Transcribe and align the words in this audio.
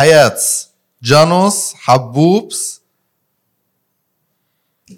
Hayats, 0.00 0.70
Janos, 1.02 1.74
Habubs, 1.86 2.80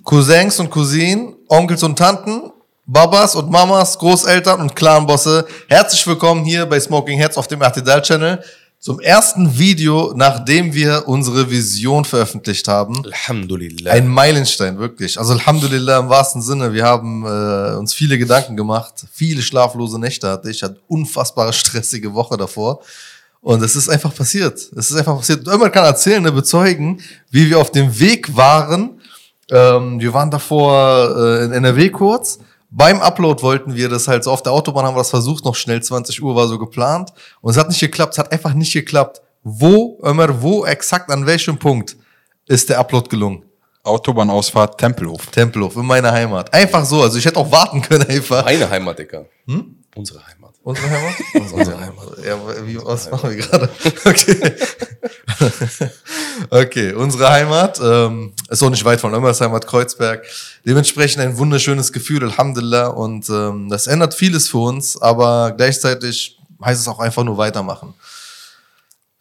Cousins 0.04 0.60
und 0.60 0.70
Cousinen, 0.70 1.34
Onkels 1.48 1.82
und 1.82 1.98
Tanten, 1.98 2.52
Babas 2.86 3.34
und 3.34 3.50
Mamas, 3.50 3.98
Großeltern 3.98 4.60
und 4.60 4.76
Clanbosse. 4.76 5.44
Herzlich 5.66 6.06
willkommen 6.06 6.44
hier 6.44 6.66
bei 6.66 6.78
Smoking 6.78 7.18
Heads 7.18 7.36
auf 7.36 7.48
dem 7.48 7.62
RTL 7.62 8.00
Channel 8.00 8.44
zum 8.78 9.00
ersten 9.00 9.58
Video, 9.58 10.12
nachdem 10.14 10.72
wir 10.72 11.08
unsere 11.08 11.50
Vision 11.50 12.04
veröffentlicht 12.04 12.68
haben. 12.68 13.04
Alhamdulillah. 13.04 13.90
Ein 13.90 14.06
Meilenstein, 14.06 14.78
wirklich. 14.78 15.18
Also 15.18 15.32
Alhamdulillah 15.32 15.98
im 15.98 16.10
wahrsten 16.10 16.42
Sinne. 16.42 16.72
Wir 16.72 16.84
haben 16.84 17.26
äh, 17.26 17.76
uns 17.76 17.92
viele 17.92 18.18
Gedanken 18.18 18.56
gemacht. 18.56 19.04
Viele 19.12 19.42
schlaflose 19.42 19.98
Nächte 19.98 20.28
hatte 20.28 20.48
ich. 20.48 20.62
Hatte 20.62 20.78
unfassbare 20.86 21.52
stressige 21.52 22.14
Woche 22.14 22.36
davor. 22.36 22.82
Und 23.42 23.60
es 23.62 23.74
ist 23.74 23.88
einfach 23.88 24.14
passiert. 24.14 24.54
Es 24.54 24.90
ist 24.90 24.96
einfach 24.96 25.16
passiert. 25.16 25.46
Irgendwann 25.46 25.72
kann 25.72 25.84
erzählen, 25.84 26.22
ne, 26.22 26.30
bezeugen, 26.30 27.02
wie 27.30 27.50
wir 27.50 27.58
auf 27.58 27.72
dem 27.72 27.98
Weg 27.98 28.34
waren. 28.36 29.00
Ähm, 29.50 30.00
wir 30.00 30.14
waren 30.14 30.30
davor 30.30 31.14
äh, 31.16 31.44
in 31.44 31.52
NRW 31.52 31.90
kurz. 31.90 32.38
Beim 32.70 33.00
Upload 33.00 33.42
wollten 33.42 33.74
wir 33.74 33.88
das 33.88 34.06
halt 34.08 34.24
so 34.24 34.30
auf 34.30 34.42
der 34.42 34.52
Autobahn 34.52 34.86
haben 34.86 34.94
wir 34.94 35.00
das 35.00 35.10
versucht, 35.10 35.44
noch 35.44 35.56
schnell 35.56 35.82
20 35.82 36.22
Uhr 36.22 36.34
war 36.34 36.46
so 36.46 36.58
geplant. 36.58 37.12
Und 37.40 37.50
es 37.50 37.58
hat 37.58 37.68
nicht 37.68 37.80
geklappt, 37.80 38.14
es 38.14 38.18
hat 38.18 38.32
einfach 38.32 38.54
nicht 38.54 38.72
geklappt. 38.72 39.20
Wo, 39.42 39.98
immer, 40.04 40.40
wo 40.40 40.64
exakt, 40.64 41.10
an 41.10 41.26
welchem 41.26 41.58
Punkt 41.58 41.96
ist 42.46 42.68
der 42.70 42.78
Upload 42.78 43.08
gelungen? 43.08 43.44
Autobahnausfahrt 43.82 44.78
Tempelhof. 44.78 45.26
Tempelhof, 45.26 45.74
in 45.76 45.84
meiner 45.84 46.12
Heimat. 46.12 46.54
Einfach 46.54 46.84
so, 46.84 47.02
also 47.02 47.18
ich 47.18 47.24
hätte 47.24 47.40
auch 47.40 47.50
warten 47.50 47.82
können 47.82 48.06
einfach. 48.08 48.44
Meine 48.44 48.70
Heimat, 48.70 49.00
Digga. 49.00 49.24
Hm? 49.46 49.78
Unsere 49.96 50.24
Heimat. 50.24 50.41
Unsere 50.64 50.90
Heimat? 50.90 51.14
Unsere 51.52 51.80
Heimat. 51.80 52.24
Ja, 52.24 52.66
wie, 52.66 52.78
was 52.78 53.10
machen 53.10 53.30
wir 53.30 53.36
gerade? 53.36 53.68
Okay. 54.04 54.52
okay, 56.50 56.92
unsere 56.92 57.28
Heimat 57.28 57.80
ähm, 57.82 58.32
ist 58.48 58.62
auch 58.62 58.70
nicht 58.70 58.84
weit 58.84 59.00
von 59.00 59.12
Heimat, 59.40 59.66
Kreuzberg. 59.66 60.24
Dementsprechend 60.64 61.22
ein 61.22 61.36
wunderschönes 61.36 61.92
Gefühl, 61.92 62.22
Alhamdulillah. 62.22 62.88
Und 62.88 63.28
ähm, 63.28 63.68
das 63.68 63.86
ändert 63.86 64.14
vieles 64.14 64.48
für 64.48 64.58
uns, 64.58 65.00
aber 65.00 65.52
gleichzeitig 65.56 66.38
heißt 66.64 66.80
es 66.80 66.88
auch 66.88 67.00
einfach 67.00 67.24
nur 67.24 67.36
weitermachen. 67.38 67.94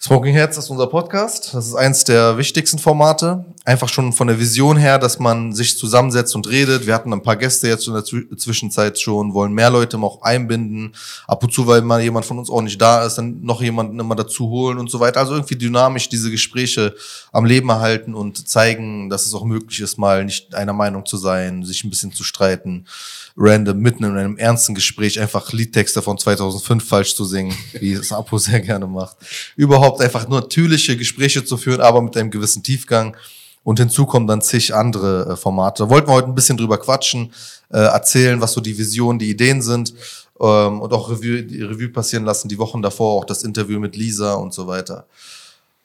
Smoking 0.04 0.34
Heads 0.34 0.58
ist 0.58 0.72
unser 0.72 0.88
Podcast. 0.88 1.54
Das 1.54 1.68
ist 1.68 1.76
eins 1.76 2.04
der 2.04 2.36
wichtigsten 2.36 2.80
Formate. 2.80 3.46
Einfach 3.66 3.88
schon 3.88 4.14
von 4.14 4.26
der 4.26 4.40
Vision 4.40 4.76
her, 4.76 4.98
dass 4.98 5.20
man 5.20 5.54
sich 5.54 5.78
zusammensetzt 5.78 6.36
und 6.36 6.50
redet. 6.50 6.88
Wir 6.88 6.96
hatten 6.96 7.14
ein 7.14 7.22
paar 7.22 7.36
Gäste 7.36 7.68
jetzt 7.68 7.88
in 7.88 7.94
der 7.94 8.04
Zwischenzeit 8.04 9.00
schon, 9.00 9.36
wollen 9.36 9.54
mehr 9.54 9.70
Leute 9.70 10.00
auch 10.00 10.24
einbinden. 10.24 10.96
Ab 11.28 11.44
und 11.44 11.54
zu, 11.54 11.68
weil 11.68 11.84
mal 11.84 12.02
jemand 12.02 12.26
von 12.26 12.40
uns 12.40 12.50
auch 12.50 12.64
nicht 12.64 12.82
da 12.82 13.06
ist, 13.06 13.20
dann 13.20 13.44
noch 13.44 13.62
jemanden 13.62 14.00
immer 14.00 14.16
dazu 14.16 14.50
holen 14.50 14.80
und 14.80 14.90
so 14.90 15.00
weiter. 15.00 15.20
Also 15.20 15.34
irgendwie 15.34 15.56
dynamisch 15.56 16.10
diese 16.10 16.32
Gespräche 16.32 16.96
am 17.32 17.46
Leben 17.46 17.70
erhalten 17.70 18.16
und 18.16 18.50
zeigen, 18.50 19.08
dass 19.08 19.28
es 19.28 19.36
auch 19.36 19.44
möglich 19.44 19.82
ist, 19.82 20.00
mal 20.00 20.26
nicht 20.26 20.56
einer 20.56 20.74
Meinung 20.74 21.06
zu 21.06 21.18
sein, 21.18 21.64
sich 21.64 21.84
ein 21.84 21.92
bisschen 21.92 22.12
zu 22.12 22.24
streiten 22.24 22.88
random 23.38 23.78
mitten 23.80 24.04
in 24.04 24.18
einem 24.18 24.38
ernsten 24.38 24.76
Gespräch 24.76 25.20
einfach 25.20 25.52
Liedtexte 25.52 26.02
von 26.02 26.18
2005 26.18 26.88
falsch 26.88 27.16
zu 27.16 27.26
singen, 27.26 27.56
wie 27.80 27.94
es 27.94 28.12
Apo 28.12 28.38
sehr 28.38 28.60
gerne 28.60 28.88
macht. 28.88 29.18
Überhaupt 29.56 30.02
einfach 30.02 30.28
nur 30.28 30.42
natürliche 30.42 30.98
Gespräche 30.98 31.44
zu 31.44 31.58
führen, 31.58 31.82
aber 31.82 32.02
mit 32.02 32.16
einem 32.18 32.32
gewissen 32.32 32.64
Tiefgang. 32.64 33.16
Und 33.64 33.80
hinzu 33.80 34.08
kommen 34.08 34.26
dann 34.26 34.42
zig 34.42 34.74
andere 34.74 35.34
äh, 35.34 35.36
Formate. 35.36 35.84
Da 35.84 35.90
wollten 35.90 36.08
wir 36.08 36.14
heute 36.14 36.28
ein 36.28 36.36
bisschen 36.36 36.58
drüber 36.58 36.80
quatschen, 36.80 37.32
äh, 37.70 37.78
erzählen, 37.78 38.42
was 38.42 38.54
so 38.54 38.62
die 38.62 38.78
Visionen, 38.78 39.20
die 39.20 39.30
Ideen 39.30 39.62
sind 39.62 39.94
ähm, 40.40 40.82
und 40.82 40.92
auch 40.94 41.10
Revue, 41.10 41.44
die 41.44 41.62
Revue 41.62 41.90
passieren 41.90 42.26
lassen, 42.26 42.50
die 42.50 42.58
Wochen 42.58 42.82
davor, 42.82 43.20
auch 43.20 43.26
das 43.26 43.44
Interview 43.44 43.80
mit 43.80 43.96
Lisa 43.96 44.34
und 44.34 44.54
so 44.54 44.68
weiter. 44.68 45.06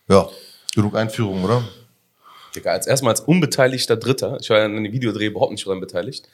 Ja, 0.09 0.29
genug 0.75 0.97
Einführung, 0.97 1.45
oder? 1.45 1.63
Digga, 2.55 2.73
als 2.73 2.87
erstmal 2.87 3.11
als 3.11 3.21
unbeteiligter 3.21 3.97
Dritter, 3.97 4.39
ich 4.41 4.49
war 4.49 4.59
ja 4.59 4.65
an 4.65 4.83
dem 4.83 4.93
Videodreh 4.93 5.27
überhaupt 5.27 5.53
nicht 5.53 5.67
daran 5.67 5.81
beteiligt, 5.81 6.29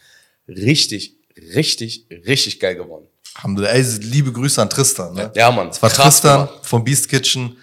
richtig, 0.48 1.16
richtig, 1.54 2.06
richtig 2.26 2.60
geil 2.60 2.76
geworden. 2.76 3.06
Ey, 3.44 3.82
liebe 4.00 4.32
Grüße 4.32 4.60
an 4.60 4.68
Tristan. 4.68 5.14
Ne? 5.14 5.32
Ja, 5.34 5.50
Mann. 5.50 5.68
Es 5.68 5.82
war 5.82 5.88
Krass 5.90 6.20
Tristan 6.20 6.46
gemacht. 6.46 6.66
vom 6.66 6.84
Beast 6.84 7.08
Kitchen. 7.08 7.56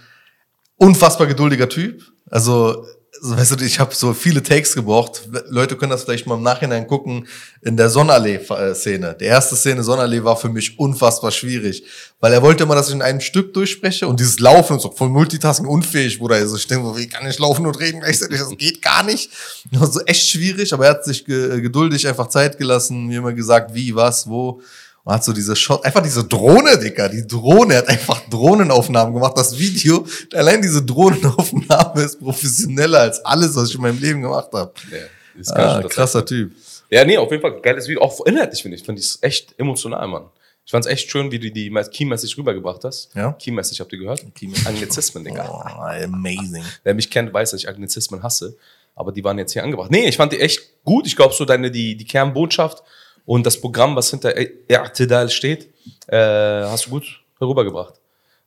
Unfassbar 0.78 1.28
geduldiger 1.28 1.69
Typ. 1.69 2.03
Also 2.29 2.85
so, 3.22 3.38
weißt 3.38 3.59
du, 3.59 3.66
ich 3.66 3.80
habe 3.80 3.94
so 3.94 4.13
viele 4.13 4.41
Takes 4.41 4.75
gebraucht. 4.75 5.30
Leute 5.50 5.75
können 5.75 5.91
das 5.91 6.03
vielleicht 6.03 6.28
mal 6.28 6.35
im 6.35 6.44
Nachhinein 6.44 6.88
gucken 6.88 7.28
in 7.62 7.78
der 7.78 7.90
Sonnenallee-Szene. 7.90 9.18
Die 9.19 9.25
erste 9.25 9.56
Szene 9.56 9.84
Sonnenallee 9.84 10.24
war 10.24 10.38
für 10.38 10.50
mich 10.50 10.80
unfassbar 10.80 11.31
schwierig, 11.31 11.84
weil 12.19 12.34
er 12.34 12.41
wollte 12.41 12.63
immer, 12.63 12.75
dass 12.75 12.90
ich 12.90 12.96
in 12.96 13.02
einem 13.02 13.22
Stück 13.22 13.53
durchspreche 13.53 14.07
und 14.07 14.19
dieses 14.19 14.40
Laufen 14.40 14.78
ist 14.78 14.84
so 14.84 14.91
voll 14.91 15.09
Multitasking 15.09 15.68
unfähig, 15.68 16.19
Bruder. 16.19 16.35
Also 16.35 16.56
ich 16.56 16.68
denke, 16.68 16.96
wie 16.97 17.07
kann 17.07 17.28
ich 17.28 17.40
laufen 17.40 17.66
und 17.66 17.80
reden 17.80 18.00
gleichzeitig? 18.02 18.40
Das 18.40 18.50
geht 18.57 18.81
gar 18.81 19.03
nicht. 19.03 19.31
Das 19.72 19.81
war 19.81 19.91
so 19.91 20.00
echt 20.01 20.28
schwierig, 20.30 20.74
aber 20.74 20.86
er 20.86 20.91
hat 20.91 21.06
sich 21.06 21.25
geduldig 21.25 22.07
einfach 22.07 22.28
Zeit 22.28 22.57
gelassen, 22.57 23.07
mir 23.07 23.19
immer 23.19 23.34
gesagt, 23.34 23.74
wie, 23.74 23.96
was, 23.96 24.28
wo. 24.30 24.62
Man 25.09 25.16
hat 25.16 25.24
so 25.24 25.34
diese 25.34 25.56
Shot, 25.56 25.84
einfach 25.84 26.03
diese 26.03 26.24
Drohne, 26.24 26.78
Dicker, 26.78 27.09
die 27.09 27.25
Drohne, 27.25 27.78
hat 27.78 27.88
einfach 27.88 28.22
Drohnenaufnahmen 28.30 29.12
gemacht. 29.12 29.36
Das 29.36 29.58
Video, 29.58 30.06
allein 30.36 30.62
diese 30.62 30.86
Drohnenaufnahme 30.86 32.03
ist 32.03 32.20
professioneller 32.20 33.00
als 33.00 33.25
alles, 33.25 33.56
was 33.56 33.69
ich 33.69 33.75
in 33.75 33.81
meinem 33.81 34.00
Leben 34.00 34.22
gemacht 34.22 34.50
habe. 34.53 34.72
Ja, 34.92 34.98
ist 35.42 35.50
ah, 35.50 35.81
krasser 35.90 36.24
Typ. 36.24 36.52
Ja, 36.92 37.03
nee, 37.06 37.18
auf 37.18 37.31
jeden 37.31 37.42
Fall 37.42 37.59
geiles 37.59 37.88
Video. 37.88 38.03
Auch 38.03 38.24
inhaltlich 38.24 38.62
finde 38.62 38.78
ich, 38.78 38.84
finde 38.84 39.02
ich 39.02 39.08
es 39.08 39.18
echt 39.22 39.56
emotional, 39.58 40.08
Mann. 40.08 40.25
Ich 40.64 40.69
fand 40.69 40.86
es 40.86 40.92
echt 40.92 41.09
schön, 41.09 41.31
wie 41.31 41.40
du 41.40 41.50
die 41.50 41.72
Key-Message 41.72 42.38
rübergebracht 42.38 42.84
hast. 42.84 43.09
Ja? 43.16 43.31
Key-Message, 43.31 43.80
habt 43.80 43.92
ihr 43.92 43.98
gehört? 43.98 44.24
Agnizismen, 44.64 45.24
Digga. 45.24 45.50
Oh, 45.50 46.03
amazing. 46.03 46.64
Wer 46.84 46.94
mich 46.94 47.09
kennt, 47.09 47.34
weiß, 47.34 47.50
dass 47.50 47.62
ich 47.62 47.68
Agnizismen 47.68 48.22
hasse. 48.22 48.56
Aber 48.94 49.12
die 49.12 49.24
waren 49.24 49.40
jetzt 49.40 49.53
hier 49.53 49.64
angebracht. 49.64 49.90
Nee, 49.90 50.08
ich 50.08 50.18
fand 50.18 50.34
die 50.34 50.40
echt 50.40 50.84
gut. 50.86 51.08
Ich 51.08 51.16
glaube, 51.16 51.34
so 51.34 51.46
deine, 51.46 51.72
die, 51.72 51.96
die 51.96 52.06
Kernbotschaft 52.06 52.84
und 53.29 53.45
das 53.45 53.62
Programm, 53.62 53.95
was 53.95 54.09
hinter 54.09 54.35
I'tidal 54.35 55.29
steht, 55.29 55.69
äh, 56.07 56.17
hast 56.63 56.88
du 56.88 56.90
gut 56.90 57.06
herübergebracht. 57.38 57.94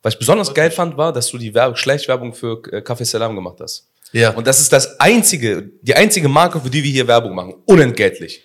Was 0.01 0.15
ich 0.15 0.19
besonders 0.19 0.53
geil 0.53 0.71
fand, 0.71 0.97
war, 0.97 1.13
dass 1.13 1.29
du 1.29 1.37
die 1.37 1.53
Werbe 1.53 1.77
Schleichwerbung 1.77 2.33
für 2.33 2.61
äh, 2.69 2.81
Café 2.81 3.05
Salam 3.05 3.33
gemacht 3.33 3.59
hast. 3.61 3.87
Ja. 4.11 4.31
Und 4.31 4.45
das 4.45 4.59
ist 4.59 4.73
das 4.73 4.99
einzige, 4.99 5.69
die 5.81 5.95
einzige 5.95 6.27
Marke, 6.27 6.59
für 6.59 6.69
die 6.69 6.83
wir 6.83 6.91
hier 6.91 7.07
Werbung 7.07 7.33
machen. 7.33 7.53
Unentgeltlich. 7.65 8.43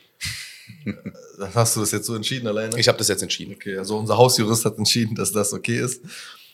Hast 1.57 1.75
du 1.75 1.81
das 1.81 1.91
jetzt 1.91 2.07
so 2.07 2.15
entschieden 2.15 2.47
alleine? 2.47 2.79
Ich 2.79 2.87
habe 2.87 2.99
das 2.99 3.09
jetzt 3.09 3.23
entschieden. 3.25 3.55
Okay, 3.57 3.77
also 3.77 3.99
unser 3.99 4.17
Hausjurist 4.17 4.65
hat 4.65 4.79
entschieden, 4.79 5.17
dass 5.17 5.33
das 5.33 5.53
okay 5.53 5.81
ist. 5.81 6.03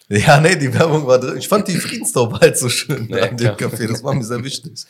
Ja, 0.08 0.40
nee, 0.40 0.56
die 0.56 0.72
Werbung 0.72 1.06
war 1.06 1.18
drin. 1.18 1.36
Ich 1.36 1.48
fand 1.48 1.68
die 1.68 1.76
Friedenstaube 1.76 2.40
halt 2.40 2.56
so 2.56 2.70
schön 2.70 3.06
ja, 3.10 3.24
an 3.24 3.36
dem 3.36 3.54
Café. 3.54 3.86
Das 3.86 4.02
war 4.02 4.14
mir 4.14 4.24
sehr 4.24 4.42
wichtig. 4.42 4.72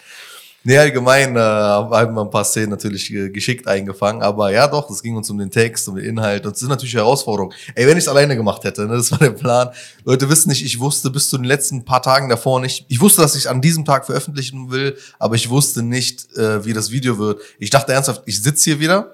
Nee, 0.67 0.79
allgemein 0.79 1.37
äh, 1.37 1.39
haben 1.39 2.15
wir 2.15 2.23
ein 2.23 2.31
paar 2.31 2.45
Szenen 2.45 2.71
natürlich 2.71 3.09
geschickt 3.35 3.69
eingefangen, 3.69 4.23
aber 4.23 4.51
ja 4.51 4.67
doch, 4.67 4.89
es 4.89 5.03
ging 5.03 5.15
uns 5.15 5.29
um 5.29 5.37
den 5.37 5.51
Text, 5.51 5.87
um 5.89 5.97
den 5.97 6.07
Inhalt 6.07 6.47
und 6.47 6.53
es 6.53 6.61
sind 6.61 6.71
natürlich 6.71 6.95
Herausforderungen. 6.95 7.55
Ey, 7.75 7.87
wenn 7.87 7.99
ich 7.99 8.05
es 8.05 8.09
alleine 8.09 8.35
gemacht 8.35 8.65
hätte, 8.65 8.87
ne, 8.87 8.97
das 8.97 9.11
war 9.11 9.19
der 9.19 9.33
Plan. 9.33 9.69
Leute 10.05 10.31
wissen 10.31 10.49
nicht, 10.49 10.65
ich 10.65 10.81
wusste 10.81 11.11
bis 11.11 11.29
zu 11.29 11.37
den 11.37 11.45
letzten 11.45 11.85
paar 11.85 12.01
Tagen 12.01 12.31
davor 12.31 12.61
nicht, 12.61 12.87
ich 12.89 12.99
wusste, 13.03 13.21
dass 13.21 13.37
ich 13.37 13.51
an 13.51 13.61
diesem 13.61 13.85
Tag 13.85 14.07
veröffentlichen 14.07 14.71
will, 14.71 14.97
aber 15.19 15.35
ich 15.35 15.51
wusste 15.51 15.83
nicht, 15.83 16.35
äh, 16.39 16.65
wie 16.65 16.73
das 16.73 16.91
Video 16.91 17.19
wird. 17.19 17.43
Ich 17.59 17.69
dachte 17.69 17.93
ernsthaft, 17.93 18.23
ich 18.25 18.43
sitze 18.43 18.65
hier 18.71 18.81
wieder 18.81 19.13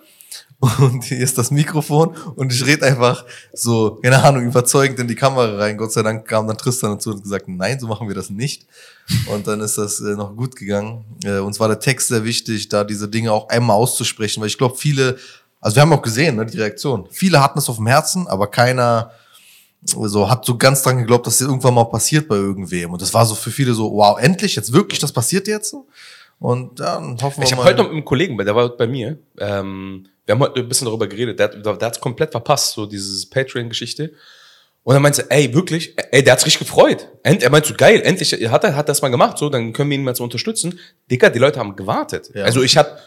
und 0.61 1.05
hier 1.05 1.19
ist 1.19 1.39
das 1.39 1.51
Mikrofon 1.51 2.15
und 2.37 2.53
ich 2.53 2.65
rede 2.67 2.85
einfach 2.85 3.25
so, 3.53 3.99
keine 4.03 4.23
Ahnung, 4.23 4.45
überzeugend 4.45 4.99
in 4.99 5.09
die 5.09 5.15
Kamera 5.15 5.57
rein. 5.57 5.79
Gott 5.79 5.93
sei 5.93 6.03
Dank 6.03 6.29
kam 6.29 6.47
dann 6.47 6.59
Tristan 6.59 6.93
dazu 6.93 7.13
und 7.13 7.23
gesagt, 7.23 7.49
nein, 7.49 7.81
so 7.81 7.87
machen 7.87 8.09
wir 8.09 8.15
das 8.15 8.29
nicht. 8.29 8.67
Und 9.27 9.47
dann 9.47 9.61
ist 9.61 9.79
das 9.79 10.01
äh, 10.01 10.15
noch 10.17 10.37
gut 10.37 10.57
gegangen. 10.57 11.05
Äh, 11.25 11.39
uns 11.39 11.59
war 11.59 11.69
der 11.69 11.81
Text 11.81 12.09
sehr 12.09 12.25
wichtig, 12.25 12.69
da 12.69 12.85
diese 12.85 13.09
Dinge 13.09 13.33
auch 13.33 13.49
einmal 13.49 13.77
auszusprechen, 13.77 14.41
weil 14.43 14.49
ich 14.49 14.59
glaube, 14.59 14.77
viele, 14.77 15.17
also 15.61 15.77
wir 15.77 15.83
haben 15.83 15.93
auch 15.95 16.03
gesehen, 16.03 16.37
ne, 16.37 16.45
die 16.45 16.59
Reaktion. 16.59 17.09
Viele 17.11 17.43
hatten 17.43 17.59
es 17.59 17.69
auf 17.69 17.77
dem 17.77 17.87
Herzen, 17.87 18.29
aber 18.29 18.47
keiner 18.47 19.13
so 19.83 20.29
hat 20.29 20.45
so 20.45 20.59
ganz 20.59 20.83
dran 20.83 20.99
geglaubt, 20.99 21.27
dass 21.27 21.39
das 21.39 21.49
irgendwann 21.49 21.73
mal 21.73 21.85
passiert 21.85 22.29
bei 22.29 22.37
irgendwem. 22.37 22.93
Und 22.93 23.01
das 23.01 23.15
war 23.15 23.25
so 23.25 23.35
für 23.35 23.51
viele 23.51 23.73
so, 23.73 23.91
wow, 23.91 24.19
endlich, 24.21 24.57
jetzt 24.57 24.73
wirklich, 24.73 24.99
das 24.99 25.11
passiert 25.11 25.49
jetzt 25.49 25.71
so. 25.71 25.87
Und 26.41 26.81
dann 26.81 27.21
hoffen 27.23 27.43
wir 27.43 27.45
ich 27.45 27.51
mal. 27.51 27.53
Ich 27.53 27.53
habe 27.53 27.65
heute 27.65 27.77
noch 27.77 27.85
mit 27.85 27.93
einem 27.93 28.05
Kollegen, 28.05 28.37
der 28.39 28.57
war 28.57 28.71
bei 28.71 28.87
mir, 28.87 29.19
ähm, 29.39 30.07
wir 30.25 30.35
haben 30.35 30.41
heute 30.41 30.61
ein 30.61 30.69
bisschen 30.69 30.87
darüber 30.87 31.07
geredet, 31.07 31.39
der, 31.39 31.49
der, 31.49 31.77
der 31.77 31.87
hat 31.87 31.97
es 31.97 32.01
komplett 32.01 32.31
verpasst, 32.33 32.73
so 32.73 32.87
dieses 32.87 33.29
Patreon-Geschichte. 33.29 34.13
Und 34.83 34.95
dann 34.95 35.03
meinte 35.03 35.27
er, 35.29 35.37
ey, 35.37 35.53
wirklich, 35.53 35.95
ey, 36.11 36.25
der 36.25 36.33
hat's 36.33 36.47
richtig 36.47 36.61
gefreut. 36.61 37.09
End, 37.23 37.43
er 37.43 37.51
meinte 37.51 37.69
so, 37.69 37.75
geil, 37.75 38.01
endlich 38.03 38.33
hat 38.51 38.65
er 38.65 38.75
hat 38.75 38.89
das 38.89 39.03
mal 39.03 39.11
gemacht, 39.11 39.37
so, 39.37 39.51
dann 39.51 39.75
können 39.75 39.91
wir 39.91 39.99
ihn 39.99 40.05
mal 40.05 40.17
so 40.17 40.25
unterstützen. 40.25 40.79
Dicker, 41.11 41.29
die 41.29 41.39
Leute 41.39 41.61
haben 41.61 41.77
gewartet. 41.77 42.31
Ja. 42.35 42.45
Also 42.45 42.63
ich 42.63 42.79
hatte 42.79 42.99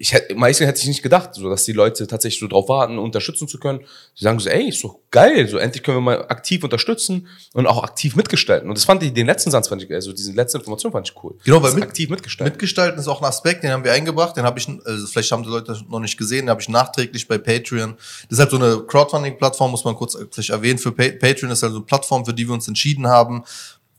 ich 0.00 0.12
hätte, 0.12 0.34
meistens 0.34 0.66
hätte 0.66 0.80
ich 0.80 0.86
nicht 0.86 1.02
gedacht, 1.02 1.34
so, 1.34 1.48
dass 1.48 1.64
die 1.64 1.72
Leute 1.72 2.06
tatsächlich 2.06 2.40
so 2.40 2.46
drauf 2.46 2.68
warten, 2.68 2.98
unterstützen 2.98 3.48
zu 3.48 3.58
können. 3.58 3.80
Sie 4.14 4.24
sagen 4.24 4.38
so, 4.38 4.48
ey, 4.48 4.68
ist 4.68 4.84
doch 4.84 4.98
geil, 5.10 5.48
so 5.48 5.58
endlich 5.58 5.82
können 5.82 5.96
wir 5.96 6.02
mal 6.02 6.22
aktiv 6.28 6.62
unterstützen 6.62 7.26
und 7.52 7.66
auch 7.66 7.82
aktiv 7.82 8.14
mitgestalten. 8.14 8.68
Und 8.68 8.78
das 8.78 8.84
fand 8.84 9.02
ich, 9.02 9.12
den 9.12 9.26
letzten 9.26 9.50
Satz 9.50 9.68
fand 9.68 9.82
ich, 9.82 9.92
also 9.92 10.12
diese 10.12 10.32
letzte 10.32 10.58
Information 10.58 10.92
fand 10.92 11.08
ich 11.08 11.22
cool. 11.22 11.34
Genau, 11.44 11.62
weil 11.62 11.72
mit, 11.72 11.82
aktiv 11.82 12.10
mitgestalten. 12.10 12.52
Mitgestalten 12.52 13.00
ist 13.00 13.08
auch 13.08 13.20
ein 13.20 13.26
Aspekt, 13.26 13.64
den 13.64 13.72
haben 13.72 13.84
wir 13.84 13.92
eingebracht, 13.92 14.36
den 14.36 14.44
habe 14.44 14.58
ich, 14.58 14.68
also 14.84 15.06
vielleicht 15.06 15.32
haben 15.32 15.42
die 15.42 15.48
Leute 15.48 15.66
das 15.72 15.82
noch 15.88 16.00
nicht 16.00 16.16
gesehen, 16.16 16.46
den 16.46 16.50
habe 16.50 16.60
ich 16.60 16.68
nachträglich 16.68 17.26
bei 17.26 17.38
Patreon. 17.38 17.96
Halt 18.36 18.50
so 18.50 18.56
eine 18.56 18.84
Crowdfunding-Plattform, 18.86 19.70
muss 19.70 19.84
man 19.84 19.96
kurz 19.96 20.16
vielleicht 20.30 20.50
erwähnen. 20.50 20.78
Für 20.78 20.92
Patreon 20.92 21.50
ist 21.50 21.62
halt 21.62 21.72
so 21.72 21.78
eine 21.78 21.86
Plattform, 21.86 22.24
für 22.24 22.32
die 22.32 22.46
wir 22.46 22.54
uns 22.54 22.68
entschieden 22.68 23.08
haben, 23.08 23.44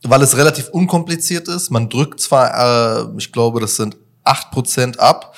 weil 0.02 0.22
es 0.22 0.36
relativ 0.36 0.68
unkompliziert 0.70 1.48
ist. 1.48 1.70
Man 1.70 1.88
drückt 1.88 2.20
zwar, 2.20 3.04
äh, 3.04 3.18
ich 3.18 3.32
glaube, 3.32 3.60
das 3.60 3.76
sind 3.76 3.96
8% 4.24 4.98
ab, 4.98 5.34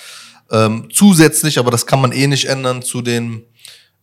ähm, 0.53 0.89
zusätzlich, 0.93 1.59
aber 1.59 1.71
das 1.71 1.87
kann 1.87 2.01
man 2.01 2.13
eh 2.13 2.27
nicht 2.27 2.45
ändern 2.45 2.83
zu 2.83 3.03
den 3.03 3.45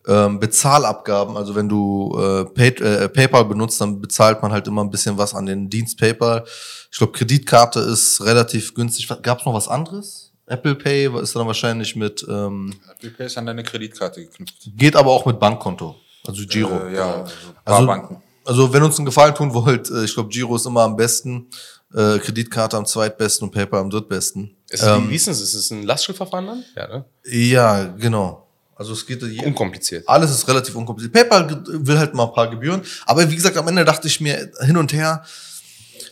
ähm, 0.07 0.39
Bezahlabgaben. 0.39 1.37
Also 1.37 1.55
wenn 1.55 1.69
du 1.69 2.17
äh, 2.17 2.45
Pay, 2.45 2.69
äh, 2.83 3.09
PayPal 3.09 3.45
benutzt, 3.45 3.79
dann 3.79 4.01
bezahlt 4.01 4.41
man 4.41 4.51
halt 4.51 4.67
immer 4.67 4.83
ein 4.83 4.89
bisschen 4.89 5.17
was 5.17 5.35
an 5.35 5.45
den 5.45 5.69
Dienst 5.69 5.97
PayPal. 5.99 6.43
Ich 6.91 6.97
glaube, 6.97 7.13
Kreditkarte 7.13 7.79
ist 7.81 8.21
relativ 8.25 8.73
günstig. 8.73 9.07
Gab 9.21 9.39
es 9.39 9.45
noch 9.45 9.53
was 9.53 9.67
anderes? 9.67 10.31
Apple 10.47 10.73
Pay 10.75 11.15
ist 11.21 11.35
dann 11.35 11.45
wahrscheinlich 11.45 11.95
mit, 11.95 12.25
ähm, 12.27 12.73
Apple 12.95 13.11
Pay 13.11 13.27
ist 13.27 13.37
an 13.37 13.45
deine 13.45 13.63
Kreditkarte 13.63 14.25
geknüpft. 14.25 14.55
geht 14.75 14.95
aber 14.95 15.11
auch 15.11 15.23
mit 15.27 15.39
Bankkonto, 15.39 15.95
also 16.25 16.41
Giro. 16.47 16.87
Äh, 16.87 16.95
ja, 16.95 17.13
also 17.21 17.31
Also, 17.65 17.85
Banken. 17.85 18.23
also 18.45 18.73
wenn 18.73 18.81
uns 18.81 18.97
einen 18.97 19.05
Gefallen 19.05 19.35
tun 19.35 19.53
wollt, 19.53 19.91
äh, 19.91 20.05
ich 20.05 20.13
glaube, 20.15 20.29
Giro 20.29 20.55
ist 20.55 20.65
immer 20.65 20.81
am 20.81 20.95
besten, 20.95 21.47
äh, 21.93 22.19
Kreditkarte 22.19 22.77
am 22.77 22.85
zweitbesten 22.85 23.47
und 23.47 23.53
PayPal 23.53 23.81
am 23.81 23.89
drittbesten. 23.89 24.55
Ist, 24.69 24.83
wie, 24.83 25.09
wie 25.09 25.15
ist 25.15 25.27
das? 25.27 25.41
Ist 25.41 25.53
es 25.53 25.71
ein 25.71 25.83
Lastschriftverfahren 25.83 26.45
dann? 26.47 26.63
Ja, 26.75 26.87
ne? 26.87 27.05
Ja, 27.25 27.83
genau. 27.97 28.45
Also 28.75 28.93
es 28.93 29.05
geht 29.05 29.21
Unkompliziert. 29.45 30.07
alles 30.07 30.31
ist 30.31 30.47
relativ 30.47 30.73
unkompliziert. 30.75 31.13
PayPal 31.13 31.63
will 31.67 31.99
halt 31.99 32.13
mal 32.13 32.27
ein 32.27 32.33
paar 32.33 32.49
Gebühren, 32.49 32.81
aber 33.05 33.29
wie 33.29 33.35
gesagt, 33.35 33.57
am 33.57 33.67
Ende 33.67 33.83
dachte 33.83 34.07
ich 34.07 34.21
mir 34.21 34.51
hin 34.61 34.77
und 34.77 34.93
her, 34.93 35.25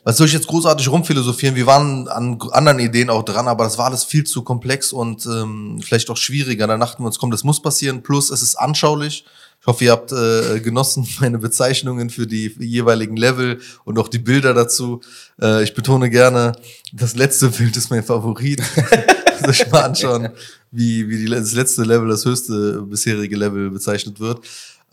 was 0.03 0.18
soll 0.18 0.27
ich 0.27 0.33
jetzt 0.33 0.47
großartig 0.47 0.89
rumphilosophieren? 0.89 1.56
Wir 1.56 1.65
waren 1.65 2.07
an 2.07 2.39
anderen 2.51 2.80
Ideen 2.80 3.09
auch 3.09 3.23
dran, 3.23 3.47
aber 3.47 3.63
das 3.65 3.77
war 3.77 3.85
alles 3.85 4.03
viel 4.03 4.25
zu 4.25 4.41
komplex 4.41 4.91
und 4.91 5.25
ähm, 5.25 5.81
vielleicht 5.83 6.09
auch 6.09 6.18
schwieriger. 6.18 6.68
Dann 6.68 6.80
dachten 6.80 7.03
wir 7.03 7.07
uns, 7.07 7.19
komm, 7.19 7.31
das 7.31 7.44
muss 7.44 7.62
passieren. 7.62 8.03
Plus, 8.03 8.30
es 8.30 8.41
ist 8.41 8.56
anschaulich. 8.56 9.25
Ich 9.67 9.73
hoffe, 9.73 9.83
ihr 9.83 9.91
habt 9.91 10.13
äh, 10.13 10.61
genossen 10.61 11.05
meine 11.19 11.39
Bezeichnungen 11.39 12.09
für 12.09 12.25
die 12.25 12.55
jeweiligen 12.57 13.17
Level 13.17 13.59
und 13.83 13.99
auch 13.99 14.07
die 14.07 14.17
Bilder 14.17 14.53
dazu. 14.53 15.01
Äh, 15.41 15.61
ich 15.61 15.73
betone 15.73 16.09
gerne, 16.09 16.53
das 16.93 17.17
letzte 17.17 17.49
Bild 17.57 17.75
ist 17.75 17.89
mein 17.89 18.01
Favorit. 18.01 18.63
Soll 19.41 19.51
ich 19.51 19.69
mal 19.69 19.81
anschauen, 19.81 20.29
wie, 20.71 21.09
wie 21.09 21.17
die, 21.17 21.25
das 21.25 21.51
letzte 21.51 21.83
Level, 21.83 22.07
das 22.07 22.23
höchste 22.23 22.81
bisherige 22.83 23.35
Level 23.35 23.69
bezeichnet 23.69 24.21
wird. 24.21 24.39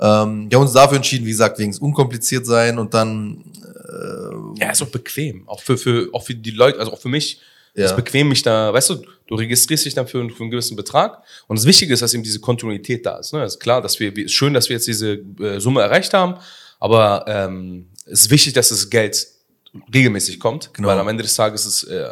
Ähm, 0.01 0.51
wir 0.51 0.59
haben 0.59 0.65
uns 0.65 0.73
dafür 0.73 0.97
entschieden, 0.97 1.25
wie 1.25 1.31
gesagt, 1.31 1.57
wegen 1.61 1.71
es 1.71 1.79
unkompliziert 1.79 2.45
sein 2.45 2.77
und 2.81 2.95
dann 2.95 3.45
Ja, 4.59 4.73
ist 4.73 4.83
auch 4.83 4.89
bequem. 4.89 5.47
Auch 5.47 5.63
für, 5.63 5.79
für, 5.79 6.09
auch 6.13 6.25
für 6.25 6.35
die 6.35 6.51
Leute, 6.51 6.81
also 6.81 6.91
auch 6.91 7.01
für 7.01 7.09
mich. 7.09 7.41
Ja. 7.77 7.87
Ist 7.87 7.97
bequem, 7.97 8.29
mich 8.29 8.43
da, 8.43 8.73
weißt 8.73 8.91
du, 8.91 9.03
du 9.27 9.35
registrierst 9.35 9.85
dich 9.85 9.95
dann 9.95 10.07
für, 10.07 10.21
einen- 10.21 10.31
für 10.31 10.43
einen 10.43 10.51
gewissen 10.51 10.77
Betrag. 10.77 11.23
Und 11.49 11.59
das 11.59 11.67
Wichtige 11.67 11.93
ist, 11.93 12.01
dass 12.03 12.15
eben 12.15 12.23
diese 12.23 12.39
Kontinuität 12.41 13.05
da 13.05 13.19
ist. 13.19 13.33
Ne? 13.33 13.43
Es 13.43 13.55
ist 13.55 13.61
klar, 13.61 13.83
dass 13.83 13.99
wir, 13.99 14.17
ist 14.17 14.33
schön, 14.33 14.55
dass 14.55 14.69
wir 14.69 14.75
jetzt 14.77 14.87
diese 14.87 15.15
äh, 15.41 15.59
Summe 15.59 15.83
erreicht 15.83 16.15
haben, 16.15 16.37
aber 16.79 17.25
ähm, 17.27 17.89
es 18.07 18.23
ist 18.23 18.31
wichtig, 18.31 18.53
dass 18.53 18.69
das 18.69 18.91
Geld 18.91 19.27
regelmäßig 19.93 20.39
kommt, 20.39 20.71
Genau. 20.73 20.89
weil 20.89 20.99
am 21.01 21.09
Ende 21.09 21.23
des 21.25 21.35
Tages 21.35 21.67
ist 21.67 21.83
äh, 21.85 22.07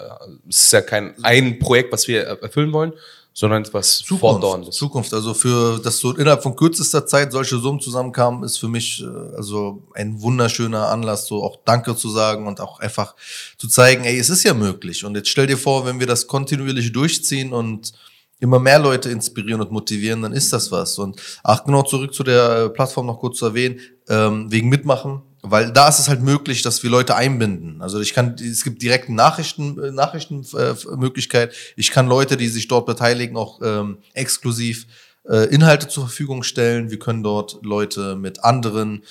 es 0.48 0.64
ist 0.64 0.72
ja 0.72 0.80
kein 0.80 1.14
ein 1.22 1.58
Projekt, 1.60 1.92
was 1.92 2.08
wir 2.08 2.22
erfüllen 2.22 2.72
wollen, 2.72 2.92
sondern 3.34 3.62
etwas 3.62 4.02
fortdauerndes. 4.02 4.76
Zukunft. 4.76 5.14
Also 5.14 5.32
für, 5.34 5.78
dass 5.78 5.98
so 5.98 6.14
innerhalb 6.14 6.42
von 6.42 6.54
kürzester 6.54 7.06
Zeit 7.06 7.32
solche 7.32 7.58
Summen 7.58 7.80
zusammenkamen, 7.80 8.44
ist 8.44 8.58
für 8.58 8.68
mich 8.68 9.02
äh, 9.02 9.36
also 9.36 9.82
ein 9.94 10.20
wunderschöner 10.20 10.88
Anlass, 10.88 11.26
so 11.26 11.42
auch 11.42 11.58
Danke 11.64 11.96
zu 11.96 12.10
sagen 12.10 12.46
und 12.46 12.60
auch 12.60 12.80
einfach 12.80 13.14
zu 13.56 13.68
zeigen, 13.68 14.04
ey, 14.04 14.18
es 14.18 14.28
ist 14.28 14.44
ja 14.44 14.54
möglich. 14.54 15.04
Und 15.04 15.14
jetzt 15.16 15.28
stell 15.28 15.46
dir 15.46 15.58
vor, 15.58 15.86
wenn 15.86 15.98
wir 15.98 16.06
das 16.06 16.26
kontinuierlich 16.26 16.92
durchziehen 16.92 17.52
und 17.52 17.92
immer 18.38 18.58
mehr 18.58 18.80
Leute 18.80 19.08
inspirieren 19.08 19.60
und 19.60 19.70
motivieren, 19.70 20.22
dann 20.22 20.32
ist 20.32 20.52
das 20.52 20.70
was. 20.72 20.98
Und 20.98 21.20
ach, 21.44 21.64
genau 21.64 21.82
zurück 21.82 22.12
zu 22.12 22.24
der 22.24 22.64
äh, 22.64 22.68
Plattform 22.68 23.06
noch 23.06 23.20
kurz 23.20 23.38
zu 23.38 23.46
erwähnen, 23.46 23.78
ähm, 24.08 24.50
wegen 24.50 24.68
Mitmachen, 24.68 25.22
weil 25.42 25.72
da 25.72 25.88
ist 25.88 25.98
es 25.98 26.08
halt 26.08 26.22
möglich, 26.22 26.62
dass 26.62 26.82
wir 26.82 26.90
Leute 26.90 27.16
einbinden. 27.16 27.82
Also 27.82 28.00
ich 28.00 28.14
kann, 28.14 28.36
es 28.36 28.62
gibt 28.62 28.80
direkt 28.80 29.08
Nachrichten, 29.08 29.78
äh, 29.82 29.90
Nachrichtenmöglichkeit. 29.90 31.52
Ich 31.76 31.90
kann 31.90 32.06
Leute, 32.06 32.36
die 32.36 32.48
sich 32.48 32.68
dort 32.68 32.86
beteiligen, 32.86 33.36
auch 33.36 33.60
ähm, 33.62 33.98
exklusiv 34.14 34.86
äh, 35.28 35.52
Inhalte 35.52 35.88
zur 35.88 36.04
Verfügung 36.04 36.44
stellen. 36.44 36.90
Wir 36.90 36.98
können 37.00 37.24
dort 37.24 37.58
Leute 37.62 38.14
mit 38.14 38.44
anderen 38.44 39.02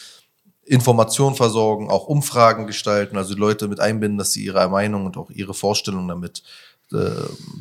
Informationen 0.63 1.35
versorgen, 1.35 1.89
auch 1.89 2.07
Umfragen 2.07 2.65
gestalten, 2.65 3.17
also 3.17 3.35
Leute 3.35 3.67
mit 3.67 3.81
einbinden, 3.81 4.17
dass 4.17 4.31
sie 4.31 4.45
ihre 4.45 4.69
Meinung 4.69 5.05
und 5.05 5.17
auch 5.17 5.29
ihre 5.29 5.53
Vorstellung 5.53 6.07
damit 6.07 6.43
äh, 6.93 7.09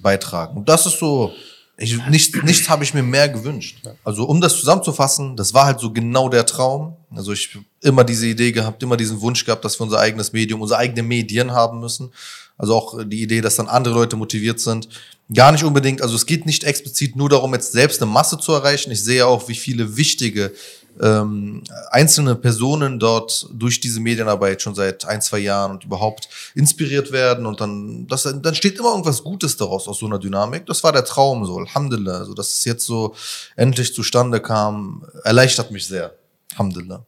beitragen. 0.00 0.58
Und 0.58 0.68
das 0.68 0.86
ist 0.86 1.00
so, 1.00 1.32
ich, 1.80 2.06
nichts, 2.08 2.42
nichts 2.42 2.68
habe 2.68 2.84
ich 2.84 2.92
mir 2.92 3.02
mehr 3.02 3.28
gewünscht. 3.28 3.82
Also 4.04 4.24
um 4.24 4.40
das 4.40 4.58
zusammenzufassen, 4.58 5.36
das 5.36 5.54
war 5.54 5.64
halt 5.64 5.80
so 5.80 5.90
genau 5.92 6.28
der 6.28 6.44
Traum. 6.44 6.96
Also 7.14 7.32
ich 7.32 7.58
immer 7.80 8.04
diese 8.04 8.26
Idee 8.26 8.52
gehabt, 8.52 8.82
immer 8.82 8.98
diesen 8.98 9.20
Wunsch 9.22 9.44
gehabt, 9.44 9.64
dass 9.64 9.80
wir 9.80 9.84
unser 9.84 9.98
eigenes 9.98 10.32
Medium, 10.32 10.60
unsere 10.60 10.78
eigenen 10.78 11.08
Medien 11.08 11.52
haben 11.52 11.80
müssen. 11.80 12.12
Also 12.58 12.74
auch 12.74 13.02
die 13.04 13.22
Idee, 13.22 13.40
dass 13.40 13.56
dann 13.56 13.68
andere 13.68 13.94
Leute 13.94 14.16
motiviert 14.16 14.60
sind. 14.60 14.88
Gar 15.32 15.52
nicht 15.52 15.64
unbedingt, 15.64 16.02
also 16.02 16.14
es 16.16 16.26
geht 16.26 16.44
nicht 16.44 16.64
explizit 16.64 17.16
nur 17.16 17.30
darum, 17.30 17.54
jetzt 17.54 17.72
selbst 17.72 18.02
eine 18.02 18.10
Masse 18.10 18.38
zu 18.38 18.52
erreichen. 18.52 18.90
Ich 18.90 19.02
sehe 19.02 19.26
auch, 19.26 19.48
wie 19.48 19.54
viele 19.54 19.96
wichtige 19.96 20.52
ähm, 21.00 21.62
einzelne 21.90 22.34
Personen 22.34 22.98
dort 22.98 23.46
durch 23.52 23.80
diese 23.80 24.00
Medienarbeit 24.00 24.62
schon 24.62 24.74
seit 24.74 25.04
ein, 25.04 25.22
zwei 25.22 25.38
Jahren 25.38 25.72
und 25.72 25.84
überhaupt 25.84 26.28
inspiriert 26.54 27.12
werden 27.12 27.46
und 27.46 27.60
dann, 27.60 28.06
das, 28.06 28.22
dann 28.22 28.54
steht 28.54 28.78
immer 28.78 28.90
irgendwas 28.90 29.22
Gutes 29.22 29.56
daraus 29.56 29.88
aus 29.88 29.98
so 29.98 30.06
einer 30.06 30.18
Dynamik. 30.18 30.66
Das 30.66 30.82
war 30.84 30.92
der 30.92 31.04
Traum 31.04 31.44
so, 31.46 31.58
Alhamdulillah. 31.58 32.18
Also, 32.18 32.34
dass 32.34 32.52
es 32.52 32.64
jetzt 32.64 32.84
so 32.84 33.14
endlich 33.56 33.94
zustande 33.94 34.40
kam, 34.40 35.04
erleichtert 35.24 35.70
mich 35.70 35.86
sehr. 35.86 36.14
Alhamdulillah. 36.52 37.04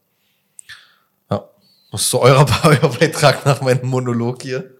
Ja. 1.29 1.49
Was 1.91 2.01
ist 2.01 2.09
so 2.09 2.21
euer, 2.21 2.45
euer 2.63 2.89
Beitrag 2.89 3.45
nach 3.45 3.61
meinem 3.61 3.87
Monolog 3.87 4.41
hier? 4.41 4.71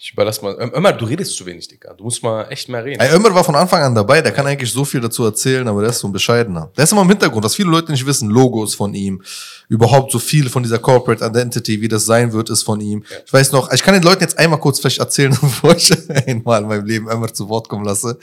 Ich 0.00 0.12
überlasse 0.12 0.42
mal. 0.42 0.56
Ömer, 0.76 0.92
du 0.92 1.06
redest 1.06 1.36
zu 1.36 1.44
wenig, 1.44 1.66
Digga. 1.66 1.92
Du 1.92 2.04
musst 2.04 2.22
mal 2.22 2.44
echt 2.50 2.68
mehr 2.68 2.84
reden. 2.84 3.00
Ey, 3.00 3.12
Ömer 3.16 3.34
war 3.34 3.42
von 3.42 3.56
Anfang 3.56 3.82
an 3.82 3.96
dabei, 3.96 4.22
der 4.22 4.30
kann 4.30 4.46
eigentlich 4.46 4.70
so 4.70 4.84
viel 4.84 5.00
dazu 5.00 5.24
erzählen, 5.24 5.66
aber 5.66 5.80
der 5.80 5.90
ist 5.90 5.98
so 5.98 6.06
ein 6.06 6.12
bescheidener. 6.12 6.70
Der 6.76 6.84
ist 6.84 6.92
immer 6.92 7.02
im 7.02 7.08
Hintergrund, 7.08 7.44
dass 7.44 7.56
viele 7.56 7.68
Leute 7.68 7.90
nicht 7.90 8.06
wissen, 8.06 8.30
Logos 8.30 8.76
von 8.76 8.94
ihm, 8.94 9.20
überhaupt 9.68 10.12
so 10.12 10.20
viel 10.20 10.48
von 10.50 10.62
dieser 10.62 10.78
Corporate 10.78 11.24
Identity, 11.24 11.80
wie 11.80 11.88
das 11.88 12.04
sein 12.04 12.32
wird, 12.32 12.48
ist 12.48 12.62
von 12.62 12.80
ihm. 12.80 13.02
Ich 13.26 13.32
weiß 13.32 13.50
noch, 13.50 13.72
ich 13.72 13.82
kann 13.82 13.92
den 13.92 14.04
Leuten 14.04 14.22
jetzt 14.22 14.38
einmal 14.38 14.60
kurz 14.60 14.78
vielleicht 14.78 15.00
erzählen, 15.00 15.30
bevor 15.40 15.74
ich 15.74 15.92
einmal 16.28 16.62
in 16.62 16.68
meinem 16.68 16.86
Leben 16.86 17.10
Ömer 17.10 17.34
zu 17.34 17.48
Wort 17.48 17.68
kommen 17.68 17.84
lasse. 17.84 18.16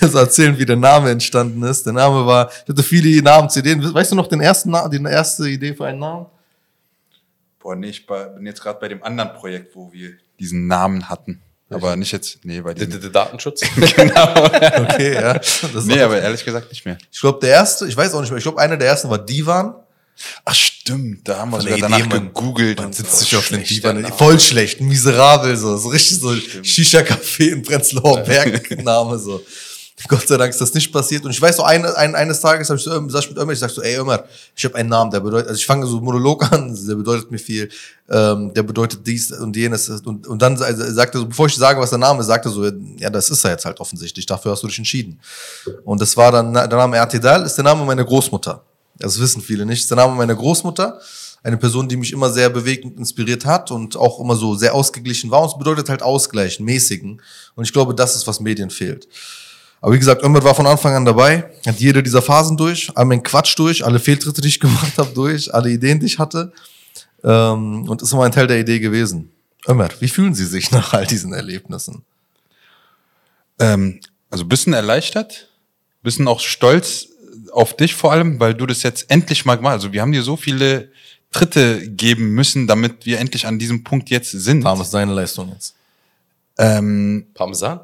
Also 0.00 0.18
erzählen, 0.18 0.58
wie 0.58 0.66
der 0.66 0.74
Name 0.74 1.10
entstanden 1.10 1.62
ist. 1.62 1.86
Der 1.86 1.92
Name 1.92 2.26
war, 2.26 2.50
ich 2.50 2.68
hatte 2.68 2.82
viele 2.82 3.22
Namen-CDs. 3.22 3.94
Weißt 3.94 4.10
du 4.10 4.16
noch 4.16 4.26
den 4.26 4.40
ersten 4.40 4.70
Namen, 4.70 4.90
die 4.90 5.08
erste 5.08 5.48
Idee 5.48 5.74
für 5.74 5.86
einen 5.86 6.00
Namen? 6.00 6.26
Boah, 7.60 7.76
nee, 7.76 7.90
ich 7.90 8.04
bin 8.04 8.46
jetzt 8.46 8.60
gerade 8.60 8.80
bei 8.80 8.88
dem 8.88 9.00
anderen 9.04 9.32
Projekt, 9.34 9.76
wo 9.76 9.92
wir 9.92 10.14
diesen 10.40 10.66
Namen 10.66 11.08
hatten. 11.08 11.40
Aber 11.72 11.94
nicht 11.94 12.10
jetzt, 12.10 12.44
nee, 12.44 12.60
bei 12.62 12.74
diesem. 12.74 13.00
der 13.00 13.10
Datenschutz. 13.10 13.60
Okay, 13.86 15.14
ja. 15.14 15.34
Das 15.34 15.84
Nee, 15.84 16.00
aber 16.00 16.20
ehrlich 16.20 16.44
gesagt 16.44 16.68
nicht 16.70 16.84
mehr. 16.84 16.98
ich 17.12 17.20
glaube, 17.20 17.38
der 17.40 17.50
erste, 17.50 17.86
ich 17.86 17.96
weiß 17.96 18.12
auch 18.14 18.20
nicht 18.20 18.30
mehr, 18.30 18.38
ich 18.38 18.42
glaube, 18.44 18.60
einer 18.60 18.76
der 18.76 18.88
ersten 18.88 19.08
war 19.08 19.18
Divan. 19.18 19.74
Ach 20.44 20.54
stimmt, 20.54 21.26
da 21.28 21.38
haben 21.38 21.50
wir 21.52 21.60
sogar 21.60 21.76
der 21.78 21.82
danach 21.88 21.98
Idee, 22.00 22.08
man- 22.08 22.26
gegoogelt. 22.26 22.78
Man 22.78 22.92
sitzt 22.92 23.20
sich 23.20 23.34
auf 23.36 23.48
den 23.48 23.62
Divan. 23.62 24.04
Voll 24.12 24.38
schlecht, 24.40 24.80
miserabel, 24.80 25.56
so. 25.56 25.76
So 25.78 25.88
richtig 25.90 26.18
so 26.18 26.30
Shisha-Café 26.62 27.50
in 27.52 27.62
Prenzlauer 27.62 28.18
Berg 28.24 28.82
Name, 28.84 29.18
so. 29.18 29.40
Gott 30.08 30.26
sei 30.26 30.36
Dank 30.36 30.50
ist 30.50 30.60
das 30.60 30.72
nicht 30.74 30.92
passiert. 30.92 31.24
Und 31.24 31.30
ich 31.30 31.40
weiß 31.40 31.56
so, 31.56 31.62
ein, 31.62 31.84
ein, 31.84 32.14
eines 32.14 32.40
Tages 32.40 32.68
habe 32.70 32.78
ich 32.78 32.84
so, 32.84 32.94
ähm, 32.94 33.10
sag 33.10 33.22
ich 33.22 33.30
mit 33.30 33.38
Ömer, 33.38 33.52
ich 33.52 33.58
sag 33.58 33.70
so, 33.70 33.82
ey 33.82 33.98
Ömer, 33.98 34.24
ich 34.56 34.64
habe 34.64 34.74
einen 34.76 34.88
Namen, 34.88 35.10
der 35.10 35.20
bedeutet, 35.20 35.48
also 35.48 35.58
ich 35.58 35.66
fange 35.66 35.86
so 35.86 36.00
Monolog 36.00 36.42
an, 36.52 36.78
der 36.86 36.94
bedeutet 36.94 37.30
mir 37.30 37.38
viel, 37.38 37.68
ähm, 38.08 38.52
der 38.54 38.62
bedeutet 38.62 39.06
dies 39.06 39.32
und 39.32 39.56
jenes. 39.56 39.88
Und, 39.88 40.26
und 40.26 40.40
dann 40.40 40.60
also, 40.62 40.92
sagt 40.92 41.14
er 41.14 41.20
so, 41.20 41.26
bevor 41.26 41.46
ich 41.46 41.54
sage, 41.56 41.80
was 41.80 41.90
der 41.90 41.98
Name 41.98 42.20
ist, 42.20 42.26
sagt 42.26 42.46
er 42.46 42.50
so, 42.50 42.64
ja, 42.98 43.10
das 43.10 43.30
ist 43.30 43.44
er 43.44 43.52
jetzt 43.52 43.64
halt 43.64 43.80
offensichtlich, 43.80 44.26
dafür 44.26 44.52
hast 44.52 44.62
du 44.62 44.68
dich 44.68 44.78
entschieden. 44.78 45.20
Und 45.84 46.00
das 46.00 46.16
war 46.16 46.32
dann, 46.32 46.52
der 46.54 46.68
Name 46.68 46.96
Ertidal 46.96 47.44
ist 47.44 47.56
der 47.56 47.64
Name 47.64 47.84
meiner 47.84 48.04
Großmutter. 48.04 48.62
Das 49.00 49.18
wissen 49.18 49.40
viele 49.40 49.66
nicht. 49.66 49.80
Ist 49.80 49.90
der 49.90 49.96
Name 49.96 50.14
meiner 50.14 50.34
Großmutter. 50.34 51.00
Eine 51.42 51.56
Person, 51.56 51.88
die 51.88 51.96
mich 51.96 52.12
immer 52.12 52.30
sehr 52.30 52.50
bewegt 52.50 52.84
und 52.84 52.98
inspiriert 52.98 53.46
hat 53.46 53.70
und 53.70 53.96
auch 53.96 54.20
immer 54.20 54.36
so 54.36 54.54
sehr 54.54 54.74
ausgeglichen 54.74 55.30
war. 55.30 55.40
Und 55.40 55.48
es 55.48 55.58
bedeutet 55.58 55.88
halt 55.88 56.02
ausgleichen, 56.02 56.66
mäßigen. 56.66 57.22
Und 57.54 57.64
ich 57.64 57.72
glaube, 57.72 57.94
das 57.94 58.14
ist, 58.14 58.26
was 58.26 58.40
Medien 58.40 58.68
fehlt. 58.68 59.08
Aber 59.80 59.94
wie 59.94 59.98
gesagt, 59.98 60.22
Ömer 60.22 60.42
war 60.44 60.54
von 60.54 60.66
Anfang 60.66 60.94
an 60.94 61.04
dabei, 61.04 61.50
hat 61.66 61.80
jede 61.80 62.02
dieser 62.02 62.20
Phasen 62.20 62.56
durch, 62.56 62.90
all 62.94 63.06
meinen 63.06 63.22
Quatsch 63.22 63.58
durch, 63.58 63.84
alle 63.84 63.98
Fehltritte, 63.98 64.40
die 64.40 64.48
ich 64.48 64.60
gemacht 64.66 64.98
habe, 64.98 65.10
durch, 65.14 65.52
alle 65.52 65.70
Ideen, 65.70 66.00
die 66.00 66.06
ich 66.06 66.18
hatte. 66.18 66.52
Ähm, 67.24 67.88
und 67.88 68.02
ist 68.02 68.12
immer 68.12 68.24
ein 68.24 68.32
Teil 68.32 68.46
der 68.46 68.60
Idee 68.60 68.78
gewesen. 68.78 69.30
Ömer, 69.68 69.88
wie 70.00 70.08
fühlen 70.08 70.34
Sie 70.34 70.46
sich 70.46 70.70
nach 70.70 70.92
all 70.92 71.06
diesen 71.06 71.32
Erlebnissen? 71.32 72.02
Ähm, 73.58 74.00
also 74.30 74.44
bisschen 74.44 74.72
erleichtert, 74.72 75.48
bisschen 76.02 76.28
auch 76.28 76.40
stolz 76.40 77.08
auf 77.52 77.76
dich 77.76 77.94
vor 77.94 78.12
allem, 78.12 78.40
weil 78.40 78.54
du 78.54 78.66
das 78.66 78.82
jetzt 78.82 79.10
endlich 79.10 79.44
mal 79.44 79.56
gemacht 79.56 79.74
hast. 79.74 79.82
Also 79.82 79.92
wir 79.92 80.02
haben 80.02 80.12
dir 80.12 80.22
so 80.22 80.36
viele 80.36 80.90
Tritte 81.32 81.88
geben 81.88 82.34
müssen, 82.34 82.66
damit 82.66 83.06
wir 83.06 83.18
endlich 83.18 83.46
an 83.46 83.58
diesem 83.58 83.84
Punkt 83.84 84.10
jetzt 84.10 84.30
sind. 84.30 84.62
Parmesan 84.62 84.84
ist 84.84 84.90
seine 84.90 85.12
Leistung 85.12 85.52
jetzt. 85.52 85.74
Ähm, 86.58 87.26
Parmesan? 87.34 87.80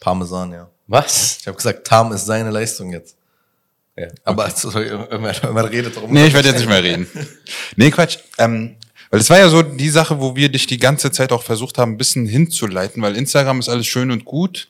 Parmesan, 0.00 0.52
ja. 0.52 0.68
Was? 0.88 1.38
Ich 1.40 1.46
habe 1.46 1.56
gesagt, 1.56 1.86
Tam 1.86 2.12
ist 2.12 2.26
seine 2.26 2.50
Leistung 2.50 2.92
jetzt. 2.92 3.16
Ja. 3.96 4.08
Aber 4.24 4.50
sorry, 4.50 4.88
Ömer, 4.88 5.32
Ömer 5.44 5.70
redet 5.70 5.96
darum. 5.96 6.12
nee, 6.12 6.26
ich 6.26 6.34
werde 6.34 6.48
jetzt 6.48 6.58
nicht 6.58 6.68
mehr 6.68 6.82
reden. 6.82 7.06
Nee, 7.76 7.90
Quatsch. 7.90 8.18
Ähm, 8.38 8.76
Weil 9.10 9.20
es 9.20 9.30
war 9.30 9.38
ja 9.38 9.48
so 9.48 9.62
die 9.62 9.88
Sache, 9.90 10.20
wo 10.20 10.34
wir 10.34 10.48
dich 10.48 10.66
die 10.66 10.78
ganze 10.78 11.10
Zeit 11.12 11.30
auch 11.32 11.42
versucht 11.42 11.78
haben, 11.78 11.92
ein 11.92 11.96
bisschen 11.98 12.26
hinzuleiten, 12.26 13.02
weil 13.02 13.16
Instagram 13.16 13.60
ist 13.60 13.68
alles 13.68 13.86
schön 13.86 14.10
und 14.10 14.24
gut. 14.24 14.68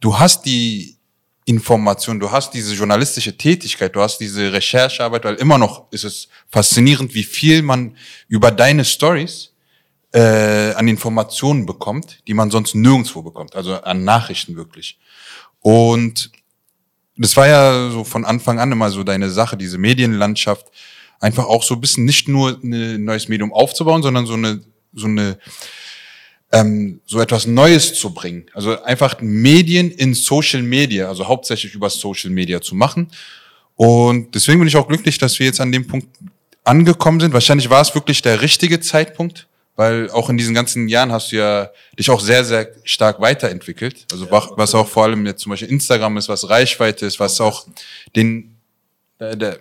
Du 0.00 0.18
hast 0.18 0.44
die 0.44 0.96
Information, 1.44 2.20
du 2.20 2.30
hast 2.30 2.54
diese 2.54 2.74
journalistische 2.74 3.36
Tätigkeit, 3.36 3.94
du 3.94 4.00
hast 4.00 4.18
diese 4.18 4.52
Recherchearbeit, 4.52 5.24
weil 5.24 5.34
immer 5.36 5.58
noch 5.58 5.90
ist 5.90 6.04
es 6.04 6.28
faszinierend, 6.48 7.14
wie 7.14 7.24
viel 7.24 7.62
man 7.62 7.96
über 8.28 8.50
deine 8.50 8.84
Stories 8.84 9.52
äh, 10.12 10.72
an 10.74 10.86
Informationen 10.88 11.66
bekommt, 11.66 12.20
die 12.26 12.34
man 12.34 12.50
sonst 12.50 12.74
nirgendwo 12.74 13.22
bekommt, 13.22 13.56
also 13.56 13.74
an 13.74 14.04
Nachrichten 14.04 14.56
wirklich. 14.56 14.98
Und 15.60 16.30
das 17.16 17.36
war 17.36 17.46
ja 17.46 17.90
so 17.90 18.04
von 18.04 18.24
Anfang 18.24 18.58
an 18.58 18.72
immer 18.72 18.90
so 18.90 19.04
deine 19.04 19.30
Sache, 19.30 19.56
diese 19.56 19.78
Medienlandschaft, 19.78 20.66
einfach 21.20 21.44
auch 21.44 21.62
so 21.62 21.74
ein 21.74 21.80
bisschen 21.80 22.04
nicht 22.04 22.28
nur 22.28 22.58
ein 22.62 23.04
neues 23.04 23.28
Medium 23.28 23.52
aufzubauen, 23.52 24.02
sondern 24.02 24.26
so 24.26 24.34
eine, 24.34 24.62
so 24.94 25.06
eine, 25.06 25.38
ähm, 26.50 27.00
so 27.04 27.20
etwas 27.20 27.46
Neues 27.46 27.94
zu 27.94 28.14
bringen. 28.14 28.46
Also 28.54 28.82
einfach 28.82 29.20
Medien 29.20 29.90
in 29.90 30.14
Social 30.14 30.62
Media, 30.62 31.08
also 31.08 31.28
hauptsächlich 31.28 31.74
über 31.74 31.90
Social 31.90 32.30
Media 32.30 32.60
zu 32.60 32.74
machen. 32.74 33.08
Und 33.76 34.34
deswegen 34.34 34.58
bin 34.58 34.68
ich 34.68 34.76
auch 34.76 34.88
glücklich, 34.88 35.18
dass 35.18 35.38
wir 35.38 35.46
jetzt 35.46 35.60
an 35.60 35.72
dem 35.72 35.86
Punkt 35.86 36.08
angekommen 36.64 37.20
sind. 37.20 37.34
Wahrscheinlich 37.34 37.70
war 37.70 37.82
es 37.82 37.94
wirklich 37.94 38.22
der 38.22 38.40
richtige 38.40 38.80
Zeitpunkt, 38.80 39.46
weil 39.80 40.10
auch 40.10 40.28
in 40.28 40.36
diesen 40.36 40.54
ganzen 40.54 40.88
Jahren 40.88 41.10
hast 41.10 41.32
du 41.32 41.36
ja 41.36 41.70
dich 41.98 42.10
auch 42.10 42.20
sehr, 42.20 42.44
sehr 42.44 42.68
stark 42.84 43.18
weiterentwickelt. 43.18 44.04
Also 44.12 44.26
ja, 44.26 44.46
was 44.56 44.74
auch 44.74 44.86
vor 44.86 45.04
allem 45.04 45.24
jetzt 45.24 45.40
zum 45.40 45.48
Beispiel 45.48 45.70
Instagram 45.70 46.18
ist, 46.18 46.28
was 46.28 46.50
Reichweite 46.50 47.06
ist, 47.06 47.18
was 47.18 47.40
auch 47.40 47.64
den, 48.14 48.56
der, 49.18 49.36
der 49.36 49.58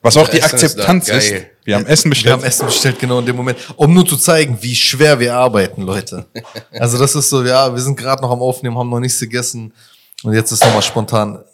was 0.00 0.16
auch 0.16 0.28
die 0.28 0.42
Akzeptanz 0.42 1.10
ist, 1.10 1.30
ist. 1.30 1.44
Wir 1.62 1.74
haben 1.74 1.84
Essen 1.84 2.08
bestellt. 2.08 2.26
Wir 2.26 2.32
haben 2.32 2.44
Essen 2.44 2.64
bestellt, 2.64 2.98
genau 2.98 3.18
in 3.18 3.26
dem 3.26 3.36
Moment. 3.36 3.58
Um 3.76 3.92
nur 3.92 4.06
zu 4.06 4.16
zeigen, 4.16 4.56
wie 4.62 4.74
schwer 4.74 5.20
wir 5.20 5.34
arbeiten, 5.34 5.82
Leute. 5.82 6.24
Also 6.72 6.96
das 6.96 7.14
ist 7.14 7.28
so, 7.28 7.44
ja, 7.44 7.70
wir 7.70 7.82
sind 7.82 7.96
gerade 7.96 8.22
noch 8.22 8.30
am 8.30 8.40
Aufnehmen, 8.40 8.78
haben 8.78 8.88
noch 8.88 8.98
nichts 8.98 9.20
gegessen. 9.20 9.74
Und 10.22 10.32
jetzt 10.32 10.52
ist 10.52 10.64
nochmal 10.64 10.80
spontan, 10.80 11.44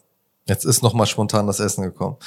jetzt 0.46 0.64
ist 0.64 0.80
nochmal 0.80 1.08
spontan 1.08 1.48
das 1.48 1.58
Essen 1.58 1.82
gekommen. 1.82 2.18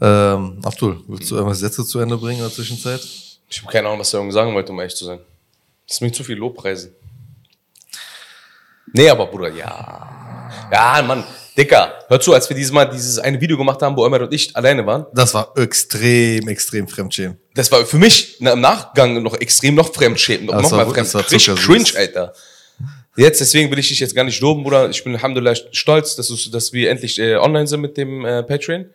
Ähm, 0.00 0.58
Abdul, 0.64 1.04
willst 1.06 1.30
du 1.30 1.34
irgendwas 1.34 1.58
Sätze 1.58 1.84
zu 1.84 1.98
Ende 1.98 2.16
bringen 2.16 2.38
in 2.38 2.44
der 2.44 2.52
Zwischenzeit? 2.52 3.06
Ich 3.50 3.60
habe 3.60 3.72
keine 3.72 3.88
Ahnung, 3.88 4.00
was 4.00 4.14
er 4.14 4.20
irgendwie 4.20 4.34
sagen 4.34 4.54
wollte, 4.54 4.72
um 4.72 4.78
ehrlich 4.78 4.94
zu 4.94 5.04
sein. 5.04 5.18
Das 5.86 5.96
ist 5.96 6.00
mir 6.00 6.12
zu 6.12 6.22
viel 6.22 6.36
Lobpreisen. 6.36 6.92
Nee, 8.92 9.08
aber 9.08 9.26
Bruder, 9.26 9.50
ja. 9.50 10.48
Ja, 10.72 11.02
Mann, 11.02 11.24
Dicker, 11.56 11.94
hör 12.08 12.20
zu, 12.20 12.32
als 12.32 12.48
wir 12.48 12.56
dieses 12.56 12.72
Mal 12.72 12.86
dieses 12.86 13.18
eine 13.18 13.40
Video 13.40 13.56
gemacht 13.56 13.82
haben, 13.82 13.96
wo 13.96 14.06
Ömer 14.06 14.20
und 14.20 14.32
ich 14.32 14.54
alleine 14.56 14.86
waren. 14.86 15.06
Das 15.12 15.34
war 15.34 15.52
extrem, 15.56 16.48
extrem 16.48 16.86
fremdschämen. 16.88 17.38
Das 17.54 17.70
war 17.70 17.84
für 17.84 17.98
mich 17.98 18.40
im 18.40 18.60
Nachgang 18.60 19.22
noch 19.22 19.34
extrem 19.34 19.74
noch 19.74 19.92
fremdschämen. 19.92 20.46
Noch, 20.46 20.62
noch 20.62 20.70
mal 20.70 20.86
fremd. 20.86 21.14
Richtig 21.14 21.54
cringe, 21.56 21.90
Alter. 21.96 22.32
Jetzt, 23.16 23.40
deswegen 23.40 23.70
will 23.70 23.78
ich 23.78 23.88
dich 23.88 23.98
jetzt 23.98 24.14
gar 24.14 24.24
nicht 24.24 24.40
loben, 24.40 24.62
Bruder. 24.62 24.88
Ich 24.88 25.02
bin 25.02 25.14
Alhamdulillah 25.14 25.56
stolz, 25.72 26.14
dass, 26.16 26.28
du, 26.28 26.50
dass 26.50 26.72
wir 26.72 26.90
endlich 26.90 27.18
äh, 27.18 27.36
online 27.36 27.66
sind 27.66 27.80
mit 27.80 27.96
dem 27.96 28.24
äh, 28.24 28.42
Patreon. 28.42 28.86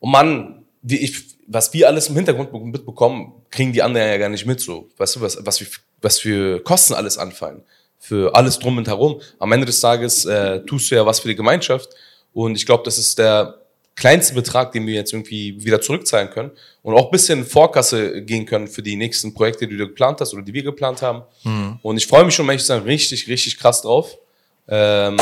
Und 0.00 0.10
Mann, 0.10 0.64
wie 0.82 0.98
ich, 0.98 1.24
was 1.52 1.72
wir 1.72 1.88
alles 1.88 2.08
im 2.08 2.16
Hintergrund 2.16 2.52
mitbekommen, 2.52 3.32
kriegen 3.50 3.72
die 3.72 3.82
anderen 3.82 4.08
ja 4.08 4.16
gar 4.18 4.28
nicht 4.28 4.46
mit 4.46 4.60
so. 4.60 4.88
Weißt 4.96 5.16
du, 5.16 5.20
was, 5.20 5.38
was, 5.44 5.58
für, 5.58 5.66
was 6.00 6.18
für 6.18 6.62
Kosten 6.62 6.94
alles 6.94 7.18
anfallen 7.18 7.62
für 8.02 8.34
alles 8.34 8.58
drum 8.58 8.78
und 8.78 8.88
herum. 8.88 9.20
Am 9.38 9.52
Ende 9.52 9.64
des 9.64 9.78
Tages 9.78 10.24
äh, 10.24 10.58
tust 10.64 10.90
du 10.90 10.96
ja 10.96 11.06
was 11.06 11.20
für 11.20 11.28
die 11.28 11.36
Gemeinschaft. 11.36 11.88
Und 12.32 12.56
ich 12.56 12.66
glaube, 12.66 12.82
das 12.82 12.98
ist 12.98 13.16
der 13.16 13.60
kleinste 13.94 14.34
Betrag, 14.34 14.72
den 14.72 14.88
wir 14.88 14.94
jetzt 14.94 15.12
irgendwie 15.12 15.64
wieder 15.64 15.80
zurückzahlen 15.80 16.28
können 16.30 16.50
und 16.82 16.94
auch 16.94 17.04
ein 17.04 17.10
bisschen 17.12 17.40
in 17.40 17.44
Vorkasse 17.44 18.22
gehen 18.22 18.44
können 18.44 18.66
für 18.66 18.82
die 18.82 18.96
nächsten 18.96 19.32
Projekte, 19.32 19.68
die 19.68 19.76
du 19.76 19.86
geplant 19.86 20.20
hast 20.20 20.34
oder 20.34 20.42
die 20.42 20.52
wir 20.52 20.64
geplant 20.64 21.00
haben. 21.00 21.22
Mhm. 21.44 21.78
Und 21.80 21.96
ich 21.96 22.08
freue 22.08 22.24
mich 22.24 22.34
schon, 22.34 22.46
ehrlich 22.46 22.62
zu 22.62 22.68
sagen, 22.68 22.84
richtig, 22.84 23.28
richtig 23.28 23.56
krass 23.56 23.82
drauf. 23.82 24.18
Ähm, 24.66 25.16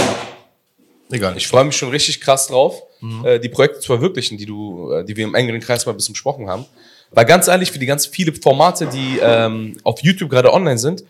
Egal. 1.11 1.37
Ich 1.37 1.49
freue 1.49 1.65
mich 1.65 1.77
schon 1.77 1.91
richtig 1.91 2.19
krass 2.23 2.47
drauf, 2.47 2.83
mhm. 3.01 3.25
äh, 3.25 3.39
die 3.39 3.49
Projekte 3.49 3.81
zu 3.81 3.87
verwirklichen, 3.87 4.39
die 4.39 4.47
du, 4.47 4.93
äh, 4.93 5.05
die 5.05 5.17
wir 5.17 5.25
im 5.25 5.35
engeren 5.35 5.61
Kreis 5.61 5.87
mal 5.87 5.93
ein 5.93 5.97
bisschen 5.97 6.15
besprochen 6.15 6.49
haben. 6.49 6.65
Weil 7.11 7.25
ganz 7.25 7.49
ehrlich, 7.49 7.73
für 7.73 7.79
die 7.79 7.87
ganz 7.87 8.07
viele 8.07 8.33
Formate, 8.33 8.87
die 8.87 9.19
ähm, 9.21 9.77
auf 9.83 10.01
YouTube 10.03 10.31
gerade 10.31 10.53
online 10.53 10.79
sind, 10.79 11.05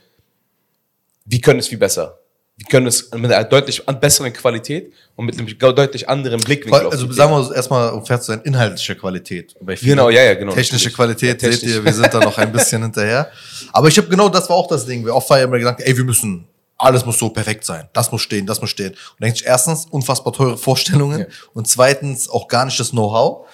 wir 1.27 1.41
können 1.41 1.61
es 1.61 1.69
viel 1.69 1.79
besser. 1.79 2.19
Wir 2.57 2.67
können 2.67 2.87
es 2.87 3.11
mit 3.13 3.33
einer 3.33 3.45
deutlich 3.45 3.83
besseren 3.87 4.35
Qualität 4.35 4.93
und 5.17 5.25
mit 5.25 5.39
einem 5.39 5.49
deutlich 5.59 6.09
anderen 6.11 6.43
Blickwinkel. 6.43 6.91
Also 6.91 7.11
sagen 7.11 7.33
wir 7.33 7.57
erstmal, 7.57 7.91
um 7.91 8.05
fair 8.05 8.21
zu 8.21 8.33
sein, 8.33 8.43
inhaltliche 8.43 8.97
Qualität. 8.97 9.57
genau, 9.81 10.11
ja, 10.11 10.23
ja, 10.23 10.35
genau. 10.35 10.53
Technische 10.53 10.89
natürlich. 10.89 10.95
Qualität, 10.95 11.43
ja, 11.43 11.53
seht 11.53 11.63
ihr, 11.63 11.83
wir 11.83 11.93
sind 11.95 12.13
da 12.13 12.21
noch 12.21 12.37
ein 12.37 12.53
bisschen 12.53 12.83
hinterher. 12.83 13.31
Aber 13.73 13.89
ich 13.89 13.97
habe 13.97 14.09
genau, 14.09 14.29
das 14.29 14.51
war 14.51 14.57
auch 14.57 14.69
das 14.69 14.85
Ding. 14.85 15.07
Wir 15.07 15.15
oft 15.15 15.31
war 15.31 15.39
ja 15.39 15.45
immer 15.45 15.59
gedacht, 15.59 15.81
ey, 15.81 15.97
wir 15.97 16.05
müssen, 16.05 16.47
alles 16.81 17.05
muss 17.05 17.19
so 17.19 17.29
perfekt 17.29 17.65
sein. 17.65 17.89
Das 17.93 18.11
muss 18.11 18.23
stehen, 18.23 18.47
das 18.47 18.61
muss 18.61 18.71
stehen. 18.71 18.93
Und 18.93 19.21
denke 19.21 19.37
ich, 19.37 19.45
erstens, 19.45 19.87
unfassbar 19.91 20.33
teure 20.33 20.57
Vorstellungen 20.57 21.21
ja. 21.21 21.27
und 21.53 21.69
zweitens 21.69 22.29
auch 22.29 22.49
gar 22.49 22.65
nicht 22.65 22.81
das 22.81 22.91
Know-how. 22.91 23.47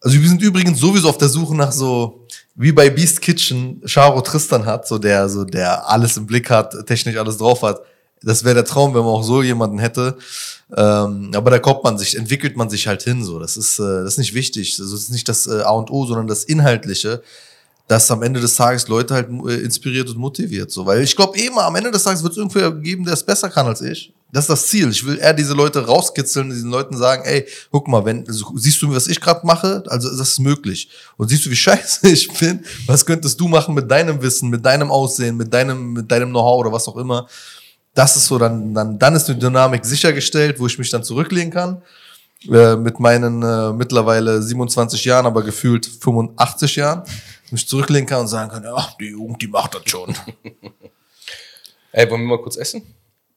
Also 0.00 0.20
wir 0.20 0.28
sind 0.28 0.42
übrigens 0.42 0.78
sowieso 0.78 1.08
auf 1.08 1.18
der 1.18 1.28
Suche 1.28 1.54
nach 1.54 1.72
so 1.72 2.26
wie 2.54 2.72
bei 2.72 2.90
Beast 2.90 3.20
Kitchen 3.20 3.82
Charo 3.84 4.20
Tristan 4.20 4.66
hat, 4.66 4.86
so 4.88 4.98
der, 4.98 5.28
so 5.28 5.44
der 5.44 5.88
alles 5.88 6.16
im 6.16 6.26
Blick 6.26 6.50
hat, 6.50 6.74
technisch 6.86 7.16
alles 7.16 7.38
drauf 7.38 7.62
hat. 7.62 7.80
Das 8.22 8.42
wäre 8.42 8.56
der 8.56 8.64
Traum, 8.64 8.94
wenn 8.94 9.02
man 9.02 9.10
auch 9.10 9.22
so 9.22 9.42
jemanden 9.42 9.78
hätte. 9.78 10.16
Ähm, 10.76 11.30
aber 11.34 11.50
da 11.50 11.60
kommt 11.60 11.84
man 11.84 11.98
sich, 11.98 12.16
entwickelt 12.16 12.56
man 12.56 12.68
sich 12.68 12.88
halt 12.88 13.02
hin. 13.02 13.22
So, 13.22 13.38
das 13.38 13.56
ist, 13.56 13.78
äh, 13.78 14.02
das 14.02 14.14
ist 14.14 14.18
nicht 14.18 14.34
wichtig. 14.34 14.76
Das 14.76 14.90
ist 14.90 15.10
nicht 15.10 15.28
das 15.28 15.46
äh, 15.46 15.60
A 15.60 15.70
und 15.70 15.90
O, 15.90 16.04
sondern 16.04 16.26
das 16.26 16.42
Inhaltliche, 16.42 17.22
das 17.88 18.10
am 18.10 18.22
Ende 18.22 18.38
des 18.38 18.54
Tages 18.54 18.86
Leute 18.86 19.14
halt 19.14 19.28
äh, 19.46 19.54
inspiriert 19.62 20.08
und 20.10 20.18
motiviert. 20.18 20.70
So, 20.70 20.84
weil 20.84 21.02
ich 21.02 21.16
glaube, 21.16 21.38
eh 21.38 21.48
mal 21.48 21.64
am 21.64 21.74
Ende 21.74 21.90
des 21.90 22.04
Tages 22.04 22.22
wird 22.22 22.32
es 22.32 22.36
irgendwer 22.36 22.70
geben, 22.70 23.04
der 23.04 23.14
es 23.14 23.22
besser 23.22 23.48
kann 23.48 23.66
als 23.66 23.80
ich. 23.80 24.12
Das 24.30 24.44
ist 24.44 24.50
das 24.50 24.66
Ziel. 24.66 24.90
Ich 24.90 25.06
will 25.06 25.18
eher 25.18 25.32
diese 25.32 25.54
Leute 25.54 25.86
rauskitzeln, 25.86 26.50
diesen 26.50 26.70
Leuten 26.70 26.98
sagen, 26.98 27.22
ey, 27.24 27.46
guck 27.70 27.88
mal, 27.88 28.04
wenn 28.04 28.28
also, 28.28 28.52
siehst 28.56 28.82
du, 28.82 28.94
was 28.94 29.06
ich 29.06 29.18
gerade 29.18 29.46
mache, 29.46 29.82
also 29.86 30.10
das 30.10 30.28
ist 30.28 30.38
möglich. 30.38 30.90
Und 31.16 31.28
siehst 31.28 31.46
du, 31.46 31.50
wie 31.50 31.56
scheiße 31.56 32.06
ich 32.10 32.28
bin, 32.38 32.62
was 32.86 33.06
könntest 33.06 33.40
du 33.40 33.48
machen 33.48 33.74
mit 33.74 33.90
deinem 33.90 34.20
Wissen, 34.20 34.50
mit 34.50 34.66
deinem 34.66 34.90
Aussehen, 34.90 35.38
mit 35.38 35.52
deinem, 35.52 35.94
mit 35.94 36.10
deinem 36.10 36.28
Know-how 36.28 36.60
oder 36.60 36.72
was 36.72 36.86
auch 36.88 36.96
immer. 36.98 37.26
Das 37.94 38.16
ist 38.16 38.26
so, 38.26 38.36
dann, 38.36 38.74
dann, 38.74 38.98
dann 38.98 39.16
ist 39.16 39.24
die 39.24 39.38
Dynamik 39.38 39.86
sichergestellt, 39.86 40.60
wo 40.60 40.66
ich 40.66 40.78
mich 40.78 40.90
dann 40.90 41.02
zurücklehnen 41.02 41.50
kann. 41.50 41.80
Äh, 42.46 42.76
mit 42.76 43.00
meinen 43.00 43.42
äh, 43.42 43.72
mittlerweile 43.72 44.40
27 44.40 45.04
Jahren, 45.04 45.26
aber 45.26 45.42
gefühlt 45.42 45.86
85 45.86 46.76
Jahren, 46.76 47.02
mich 47.52 47.68
zurücklehnen 47.68 48.06
kann 48.06 48.20
und 48.20 48.28
sagen 48.28 48.50
kann, 48.50 48.64
ja, 48.64 48.88
die 49.00 49.10
Jugend, 49.10 49.40
die 49.42 49.48
macht 49.48 49.74
das 49.74 49.82
schon. 49.86 50.14
Ey, 51.92 52.10
wollen 52.10 52.22
wir 52.22 52.36
mal 52.36 52.42
kurz 52.42 52.56
essen? 52.56 52.82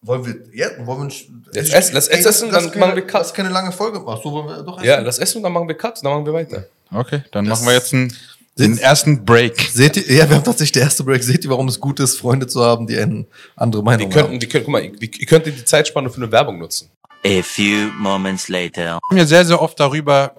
Wollen 0.01 0.25
wir, 0.25 0.35
ja, 0.53 0.85
wollen 0.85 1.09
wir 1.09 1.53
Jetzt 1.53 1.73
essen, 1.73 1.93
lass 1.93 2.07
ey, 2.07 2.25
essen, 2.25 2.51
dann 2.51 2.71
keine, 2.71 2.79
machen 2.79 2.95
wir 2.95 3.05
Cut. 3.05 3.21
Das 3.21 3.27
ist 3.27 3.33
keine 3.33 3.49
lange 3.49 3.71
Folge. 3.71 4.03
Ach 4.05 4.21
so, 4.21 4.31
wollen 4.31 4.47
wir 4.47 4.63
doch 4.63 4.77
essen? 4.77 4.87
Ja, 4.87 4.99
lass 4.99 5.19
essen, 5.19 5.43
dann 5.43 5.53
machen 5.53 5.67
wir 5.67 5.75
Cut, 5.75 6.03
dann 6.03 6.11
machen 6.11 6.25
wir 6.25 6.33
weiter. 6.33 6.65
Okay, 6.91 7.23
dann 7.31 7.45
das 7.45 7.59
machen 7.59 7.67
wir 7.67 7.75
jetzt 7.75 7.93
einen, 7.93 8.15
den 8.57 8.77
ersten 8.77 9.23
Break. 9.23 9.61
Seht 9.61 9.97
ihr, 9.97 10.15
ja, 10.15 10.27
wir 10.27 10.35
haben 10.35 10.43
tatsächlich 10.43 10.73
den 10.73 10.83
ersten 10.83 11.05
Break. 11.05 11.23
Seht 11.23 11.43
ihr, 11.43 11.49
warum 11.51 11.67
es 11.67 11.79
gut 11.79 11.99
ist, 11.99 12.17
Freunde 12.17 12.47
zu 12.47 12.63
haben, 12.63 12.87
die 12.87 12.97
eine 12.97 13.25
andere 13.55 13.83
Meinung 13.83 14.09
die 14.09 14.13
könnten, 14.13 14.31
haben? 14.31 14.39
Die 14.39 14.47
könnten, 14.47 14.65
guck 14.65 14.71
mal, 14.71 14.83
ihr 14.83 15.25
könnt 15.27 15.45
die 15.45 15.65
Zeitspanne 15.65 16.09
für 16.09 16.17
eine 16.17 16.31
Werbung 16.31 16.59
nutzen. 16.59 16.89
A 17.23 17.41
few 17.43 17.91
moments 17.99 18.47
later. 18.49 18.97
Wir 18.97 18.99
haben 19.09 19.17
ja 19.17 19.25
sehr, 19.25 19.45
sehr 19.45 19.61
oft 19.61 19.79
darüber 19.79 20.35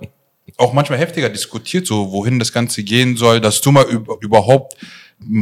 auch 0.57 0.73
manchmal 0.73 0.99
heftiger 0.99 1.29
diskutiert, 1.29 1.87
so 1.87 2.11
wohin 2.13 2.39
das 2.39 2.53
Ganze 2.53 2.83
gehen 2.83 3.17
soll, 3.17 3.41
dass 3.41 3.61
du 3.61 3.73
mal 3.73 3.87
überhaupt 4.21 4.77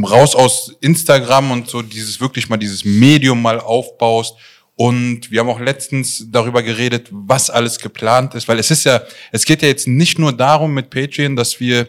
raus 0.07 0.35
aus 0.35 0.75
Instagram 0.81 1.51
und 1.51 1.67
so 1.67 1.81
dieses 1.81 2.21
wirklich 2.21 2.49
mal 2.49 2.57
dieses 2.57 2.85
Medium 2.85 3.41
mal 3.41 3.59
aufbaust 3.59 4.35
und 4.75 5.29
wir 5.29 5.41
haben 5.41 5.49
auch 5.49 5.59
letztens 5.59 6.25
darüber 6.31 6.63
geredet, 6.63 7.07
was 7.11 7.51
alles 7.51 7.77
geplant 7.77 8.33
ist, 8.33 8.47
weil 8.47 8.57
es 8.57 8.71
ist 8.71 8.83
ja, 8.83 9.03
es 9.31 9.45
geht 9.45 9.61
ja 9.61 9.67
jetzt 9.67 9.87
nicht 9.87 10.17
nur 10.17 10.33
darum 10.33 10.73
mit 10.73 10.89
Patreon, 10.89 11.35
dass 11.35 11.59
wir 11.59 11.87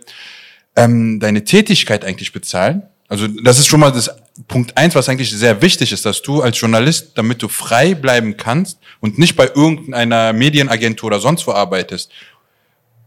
ähm, 0.77 1.19
deine 1.19 1.45
Tätigkeit 1.45 2.05
eigentlich 2.05 2.33
bezahlen. 2.33 2.83
Also 3.09 3.29
das 3.29 3.59
ist 3.59 3.67
schon 3.67 3.81
mal 3.81 3.93
das 3.93 4.11
Punkt 4.49 4.77
eins, 4.77 4.95
was 4.95 5.09
eigentlich 5.09 5.31
sehr 5.31 5.63
wichtig 5.63 5.93
ist, 5.93 6.05
dass 6.07 6.23
du 6.23 6.43
als 6.43 6.61
Journalist, 6.61 7.13
damit 7.15 7.43
du 7.43 7.49
frei 7.49 7.95
bleiben 7.95 8.37
kannst 8.37 8.79
und 9.01 9.19
nicht 9.19 9.37
bei 9.37 9.51
irgendeiner 9.55 10.33
Medienagentur 10.33 11.07
oder 11.09 11.21
sonst 11.21 11.47
wo 11.47 11.53
arbeitest 11.53 12.11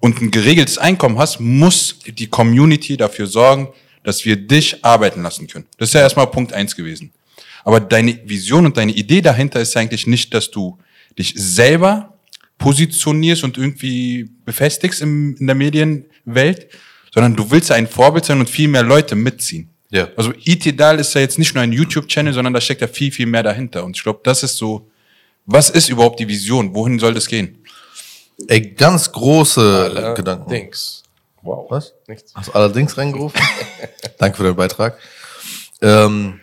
und 0.06 0.22
ein 0.22 0.30
geregeltes 0.30 0.78
Einkommen 0.78 1.18
hast, 1.18 1.40
muss 1.40 1.98
die 2.06 2.28
Community 2.28 2.96
dafür 2.96 3.26
sorgen, 3.26 3.70
dass 4.04 4.24
wir 4.24 4.36
dich 4.36 4.86
arbeiten 4.86 5.24
lassen 5.24 5.48
können. 5.48 5.66
Das 5.80 5.90
ist 5.90 5.94
ja 5.94 6.02
erstmal 6.02 6.28
Punkt 6.28 6.54
eins 6.54 6.76
gewesen. 6.76 7.12
Aber 7.64 7.80
deine 7.80 8.20
Vision 8.24 8.68
und 8.68 8.78
deine 8.78 8.92
Idee 8.92 9.22
dahinter 9.22 9.60
ist 9.62 9.76
eigentlich 9.76 10.06
nicht, 10.06 10.32
dass 10.36 10.52
du 10.52 10.78
dich 11.18 11.34
selber 11.36 12.14
positionierst 12.60 13.44
und 13.44 13.58
irgendwie 13.58 14.30
befestigst 14.46 15.02
im, 15.02 15.36
in 15.40 15.48
der 15.48 15.56
Medienwelt, 15.56 16.68
sondern 17.12 17.36
du 17.36 17.50
willst 17.50 17.72
ein 17.72 17.88
Vorbild 17.88 18.26
sein 18.26 18.40
und 18.40 18.48
viel 18.48 18.68
mehr 18.68 18.84
Leute 18.84 19.16
mitziehen. 19.16 19.72
Ja. 19.90 20.10
Also 20.16 20.34
Itidal 20.44 21.00
ist 21.00 21.16
ja 21.16 21.22
jetzt 21.22 21.40
nicht 21.40 21.56
nur 21.56 21.64
ein 21.64 21.72
YouTube-Channel, 21.72 22.32
sondern 22.32 22.54
da 22.54 22.62
steckt 22.62 22.82
ja 22.82 22.88
viel, 22.88 23.12
viel 23.12 23.26
mehr 23.26 23.42
dahinter. 23.42 23.84
Und 23.84 23.98
ich 23.98 24.04
glaube, 24.04 24.20
das 24.22 24.44
ist 24.44 24.58
so, 24.58 24.88
was 25.48 25.72
ist 25.72 25.90
überhaupt 25.90 26.20
die 26.20 26.28
Vision? 26.28 26.76
Wohin 26.76 27.00
soll 27.00 27.16
das 27.16 27.26
gehen? 27.26 27.58
Ey, 28.48 28.72
ganz 28.72 29.12
große 29.12 29.92
Alle 29.96 30.14
Gedanken. 30.14 30.50
Dings. 30.50 31.04
Wow. 31.42 31.70
Was? 31.70 31.94
Nichts. 32.08 32.34
Hast 32.34 32.50
du 32.50 32.54
allerdings 32.54 32.98
reingerufen? 32.98 33.40
Danke 34.18 34.38
für 34.38 34.44
deinen 34.44 34.56
Beitrag. 34.56 34.98
Ähm, 35.82 36.40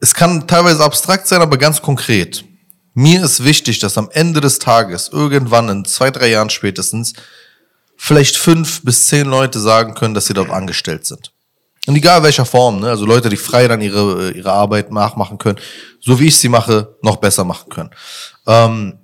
es 0.00 0.12
kann 0.12 0.46
teilweise 0.46 0.84
abstrakt 0.84 1.26
sein, 1.26 1.40
aber 1.40 1.56
ganz 1.56 1.80
konkret. 1.80 2.44
Mir 2.92 3.24
ist 3.24 3.42
wichtig, 3.42 3.80
dass 3.80 3.98
am 3.98 4.08
Ende 4.12 4.40
des 4.40 4.58
Tages, 4.58 5.08
irgendwann 5.08 5.68
in 5.68 5.84
zwei, 5.84 6.10
drei 6.10 6.28
Jahren 6.28 6.50
spätestens, 6.50 7.14
vielleicht 7.96 8.36
fünf 8.36 8.82
bis 8.82 9.06
zehn 9.06 9.26
Leute 9.26 9.58
sagen 9.60 9.94
können, 9.94 10.14
dass 10.14 10.26
sie 10.26 10.34
dort 10.34 10.50
angestellt 10.50 11.06
sind. 11.06 11.32
Und 11.86 11.96
egal 11.96 12.22
welcher 12.22 12.46
Form, 12.46 12.80
ne? 12.80 12.88
also 12.88 13.04
Leute, 13.04 13.28
die 13.28 13.36
frei 13.36 13.68
dann 13.68 13.80
ihre, 13.80 14.30
ihre 14.30 14.52
Arbeit 14.52 14.90
nachmachen 14.90 15.38
können, 15.38 15.58
so 16.00 16.18
wie 16.20 16.28
ich 16.28 16.38
sie 16.38 16.48
mache, 16.48 16.96
noch 17.02 17.16
besser 17.16 17.44
machen 17.44 17.68
können. 17.68 17.90
Ähm, 18.46 18.98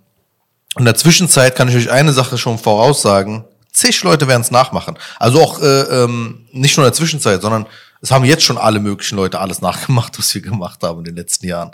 in 0.79 0.85
der 0.85 0.95
Zwischenzeit 0.95 1.57
kann 1.57 1.69
ich 1.69 1.77
euch 1.77 1.91
eine 1.91 2.13
Sache 2.13 2.39
schon 2.39 2.59
voraussagen. 2.59 3.45
Zig 3.73 4.03
Leute 4.03 4.29
werden 4.29 4.43
es 4.43 4.51
nachmachen. 4.51 4.99
Also 5.19 5.41
auch 5.41 5.61
äh, 5.61 6.05
ähm, 6.05 6.47
nicht 6.53 6.77
nur 6.77 6.87
in 6.87 6.91
der 6.91 6.97
Zwischenzeit, 6.97 7.43
sondern 7.43 7.67
es 8.03 8.11
haben 8.11 8.25
jetzt 8.25 8.45
schon 8.45 8.59
alle 8.59 8.81
möglichen 8.81 9.17
Leute 9.17 9.41
alles 9.41 9.61
nachgemacht, 9.61 10.19
was 10.19 10.35
wir 10.35 10.43
gemacht 10.43 10.83
haben 10.83 11.01
in 11.01 11.05
den 11.05 11.17
letzten 11.17 11.47
Jahren. 11.47 11.73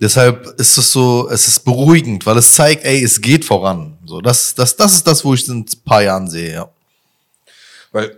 Deshalb 0.00 0.46
ist 0.60 0.78
es 0.78 0.92
so, 0.92 1.28
es 1.28 1.48
ist 1.48 1.60
beruhigend, 1.60 2.24
weil 2.24 2.38
es 2.38 2.54
zeigt, 2.54 2.84
ey, 2.84 3.02
es 3.02 3.20
geht 3.20 3.44
voran. 3.44 3.98
So, 4.06 4.20
das, 4.20 4.54
das, 4.54 4.76
das 4.76 4.94
ist 4.94 5.06
das, 5.06 5.24
wo 5.24 5.34
ich 5.34 5.42
es 5.42 5.48
in 5.48 5.60
ein 5.60 5.66
paar 5.84 6.02
Jahren 6.02 6.30
sehe, 6.30 6.52
ja. 6.52 6.68
Weil 7.90 8.16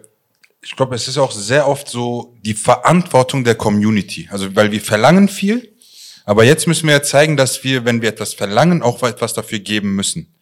ich 0.60 0.76
glaube, 0.76 0.94
es 0.94 1.08
ist 1.08 1.16
auch 1.16 1.32
sehr 1.32 1.66
oft 1.66 1.88
so 1.88 2.36
die 2.42 2.52
Verantwortung 2.52 3.44
der 3.44 3.54
Community. 3.54 4.28
Also, 4.30 4.54
weil 4.54 4.70
wir 4.70 4.80
verlangen 4.80 5.28
viel, 5.28 5.72
aber 6.24 6.44
jetzt 6.44 6.66
müssen 6.66 6.86
wir 6.86 6.94
ja 6.94 7.02
zeigen, 7.02 7.36
dass 7.36 7.64
wir, 7.64 7.84
wenn 7.84 8.02
wir 8.02 8.10
etwas 8.10 8.34
verlangen, 8.34 8.82
auch 8.82 9.02
etwas 9.02 9.34
dafür 9.34 9.58
geben 9.58 9.94
müssen. 9.94 10.32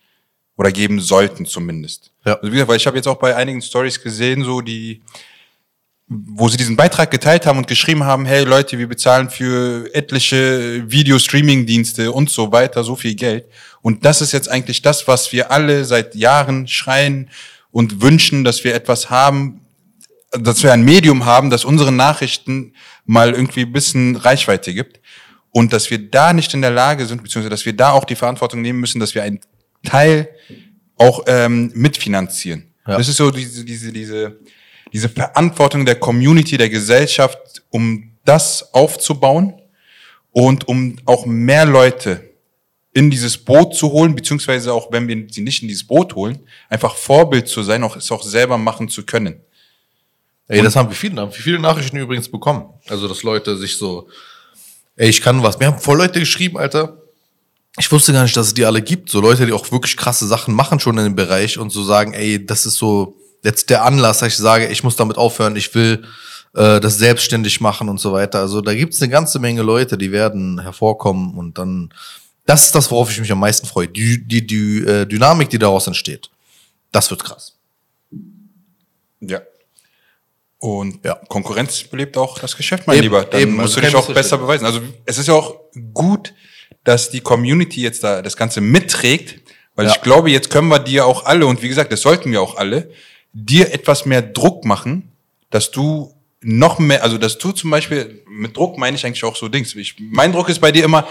Oder 0.57 0.73
geben 0.73 1.01
sollten 1.01 1.47
zumindest. 1.47 2.11
Ja. 2.27 2.35
Also 2.35 2.49
wie 2.49 2.51
gesagt, 2.51 2.69
weil 2.69 2.77
ich 2.77 2.87
habe 2.87 2.97
jetzt 2.97 3.07
auch 3.07 3.19
bei 3.19 3.37
einigen 3.37 3.63
Stories 3.63 4.03
gesehen, 4.03 4.43
so 4.43 4.61
die, 4.61 5.03
wo 6.09 6.49
sie 6.49 6.57
diesen 6.57 6.75
Beitrag 6.75 7.11
geteilt 7.11 7.47
haben 7.47 7.59
und 7.59 7.69
geschrieben 7.69 8.03
haben, 8.03 8.25
hey 8.25 8.43
Leute, 8.43 8.77
wir 8.77 8.89
bezahlen 8.89 9.31
für 9.31 9.89
etliche 9.95 10.91
Video-Streaming-Dienste 10.91 12.11
und 12.11 12.29
so 12.29 12.51
weiter 12.51 12.83
so 12.83 12.97
viel 12.97 13.15
Geld. 13.15 13.45
Und 13.83 14.05
das 14.05 14.21
ist 14.21 14.33
jetzt 14.33 14.49
eigentlich 14.49 14.83
das, 14.83 15.07
was 15.07 15.33
wir 15.33 15.53
alle 15.53 15.85
seit 15.85 16.17
Jahren 16.17 16.67
schreien 16.67 17.31
und 17.71 18.03
wünschen, 18.03 18.43
dass 18.43 18.65
wir 18.65 18.75
etwas 18.75 19.11
haben, 19.11 19.61
dass 20.33 20.63
wir 20.63 20.73
ein 20.73 20.83
Medium 20.83 21.25
haben, 21.25 21.51
das 21.51 21.65
unsere 21.65 21.93
Nachrichten 21.93 22.75
mal 23.05 23.33
irgendwie 23.33 23.63
ein 23.63 23.73
bisschen 23.73 24.17
Reichweite 24.17 24.75
gibt. 24.75 25.01
Und 25.51 25.73
dass 25.73 25.91
wir 25.91 26.11
da 26.11 26.33
nicht 26.33 26.53
in 26.55 26.63
der 26.63 26.71
Lage 26.71 27.07
sind, 27.07 27.23
beziehungsweise 27.23 27.51
dass 27.51 27.65
wir 27.65 27.75
da 27.75 27.93
auch 27.93 28.05
die 28.05 28.15
Verantwortung 28.15 28.61
nehmen 28.61 28.81
müssen, 28.81 29.01
dass 29.01 29.15
wir 29.15 29.23
einen 29.23 29.41
Teil 29.83 30.29
auch 30.97 31.25
ähm, 31.27 31.71
mitfinanzieren. 31.75 32.75
Ja. 32.87 32.99
Das 32.99 33.09
ist 33.09 33.17
so 33.17 33.31
diese, 33.31 33.65
diese, 33.65 33.93
diese, 33.93 34.39
diese 34.93 35.09
Verantwortung 35.09 35.85
der 35.87 35.97
Community, 35.97 36.57
der 36.57 36.69
Gesellschaft, 36.69 37.63
um 37.71 38.13
das 38.25 38.75
aufzubauen 38.75 39.55
und 40.33 40.69
um 40.69 40.97
auch 41.07 41.25
mehr 41.27 41.65
Leute 41.65 42.29
in 42.93 43.11
dieses 43.11 43.39
Boot 43.39 43.75
zu 43.75 43.91
holen, 43.93 44.15
beziehungsweise 44.15 44.73
auch 44.73 44.91
wenn 44.91 45.07
wir 45.07 45.27
sie 45.31 45.43
nicht 45.43 45.63
in 45.63 45.69
dieses 45.69 45.87
Boot 45.87 46.15
holen, 46.15 46.41
einfach 46.69 46.97
Vorbild 46.97 47.49
zu 47.49 47.63
sein, 47.63 47.85
auch 47.85 47.97
es 47.97 48.11
auch 48.11 48.23
selber 48.23 48.59
machen 48.59 48.89
zu 48.89 49.05
können. 49.05 49.41
Ey, 50.49 50.63
das 50.63 50.77
haben 50.77 50.89
wir 50.89 50.97
viele, 50.97 51.21
haben 51.21 51.31
wir 51.31 51.41
viele 51.41 51.59
Nachrichten 51.59 51.99
übrigens 51.99 52.31
bekommen. 52.31 52.71
Also, 52.89 53.07
dass 53.07 53.23
Leute 53.23 53.57
sich 53.57 53.77
so, 53.77 54.09
ey, 54.99 55.09
ich 55.09 55.23
kann 55.23 55.43
was. 55.43 55.59
Mir 55.59 55.67
haben 55.67 55.79
voll 55.79 55.97
Leute 55.97 56.21
geschrieben, 56.21 56.59
Alter. 56.59 56.99
Ich 57.79 57.91
wusste 57.91 58.13
gar 58.13 58.25
nicht, 58.25 58.37
dass 58.37 58.49
es 58.49 58.55
die 58.55 58.65
alle 58.65 58.83
gibt. 58.83 59.09
So 59.09 59.21
Leute, 59.21 59.47
die 59.47 59.53
auch 59.53 59.71
wirklich 59.71 59.97
krasse 59.97 60.27
Sachen 60.27 60.53
machen 60.53 60.81
schon 60.81 60.99
in 60.99 61.05
dem 61.05 61.17
Bereich 61.17 61.59
und 61.59 61.71
so 61.71 61.83
sagen, 61.83 62.13
ey, 62.13 62.45
das 62.45 62.67
ist 62.67 62.75
so 62.75 63.17
jetzt 63.45 63.71
der 63.71 63.85
Anlass, 63.85 64.19
dass 64.19 64.29
ich 64.29 64.37
sage, 64.37 64.67
ich 64.67 64.83
muss 64.83 64.97
damit 64.97 65.17
aufhören, 65.17 65.55
ich 65.55 65.73
will 65.75 66.05
äh, 66.55 66.81
das 66.81 66.99
selbstständig 66.99 67.61
machen 67.61 67.89
und 67.89 68.01
so 68.01 68.13
weiter. 68.13 68.41
Also 68.41 68.61
da 68.61 68.75
gibt's 68.75 69.01
eine 69.01 69.11
ganze 69.11 69.39
Menge 69.39 69.63
Leute, 69.63 69.97
die 69.97 70.11
werden 70.11 70.61
hervorkommen 70.61 71.35
und 71.35 71.57
dann, 71.57 71.95
das 72.47 72.67
ist 72.67 72.75
das, 72.75 72.91
worauf 72.91 73.11
ich 73.13 73.21
mich 73.21 73.31
am 73.31 73.39
meisten 73.39 73.67
freue. 73.67 73.87
Die, 73.87 74.27
die, 74.27 74.45
die 74.45 74.79
äh, 74.85 75.07
Dynamik, 75.07 75.49
die 75.51 75.59
daraus 75.59 75.87
entsteht. 75.87 76.31
Das 76.91 77.11
wird 77.11 77.23
krass. 77.23 77.55
Ja. 79.21 79.41
Und 80.59 81.05
Ja. 81.05 81.15
Konkurrenz 81.29 81.85
belebt 81.85 82.17
auch 82.17 82.39
das 82.39 82.57
Geschäft, 82.57 82.87
mein 82.87 82.97
Eben, 82.97 83.05
Lieber. 83.05 83.25
Dann 83.25 83.41
eben. 83.41 83.57
musst 83.57 83.77
du 83.77 83.81
Also 83.81 83.81
dich 83.81 83.93
kein 83.93 84.03
auch 84.03 84.13
besser 84.15 84.39
beweisen. 84.39 84.65
Also 84.67 84.81
es 85.05 85.19
ist 85.19 85.29
ja 85.29 85.35
auch 85.35 85.55
gut, 85.95 86.35
dass 86.85 87.11
die 87.11 87.21
Community 87.21 87.83
jetzt 87.83 88.03
da 88.03 88.23
das 88.23 88.37
Ganze 88.37 88.61
mitträgt, 88.61 89.41
weil 89.77 89.87
Ja. 89.87 89.93
ich 89.93 90.01
glaube, 90.03 90.31
jetzt 90.31 90.51
können 90.51 90.69
wir 90.69 90.81
dir 90.81 91.07
auch 91.07 91.25
alle, 91.27 91.47
und 91.47 91.63
wie 91.63 91.69
gesagt, 91.69 91.93
das 91.93 92.01
sollten 92.01 92.33
wir 92.33 92.43
auch 92.43 92.57
alle, 92.57 92.91
dir 93.33 93.73
etwas 93.73 94.05
mehr 94.05 94.23
Druck 94.23 94.65
machen, 94.65 95.13
dass 95.51 95.71
du 95.71 96.13
noch 96.41 96.79
mehr, 96.79 97.03
also 97.05 97.19
dass 97.19 97.39
du 97.39 97.53
zum 97.53 97.71
Beispiel, 97.71 98.23
mit 98.29 98.57
Druck 98.57 98.79
meine 98.79 98.97
ich 98.97 99.05
eigentlich 99.07 99.25
auch 99.25 99.37
so 99.37 99.49
Dings. 99.49 99.75
Ich, 99.77 99.97
mein 99.99 100.33
Druck 100.33 100.49
ist 100.49 100.61
bei 100.61 100.73
dir 100.73 100.85
immer, 100.85 101.07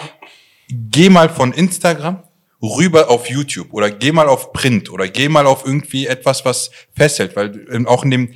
geh 0.69 1.09
mal 1.09 1.29
von 1.29 1.53
Instagram 1.53 2.23
rüber 2.61 3.09
auf 3.09 3.29
YouTube 3.29 3.71
oder 3.71 3.91
geh 3.91 4.11
mal 4.11 4.27
auf 4.27 4.51
Print 4.51 4.89
oder 4.91 5.07
geh 5.07 5.29
mal 5.29 5.45
auf 5.45 5.65
irgendwie 5.65 6.07
etwas, 6.07 6.43
was 6.43 6.71
festhält, 6.95 7.35
weil 7.35 7.65
ähm, 7.71 7.87
auch 7.87 8.03
in 8.03 8.11
dem 8.11 8.33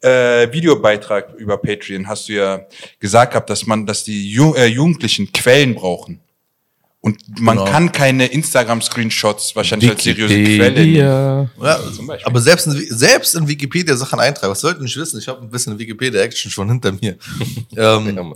äh, 0.00 0.50
Videobeitrag 0.52 1.34
über 1.36 1.56
Patreon 1.58 2.06
hast 2.08 2.28
du 2.28 2.34
ja 2.34 2.60
gesagt 3.00 3.32
gehabt, 3.32 3.50
dass 3.50 3.66
man, 3.66 3.86
dass 3.86 4.04
die 4.04 4.30
Ju 4.30 4.54
äh, 4.54 4.66
Jugendlichen 4.66 5.32
Quellen 5.32 5.74
brauchen. 5.74 6.20
Und 7.00 7.16
man 7.40 7.56
Genau. 7.58 7.70
kann 7.70 7.92
keine 7.92 8.26
Instagram-Screenshots 8.26 9.54
wahrscheinlich 9.54 9.88
als 9.90 10.02
seriöse 10.02 10.34
Quelle 10.34 10.70
nehmen. 10.72 10.76
Wikipedia. 10.76 11.50
Ja, 11.62 11.80
Zum 11.94 12.06
Beispiel. 12.08 12.26
aber 12.26 12.40
selbst 12.40 12.66
in, 12.66 12.72
selbst 12.90 13.34
in 13.36 13.46
Wikipedia 13.46 13.96
Sachen 13.96 14.18
eintragen. 14.18 14.50
Was 14.50 14.60
sollten 14.60 14.82
nicht 14.82 14.96
wissen? 14.96 15.18
Ich 15.18 15.28
habe 15.28 15.40
ein 15.42 15.48
bisschen 15.50 15.78
Wikipedia-Action 15.78 16.50
schon 16.50 16.68
hinter 16.68 16.92
mir. 16.92 17.16
Ja, 17.70 17.96
ähm, 17.98 18.34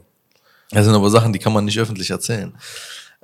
das 0.70 0.85
sind 0.87 0.94
aber 0.94 1.11
Sachen, 1.11 1.33
die 1.33 1.38
kann 1.38 1.53
man 1.53 1.64
nicht 1.64 1.79
öffentlich 1.79 2.09
erzählen. 2.11 2.55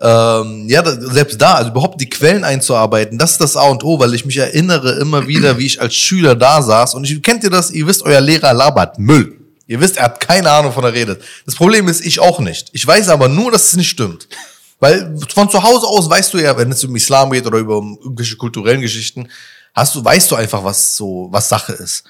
Ähm, 0.01 0.69
ja, 0.69 0.85
selbst 0.85 1.41
da, 1.41 1.55
also 1.55 1.71
überhaupt 1.71 2.01
die 2.01 2.09
Quellen 2.09 2.45
einzuarbeiten, 2.45 3.19
das 3.19 3.33
ist 3.33 3.41
das 3.41 3.57
A 3.57 3.63
und 3.63 3.83
O, 3.83 3.99
weil 3.99 4.15
ich 4.15 4.25
mich 4.25 4.37
erinnere 4.37 4.93
immer 4.93 5.27
wieder, 5.27 5.59
wie 5.59 5.67
ich 5.67 5.81
als 5.81 5.95
Schüler 5.95 6.37
da 6.37 6.63
saß 6.63 6.95
und 6.95 7.05
ich, 7.05 7.21
kennt 7.21 7.43
ihr 7.43 7.51
das? 7.51 7.73
Ihr 7.73 7.87
wisst, 7.87 8.03
euer 8.03 8.21
Lehrer 8.21 8.53
labert 8.53 8.99
Müll. 8.99 9.35
Ihr 9.67 9.81
wisst, 9.81 9.97
er 9.97 10.05
hat 10.05 10.21
keine 10.21 10.51
Ahnung, 10.51 10.73
von 10.73 10.85
er 10.85 10.93
redet. 10.93 11.23
Das 11.45 11.57
Problem 11.57 11.89
ist, 11.89 12.05
ich 12.07 12.21
auch 12.21 12.39
nicht. 12.39 12.71
Ich 12.73 12.87
weiß 12.87 13.09
aber 13.09 13.29
nur, 13.29 13.51
dass 13.51 13.65
es 13.65 13.77
nicht 13.77 13.91
stimmt. 13.91 14.29
Weil 14.81 15.17
von 15.35 15.51
zu 15.51 15.63
Hause 15.63 15.87
aus 15.87 16.09
weißt 16.09 16.33
du 16.33 16.39
ja, 16.39 16.57
wenn 16.57 16.71
es 16.71 16.85
um 16.85 16.95
Islam 16.95 17.31
geht 17.31 17.47
oder 17.47 17.59
über 17.59 17.75
irgendwelche 17.75 18.37
kulturellen 18.37 18.81
Geschichten, 18.81 19.29
hast 19.75 19.95
du, 19.95 20.05
weißt 20.05 20.31
du 20.31 20.37
einfach, 20.37 20.63
was 20.63 20.97
so, 20.97 21.29
was 21.31 21.49
Sache 21.49 21.73
ist. 21.73 22.05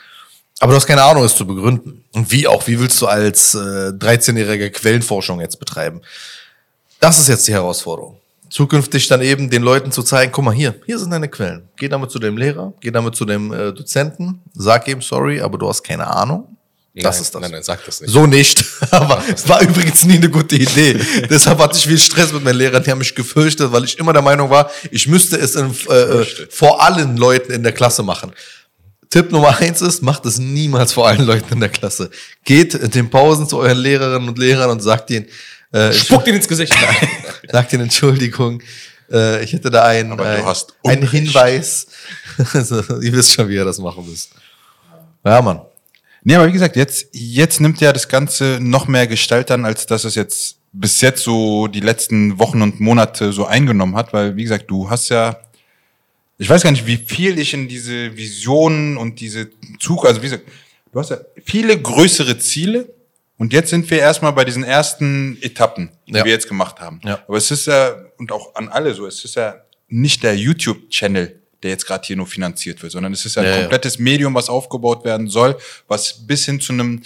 Aber 0.61 0.72
du 0.72 0.77
hast 0.77 0.87
keine 0.87 1.03
Ahnung, 1.03 1.24
es 1.24 1.37
zu 1.37 1.46
begründen. 1.46 2.05
Und 2.12 2.31
wie 2.31 2.46
auch, 2.46 2.66
wie 2.66 2.79
willst 2.79 3.01
du 3.01 3.07
als 3.07 3.55
äh, 3.55 3.92
13-jähriger 3.92 4.70
Quellenforschung 4.70 5.40
jetzt 5.40 5.59
betreiben? 5.59 6.03
Das 7.00 7.18
ist 7.18 7.28
jetzt 7.28 7.46
die 7.48 7.52
Herausforderung. 7.52 8.16
Zukünftig 8.50 9.06
dann 9.08 9.20
eben 9.20 9.50
den 9.50 9.62
Leuten 9.62 9.92
zu 9.92 10.02
zeigen, 10.02 10.32
guck 10.32 10.44
mal 10.44 10.54
hier, 10.54 10.74
hier 10.87 10.98
sind 10.98 11.11
deine 11.11 11.28
Quellen. 11.28 11.68
Geh 11.76 11.88
damit 11.88 12.11
zu 12.11 12.18
dem 12.18 12.37
Lehrer, 12.37 12.72
geh 12.80 12.90
damit 12.90 13.14
zu 13.14 13.24
dem 13.24 13.52
äh, 13.52 13.72
Dozenten, 13.72 14.40
sag 14.54 14.88
ihm 14.88 15.02
sorry, 15.02 15.40
aber 15.40 15.58
du 15.58 15.68
hast 15.68 15.82
keine 15.82 16.06
Ahnung. 16.06 16.56
Das 16.94 17.16
Nein, 17.16 17.22
ist 17.22 17.34
das. 17.34 17.42
Nein, 17.42 17.50
nein, 17.52 17.62
sag 17.62 17.84
das 17.84 18.00
nicht. 18.00 18.11
So 18.11 18.26
nicht. 18.26 18.64
Aber 18.90 19.22
es 19.32 19.48
war 19.48 19.61
übrigens 19.62 20.04
nie 20.04 20.16
eine 20.16 20.30
gute 20.30 20.56
Idee. 20.56 20.98
Deshalb 21.30 21.61
hatte 21.61 21.76
ich 21.76 21.87
viel 21.87 21.98
Stress 21.98 22.32
mit 22.32 22.42
meinen 22.42 22.56
Lehrern. 22.56 22.82
Die 22.82 22.90
haben 22.90 22.98
mich 22.98 23.14
gefürchtet, 23.14 23.70
weil 23.70 23.84
ich 23.84 23.98
immer 23.98 24.12
der 24.12 24.22
Meinung 24.22 24.50
war, 24.50 24.70
ich 24.90 25.06
müsste 25.06 25.37
es 25.37 25.54
in, 25.54 25.72
äh, 25.90 25.94
äh, 25.94 26.26
vor 26.50 26.82
allen 26.82 27.16
Leuten 27.16 27.52
in 27.52 27.62
der 27.62 27.72
Klasse 27.72 28.02
machen. 28.02 28.32
Tipp 29.11 29.30
Nummer 29.30 29.56
eins 29.58 29.80
ist, 29.80 30.02
macht 30.02 30.26
es 30.26 30.38
niemals 30.38 30.92
vor 30.92 31.06
allen 31.06 31.24
Leuten 31.24 31.54
in 31.54 31.61
der 31.61 31.68
Klasse. 31.68 32.11
Geht 32.44 32.74
in 32.74 32.90
den 32.90 33.08
Pausen 33.11 33.48
zu 33.48 33.58
euren 33.58 33.78
Lehrerinnen 33.78 34.28
und 34.28 34.38
Lehrern 34.38 34.70
und 34.70 34.82
sagt 34.82 35.11
ihnen, 35.11 35.26
äh, 35.72 35.92
Spuckt 35.92 36.26
ihn 36.26 36.35
ins 36.35 36.48
Gesicht. 36.48 36.74
sagt 37.50 37.72
ihnen 37.72 37.85
Entschuldigung, 37.85 38.62
äh, 39.11 39.42
ich 39.42 39.52
hätte 39.52 39.70
da 39.70 39.85
einen, 39.85 40.18
äh, 40.18 40.42
hast 40.44 40.74
einen 40.85 41.02
Unrecht. 41.02 41.12
Hinweis. 41.12 41.87
also, 42.52 42.76
ihr 43.00 43.12
wisst 43.12 43.33
schon, 43.33 43.48
wie 43.48 43.54
ihr 43.54 43.64
das 43.64 43.78
machen 43.78 44.09
müsst. 44.09 44.31
Ja, 45.24 45.42
Mann. 45.42 45.61
Nee, 46.24 46.35
aber 46.35 46.46
wie 46.48 46.52
gesagt, 46.52 46.76
jetzt, 46.76 47.07
jetzt 47.12 47.61
nimmt 47.61 47.81
ja 47.81 47.92
das 47.92 48.09
Ganze 48.09 48.59
noch 48.61 48.88
mehr 48.88 49.07
Gestalt 49.07 49.50
an, 49.50 49.64
als 49.64 49.87
dass 49.87 50.04
es 50.04 50.14
jetzt 50.14 50.57
bis 50.72 51.00
jetzt 51.00 51.22
so 51.22 51.66
die 51.66 51.81
letzten 51.81 52.38
Wochen 52.38 52.62
und 52.62 52.81
Monate 52.81 53.33
so 53.33 53.46
eingenommen 53.46 53.96
hat, 53.96 54.12
weil, 54.12 54.37
wie 54.37 54.42
gesagt, 54.42 54.70
du 54.70 54.90
hast 54.90 55.09
ja, 55.09 55.40
ich 56.37 56.48
weiß 56.48 56.62
gar 56.62 56.70
nicht, 56.70 56.87
wie 56.87 56.98
viel 56.98 57.38
ich 57.38 57.54
in 57.54 57.68
diese 57.68 58.16
Visionen 58.16 58.96
und 58.96 59.20
diese 59.20 59.48
Zug, 59.81 60.07
also 60.07 60.20
wie 60.20 60.26
gesagt, 60.26 60.44
du 60.92 61.00
hast 61.00 61.11
ja 61.11 61.18
viele 61.44 61.81
größere 61.81 62.38
Ziele 62.38 62.88
und 63.38 63.53
jetzt 63.53 63.70
sind 63.70 63.88
wir 63.90 63.98
erstmal 64.01 64.33
bei 64.33 64.44
diesen 64.44 64.64
ersten 64.64 65.38
Etappen, 65.40 65.90
die 66.07 66.14
Ja. 66.14 66.24
wir 66.24 66.33
jetzt 66.33 66.48
gemacht 66.48 66.81
haben. 66.81 67.01
Ja. 67.05 67.20
Aber 67.27 67.37
es 67.37 67.51
ist 67.51 67.66
ja, 67.66 67.94
und 68.18 68.33
auch 68.33 68.55
an 68.57 68.68
alle 68.68 68.92
so, 68.94 69.07
es 69.07 69.24
ist 69.24 69.37
ja 69.37 69.55
nicht 69.88 70.22
der 70.22 70.37
YouTube-Channel, 70.37 71.40
der 71.62 71.70
jetzt 71.70 71.87
gerade 71.87 72.05
hier 72.07 72.16
nur 72.16 72.27
finanziert 72.27 72.83
wird, 72.83 72.92
sondern 72.92 73.12
es 73.12 73.24
ist 73.24 73.37
ja 73.37 73.42
ein 73.42 73.48
Ja, 73.48 73.55
ja. 73.55 73.61
komplettes 73.62 73.98
Medium, 73.98 74.35
was 74.35 74.48
aufgebaut 74.48 75.05
werden 75.05 75.29
soll, 75.29 75.57
was 75.88 76.27
bis 76.27 76.44
hin 76.44 76.61
zu 76.61 76.72
einem, 76.72 77.03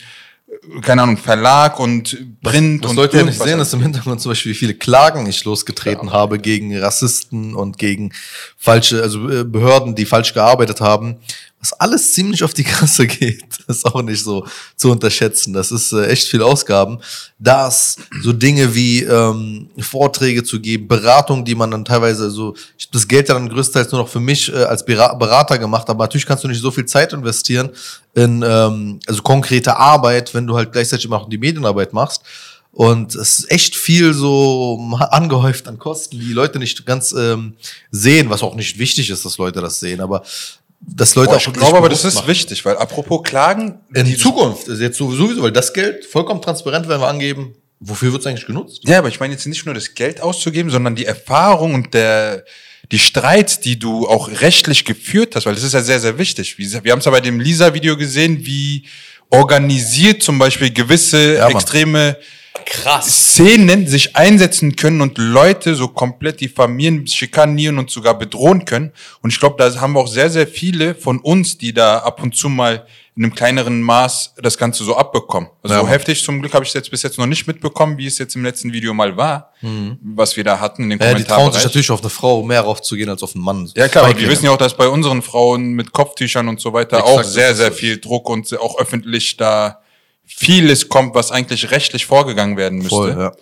keine 0.82 1.02
Ahnung, 1.02 1.16
Verlag 1.16 1.78
und 1.80 2.18
Print 2.42 2.82
Was 2.84 2.90
und 2.90 2.96
Leute 2.96 3.16
ja 3.18 3.22
nicht 3.24 3.40
sehen, 3.40 3.58
ist 3.60 3.72
im 3.72 3.80
Hintergrund 3.80 4.20
zum 4.20 4.32
Beispiel, 4.32 4.52
wie 4.52 4.56
viele 4.56 4.74
Klagen 4.74 5.24
ich 5.26 5.44
losgetreten 5.44 6.12
habe 6.12 6.38
gegen 6.38 6.76
Rassisten 6.78 7.54
und 7.54 7.78
gegen 7.78 8.12
falsche, 8.58 9.02
also 9.02 9.28
äh, 9.30 9.44
Behörden, 9.44 9.94
die 9.94 10.04
falsch 10.04 10.34
gearbeitet 10.34 10.80
haben, 10.82 11.16
was 11.62 11.72
alles 11.74 12.12
ziemlich 12.12 12.42
auf 12.42 12.52
die 12.52 12.64
Kasse 12.64 13.06
geht. 13.06 13.44
Das 13.66 13.78
ist 13.78 13.86
auch 13.86 14.02
nicht 14.02 14.22
so 14.22 14.44
zu 14.76 14.90
unterschätzen. 14.90 15.52
Das 15.52 15.70
ist 15.70 15.92
äh, 15.92 16.06
echt 16.08 16.28
viel 16.28 16.42
Ausgaben. 16.42 16.98
Das, 17.38 17.96
so 18.20 18.32
Dinge 18.32 18.74
wie 18.74 19.04
ähm, 19.04 19.70
Vorträge 19.78 20.42
zu 20.42 20.60
geben, 20.60 20.88
Beratung, 20.88 21.44
die 21.44 21.54
man 21.54 21.70
dann 21.70 21.84
teilweise 21.84 22.30
so, 22.30 22.54
ich 22.76 22.86
habe 22.86 22.92
das 22.94 23.06
Geld 23.06 23.28
ja 23.28 23.34
dann 23.34 23.48
größtenteils 23.48 23.92
nur 23.92 24.02
noch 24.02 24.08
für 24.08 24.20
mich 24.20 24.52
äh, 24.52 24.64
als 24.64 24.84
Bera- 24.84 25.14
Berater 25.14 25.56
gemacht, 25.56 25.88
aber 25.88 26.04
natürlich 26.04 26.26
kannst 26.26 26.42
du 26.42 26.48
nicht 26.48 26.60
so 26.60 26.72
viel 26.72 26.84
Zeit 26.86 27.12
investieren 27.12 27.70
in 28.14 28.42
ähm, 28.46 28.98
also 29.06 29.22
konkrete 29.22 29.76
Arbeit, 29.76 30.34
wenn 30.34 30.46
du 30.46 30.56
halt 30.56 30.72
gleichzeitig 30.72 31.06
immer 31.06 31.16
auch 31.18 31.28
die 31.28 31.38
Medienarbeit 31.38 31.92
machst. 31.92 32.22
Und 32.72 33.14
es 33.14 33.40
ist 33.40 33.50
echt 33.50 33.76
viel 33.76 34.14
so 34.14 34.96
angehäuft 35.10 35.68
an 35.68 35.78
Kosten, 35.78 36.18
die 36.18 36.32
Leute 36.32 36.58
nicht 36.58 36.86
ganz 36.86 37.12
ähm, 37.12 37.54
sehen, 37.90 38.30
was 38.30 38.42
auch 38.42 38.54
nicht 38.54 38.78
wichtig 38.78 39.10
ist, 39.10 39.24
dass 39.24 39.36
Leute 39.38 39.60
das 39.60 39.78
sehen, 39.78 40.00
aber 40.00 40.22
dass 40.84 41.14
Leute 41.14 41.30
Boah, 41.30 41.36
auch 41.36 41.46
ich 41.46 41.52
glaube 41.52 41.78
aber, 41.78 41.88
das 41.88 42.04
ist 42.04 42.16
machen. 42.16 42.28
wichtig, 42.28 42.64
weil 42.64 42.76
apropos 42.76 43.22
Klagen, 43.22 43.80
In 43.94 44.04
die- 44.04 44.16
Zukunft 44.16 44.68
ist 44.68 44.80
jetzt 44.80 44.98
sowieso, 44.98 45.42
weil 45.42 45.52
das 45.52 45.72
Geld 45.72 46.04
vollkommen 46.04 46.42
transparent 46.42 46.88
werden 46.88 47.00
wir 47.00 47.08
angeben. 47.08 47.54
Wofür 47.80 48.12
wird 48.12 48.22
es 48.22 48.26
eigentlich 48.26 48.46
genutzt? 48.46 48.82
Ja, 48.84 48.98
aber 48.98 49.08
ich 49.08 49.18
meine 49.20 49.32
jetzt 49.32 49.46
nicht 49.46 49.64
nur 49.66 49.74
das 49.74 49.94
Geld 49.94 50.20
auszugeben, 50.20 50.70
sondern 50.70 50.94
die 50.94 51.04
Erfahrung 51.06 51.74
und 51.74 51.94
der, 51.94 52.44
die 52.92 52.98
Streits, 52.98 53.58
die 53.60 53.78
du 53.78 54.06
auch 54.08 54.28
rechtlich 54.40 54.84
geführt 54.84 55.34
hast, 55.34 55.46
weil 55.46 55.54
das 55.54 55.64
ist 55.64 55.72
ja 55.74 55.82
sehr, 55.82 55.98
sehr 56.00 56.18
wichtig. 56.18 56.58
Wie- 56.58 56.70
Wir 56.84 56.92
haben 56.92 57.00
es 57.00 57.04
ja 57.06 57.10
bei 57.10 57.20
dem 57.20 57.40
Lisa-Video 57.40 57.96
gesehen, 57.96 58.44
wie 58.46 58.84
organisiert 59.30 60.22
zum 60.22 60.38
Beispiel 60.38 60.70
gewisse 60.72 61.36
Ja, 61.36 61.48
Mann. 61.48 61.52
Krass. 62.64 63.34
Szenen 63.34 63.86
sich 63.86 64.16
einsetzen 64.16 64.76
können 64.76 65.00
und 65.00 65.18
Leute 65.18 65.74
so 65.74 65.88
komplett 65.88 66.40
die 66.40 66.48
Familien 66.48 67.06
schikanieren 67.06 67.78
und 67.78 67.90
sogar 67.90 68.18
bedrohen 68.18 68.64
können. 68.64 68.92
Und 69.22 69.32
ich 69.32 69.40
glaube, 69.40 69.56
da 69.58 69.80
haben 69.80 69.94
wir 69.94 70.00
auch 70.00 70.08
sehr, 70.08 70.30
sehr 70.30 70.46
viele 70.46 70.94
von 70.94 71.18
uns, 71.20 71.58
die 71.58 71.72
da 71.72 71.98
ab 71.98 72.22
und 72.22 72.34
zu 72.34 72.48
mal 72.48 72.86
in 73.14 73.24
einem 73.24 73.34
kleineren 73.34 73.82
Maß 73.82 74.34
das 74.38 74.56
Ganze 74.56 74.84
so 74.84 74.96
abbekommen. 74.96 75.50
Also 75.62 75.74
Ja, 75.74 75.82
so 75.82 75.88
heftig 75.88 76.24
zum 76.24 76.40
Glück 76.40 76.54
habe 76.54 76.64
ich 76.64 76.70
es 76.70 76.74
jetzt 76.74 76.90
bis 76.90 77.02
jetzt 77.02 77.18
noch 77.18 77.26
nicht 77.26 77.46
mitbekommen, 77.46 77.98
wie 77.98 78.06
es 78.06 78.16
jetzt 78.16 78.34
im 78.36 78.42
letzten 78.42 78.72
Video 78.72 78.94
mal 78.94 79.14
war, 79.18 79.52
was 80.00 80.34
wir 80.36 80.44
da 80.44 80.58
hatten 80.58 80.84
in 80.84 80.90
den 80.90 80.98
Mhm. 80.98 81.04
Ja, 81.04 81.14
die 81.14 81.24
trauen 81.24 81.52
sich 81.52 81.62
natürlich 81.62 81.90
auf 81.90 82.00
eine 82.00 82.08
Frau 82.08 82.42
mehr 82.42 82.62
raufzugehen 82.62 83.10
als 83.10 83.22
auf 83.22 83.34
einen 83.34 83.44
Mann. 83.44 83.70
Ja 83.76 83.88
klar, 83.88 84.06
aber 84.06 84.18
wir 84.18 84.28
wissen 84.30 84.46
ja 84.46 84.50
auch, 84.50 84.56
dass 84.56 84.74
bei 84.74 84.88
unseren 84.88 85.20
Frauen 85.20 85.72
mit 85.72 85.92
Kopftüchern 85.92 86.48
und 86.48 86.58
so 86.58 86.72
weiter 86.72 86.98
Exakt, 86.98 87.18
auch 87.18 87.22
sehr, 87.22 87.54
sehr 87.54 87.70
viel 87.70 87.98
Druck 87.98 88.30
und 88.30 88.58
auch 88.58 88.78
öffentlich 88.78 89.36
da 89.36 89.81
vieles 90.36 90.88
kommt, 90.88 91.14
was 91.14 91.30
eigentlich 91.30 91.70
rechtlich 91.70 92.06
vorgegangen 92.06 92.56
werden 92.56 92.78
müsste. 92.78 92.94
Voll, 92.94 93.10
ja. 93.10 93.32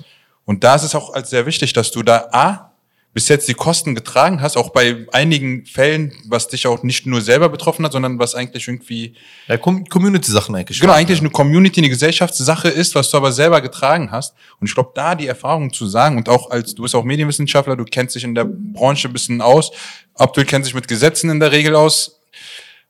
Und 0.45 0.65
da 0.65 0.75
ist 0.75 0.83
es 0.83 0.95
auch 0.95 1.13
als 1.13 1.31
sehr 1.31 1.47
wichtig, 1.47 1.73
dass 1.73 1.91
du 1.91 2.03
da 2.03 2.29
A, 2.33 2.71
bis 3.13 3.29
jetzt 3.29 3.49
die 3.49 3.55
Kosten 3.55 3.97
getragen 3.97 4.41
hast, 4.41 4.57
auch 4.57 4.71
bei 4.71 5.05
einigen 5.13 5.67
Fällen, 5.67 6.13
was 6.29 6.47
dich 6.47 6.69
auch 6.69 6.85
nicht 6.85 7.07
nur 7.07 7.21
selber 7.21 7.49
betroffen 7.49 7.85
hat, 7.85 7.91
sondern 7.93 8.21
was 8.21 8.37
eigentlich 8.37 8.69
irgendwie, 8.69 9.15
Ja, 9.49 9.57
Com 9.57 9.85
Community-Sachen 9.85 10.55
eigentlich. 10.55 10.79
genau, 10.79 10.93
eigentlich 10.93 11.19
eine 11.19 11.31
Community, 11.31 11.81
eine 11.81 11.89
Gesellschaftssache 11.89 12.69
ist, 12.69 12.95
was 12.95 13.11
du 13.11 13.17
aber 13.17 13.33
selber 13.33 13.61
getragen 13.61 14.13
hast. 14.13 14.35
Und 14.61 14.69
ich 14.69 14.75
glaube, 14.75 14.93
da 14.95 15.17
die 15.17 15.27
Erfahrung 15.27 15.73
zu 15.73 15.89
sagen 15.89 16.19
und 16.19 16.29
auch 16.29 16.51
als, 16.51 16.75
du 16.75 16.83
bist 16.83 16.95
auch 16.95 17.03
Medienwissenschaftler, 17.03 17.75
du 17.75 17.85
kennst 17.85 18.15
dich 18.15 18.23
in 18.23 18.37
der 18.37 18.45
Branche 18.45 19.09
ein 19.09 19.13
bisschen 19.13 19.41
aus. 19.41 19.73
Abdul 20.15 20.45
kennt 20.45 20.65
sich 20.65 20.75
mit 20.75 20.87
Gesetzen 20.87 21.31
in 21.31 21.41
der 21.41 21.51
Regel 21.51 21.75
aus, 21.75 22.21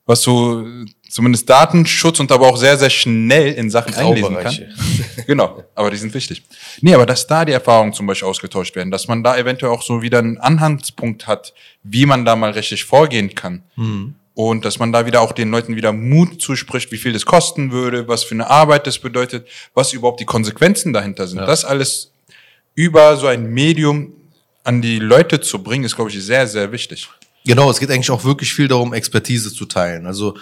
was 0.05 0.21
so 0.21 0.67
zumindest 1.11 1.51
Datenschutz 1.51 2.21
und 2.21 2.31
aber 2.33 2.47
auch 2.47 2.57
sehr, 2.57 2.79
sehr 2.79 2.91
schnell 2.91 3.53
in 3.53 3.71
Sachen 3.71 3.95
einlesen 3.95 4.37
kann. 4.37 4.57
Genau, 5.27 5.63
aber 5.75 5.91
die 5.91 5.97
sind 5.97 6.15
wichtig. 6.15 6.43
Nee, 6.81 6.95
aber 6.95 7.07
dass 7.07 7.27
da 7.27 7.45
die 7.45 7.53
Erfahrungen 7.53 7.93
zum 7.93 8.07
Beispiel 8.07 8.27
ausgetauscht 8.27 8.75
werden, 8.75 8.91
dass 8.91 9.07
man 9.07 9.23
da 9.23 9.37
eventuell 9.37 9.71
auch 9.71 9.83
so 9.83 10.03
wieder 10.03 10.19
einen 10.19 10.39
Anhaltspunkt 10.39 11.27
hat, 11.27 11.53
wie 11.83 12.07
man 12.07 12.25
da 12.25 12.35
mal 12.37 12.51
richtig 12.53 12.85
vorgehen 12.85 13.35
kann. 13.35 13.63
Und 14.35 14.65
dass 14.65 14.79
man 14.79 14.93
da 14.93 15.05
wieder 15.07 15.21
auch 15.21 15.33
den 15.33 15.51
Leuten 15.51 15.77
wieder 15.77 15.93
Mut 15.93 16.41
zuspricht, 16.41 16.91
wie 16.91 16.97
viel 16.97 17.13
das 17.13 17.27
kosten 17.27 17.71
würde, 17.71 18.09
was 18.09 18.25
für 18.25 18.35
eine 18.35 18.49
Arbeit 18.49 18.87
das 18.87 18.99
bedeutet, 18.99 19.47
was 19.75 19.93
überhaupt 19.93 20.21
die 20.21 20.25
Konsequenzen 20.25 20.93
dahinter 20.93 21.27
sind. 21.27 21.39
Das 21.41 21.65
alles 21.65 22.13
über 22.75 23.17
so 23.17 23.27
ein 23.27 23.47
Medium 23.53 24.13
an 24.65 24.81
die 24.81 24.99
Leute 24.99 25.41
zu 25.41 25.63
bringen, 25.63 25.85
ist, 25.85 25.97
glaube 25.97 26.11
ich, 26.11 26.23
sehr, 26.25 26.47
sehr 26.47 26.73
wichtig. 26.73 27.09
Genau, 27.45 27.71
es 27.71 27.79
geht 27.79 27.91
eigentlich 27.91 28.11
auch 28.11 28.25
wirklich 28.25 28.53
viel 28.53 28.69
darum, 28.69 28.93
Expertise 28.95 29.53
zu 29.53 29.67
teilen. 29.67 30.07
Also, 30.07 30.37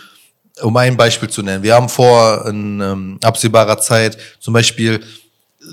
um 0.63 0.77
ein 0.77 0.97
Beispiel 0.97 1.29
zu 1.29 1.43
nennen. 1.43 1.63
Wir 1.63 1.75
haben 1.75 1.89
vor, 1.89 2.47
in 2.47 2.81
ähm, 2.81 3.19
absehbarer 3.23 3.79
Zeit 3.79 4.19
zum 4.41 4.55
Beispiel 4.55 5.01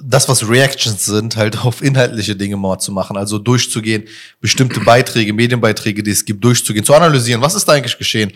das, 0.03 0.27
was 0.27 0.47
Reactions 0.47 1.05
sind, 1.05 1.35
halt 1.35 1.57
auf 1.65 1.81
inhaltliche 1.81 2.35
Dinge 2.35 2.57
mal 2.57 2.79
zu 2.79 2.91
machen. 2.91 3.17
Also 3.17 3.37
durchzugehen, 3.37 4.03
bestimmte 4.41 4.79
Beiträge, 4.79 5.33
Medienbeiträge, 5.33 6.03
die 6.03 6.11
es 6.11 6.25
gibt, 6.25 6.43
durchzugehen, 6.43 6.85
zu 6.85 6.93
analysieren. 6.93 7.41
Was 7.41 7.55
ist 7.55 7.67
da 7.67 7.73
eigentlich 7.73 7.97
geschehen? 7.97 8.31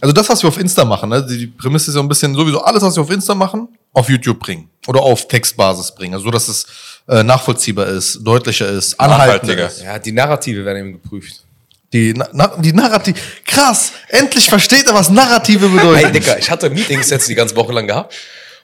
Also 0.00 0.12
das, 0.12 0.28
was 0.28 0.42
wir 0.42 0.48
auf 0.48 0.58
Insta 0.58 0.84
machen, 0.84 1.10
ne? 1.10 1.24
die 1.26 1.46
Prämisse 1.46 1.90
ist 1.90 1.96
ja 1.96 2.02
ein 2.02 2.08
bisschen 2.08 2.34
sowieso 2.34 2.62
alles, 2.62 2.82
was 2.82 2.96
wir 2.96 3.02
auf 3.02 3.10
Insta 3.10 3.34
machen, 3.34 3.68
auf 3.92 4.08
YouTube 4.08 4.38
bringen. 4.38 4.68
Oder 4.86 5.00
auf 5.00 5.28
Textbasis 5.28 5.94
bringen. 5.94 6.14
Also 6.14 6.24
so, 6.24 6.30
dass 6.30 6.48
es 6.48 6.66
äh, 7.08 7.22
nachvollziehbar 7.22 7.86
ist, 7.86 8.20
deutlicher 8.22 8.68
ist, 8.68 8.98
anhaltender 8.98 9.66
ist. 9.66 9.82
Ja, 9.82 9.98
die 9.98 10.12
Narrative 10.12 10.64
werden 10.64 10.78
eben 10.78 10.92
geprüft. 10.92 11.44
Die, 11.92 12.14
Na 12.16 12.28
Na 12.32 12.56
die 12.58 12.72
Narrative. 12.72 13.18
Krass, 13.44 13.92
endlich 14.08 14.48
versteht 14.48 14.86
er, 14.86 14.94
was 14.94 15.10
Narrative 15.10 15.68
bedeutet. 15.68 16.04
Ey, 16.06 16.12
Digga, 16.12 16.36
ich 16.38 16.50
hatte 16.50 16.70
Meetings 16.70 17.10
jetzt 17.10 17.28
die 17.28 17.34
ganze 17.34 17.54
Woche 17.56 17.72
lang 17.72 17.86
gehabt. 17.86 18.14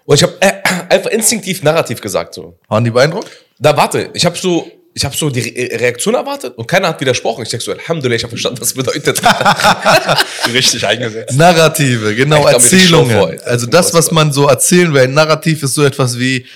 Und 0.04 0.14
ich 0.16 0.22
habe 0.22 0.34
äh, 0.40 0.52
einfach 0.88 1.10
instinktiv 1.10 1.62
Narrativ 1.62 2.00
gesagt. 2.00 2.32
So. 2.34 2.58
Waren 2.68 2.84
die 2.84 2.90
beeindruckt? 2.90 3.30
Da 3.58 3.76
warte, 3.76 4.08
ich 4.14 4.24
habe 4.24 4.38
so, 4.38 4.70
ich 4.94 5.04
habe 5.04 5.14
so 5.14 5.28
die 5.28 5.40
Re 5.40 5.80
Reaktion 5.80 6.14
erwartet 6.14 6.56
und 6.56 6.66
keiner 6.66 6.88
hat 6.88 7.00
widersprochen. 7.00 7.42
Ich 7.42 7.50
denke 7.50 7.64
so, 7.64 7.72
Alhamdulillah, 7.72 8.16
ich 8.16 8.22
habe 8.22 8.30
verstanden, 8.30 8.60
was 8.62 8.72
das 8.72 8.76
bedeutet. 8.84 9.20
Richtig 10.52 10.86
eingesetzt. 10.86 11.36
Narrative, 11.36 12.14
genau, 12.14 12.48
Ich 12.48 12.54
Erzählungen. 12.54 13.38
also 13.44 13.66
das, 13.66 13.92
was 13.92 14.10
man 14.10 14.32
so 14.32 14.48
erzählen 14.48 14.92
will. 14.94 15.02
Ein 15.02 15.12
Narrativ 15.14 15.62
ist 15.62 15.74
so 15.74 15.84
etwas 15.84 16.18
wie, 16.18 16.46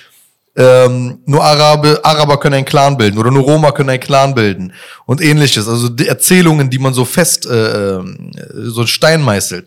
ähm, 0.54 1.20
nur 1.24 1.42
Arabe, 1.42 2.00
Araber 2.02 2.38
können 2.38 2.56
einen 2.56 2.64
Clan 2.64 2.96
bilden 2.96 3.18
oder 3.18 3.30
nur 3.30 3.42
Roma 3.42 3.72
können 3.72 3.90
einen 3.90 4.00
Clan 4.00 4.34
bilden 4.34 4.72
und 5.06 5.22
ähnliches. 5.22 5.66
Also 5.66 5.88
die 5.88 6.06
Erzählungen, 6.06 6.68
die 6.68 6.78
man 6.78 6.92
so 6.92 7.04
fest, 7.04 7.46
äh, 7.46 7.94
ähm, 7.96 8.30
so 8.52 8.82
ein 8.82 8.86
Stein 8.86 9.22
meißelt. 9.22 9.66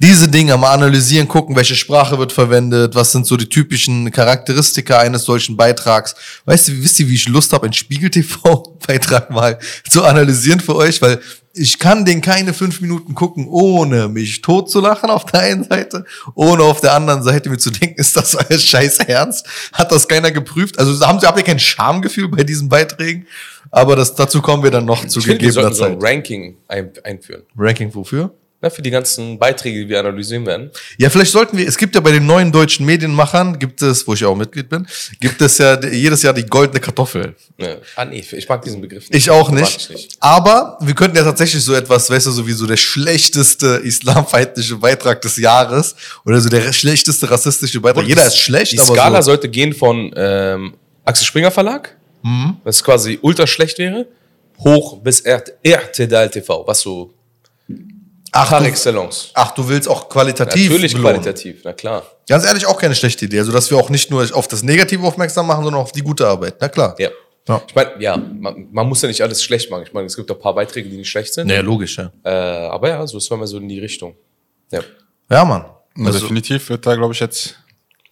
Diese 0.00 0.28
Dinge 0.28 0.56
mal 0.56 0.74
analysieren, 0.74 1.26
gucken, 1.26 1.56
welche 1.56 1.74
Sprache 1.74 2.18
wird 2.18 2.32
verwendet, 2.32 2.94
was 2.94 3.10
sind 3.10 3.26
so 3.26 3.36
die 3.36 3.48
typischen 3.48 4.12
Charakteristika 4.12 4.98
eines 4.98 5.24
solchen 5.24 5.56
Beitrags. 5.56 6.14
Weißt 6.44 6.68
du, 6.68 6.72
wisst 6.82 7.00
ihr, 7.00 7.08
wie 7.08 7.16
ich 7.16 7.26
Lust 7.26 7.52
habe, 7.52 7.64
einen 7.64 7.72
Spiegel-TV-Beitrag 7.72 9.30
mal 9.30 9.58
zu 9.90 10.04
analysieren 10.04 10.60
für 10.60 10.76
euch? 10.76 11.02
Weil 11.02 11.20
ich 11.58 11.78
kann 11.78 12.04
den 12.04 12.20
keine 12.20 12.54
fünf 12.54 12.80
Minuten 12.80 13.14
gucken, 13.14 13.46
ohne 13.48 14.08
mich 14.08 14.40
tot 14.42 14.70
zu 14.70 14.80
lachen 14.80 15.10
auf 15.10 15.24
der 15.26 15.40
einen 15.40 15.64
Seite, 15.64 16.04
ohne 16.34 16.62
auf 16.62 16.80
der 16.80 16.94
anderen 16.94 17.22
Seite 17.22 17.50
mir 17.50 17.58
zu 17.58 17.70
denken, 17.70 18.00
ist 18.00 18.16
das 18.16 18.36
alles 18.36 18.64
scheiß 18.64 18.98
ernst? 19.00 19.46
Hat 19.72 19.92
das 19.92 20.08
keiner 20.08 20.30
geprüft? 20.30 20.78
Also 20.78 21.04
haben 21.06 21.20
Sie, 21.20 21.26
habt 21.26 21.38
ihr 21.38 21.44
kein 21.44 21.58
Schamgefühl 21.58 22.28
bei 22.28 22.44
diesen 22.44 22.68
Beiträgen? 22.68 23.26
Aber 23.70 23.96
das, 23.96 24.14
dazu 24.14 24.40
kommen 24.40 24.62
wir 24.62 24.70
dann 24.70 24.84
noch 24.84 25.06
zu 25.06 25.18
Ich 25.18 25.26
finde, 25.26 25.42
wir 25.42 25.48
gegebener 25.48 25.74
sollten 25.74 25.76
so 25.76 25.84
ein 25.84 26.00
Zeit. 26.00 26.10
Ranking 26.10 26.56
ein 26.68 26.92
einführen. 27.04 27.42
Ranking 27.56 27.94
wofür? 27.94 28.32
Na, 28.60 28.70
für 28.70 28.82
die 28.82 28.90
ganzen 28.90 29.38
Beiträge, 29.38 29.84
die 29.84 29.88
wir 29.88 30.00
analysieren 30.00 30.44
werden. 30.44 30.70
Ja, 30.98 31.08
vielleicht 31.10 31.30
sollten 31.30 31.56
wir, 31.56 31.68
es 31.68 31.78
gibt 31.78 31.94
ja 31.94 32.00
bei 32.00 32.10
den 32.10 32.26
neuen 32.26 32.50
deutschen 32.50 32.84
Medienmachern, 32.86 33.56
gibt 33.56 33.82
es, 33.82 34.04
wo 34.04 34.14
ich 34.14 34.24
auch 34.24 34.34
Mitglied 34.34 34.68
bin, 34.68 34.84
gibt 35.20 35.40
es 35.40 35.58
ja 35.58 35.76
die- 35.76 35.90
jedes 35.96 36.22
Jahr 36.22 36.32
die 36.34 36.44
goldene 36.44 36.80
Kartoffel. 36.80 37.36
Ja. 37.56 37.76
Ah, 37.94 38.04
nee, 38.04 38.18
ich 38.32 38.48
mag 38.48 38.60
diesen 38.62 38.80
Begriff 38.80 39.08
nicht. 39.10 39.14
Ich 39.16 39.30
auch 39.30 39.52
nicht. 39.52 39.76
ich 39.76 39.90
nicht. 39.90 40.16
Aber 40.18 40.76
wir 40.80 40.92
könnten 40.94 41.16
ja 41.16 41.22
tatsächlich 41.22 41.62
so 41.62 41.72
etwas, 41.72 42.10
weißt 42.10 42.26
du, 42.26 42.30
so 42.32 42.48
wie 42.48 42.52
so 42.52 42.66
der 42.66 42.76
schlechteste 42.76 43.80
islamfeindliche 43.84 44.74
Beitrag 44.76 45.22
des 45.22 45.36
Jahres 45.36 45.94
oder 46.26 46.40
so 46.40 46.48
der 46.48 46.72
schlechteste 46.72 47.30
rassistische 47.30 47.80
Beitrag. 47.80 48.08
Jeder 48.08 48.26
ist 48.26 48.38
schlecht, 48.38 48.72
Die 48.72 48.80
aber 48.80 48.92
Skala 48.94 49.22
so. 49.22 49.26
sollte 49.30 49.48
gehen 49.48 49.72
von 49.72 50.12
ähm, 50.16 50.74
Axel 51.04 51.26
Springer 51.26 51.52
Verlag, 51.52 51.96
Mhm. 52.24 52.56
was 52.64 52.82
quasi 52.82 53.20
ultra 53.22 53.46
schlecht 53.46 53.78
wäre, 53.78 54.08
hoch 54.58 54.98
bis 55.00 55.20
RTL 55.20 56.28
TV, 56.30 56.66
was 56.66 56.80
so 56.80 57.14
Ach 58.32 58.50
par 58.50 58.60
du, 58.60 58.66
excellence. 58.66 59.30
ach, 59.34 59.52
du 59.52 59.68
willst 59.68 59.88
auch 59.88 60.08
qualitativ 60.08 60.68
Natürlich 60.70 60.92
belohnen. 60.92 61.14
qualitativ, 61.22 61.60
na 61.64 61.72
klar. 61.72 62.02
Ganz 62.28 62.44
ehrlich, 62.44 62.66
auch 62.66 62.78
keine 62.78 62.94
schlechte 62.94 63.24
Idee. 63.24 63.38
Also, 63.38 63.52
dass 63.52 63.70
wir 63.70 63.78
auch 63.78 63.88
nicht 63.90 64.10
nur 64.10 64.26
auf 64.34 64.48
das 64.48 64.62
Negative 64.62 65.02
aufmerksam 65.06 65.46
machen, 65.46 65.64
sondern 65.64 65.80
auf 65.82 65.92
die 65.92 66.02
gute 66.02 66.26
Arbeit. 66.26 66.56
Na 66.60 66.68
klar. 66.68 66.94
Ja. 66.98 67.08
Ja. 67.48 67.62
Ich 67.66 67.74
meine, 67.74 67.92
ja, 67.98 68.16
man, 68.18 68.68
man 68.70 68.86
muss 68.86 69.00
ja 69.00 69.08
nicht 69.08 69.22
alles 69.22 69.42
schlecht 69.42 69.70
machen. 69.70 69.84
Ich 69.86 69.94
meine, 69.94 70.06
es 70.06 70.14
gibt 70.16 70.30
auch 70.30 70.36
ein 70.36 70.40
paar 70.42 70.54
Beiträge, 70.54 70.90
die 70.90 70.98
nicht 70.98 71.08
schlecht 71.08 71.32
sind. 71.32 71.46
Naja, 71.46 71.62
logisch, 71.62 71.96
ja. 71.96 72.12
Äh, 72.22 72.28
aber 72.68 72.90
ja, 72.90 73.06
so 73.06 73.16
ist 73.16 73.30
man 73.30 73.38
mal 73.40 73.46
so 73.46 73.56
in 73.56 73.68
die 73.68 73.78
Richtung. 73.78 74.14
Ja. 74.70 74.80
Ja, 75.30 75.44
Mann. 75.46 75.62
Also, 75.96 76.06
Also, 76.08 76.18
definitiv 76.20 76.68
wird 76.68 76.86
da, 76.86 76.94
glaube 76.94 77.14
ich, 77.14 77.20
jetzt 77.20 77.54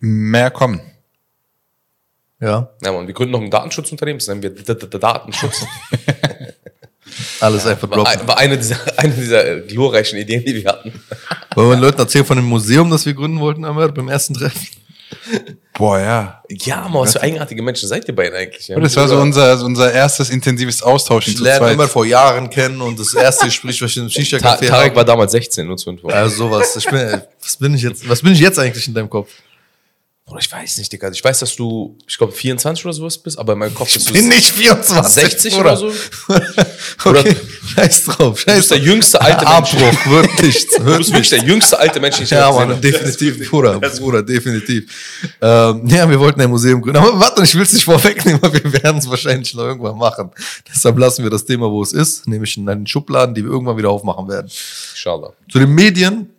mehr 0.00 0.50
kommen. 0.50 0.81
ja, 2.40 2.70
Ja, 2.83 2.92
man, 2.92 3.07
wir 3.07 3.12
gründen 3.12 3.33
noch 3.33 3.40
ein 3.42 3.50
Datenschutzunternehmen, 3.50 4.18
das 4.20 4.29
nennen 4.29 4.42
wir 4.42 4.50
D- 4.55 4.62
D- 4.74 4.87
D- 4.87 4.98
Datenschutz. 4.98 5.66
alles 7.40 7.66
einfach 7.66 7.88
War, 7.90 7.98
droppen. 7.98 8.28
war 8.28 8.38
eine 8.38 8.56
dieser, 8.56 8.76
eine 8.96 9.12
dieser 9.14 9.46
äh, 9.46 9.60
glorreichen 9.62 10.18
Ideen, 10.18 10.44
die 10.44 10.54
wir 10.54 10.70
hatten. 10.70 10.92
Wollen 11.54 11.70
wir 11.70 11.76
den 11.76 11.82
Leuten 11.82 11.98
erzählen 11.98 12.24
von 12.24 12.36
dem 12.36 12.46
Museum, 12.46 12.90
das 12.90 13.06
wir 13.06 13.14
gründen 13.14 13.40
wollten 13.40 13.64
einmal 13.64 13.90
beim 13.92 14.08
ersten 14.08 14.34
Treffen? 14.34 14.66
Boah, 15.72 15.98
ja. 16.00 16.42
Ja, 16.48 16.88
man, 16.88 17.02
was 17.02 17.12
für 17.12 17.22
eigenartige 17.22 17.62
Menschen 17.62 17.88
seid 17.88 18.08
ihr 18.08 18.14
beiden 18.14 18.36
eigentlich? 18.36 18.68
Ja? 18.68 18.80
Das 18.80 18.96
war 18.96 19.06
so 19.08 19.18
unser, 19.18 19.56
so 19.56 19.66
unser 19.66 19.92
erstes 19.92 20.30
intensives 20.30 20.82
Austauschen 20.82 21.34
Ich 21.34 21.38
lerne 21.38 21.72
immer 21.72 21.86
vor 21.86 22.06
Jahren 22.06 22.48
kennen 22.48 22.80
und 22.80 22.98
das 22.98 23.14
erste 23.14 23.46
Gespräch, 23.46 23.80
was 23.82 23.90
ich 23.90 23.96
im 23.98 24.08
Ta 24.08 24.20
Shisha-Café 24.20 24.66
Tarek 24.66 24.86
habe. 24.88 24.96
war 24.96 25.04
damals 25.04 25.32
16, 25.32 25.66
nur 25.66 25.76
zu 25.76 25.90
Info. 25.90 26.08
Also 26.08 26.36
sowas. 26.36 26.74
Ich 26.76 26.86
bin, 26.86 27.20
was 27.42 27.56
bin 27.56 27.74
ich 27.74 27.82
jetzt, 27.82 28.08
was 28.08 28.22
bin 28.22 28.32
ich 28.32 28.40
jetzt 28.40 28.58
eigentlich 28.58 28.88
in 28.88 28.94
deinem 28.94 29.10
Kopf? 29.10 29.30
Bruder, 30.28 30.40
ich 30.40 30.50
weiß 30.50 30.78
nicht, 30.78 30.92
Digga. 30.92 31.08
Ich 31.12 31.22
weiß, 31.22 31.38
dass 31.38 31.54
du, 31.54 31.96
ich 32.04 32.18
glaube, 32.18 32.32
24 32.32 32.84
oder 32.84 32.92
sowas 32.92 33.16
bist, 33.16 33.38
aber 33.38 33.52
in 33.52 33.60
meinem 33.60 33.74
Kopf 33.76 33.94
bist 33.94 34.08
du 34.08 34.12
Bin 34.12 34.26
nicht 34.26 34.50
24. 34.50 35.22
60 35.22 35.54
Bruder. 35.54 35.64
oder 35.70 35.76
so. 35.76 35.92
Okay, 37.04 37.36
scheiß 37.76 38.04
drauf. 38.06 38.34
Du 38.34 38.50
Scheiß 38.50 38.56
bist 38.56 38.70
der 38.72 38.78
jüngste 38.78 39.20
alte 39.20 39.44
Mensch. 39.44 39.74
Abbruch, 39.74 40.06
wird 40.06 40.42
nichts. 40.42 40.76
Du 40.78 40.98
bist 40.98 41.12
wirklich 41.12 41.30
der 41.30 41.44
jüngste 41.44 41.78
alte 41.78 42.00
Mensch, 42.00 42.16
den 42.16 42.24
ich 42.24 42.30
Ja, 42.30 42.50
Mann, 42.50 42.80
definitiv, 42.80 43.48
Bruder, 43.50 43.78
Bruder, 43.78 44.24
definitiv. 44.24 44.90
Ähm, 45.40 45.86
ja, 45.86 46.10
wir 46.10 46.18
wollten 46.18 46.40
ein 46.40 46.50
Museum 46.50 46.82
gründen. 46.82 46.98
Aber 46.98 47.20
warte, 47.20 47.44
ich 47.44 47.54
will 47.54 47.62
es 47.62 47.72
nicht 47.72 47.84
vorwegnehmen, 47.84 48.42
aber 48.42 48.52
wir 48.52 48.72
werden 48.82 48.98
es 48.98 49.08
wahrscheinlich 49.08 49.54
noch 49.54 49.62
irgendwann 49.62 49.96
machen. 49.96 50.32
Deshalb 50.68 50.98
lassen 50.98 51.22
wir 51.22 51.30
das 51.30 51.44
Thema, 51.44 51.70
wo 51.70 51.84
es 51.84 51.92
ist, 51.92 52.26
nämlich 52.26 52.56
in 52.56 52.68
einen 52.68 52.88
Schubladen, 52.88 53.32
die 53.32 53.44
wir 53.44 53.52
irgendwann 53.52 53.76
wieder 53.76 53.90
aufmachen 53.90 54.28
werden. 54.28 54.50
Inshallah. 54.92 55.34
Zu 55.48 55.60
den 55.60 55.72
Medien. 55.72 56.30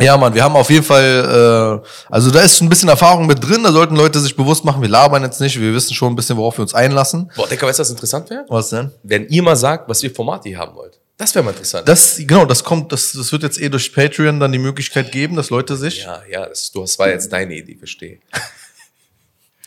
Ja, 0.00 0.16
Mann, 0.16 0.34
wir 0.34 0.42
haben 0.42 0.56
auf 0.56 0.70
jeden 0.70 0.82
Fall, 0.82 1.80
äh, 1.84 2.12
also 2.12 2.32
da 2.32 2.40
ist 2.40 2.60
ein 2.60 2.68
bisschen 2.68 2.88
Erfahrung 2.88 3.26
mit 3.26 3.42
drin, 3.46 3.62
da 3.62 3.70
sollten 3.70 3.94
Leute 3.94 4.18
sich 4.18 4.34
bewusst 4.34 4.64
machen, 4.64 4.82
wir 4.82 4.88
labern 4.88 5.22
jetzt 5.22 5.40
nicht, 5.40 5.60
wir 5.60 5.72
wissen 5.72 5.94
schon 5.94 6.12
ein 6.12 6.16
bisschen, 6.16 6.36
worauf 6.36 6.58
wir 6.58 6.62
uns 6.62 6.74
einlassen. 6.74 7.30
Boah, 7.36 7.46
Digga, 7.46 7.66
weißt 7.66 7.78
du, 7.78 7.82
was 7.82 7.90
interessant 7.90 8.28
wäre? 8.28 8.44
Was 8.48 8.70
denn? 8.70 8.90
Wenn 9.04 9.28
ihr 9.28 9.42
mal 9.42 9.54
sagt, 9.54 9.88
was 9.88 10.02
ihr 10.02 10.12
Format 10.12 10.46
ihr 10.46 10.58
haben 10.58 10.74
wollt. 10.74 10.98
Das 11.16 11.32
wäre 11.32 11.44
mal 11.44 11.52
interessant. 11.52 11.88
Das, 11.88 12.16
genau, 12.18 12.44
das 12.44 12.64
kommt, 12.64 12.90
das, 12.90 13.12
das 13.12 13.30
wird 13.30 13.44
jetzt 13.44 13.60
eh 13.60 13.68
durch 13.68 13.92
Patreon 13.94 14.40
dann 14.40 14.50
die 14.50 14.58
Möglichkeit 14.58 15.12
geben, 15.12 15.36
dass 15.36 15.50
Leute 15.50 15.76
sich. 15.76 16.02
ja, 16.02 16.22
ja, 16.28 16.46
das, 16.46 16.72
du, 16.72 16.80
das 16.80 16.98
war 16.98 17.08
jetzt 17.08 17.32
deine 17.32 17.54
Idee, 17.54 17.76
verstehe. 17.76 18.18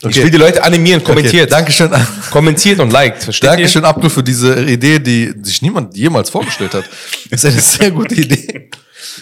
Okay. 0.04 0.20
Ich 0.20 0.24
will 0.24 0.30
die 0.30 0.38
Leute 0.38 0.64
animieren, 0.64 1.04
kommentiert. 1.04 1.46
Okay, 1.46 1.50
Dankeschön. 1.50 1.90
Kommentiert 2.30 2.80
und 2.80 2.94
liked, 2.94 3.24
versteht 3.24 3.50
Dankeschön, 3.50 3.84
Abdul, 3.84 4.12
für 4.12 4.22
diese 4.22 4.64
Idee, 4.64 5.00
die 5.00 5.34
sich 5.42 5.64
niemand 5.64 5.98
jemals 5.98 6.30
vorgestellt 6.30 6.76
hat. 6.76 6.84
Das 7.32 7.44
ist 7.44 7.52
eine 7.52 7.60
sehr 7.60 7.90
gute 7.90 8.14
Idee. 8.14 8.70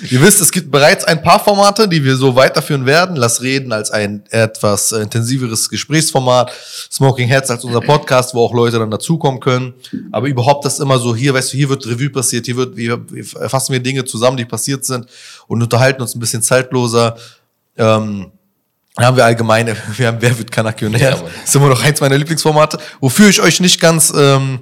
Ihr 0.10 0.22
wisst, 0.22 0.42
es 0.42 0.52
gibt 0.52 0.72
bereits 0.72 1.06
ein 1.06 1.22
paar 1.22 1.44
Formate, 1.44 1.88
die 1.88 2.04
wir 2.04 2.16
so 2.16 2.36
weiterführen 2.36 2.86
werden. 2.86 3.16
Lass 3.16 3.42
reden 3.42 3.72
als 3.72 3.92
ein 3.92 4.24
etwas 4.30 4.92
intensiveres 4.92 5.70
Gesprächsformat. 5.70 6.52
Smoking 6.92 7.28
Heads 7.28 7.50
als 7.50 7.64
unser 7.64 7.82
Podcast, 7.82 8.34
wo 8.34 8.44
auch 8.44 8.54
Leute 8.54 8.80
dann 8.80 8.92
dazukommen 8.92 9.40
können. 9.40 9.74
Aber 10.12 10.28
überhaupt 10.28 10.66
das 10.66 10.80
immer 10.80 11.00
so, 11.00 11.16
hier, 11.16 11.34
weißt 11.34 11.54
du, 11.54 11.58
hier 11.58 11.70
wird 11.70 11.86
Revue 11.86 12.10
passiert, 12.10 12.46
hier 12.46 12.58
wird, 12.58 12.78
hier 12.78 13.04
fassen 13.48 13.74
wir 13.74 13.80
Dinge 13.80 14.06
zusammen, 14.06 14.38
die 14.38 14.46
passiert 14.46 14.86
sind 14.86 15.08
und 15.48 15.62
unterhalten 15.62 16.02
uns 16.02 16.16
ein 16.16 16.20
bisschen 16.20 16.42
zeitloser. 16.42 17.18
Ähm, 17.78 18.32
haben 18.98 19.18
wir 19.18 19.26
allgemein, 19.26 19.68
wir 19.98 20.08
haben 20.08 20.18
Wer 20.20 20.38
wird 20.38 20.52
Kanakionär? 20.52 21.00
Ja, 21.00 21.12
das 21.12 21.22
ist 21.46 21.56
immer 21.56 21.70
noch 21.70 21.84
eins 21.84 22.00
meiner 22.00 22.18
Lieblingsformate, 22.18 22.78
wofür 23.00 23.30
ich 23.30 23.42
euch 23.42 23.60
nicht 23.60 23.80
ganz 23.80 24.14
ähm, 24.16 24.60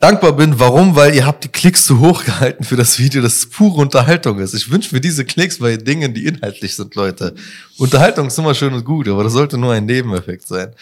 dankbar 0.00 0.32
bin. 0.32 0.58
Warum? 0.58 0.96
Weil 0.96 1.14
ihr 1.14 1.26
habt 1.26 1.44
die 1.44 1.48
Klicks 1.48 1.84
zu 1.86 2.00
hoch 2.00 2.24
gehalten 2.24 2.64
für 2.64 2.76
das 2.76 2.98
Video, 2.98 3.22
das 3.22 3.46
pure 3.46 3.76
Unterhaltung 3.82 4.38
ist. 4.40 4.54
Ich 4.54 4.70
wünsche 4.70 4.94
mir 4.94 5.00
diese 5.00 5.24
Klicks 5.24 5.58
bei 5.58 5.76
Dingen, 5.76 6.12
die 6.14 6.26
inhaltlich 6.26 6.74
sind, 6.74 6.94
Leute. 6.94 7.34
Unterhaltung 7.78 8.26
ist 8.26 8.38
immer 8.38 8.54
schön 8.54 8.72
und 8.72 8.84
gut, 8.84 9.08
aber 9.08 9.22
das 9.24 9.34
sollte 9.34 9.56
nur 9.56 9.72
ein 9.72 9.84
Nebeneffekt 9.84 10.48
sein. 10.48 10.74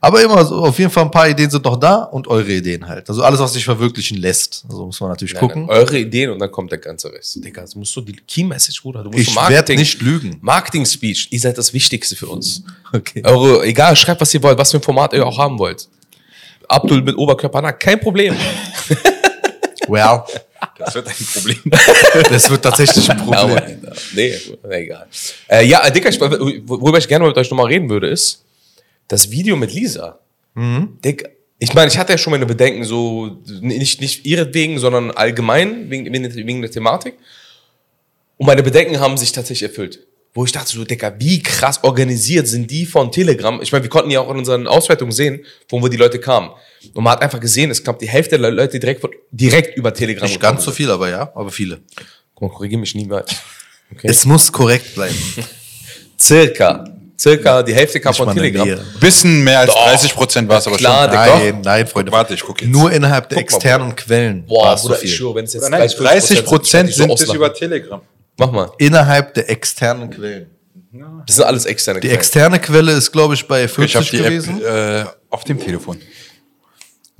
Aber 0.00 0.22
immer 0.22 0.44
so, 0.44 0.56
auf 0.56 0.78
jeden 0.78 0.90
Fall 0.90 1.04
ein 1.04 1.10
paar 1.10 1.28
Ideen 1.28 1.50
sind 1.50 1.64
noch 1.64 1.76
da 1.76 2.04
und 2.04 2.28
eure 2.28 2.52
Ideen 2.52 2.86
halt. 2.86 3.08
Also 3.08 3.22
alles, 3.24 3.40
was 3.40 3.54
sich 3.54 3.64
verwirklichen 3.64 4.18
lässt. 4.18 4.64
Also 4.68 4.86
muss 4.86 5.00
man 5.00 5.10
natürlich 5.10 5.34
Nein, 5.34 5.40
gucken. 5.40 5.66
nein, 5.66 5.70
eure 5.76 5.98
Ideen 5.98 6.30
und 6.30 6.38
dann 6.38 6.52
kommt 6.52 6.70
der 6.70 6.78
ganze 6.78 7.12
Rest. 7.12 7.42
Digga, 7.42 7.62
das 7.62 7.74
musst 7.74 7.96
du 7.96 8.02
die 8.02 8.14
Key 8.28 8.44
Message, 8.44 8.82
Bruder. 8.82 9.02
Du 9.02 9.10
musst 9.10 9.22
Ich 9.22 9.34
so 9.34 9.40
werd 9.48 9.68
nicht 9.70 10.00
lügen. 10.02 10.36
Marketing 10.42 10.84
Speech, 10.84 11.28
ihr 11.30 11.40
seid 11.40 11.56
das 11.58 11.72
Wichtigste 11.72 12.14
für 12.14 12.26
uns. 12.26 12.62
Okay. 12.92 13.20
Eure, 13.24 13.64
egal, 13.66 13.96
schreibt, 13.96 14.20
was 14.20 14.32
ihr 14.32 14.40
wollt, 14.44 14.56
was 14.58 14.70
für 14.70 14.76
ein 14.78 14.82
Format 14.82 15.12
ihr 15.12 15.26
auch 15.26 15.36
haben 15.36 15.58
wollt. 15.58 15.88
Abdul 16.68 17.02
mit 17.02 17.16
Oberkörper 17.16 17.62
nackt, 17.62 17.82
kein 17.82 18.00
Problem. 18.00 18.34
Well, 19.88 20.22
Das 20.78 20.94
wird 20.94 21.06
ein 21.06 21.14
Problem. 21.32 21.58
das 22.30 22.50
wird 22.50 22.62
tatsächlich 22.62 23.08
ein 23.08 23.20
Aber, 23.20 23.46
Problem. 23.48 23.78
Alter, 23.84 23.96
nee, 24.14 24.34
egal. 24.70 25.06
Äh, 25.48 25.64
ja, 25.64 25.88
Dicker, 25.90 26.08
ich, 26.08 26.20
worüber 26.20 26.98
ich 26.98 27.06
gerne 27.06 27.26
mit 27.26 27.36
euch 27.36 27.50
nochmal 27.50 27.66
reden 27.66 27.88
würde, 27.88 28.08
ist 28.08 28.44
das 29.08 29.30
Video 29.30 29.56
mit 29.56 29.72
Lisa. 29.72 30.18
Dick, 31.04 31.28
ich 31.58 31.72
meine, 31.74 31.88
ich 31.88 31.98
hatte 31.98 32.12
ja 32.12 32.18
schon 32.18 32.32
meine 32.32 32.46
Bedenken, 32.46 32.84
so 32.84 33.38
nicht, 33.60 34.00
nicht 34.00 34.26
ihretwegen, 34.26 34.78
sondern 34.78 35.10
allgemein, 35.10 35.88
wegen, 35.90 36.12
wegen 36.12 36.62
der 36.62 36.70
Thematik. 36.70 37.14
Und 38.36 38.46
meine 38.46 38.62
Bedenken 38.62 39.00
haben 39.00 39.16
sich 39.16 39.32
tatsächlich 39.32 39.70
erfüllt. 39.70 40.06
Wo 40.36 40.44
ich 40.44 40.52
dachte 40.52 40.70
so, 40.70 40.84
Dicker, 40.84 41.14
wie 41.18 41.42
krass 41.42 41.80
organisiert 41.82 42.46
sind 42.46 42.70
die 42.70 42.84
von 42.84 43.10
Telegram? 43.10 43.58
Ich 43.62 43.72
meine, 43.72 43.82
wir 43.82 43.88
konnten 43.88 44.10
ja 44.10 44.20
auch 44.20 44.30
in 44.30 44.36
unseren 44.36 44.66
Auswertungen 44.66 45.10
sehen, 45.10 45.40
von 45.66 45.82
wo 45.82 45.88
die 45.88 45.96
Leute 45.96 46.20
kamen. 46.20 46.50
Und 46.92 47.02
man 47.02 47.14
hat 47.14 47.22
einfach 47.22 47.40
gesehen, 47.40 47.70
es 47.70 47.82
kam 47.82 47.96
die 47.98 48.06
Hälfte 48.06 48.38
der 48.38 48.50
Leute 48.50 48.78
direkt, 48.78 49.00
von- 49.00 49.10
direkt 49.30 49.78
über 49.78 49.94
Telegram. 49.94 50.28
Nicht 50.28 50.38
ganz 50.38 50.62
so 50.62 50.70
viel, 50.72 50.90
aber 50.90 51.08
ja, 51.08 51.22
aber 51.34 51.50
viele. 51.50 51.80
Guck 52.34 52.50
mal, 52.50 52.54
korrigiere 52.54 52.80
mich 52.82 52.94
nie 52.94 53.08
weiter. 53.08 53.34
Okay. 53.90 54.08
Es 54.08 54.26
muss 54.26 54.52
korrekt 54.52 54.94
bleiben. 54.94 55.14
Circa. 56.18 56.84
Circa 57.18 57.62
die 57.62 57.74
Hälfte 57.74 57.98
kam 57.98 58.12
von 58.12 58.34
Telegram. 58.34 58.68
Nähe. 58.68 58.84
Bisschen 59.00 59.42
mehr 59.42 59.60
als 59.60 59.72
Doch. 59.72 59.84
30 59.86 60.14
Prozent 60.14 60.48
war 60.50 60.58
es 60.58 60.66
aber 60.66 60.76
Klar, 60.76 61.04
schon. 61.04 61.10
Digga. 61.12 61.38
Nein, 61.38 61.60
nein, 61.64 61.86
Freunde. 61.86 62.12
Warte, 62.12 62.34
ich 62.34 62.42
gucke 62.42 62.62
jetzt. 62.66 62.70
Nur 62.72 62.92
innerhalb 62.92 63.30
der 63.30 63.38
Guck 63.38 63.50
mal, 63.52 63.56
externen 63.56 63.96
Quellen. 63.96 64.44
Boah, 64.44 64.66
war 64.66 64.74
es 64.74 64.82
so 64.82 64.88
Bruder, 64.88 65.00
viel. 65.00 65.08
ich 65.08 65.16
schwöre, 65.16 65.34
wenn 65.36 65.44
es 65.46 65.54
jetzt 65.54 65.62
Nein, 65.70 65.80
30, 65.80 65.98
30 65.98 66.44
Prozent 66.44 66.90
so 66.92 66.96
sind 66.96 67.12
es 67.12 67.32
über 67.32 67.54
Telegram. 67.54 68.02
Mach 68.38 68.50
mal. 68.52 68.70
Innerhalb 68.78 69.34
der 69.34 69.48
externen 69.50 70.10
Quellen. 70.10 70.50
Das 71.26 71.36
sind 71.36 71.44
alles 71.44 71.64
externe 71.66 72.00
Die 72.00 72.06
Quellen. 72.08 72.18
externe 72.18 72.58
Quelle 72.60 72.92
ist, 72.92 73.12
glaube 73.12 73.34
ich, 73.34 73.46
bei 73.46 73.64
Ich 73.64 73.70
habe 73.76 73.86
40 73.88 74.10
die 74.10 74.16
gewesen. 74.18 74.62
App 74.64 75.06
äh, 75.06 75.10
auf 75.30 75.44
dem 75.44 75.58
Telefon. 75.60 76.00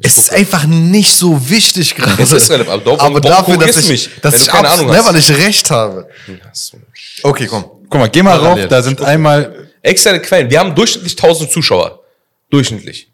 es 0.03 0.17
ist 0.19 0.33
einfach 0.33 0.65
nicht 0.67 1.15
so 1.15 1.49
wichtig 1.51 1.95
gerade. 1.95 2.23
Es 2.23 2.33
ist 2.33 2.51
relevant, 2.51 2.87
aber 2.87 3.01
aber 3.01 3.23
warum 3.23 3.23
dafür, 3.23 3.57
dass 3.67 3.75
korrigierst 3.77 3.79
ich, 3.79 3.85
du 3.85 3.93
mich, 3.93 4.21
dass 4.23 4.33
wenn 4.35 4.41
ich 4.41 4.47
du 4.47 4.53
keine 4.53 4.69
abs- 4.69 4.79
Ahnung 4.79 4.91
ne, 4.93 4.99
hast? 4.99 5.07
weil 5.07 5.17
ich 5.17 5.31
recht 5.31 5.71
habe. 5.71 6.09
Okay, 7.23 7.47
komm. 7.47 7.65
Guck 7.89 8.01
mal, 8.01 8.09
geh 8.09 8.23
mal 8.23 8.37
rauf, 8.37 8.59
da 8.69 8.83
sind 8.83 9.01
einmal 9.03 9.69
Externe 9.83 10.21
Quellen. 10.21 10.51
Wir 10.51 10.59
haben 10.59 10.75
durchschnittlich 10.75 11.13
1000 11.13 11.51
Zuschauer. 11.51 12.01
Durchschnittlich. 12.51 13.09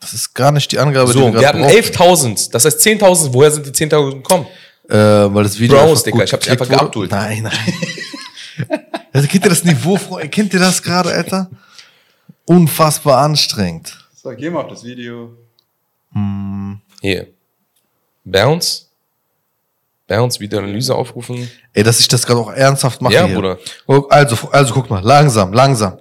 Das 0.00 0.12
ist 0.12 0.34
gar 0.34 0.50
nicht 0.52 0.70
die 0.72 0.78
Angabe, 0.78 1.12
So, 1.12 1.26
die 1.28 1.34
wir 1.34 1.40
wir 1.40 1.48
hatten 1.48 1.62
gerade 1.62 1.82
brauchen. 1.92 2.34
11.000. 2.36 2.50
Das 2.52 2.64
heißt 2.64 2.80
10.000. 2.80 3.28
Woher 3.32 3.50
sind 3.50 3.66
die 3.66 3.70
10.000 3.70 4.12
gekommen? 4.16 4.46
Äh, 4.90 5.34
weil 5.34 5.44
das 5.44 5.58
Video 5.58 5.78
Bros, 5.78 5.90
einfach 5.90 6.04
Digga, 6.04 6.16
gut 6.18 6.24
ich 6.24 6.32
hab 6.32 6.40
dich 6.40 6.50
einfach 6.50 6.68
geabdult. 6.68 7.10
Nein, 7.10 7.42
nein. 7.44 8.80
also, 9.12 9.28
kennt 9.28 9.44
ihr 9.44 9.50
das 9.50 9.64
Niveau, 9.64 9.96
Freunde? 9.96 10.28
Kennt 10.28 10.52
ihr 10.52 10.60
das 10.60 10.82
gerade, 10.82 11.10
Alter? 11.10 11.48
Unfassbar 12.44 13.18
anstrengend. 13.18 13.96
So, 14.14 14.30
geh 14.30 14.50
mal 14.50 14.62
auf 14.62 14.68
das 14.68 14.84
Video. 14.84 15.36
Hier. 17.00 17.28
Bounce. 18.24 18.86
Bounce, 20.06 20.40
Videoanalyse 20.40 20.94
aufrufen. 20.94 21.48
Ey, 21.72 21.82
dass 21.82 22.00
ich 22.00 22.08
das 22.08 22.26
gerade 22.26 22.40
auch 22.40 22.52
ernsthaft 22.52 23.00
mache 23.00 23.14
Ja, 23.14 23.26
hier. 23.26 23.36
Bruder. 23.36 23.58
Also, 24.10 24.36
also 24.50 24.74
guck 24.74 24.90
mal, 24.90 25.02
langsam, 25.02 25.52
langsam. 25.52 25.98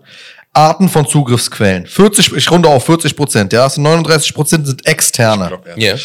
Arten 0.52 0.90
von 0.90 1.08
Zugriffsquellen. 1.08 1.86
40, 1.86 2.34
ich 2.36 2.52
runde 2.52 2.68
auf 2.68 2.86
40 2.86 3.16
Prozent, 3.16 3.54
ja. 3.54 3.64
Also 3.64 3.82
39 3.82 4.34
Prozent 4.34 4.66
sind 4.68 4.86
externe. 4.86 5.60
Ja. 5.76 5.96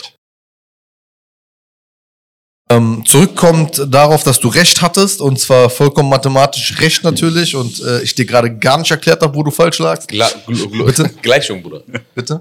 Ähm, 2.74 3.02
zurückkommt 3.06 3.82
darauf, 3.88 4.22
dass 4.22 4.40
du 4.40 4.48
recht 4.48 4.82
hattest, 4.82 5.20
und 5.20 5.38
zwar 5.38 5.70
vollkommen 5.70 6.08
mathematisch 6.08 6.74
recht 6.80 7.04
natürlich, 7.04 7.54
und 7.54 7.80
äh, 7.82 8.02
ich 8.02 8.14
dir 8.14 8.24
gerade 8.24 8.50
gar 8.56 8.78
nicht 8.78 8.90
erklärt 8.90 9.22
habe, 9.22 9.34
wo 9.34 9.42
du 9.42 9.50
falsch 9.50 9.78
lagst. 9.78 10.08
Gla 10.08 10.28
gl 10.46 10.68
gl 10.68 10.84
Bitte? 10.84 11.10
Gleichung, 11.22 11.62
Bruder. 11.62 11.82
Bitte? 12.14 12.40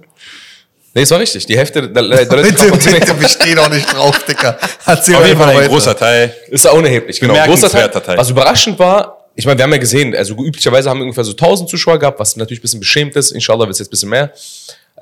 Nee, 0.96 1.02
es 1.02 1.12
war 1.12 1.20
richtig. 1.20 1.46
Die 1.46 1.58
Hälfte 1.58 1.82
der, 1.82 1.90
der 1.90 2.04
Leute 2.04 2.38
Bitte, 2.38 2.72
bitte, 2.72 3.20
wir 3.20 3.28
stehen 3.28 3.58
auch 3.58 3.70
nicht 3.70 3.92
drauf, 3.92 4.24
Dicker. 4.26 4.58
Erzähl 4.86 5.16
Auf 5.16 5.26
jeden 5.26 5.40
Fall 5.40 5.50
ein 5.50 5.58
weiter. 5.58 5.70
großer 5.70 5.98
Teil. 5.98 6.34
Ist 6.50 6.66
ja 6.66 6.72
unerheblich, 6.72 7.20
genau. 7.20 7.34
Großer 7.46 7.70
Teil. 7.70 8.18
Was 8.18 8.30
überraschend 8.30 8.78
war, 8.78 9.24
ich 9.36 9.46
meine, 9.46 9.58
wir 9.58 9.64
haben 9.64 9.72
ja 9.72 9.80
gesehen, 9.80 10.16
also 10.16 10.36
üblicherweise 10.36 10.90
haben 10.90 11.00
wir 11.00 11.04
ungefähr 11.04 11.24
so 11.24 11.32
1000 11.32 11.70
Zuschauer 11.70 11.98
gehabt, 11.98 12.20
was 12.20 12.36
natürlich 12.36 12.60
ein 12.60 12.62
bisschen 12.62 12.80
beschämt 12.80 13.16
ist. 13.16 13.32
Inshallah 13.32 13.62
wird 13.62 13.72
es 13.72 13.80
jetzt 13.80 13.88
ein 13.88 13.92
bisschen 13.92 14.10
mehr. 14.10 14.32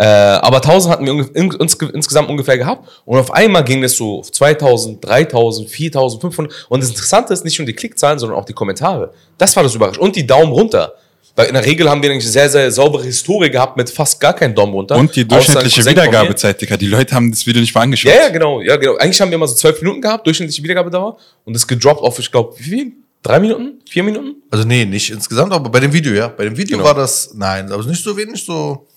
Äh, 0.01 0.05
aber 0.05 0.57
1000 0.63 0.91
hatten 0.91 1.05
wir 1.05 1.13
ungef- 1.13 1.35
in, 1.35 1.51
ins, 1.51 1.75
insgesamt 1.75 2.27
ungefähr 2.29 2.57
gehabt. 2.57 2.89
Und 3.05 3.19
auf 3.19 3.31
einmal 3.31 3.63
ging 3.63 3.83
es 3.83 3.95
so 3.97 4.19
auf 4.19 4.31
2000, 4.31 5.03
3000, 5.05 5.69
4500. 5.69 6.65
Und 6.69 6.81
das 6.81 6.89
Interessante 6.89 7.33
ist 7.33 7.45
nicht 7.45 7.59
nur 7.59 7.67
die 7.67 7.73
Klickzahlen, 7.73 8.17
sondern 8.17 8.39
auch 8.39 8.45
die 8.45 8.53
Kommentare. 8.53 9.13
Das 9.37 9.55
war 9.55 9.61
das 9.61 9.75
Überraschend. 9.75 10.01
Und 10.01 10.15
die 10.15 10.25
Daumen 10.25 10.51
runter. 10.51 10.93
Weil 11.35 11.47
in 11.49 11.53
der 11.53 11.63
Regel 11.65 11.87
haben 11.87 12.01
wir 12.01 12.09
eigentlich 12.09 12.29
sehr, 12.29 12.49
sehr 12.49 12.71
saubere 12.71 13.03
Historie 13.03 13.51
gehabt 13.51 13.77
mit 13.77 13.89
fast 13.91 14.19
gar 14.19 14.33
keinen 14.33 14.55
Daumen 14.55 14.73
runter. 14.73 14.95
Und 14.95 15.15
die 15.15 15.25
durchschnittliche. 15.27 15.85
Wiedergabezeit, 15.85 16.59
Digga. 16.59 16.77
Die 16.77 16.87
Leute 16.87 17.13
haben 17.15 17.29
das 17.29 17.45
Video 17.45 17.61
nicht 17.61 17.73
mal 17.75 17.81
angeschaut. 17.81 18.11
Ja, 18.11 18.23
ja, 18.23 18.29
genau, 18.29 18.59
ja, 18.59 18.75
genau. 18.77 18.97
Eigentlich 18.97 19.21
haben 19.21 19.29
wir 19.29 19.35
immer 19.35 19.47
so 19.47 19.53
zwölf 19.55 19.79
Minuten 19.81 20.01
gehabt, 20.01 20.25
durchschnittliche 20.25 20.63
Wiedergabedauer. 20.63 21.17
Und 21.45 21.53
das 21.53 21.67
gedroppt 21.67 22.01
auf, 22.01 22.17
ich 22.17 22.31
glaube, 22.31 22.55
wie 22.57 22.63
viel? 22.63 22.91
Drei 23.23 23.39
Minuten? 23.39 23.79
Vier 23.87 24.01
Minuten? 24.01 24.37
Also 24.49 24.65
nee, 24.65 24.83
nicht 24.83 25.11
insgesamt, 25.11 25.53
aber 25.53 25.69
bei 25.69 25.79
dem 25.79 25.93
Video, 25.93 26.11
ja. 26.11 26.27
Bei 26.27 26.43
dem 26.43 26.57
Video 26.57 26.77
Genau. 26.77 26.89
war 26.89 26.95
das, 26.95 27.31
nein, 27.35 27.71
aber 27.71 27.83
nicht 27.85 28.03
so 28.03 28.17
wenig, 28.17 28.43
so. 28.43 28.87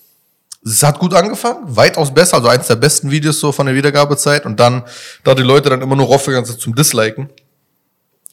Es 0.66 0.82
hat 0.82 0.98
gut 0.98 1.12
angefangen, 1.12 1.58
weitaus 1.64 2.12
besser, 2.12 2.36
also 2.36 2.48
eins 2.48 2.66
der 2.68 2.76
besten 2.76 3.10
Videos 3.10 3.38
so 3.38 3.52
von 3.52 3.66
der 3.66 3.74
Wiedergabezeit. 3.74 4.46
Und 4.46 4.58
dann, 4.58 4.82
da 5.22 5.34
die 5.34 5.42
Leute 5.42 5.68
dann 5.68 5.82
immer 5.82 5.96
nur 5.96 6.06
raufgegangen 6.06 6.46
sind 6.46 6.58
zum 6.60 6.74
Disliken, 6.74 7.28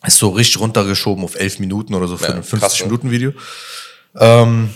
ist 0.06 0.17
so 0.17 0.30
richtig 0.30 0.60
runtergeschoben 0.60 1.24
auf 1.24 1.36
elf 1.36 1.60
Minuten 1.60 1.94
oder 1.94 2.08
so 2.08 2.17
für 2.17 2.30
Ja, 2.30 2.36
ein 2.36 2.41
krass, 2.41 2.50
50 2.50 2.80
ne? 2.80 2.86
Minuten 2.86 3.12
Video. 3.12 3.34
Ähm, 4.17 4.70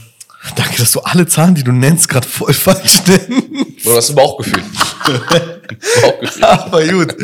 danke, 0.56 0.78
dass 0.78 0.92
du 0.92 1.00
alle 1.00 1.26
Zahlen, 1.28 1.56
die 1.56 1.64
du 1.64 1.72
nennst, 1.72 2.10
gerade 2.10 2.28
voll 2.28 2.54
falsch 2.54 3.02
nennst. 3.08 3.86
Oder 3.86 3.98
hast 3.98 4.10
du 4.10 4.14
ein 4.14 4.16
Bauchgefühl? 4.18 4.62
Bauchgefühl. 6.02 6.44
Aber 6.44 6.86
gut, 6.86 7.16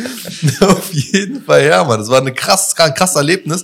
auf 0.62 0.94
jeden 0.94 1.44
Fall, 1.44 1.66
ja, 1.66 1.84
Mann. 1.84 2.00
Das 2.00 2.10
war 2.10 2.22
ein 2.22 2.34
krass, 2.34 2.74
krass, 2.76 3.16
Erlebnis. 3.16 3.64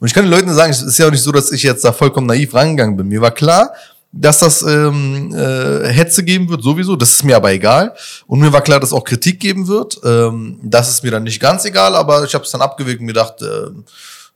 Und 0.00 0.08
ich 0.08 0.14
kann 0.14 0.24
den 0.24 0.30
Leuten 0.30 0.52
sagen, 0.54 0.70
es 0.70 0.82
ist 0.82 0.98
ja 0.98 1.06
auch 1.06 1.10
nicht 1.10 1.22
so, 1.22 1.30
dass 1.30 1.52
ich 1.52 1.62
jetzt 1.62 1.84
da 1.84 1.92
vollkommen 1.92 2.26
naiv 2.26 2.54
rangegangen 2.54 2.96
bin. 2.96 3.08
Mir 3.08 3.20
war 3.20 3.32
klar, 3.32 3.72
dass 4.18 4.38
das 4.38 4.62
ähm, 4.62 5.34
äh, 5.34 5.88
Hetze 5.88 6.24
geben 6.24 6.48
wird, 6.48 6.62
sowieso. 6.62 6.96
Das 6.96 7.10
ist 7.10 7.24
mir 7.24 7.36
aber 7.36 7.52
egal. 7.52 7.94
Und 8.26 8.40
mir 8.40 8.52
war 8.52 8.62
klar, 8.62 8.80
dass 8.80 8.92
auch 8.92 9.04
Kritik 9.04 9.40
geben 9.40 9.68
wird. 9.68 9.98
Ähm, 10.04 10.58
das 10.62 10.88
ist 10.88 11.04
mir 11.04 11.10
dann 11.10 11.24
nicht 11.24 11.40
ganz 11.40 11.64
egal, 11.64 11.94
aber 11.94 12.24
ich 12.24 12.34
habe 12.34 12.44
es 12.44 12.50
dann 12.50 12.62
abgewegt 12.62 13.00
und 13.00 13.06
mir 13.06 13.12
gedacht, 13.12 13.42
äh, 13.42 13.70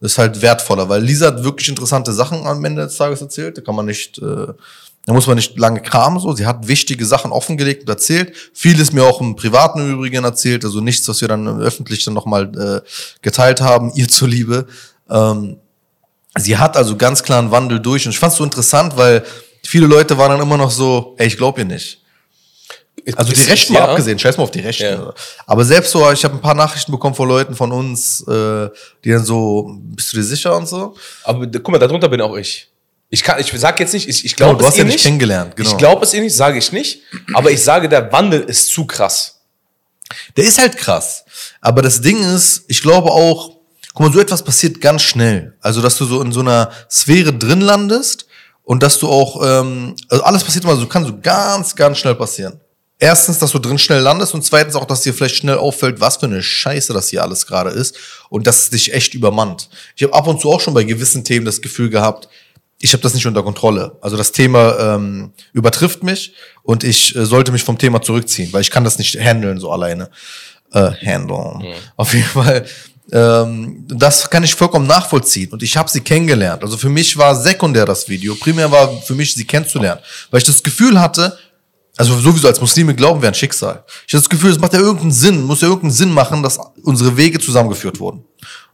das 0.01 0.13
ist 0.13 0.19
halt 0.19 0.41
wertvoller, 0.41 0.89
weil 0.89 1.03
Lisa 1.03 1.27
hat 1.27 1.45
wirklich 1.45 1.69
interessante 1.69 2.13
Sachen 2.13 2.47
am 2.47 2.65
Ende 2.65 2.83
des 2.83 2.97
Tages 2.97 3.21
erzählt. 3.21 3.59
Da 3.59 3.63
kann 3.63 3.75
man 3.75 3.87
nicht, 3.87 4.19
äh, 4.19 4.47
da 5.07 5.13
muss 5.13 5.27
man 5.27 5.37
nicht 5.37 5.59
lange 5.59 5.81
kramen 5.81 6.21
so. 6.21 6.35
Sie 6.35 6.47
hat 6.47 6.69
wichtige 6.69 7.05
Sachen 7.07 7.33
offengelegt 7.33 7.83
und 7.83 7.89
erzählt. 7.89 8.35
Vieles 8.53 8.93
mir 8.93 9.05
auch 9.05 9.21
im 9.21 9.37
Privaten 9.37 9.81
im 9.81 9.93
Übrigen 9.95 10.25
erzählt, 10.25 10.65
also 10.65 10.81
nichts, 10.81 11.09
was 11.09 11.21
wir 11.21 11.29
dann 11.29 11.61
öffentlich 11.61 12.05
dann 12.05 12.15
nochmal 12.15 12.85
äh, 12.85 12.89
geteilt 13.23 13.61
haben, 13.61 13.93
ihr 13.95 14.09
zuliebe. 14.09 14.67
Ähm, 15.11 15.57
sie 16.39 16.57
hat 16.57 16.77
also 16.77 16.97
ganz 16.97 17.23
klar 17.23 17.39
einen 17.39 17.51
Wandel 17.51 17.81
durch 17.81 18.07
und 18.07 18.13
ich 18.13 18.19
fand 18.19 18.33
es 18.33 18.39
so 18.39 18.45
interessant, 18.45 18.97
weil 18.97 19.25
viele 19.65 19.87
Leute 19.87 20.17
waren 20.19 20.31
dann 20.31 20.41
immer 20.41 20.57
noch 20.57 20.71
so, 20.71 21.15
ey, 21.19 21.27
ich 21.27 21.37
glaube 21.37 21.61
ihr 21.61 21.65
nicht. 21.67 21.99
Also 23.17 23.33
die 23.33 23.41
Rechten 23.43 23.73
mal 23.73 23.81
ja. 23.81 23.89
abgesehen, 23.89 24.19
scheiß 24.19 24.37
mal 24.37 24.45
auf 24.45 24.51
die 24.51 24.61
Rechten. 24.61 24.85
Ja. 24.85 25.15
Aber 25.47 25.65
selbst 25.65 25.91
so, 25.91 26.11
ich 26.13 26.23
habe 26.25 26.35
ein 26.35 26.41
paar 26.41 26.55
Nachrichten 26.55 26.93
bekommen 26.93 27.15
von 27.15 27.29
Leuten 27.29 27.55
von 27.55 27.73
uns, 27.73 28.21
äh, 28.29 28.69
die 29.05 29.11
dann 29.11 29.25
so, 29.25 29.79
bist 29.81 30.13
du 30.13 30.19
dir 30.19 30.23
sicher 30.23 30.57
und 30.57 30.69
so? 30.69 30.95
Aber 31.25 31.47
guck 31.47 31.71
mal, 31.71 31.79
darunter 31.79 32.09
bin 32.09 32.21
auch 32.21 32.37
ich. 32.37 32.69
Ich 33.09 33.25
kann, 33.25 33.41
ich 33.41 33.51
sag 33.57 33.81
jetzt 33.81 33.93
nicht, 33.93 34.09
ich, 34.09 34.25
ich 34.25 34.37
Genau, 34.37 34.51
glaube 34.51 34.63
du 34.63 34.67
hast 34.67 34.75
es 34.75 34.79
ja 34.79 34.85
ihr 34.85 34.87
nicht 34.87 34.95
nicht. 34.95 35.05
kennengelernt, 35.05 35.57
genau. 35.57 35.71
Ich 35.71 35.77
glaube 35.79 36.05
es 36.05 36.15
ihr 36.15 36.21
nicht, 36.21 36.37
sage 36.37 36.59
ich 36.59 36.71
nicht. 36.73 37.01
Aber 37.35 37.51
ich 37.51 37.63
sage, 37.63 37.89
der 37.89 38.13
Wandel 38.13 38.43
ist 38.43 38.69
zu 38.69 38.87
krass. 38.87 39.41
Der 40.37 40.45
ist 40.45 40.59
halt 40.59 40.77
krass. 40.77 41.25
Aber 41.61 41.83
das 41.83 42.01
Ding 42.01 42.23
ist, 42.23 42.65
ich 42.69 42.83
glaube 42.83 43.11
auch, 43.11 43.57
guck 43.95 44.07
mal, 44.07 44.13
so 44.13 44.21
etwas 44.21 44.45
passiert 44.45 44.81
ganz 44.81 45.03
schnell. 45.03 45.57
Also, 45.61 45.83
dass 45.83 45.97
du 45.97 46.05
so 46.05 46.21
in 46.23 46.33
so 46.33 46.41
einer 46.41 46.71
Sphäre 46.89 47.33
drin 47.33 47.61
landest 47.61 48.27
und 48.65 48.83
dass 48.83 48.99
du 48.99 49.09
auch, 49.09 49.41
ähm, 49.45 49.97
also 50.09 50.25
alles 50.25 50.45
passiert 50.45 50.65
immer 50.65 50.77
so, 50.77 50.87
kann 50.87 51.05
so 51.05 51.19
ganz, 51.21 51.75
ganz 51.75 51.99
schnell 51.99 52.15
passieren. 52.15 52.61
Erstens, 53.03 53.39
dass 53.39 53.53
du 53.53 53.59
drin 53.59 53.79
schnell 53.79 54.01
landest 54.01 54.35
und 54.35 54.45
zweitens 54.45 54.77
auch, 54.77 54.85
dass 54.85 55.01
dir 55.01 55.15
vielleicht 55.15 55.37
schnell 55.37 55.57
auffällt, 55.57 56.01
was 56.01 56.19
für 56.19 56.27
eine 56.27 56.43
Scheiße 56.43 56.93
das 56.93 57.09
hier 57.09 57.23
alles 57.23 57.47
gerade 57.47 57.71
ist 57.71 57.97
und 58.29 58.47
dass 58.47 58.65
es 58.65 58.71
dich 58.71 58.93
echt 58.93 59.15
übermannt. 59.15 59.71
Ich 59.97 60.03
habe 60.03 60.13
ab 60.13 60.27
und 60.27 60.41
zu 60.41 60.51
auch 60.53 60.61
schon 60.61 60.75
bei 60.75 60.85
gewissen 60.85 61.25
Themen 61.25 61.47
das 61.47 61.63
Gefühl 61.63 61.89
gehabt, 61.89 62.29
ich 62.79 62.93
habe 62.93 63.03
das 63.03 63.15
nicht 63.15 63.27
unter 63.27 63.43
Kontrolle. 63.43 63.97
Also 64.01 64.17
das 64.17 64.33
Thema 64.33 64.79
ähm, 64.79 65.33
übertrifft 65.53 66.03
mich 66.03 66.35
und 66.63 66.85
ich 66.85 67.15
äh, 67.17 67.25
sollte 67.27 67.53
mich 67.53 67.63
vom 67.63 67.79
Thema 67.79 68.03
zurückziehen, 68.03 68.53
weil 68.53 68.63
ich 68.63 68.71
kann 68.71 68.85
das 68.85 68.99
nicht 68.99 69.19
handeln 69.19 69.59
so 69.59 69.71
alleine. 69.71 70.11
Äh, 70.73 70.91
handeln. 71.05 71.63
Auf 71.97 72.15
jeden 72.15 72.27
Fall. 72.27 72.67
Ähm, 73.13 73.85
das 73.89 74.29
kann 74.31 74.45
ich 74.45 74.55
vollkommen 74.55 74.87
nachvollziehen 74.87 75.51
und 75.53 75.63
ich 75.63 75.77
habe 75.77 75.91
sie 75.91 76.01
kennengelernt. 76.01 76.63
Also 76.63 76.77
für 76.77 76.89
mich 76.89 77.17
war 77.17 77.35
sekundär 77.35 77.85
das 77.85 78.09
Video. 78.09 78.35
Primär 78.35 78.71
war 78.71 79.03
für 79.03 79.15
mich, 79.15 79.35
sie 79.35 79.45
kennenzulernen, 79.45 80.01
weil 80.31 80.39
ich 80.39 80.45
das 80.45 80.63
Gefühl 80.63 81.01
hatte, 81.01 81.37
also 81.97 82.19
sowieso 82.19 82.49
als 82.49 82.61
Muslime 82.61 82.95
glauben 82.95 83.21
wir 83.21 83.29
an 83.29 83.35
Schicksal. 83.35 83.85
Ich 84.07 84.15
habe 84.15 84.23
das 84.23 84.31
Gefühl, 84.31 84.51
es 84.51 84.59
macht 84.59 84.73
ja 84.73 84.79
irgendeinen 84.79 85.13
Sinn, 85.13 85.43
muss 85.43 85.61
ja 85.61 85.69
irgendeinen 85.69 85.93
Sinn 85.93 86.13
machen, 86.13 86.43
dass 86.43 86.59
unsere 86.83 87.17
Wege 87.17 87.39
zusammengeführt 87.39 88.01
wurden. 88.01 88.25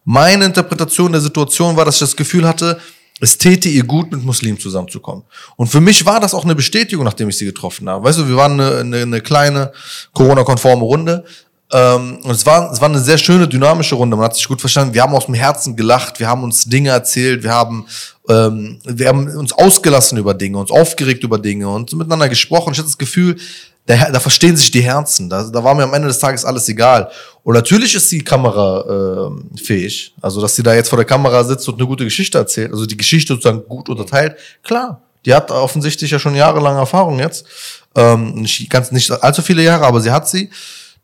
Meine 0.04 0.44
Interpretation 0.44 1.10
der 1.10 1.20
Situation 1.20 1.76
war, 1.76 1.84
dass 1.84 1.96
ich 1.96 2.00
das 2.00 2.14
Gefühl 2.14 2.46
hatte, 2.46 2.78
es 3.20 3.38
täte 3.38 3.68
ihr 3.68 3.82
gut, 3.82 4.12
mit 4.12 4.22
Muslimen 4.22 4.60
zusammenzukommen. 4.60 5.24
Und 5.56 5.68
für 5.68 5.80
mich 5.80 6.04
war 6.04 6.20
das 6.20 6.34
auch 6.34 6.44
eine 6.44 6.54
Bestätigung, 6.54 7.04
nachdem 7.04 7.30
ich 7.30 7.38
sie 7.38 7.46
getroffen 7.46 7.88
habe. 7.88 8.04
Weißt 8.04 8.18
du, 8.18 8.28
wir 8.28 8.36
waren 8.36 8.60
eine, 8.60 8.78
eine, 8.78 8.96
eine 8.98 9.20
kleine 9.22 9.72
Corona-konforme 10.12 10.84
Runde. 10.84 11.24
Ähm, 11.72 12.18
und 12.22 12.30
es 12.30 12.46
war, 12.46 12.70
es 12.70 12.80
war 12.80 12.88
eine 12.88 13.00
sehr 13.00 13.18
schöne, 13.18 13.48
dynamische 13.48 13.96
Runde. 13.96 14.16
Man 14.16 14.26
hat 14.26 14.36
sich 14.36 14.46
gut 14.46 14.60
verstanden. 14.60 14.94
Wir 14.94 15.02
haben 15.02 15.14
aus 15.14 15.26
dem 15.26 15.34
Herzen 15.34 15.74
gelacht, 15.74 16.20
wir 16.20 16.28
haben 16.28 16.44
uns 16.44 16.64
Dinge 16.64 16.90
erzählt, 16.90 17.42
wir 17.42 17.52
haben, 17.52 17.86
ähm, 18.28 18.78
wir 18.84 19.08
haben 19.08 19.28
uns 19.36 19.52
ausgelassen 19.52 20.16
über 20.18 20.34
Dinge, 20.34 20.58
uns 20.58 20.70
aufgeregt 20.70 21.24
über 21.24 21.38
Dinge 21.38 21.68
und 21.68 21.92
miteinander 21.92 22.28
gesprochen. 22.28 22.72
Ich 22.72 22.78
hatte 22.78 22.88
das 22.88 22.98
Gefühl, 22.98 23.36
da, 23.86 24.10
da 24.10 24.20
verstehen 24.20 24.56
sich 24.56 24.70
die 24.70 24.80
Herzen. 24.80 25.28
Da, 25.28 25.44
da 25.44 25.62
war 25.62 25.74
mir 25.74 25.84
am 25.84 25.94
Ende 25.94 26.08
des 26.08 26.18
Tages 26.18 26.44
alles 26.44 26.68
egal. 26.68 27.10
Und 27.42 27.54
natürlich 27.54 27.94
ist 27.94 28.10
die 28.10 28.22
Kamera 28.22 29.28
ähm, 29.28 29.50
fähig. 29.56 30.12
Also, 30.20 30.40
dass 30.40 30.56
sie 30.56 30.62
da 30.62 30.74
jetzt 30.74 30.88
vor 30.88 30.98
der 30.98 31.06
Kamera 31.06 31.42
sitzt 31.44 31.68
und 31.68 31.76
eine 31.76 31.86
gute 31.86 32.04
Geschichte 32.04 32.38
erzählt, 32.38 32.72
also 32.72 32.86
die 32.86 32.96
Geschichte 32.96 33.34
sozusagen 33.34 33.62
gut 33.68 33.88
unterteilt, 33.88 34.36
klar. 34.62 35.02
Die 35.24 35.34
hat 35.34 35.50
offensichtlich 35.50 36.12
ja 36.12 36.20
schon 36.20 36.36
jahrelange 36.36 36.78
Erfahrung 36.78 37.18
jetzt. 37.18 37.46
Ähm, 37.96 38.42
nicht 38.42 38.70
ganz 38.70 38.92
nicht 38.92 39.10
allzu 39.10 39.42
viele 39.42 39.62
Jahre, 39.62 39.84
aber 39.84 40.00
sie 40.00 40.12
hat 40.12 40.28
sie. 40.28 40.50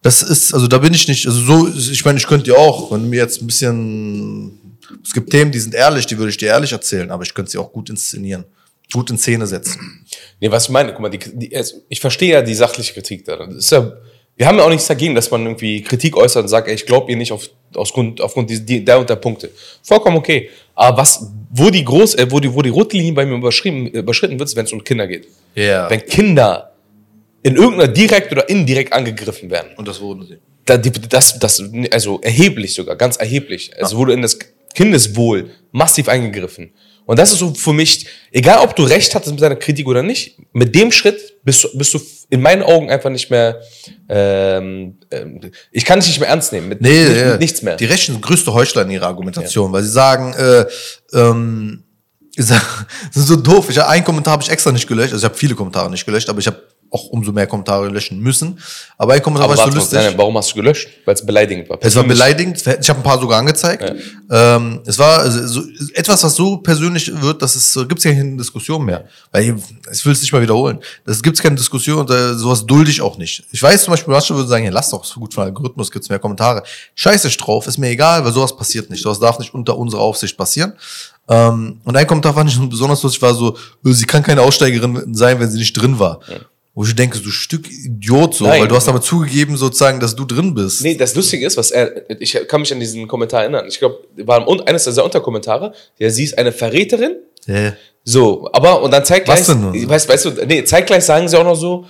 Das 0.03 0.23
ist, 0.23 0.53
also 0.53 0.67
da 0.67 0.79
bin 0.79 0.93
ich 0.95 1.07
nicht, 1.09 1.27
also 1.27 1.41
so, 1.41 1.69
ich 1.69 2.05
meine, 2.05 2.19
ich 2.19 2.27
könnte 2.27 2.45
dir 2.45 2.59
auch, 2.59 2.91
wenn 2.91 3.03
du 3.03 3.09
mir 3.09 3.21
jetzt 3.21 3.41
ein 3.41 3.47
bisschen, 3.47 4.77
es 5.05 5.13
gibt 5.13 5.31
Themen, 5.31 5.53
die 5.53 5.61
sind 5.61 5.75
ehrlich, 5.75 6.07
die 6.07 6.19
würde 6.19 6.31
ich 6.31 6.37
dir 6.37 6.49
ehrlich 6.49 6.73
erzählen, 6.73 7.11
aber 7.11 7.23
ich 7.23 7.33
könnte 7.33 7.51
sie 7.53 7.59
auch 7.59 7.73
gut 7.73 7.89
inszenieren, 7.89 8.45
gut 8.93 9.11
in 9.11 9.19
Szene 9.19 9.47
setzen. 9.47 10.05
Nee, 10.41 10.51
was 10.51 10.65
ich 10.65 10.71
meine, 10.71 10.91
guck 10.93 11.01
mal, 11.03 11.09
die, 11.09 11.19
die, 11.19 11.53
es- 11.53 11.77
ich 11.89 12.01
verstehe 12.01 12.33
ja 12.33 12.43
die 12.43 12.55
sachliche 12.55 12.95
Kritik 12.95 13.25
da. 13.25 13.37
Das 13.37 13.55
ist 13.55 13.71
ja, 13.71 13.93
wir 14.37 14.47
haben 14.47 14.59
ja 14.59 14.65
auch 14.65 14.71
nichts 14.71 14.89
dagegen, 14.89 15.15
dass 15.15 15.31
man 15.31 15.43
irgendwie 15.45 15.83
Kritik 15.83 16.17
äußert 16.17 16.43
und 16.43 16.49
sagt, 16.49 16.67
ey, 16.67 16.75
ich 16.75 16.87
glaube 16.87 17.09
ihr 17.11 17.17
nicht 17.17 17.31
auf, 17.31 17.49
aus 17.75 17.93
Grund, 17.93 18.21
aufgrund 18.21 18.51
der 18.51 18.99
und 18.99 19.09
der 19.09 19.17
Punkte. 19.17 19.51
Vollkommen 19.85 20.17
okay. 20.17 20.51
Aber 20.75 20.97
was, 20.99 21.27
wo 21.51 21.71
die 21.71 21.85
groß, 21.85 22.15
äh, 22.17 22.27
wo 22.31 22.41
die, 22.41 22.53
wo 22.53 22.61
die 22.63 22.71
rote 22.71 22.97
Linie 22.97 23.13
bei 23.13 23.25
mir 23.27 23.37
überschrieben, 23.37 23.87
überschritten 23.87 24.39
wird, 24.39 24.57
wenn 24.57 24.65
es 24.65 24.73
um 24.73 24.83
Kinder 24.83 25.07
geht. 25.07 25.29
Ja. 25.55 25.89
Wenn 25.89 26.05
Kinder 26.07 26.72
in 27.43 27.57
irgendeiner 27.57 27.93
direkt 27.93 28.33
oder 28.33 28.49
indirekt 28.49 28.93
angegriffen 28.93 29.51
werden. 29.51 29.73
Und 29.77 29.89
das 29.89 30.01
wurden 30.01 30.27
sie. 30.27 30.39
da, 30.65 30.77
die, 30.77 30.93
das, 30.93 31.39
das, 31.39 31.63
also 31.91 32.21
erheblich 32.21 32.75
sogar, 32.75 32.97
ganz 32.97 33.17
erheblich. 33.17 33.73
Also 33.81 33.97
wurde 33.97 34.13
in 34.13 34.23
das 34.23 34.39
Kindeswohl 34.75 35.51
massiv 35.73 36.09
eingegriffen. 36.09 36.73
Und 37.05 37.19
das 37.19 37.33
ist 37.33 37.41
so 37.41 37.53
für 37.53 37.73
mich, 37.73 38.07
egal 38.31 38.61
ob 38.61 38.77
du 38.77 38.85
recht 38.85 39.15
hattest 39.15 39.33
mit 39.33 39.43
deiner 39.43 39.57
Kritik 39.57 39.89
oder 39.89 40.03
nicht, 40.03 40.39
mit 40.53 40.75
dem 40.75 40.93
Schritt 40.93 41.35
bist 41.43 41.65
du, 41.65 41.77
bist 41.77 41.93
du 41.95 42.01
in 42.31 42.41
meinen 42.41 42.63
Augen 42.63 42.91
einfach 42.91 43.11
nicht 43.11 43.29
mehr, 43.29 43.61
ähm, 44.09 44.99
ähm, 45.11 45.41
ich 45.73 45.85
kann 45.85 45.99
dich 45.99 46.09
nicht 46.09 46.21
mehr 46.21 46.29
ernst 46.29 46.53
nehmen, 46.53 46.69
mit, 46.69 46.81
Nee, 46.81 47.05
mit, 47.05 47.17
ja. 47.17 47.31
mit 47.33 47.41
nichts 47.41 47.61
mehr. 47.63 47.77
Die 47.77 47.87
Rechten 47.87 48.13
sind 48.13 48.23
größte 48.23 48.55
Heuchler 48.55 48.83
in 48.83 48.91
ihrer 48.93 49.07
Argumentation, 49.07 49.73
weil 49.73 49.83
sie 49.83 49.91
sagen, 49.91 50.33
äh, 50.35 50.65
ähm, 51.13 51.83
ist 52.37 52.53
so 53.15 53.37
doof. 53.37 53.69
Ich, 53.69 53.83
einen 53.83 54.05
Kommentar 54.05 54.33
habe 54.33 54.43
ich 54.43 54.49
extra 54.49 54.71
nicht 54.73 54.87
gelöscht. 54.87 55.13
Also 55.13 55.27
ich 55.27 55.29
habe 55.29 55.39
viele 55.39 55.55
Kommentare 55.55 55.91
nicht 55.91 56.07
gelöscht, 56.07 56.31
aber 56.31 56.39
ich 56.39 56.47
habe 56.47 56.63
auch 56.93 57.07
umso 57.07 57.33
mehr 57.33 57.47
Kommentare 57.47 57.89
löschen 57.89 58.21
müssen. 58.21 58.59
Aber 58.99 59.15
ein 59.15 59.23
Kommentar 59.23 59.49
Aber 59.49 59.57
war 59.57 59.71
so 59.71 59.75
lustig. 59.75 59.99
nein, 59.99 60.15
warum 60.17 60.37
hast 60.37 60.51
du 60.51 60.57
gelöscht? 60.57 60.89
Weil 61.05 61.15
es 61.15 61.25
beleidigend 61.25 61.69
war. 61.69 61.79
Es 61.81 61.97
war 61.97 62.05
beleidigend. 62.05 62.59
Ich 62.59 62.89
habe 62.89 63.01
ein 63.01 63.03
paar 63.03 63.19
sogar 63.19 63.39
angezeigt. 63.39 63.95
Ähm, 64.31 64.81
es 64.85 64.99
war 64.99 65.21
also, 65.21 65.47
so, 65.47 65.63
etwas, 65.95 66.23
was 66.23 66.35
so 66.35 66.59
persönlich 66.59 67.11
wird, 67.21 67.41
dass 67.41 67.55
es 67.55 67.73
so, 67.73 67.87
gibt's 67.87 68.05
ja 68.05 68.13
keine 68.13 68.37
Diskussion 68.37 68.85
mehr. 68.85 69.07
Weil 69.31 69.57
ich 69.91 70.05
will 70.05 70.13
es 70.13 70.21
nicht 70.21 70.33
mal 70.33 70.43
wiederholen. 70.43 70.81
Das 71.07 71.23
gibt's 71.23 71.41
keine 71.41 71.57
Diskussion 71.57 71.99
und 72.01 72.11
äh, 72.11 72.35
sowas 72.35 72.67
dulde 72.67 72.91
ich 72.91 73.01
auch 73.01 73.17
nicht. 73.17 73.43
Ich 73.51 73.63
weiß 73.63 73.85
zum 73.85 73.93
Beispiel, 73.93 74.13
manche 74.13 74.35
würden 74.35 74.49
sagen, 74.49 74.65
ja, 74.65 74.71
lass 74.71 74.91
doch, 74.91 75.03
ist 75.03 75.15
gut 75.15 75.33
für 75.33 75.41
den 75.41 75.47
Algorithmus, 75.47 75.91
gibt's 75.91 76.11
mehr 76.11 76.19
Kommentare. 76.19 76.63
Scheiße 76.95 77.29
ich 77.29 77.37
drauf, 77.39 77.67
ist 77.67 77.79
mir 77.79 77.89
egal, 77.89 78.25
weil 78.25 78.33
sowas 78.33 78.55
passiert 78.55 78.91
nicht. 78.91 79.03
Sowas 79.03 79.19
darf 79.19 79.39
nicht 79.39 79.55
unter 79.55 79.79
unserer 79.79 80.03
Aufsicht 80.03 80.37
passieren. 80.37 80.75
Ähm, 81.29 81.81
und 81.85 81.97
ein 81.97 82.07
Kommentar 82.07 82.35
fand 82.35 82.51
ich 82.51 82.69
besonders 82.69 83.03
lustig, 83.03 83.23
war 83.23 83.35
so, 83.35 83.57
äh, 83.85 83.93
sie 83.93 84.05
kann 84.05 84.23
keine 84.23 84.43
Aussteigerin 84.43 85.15
sein, 85.15 85.39
wenn 85.39 85.51
sie 85.51 85.59
nicht 85.59 85.73
drin 85.73 85.99
war. 85.99 86.21
Wo 86.75 86.85
ich 86.85 86.95
denke, 86.95 87.19
du 87.19 87.31
Stück 87.31 87.71
Idiot 87.71 88.35
so, 88.35 88.45
Nein. 88.47 88.63
weil 88.63 88.69
du 88.69 88.75
hast 88.75 88.89
damit 88.89 89.03
zugegeben 89.03 89.59
sozusagen, 89.59 90.01
dass 90.01 90.17
du 90.17 90.25
drin 90.25 90.55
bist. 90.55 90.83
Nee, 90.83 90.95
das 90.95 91.15
Lustige 91.15 91.47
ist, 91.47 91.59
was 91.59 91.71
er, 91.71 92.09
ich 92.19 92.33
kann 92.49 92.63
mich 92.63 92.73
an 92.73 92.81
diesen 92.81 93.07
Kommentar 93.07 93.43
erinnern. 93.43 93.67
Ich 93.69 93.79
glaube, 93.79 93.99
war 94.17 94.49
ein- 94.49 94.61
eines 94.63 94.85
dieser 94.85 95.05
Unterkommentare, 95.05 95.75
der 96.01 96.11
sie 96.11 96.25
ist 96.25 96.39
eine 96.39 96.51
Verräterin. 96.51 97.17
Ja. 97.47 97.75
So, 98.05 98.49
aber 98.53 98.83
und 98.83 98.91
dann 98.91 99.05
zeitgleich, 99.05 99.41
Was 99.41 99.47
denn 99.49 99.89
weißt, 99.89 100.09
weißt 100.09 100.25
du, 100.25 100.31
nee, 100.47 100.65
zeitgleich 100.65 101.05
sagen 101.05 101.29
sie 101.29 101.39
auch 101.39 101.45
noch 101.45 101.57
so, 101.57 101.85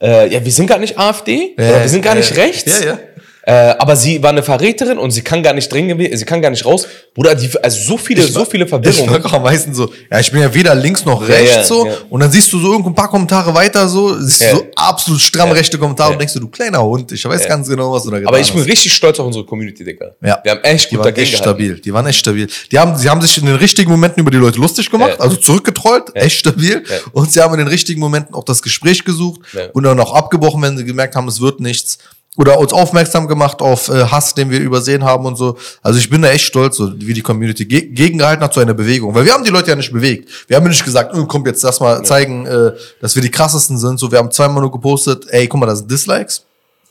äh, 0.00 0.32
ja, 0.32 0.42
wir 0.44 0.52
sind 0.52 0.66
gar 0.68 0.78
nicht 0.78 0.96
AfD, 0.96 1.54
oder 1.58 1.82
wir 1.82 1.88
sind 1.88 2.02
gar 2.02 2.14
nicht 2.14 2.34
rechts. 2.36 2.80
Ja, 2.80 2.86
ja. 2.86 2.98
Äh, 3.42 3.52
aber 3.78 3.96
sie 3.96 4.22
war 4.22 4.30
eine 4.30 4.42
Verräterin 4.42 4.98
und 4.98 5.10
sie 5.12 5.22
kann 5.22 5.42
gar 5.42 5.54
nicht 5.54 5.72
drin 5.72 5.88
gewesen, 5.88 6.16
sie 6.16 6.24
kann 6.26 6.42
gar 6.42 6.50
nicht 6.50 6.64
raus. 6.66 6.86
Bruder, 7.14 7.34
die, 7.34 7.48
also 7.62 7.80
so 7.82 7.96
viele, 7.96 8.22
so 8.22 8.44
viele 8.44 8.64
Ich 8.64 8.70
Verwirrungen. 8.70 9.10
mag 9.10 9.24
auch 9.24 9.32
am 9.32 9.42
meisten 9.42 9.74
so, 9.74 9.90
ja, 10.10 10.20
ich 10.20 10.30
bin 10.30 10.42
ja 10.42 10.52
weder 10.54 10.74
links 10.74 11.04
noch 11.06 11.22
Ja, 11.22 11.34
rechts 11.36 11.54
ja, 11.54 11.64
so. 11.64 11.86
ja. 11.86 11.94
Und 12.10 12.20
dann 12.20 12.30
siehst 12.30 12.52
du 12.52 12.60
so 12.60 12.70
irgendein 12.72 12.94
paar 12.94 13.08
Kommentare 13.08 13.54
weiter 13.54 13.88
so, 13.88 14.14
siehst 14.20 14.42
Ja. 14.42 14.50
so 14.56 14.66
absolut 14.76 15.20
stramm 15.20 15.48
Ja. 15.48 15.54
rechte 15.54 15.78
Kommentare 15.78 16.10
Ja. 16.10 16.12
und 16.14 16.18
denkst 16.20 16.34
du, 16.34 16.40
du 16.40 16.48
kleiner 16.48 16.82
Hund, 16.82 17.10
ich 17.12 17.24
weiß 17.24 17.42
Ja. 17.42 17.48
ganz 17.48 17.66
genau, 17.68 17.90
was 17.92 18.02
du 18.04 18.10
da 18.10 18.18
getan 18.18 18.28
Aber 18.28 18.40
ich 18.40 18.52
bin 18.52 18.60
hast. 18.60 18.68
richtig 18.68 18.92
stolz 18.92 19.18
auf 19.18 19.26
unsere 19.26 19.44
Community, 19.46 19.84
Digga. 19.84 20.10
Ja. 20.22 20.38
Wir 20.42 20.52
haben 20.52 20.60
echt 20.62 20.90
Die 20.90 20.96
gut 20.96 20.98
waren 21.04 21.14
dagegen 21.14 21.22
echt 21.22 21.32
gehalten. 21.42 21.58
stabil. 21.60 21.80
Die 21.80 21.92
waren 21.94 22.06
echt 22.06 22.18
stabil. 22.18 22.46
Die 22.70 22.78
haben, 22.78 22.96
sie 22.96 23.08
haben 23.08 23.22
sich 23.22 23.38
in 23.38 23.46
den 23.46 23.56
richtigen 23.56 23.90
Momenten 23.90 24.20
über 24.20 24.30
die 24.30 24.36
Leute 24.38 24.58
lustig 24.58 24.90
gemacht, 24.90 25.12
Ja. 25.18 25.20
also 25.20 25.36
zurückgetrollt, 25.36 26.14
echt 26.14 26.38
stabil. 26.40 26.84
Ja. 26.88 26.96
Und 27.12 27.32
sie 27.32 27.40
haben 27.40 27.54
in 27.54 27.58
den 27.60 27.68
richtigen 27.68 28.00
Momenten 28.00 28.34
auch 28.34 28.44
das 28.44 28.60
Gespräch 28.60 29.02
gesucht 29.04 29.40
Ja. 29.54 29.62
und 29.72 29.82
dann 29.84 29.98
auch 29.98 30.12
abgebrochen, 30.14 30.60
wenn 30.62 30.76
sie 30.76 30.84
gemerkt 30.84 31.16
haben, 31.16 31.26
es 31.28 31.40
wird 31.40 31.60
nichts. 31.60 31.98
Oder 32.36 32.58
uns 32.58 32.72
aufmerksam 32.72 33.26
gemacht 33.26 33.60
auf 33.60 33.88
äh, 33.88 34.04
Hass, 34.04 34.34
den 34.34 34.50
wir 34.50 34.60
übersehen 34.60 35.04
haben 35.04 35.26
und 35.26 35.36
so. 35.36 35.58
Also 35.82 35.98
ich 35.98 36.08
bin 36.08 36.22
da 36.22 36.28
echt 36.28 36.44
stolz, 36.44 36.76
so, 36.76 36.92
wie 36.96 37.12
die 37.12 37.22
Community 37.22 37.66
ge 37.66 37.80
gegengehalten 37.86 38.44
hat 38.44 38.54
zu 38.54 38.60
einer 38.60 38.74
Bewegung. 38.74 39.14
Weil 39.14 39.24
wir 39.24 39.32
haben 39.32 39.44
die 39.44 39.50
Leute 39.50 39.70
ja 39.70 39.76
nicht 39.76 39.92
bewegt. 39.92 40.28
Wir 40.46 40.56
haben 40.56 40.64
ja 40.64 40.70
nicht 40.70 40.84
gesagt, 40.84 41.14
oh, 41.14 41.26
kommt 41.26 41.46
jetzt 41.46 41.62
lass 41.62 41.80
mal 41.80 42.04
zeigen, 42.04 42.46
äh, 42.46 42.72
dass 43.00 43.14
wir 43.14 43.22
die 43.22 43.30
krassesten 43.30 43.76
sind. 43.78 43.98
So, 43.98 44.10
wir 44.12 44.18
haben 44.18 44.30
zweimal 44.30 44.60
nur 44.60 44.70
gepostet, 44.70 45.26
ey, 45.30 45.48
guck 45.48 45.60
mal, 45.60 45.66
das 45.66 45.80
sind 45.80 45.90
Dislikes. 45.90 46.44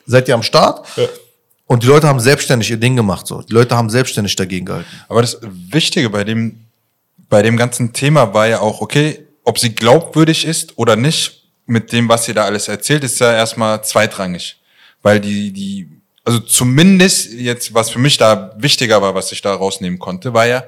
Seid 0.06 0.28
ihr 0.28 0.34
am 0.34 0.44
Start? 0.44 0.86
Und 1.68 1.84
die 1.84 1.88
Leute 1.88 2.08
haben 2.08 2.20
selbstständig 2.20 2.70
ihr 2.72 2.78
Ding 2.78 2.96
gemacht. 2.96 3.28
So. 3.28 3.42
Die 3.42 3.54
Leute 3.54 3.78
haben 3.78 3.90
selbstständig 3.90 4.36
dagegen 4.36 4.66
gehalten. 4.66 4.90
Aber 5.08 5.22
das 5.22 5.40
Wichtige 5.72 6.10
bei 6.10 6.24
dem, 6.24 6.66
bei 7.30 7.44
dem 7.44 7.58
ganzen 7.58 7.94
Thema 7.94 8.34
war 8.34 8.48
ja 8.48 8.60
auch, 8.60 8.82
okay, 8.82 9.26
ob 9.44 9.58
sie 9.58 9.74
glaubwürdig 9.74 10.46
ist 10.46 10.78
oder 10.78 10.96
nicht, 10.96 11.44
mit 11.66 11.92
dem, 11.92 12.10
was 12.10 12.26
sie 12.26 12.34
da 12.34 12.46
alles 12.46 12.68
erzählt, 12.68 13.04
ist 13.04 13.20
ja 13.20 13.32
erstmal 13.32 13.84
zweitrangig. 13.84 14.59
Weil 15.02 15.20
die, 15.20 15.52
die, 15.52 15.90
also 16.24 16.40
zumindest 16.40 17.34
jetzt, 17.34 17.74
was 17.74 17.90
für 17.90 18.00
mich 18.00 18.18
da 18.18 18.56
wichtiger 18.58 19.02
war, 19.02 19.16
was 19.16 19.32
ich 19.32 19.42
da 19.42 19.54
rausnehmen 19.54 20.00
konnte, 20.00 20.34
war 20.34 20.48
ja, 20.48 20.64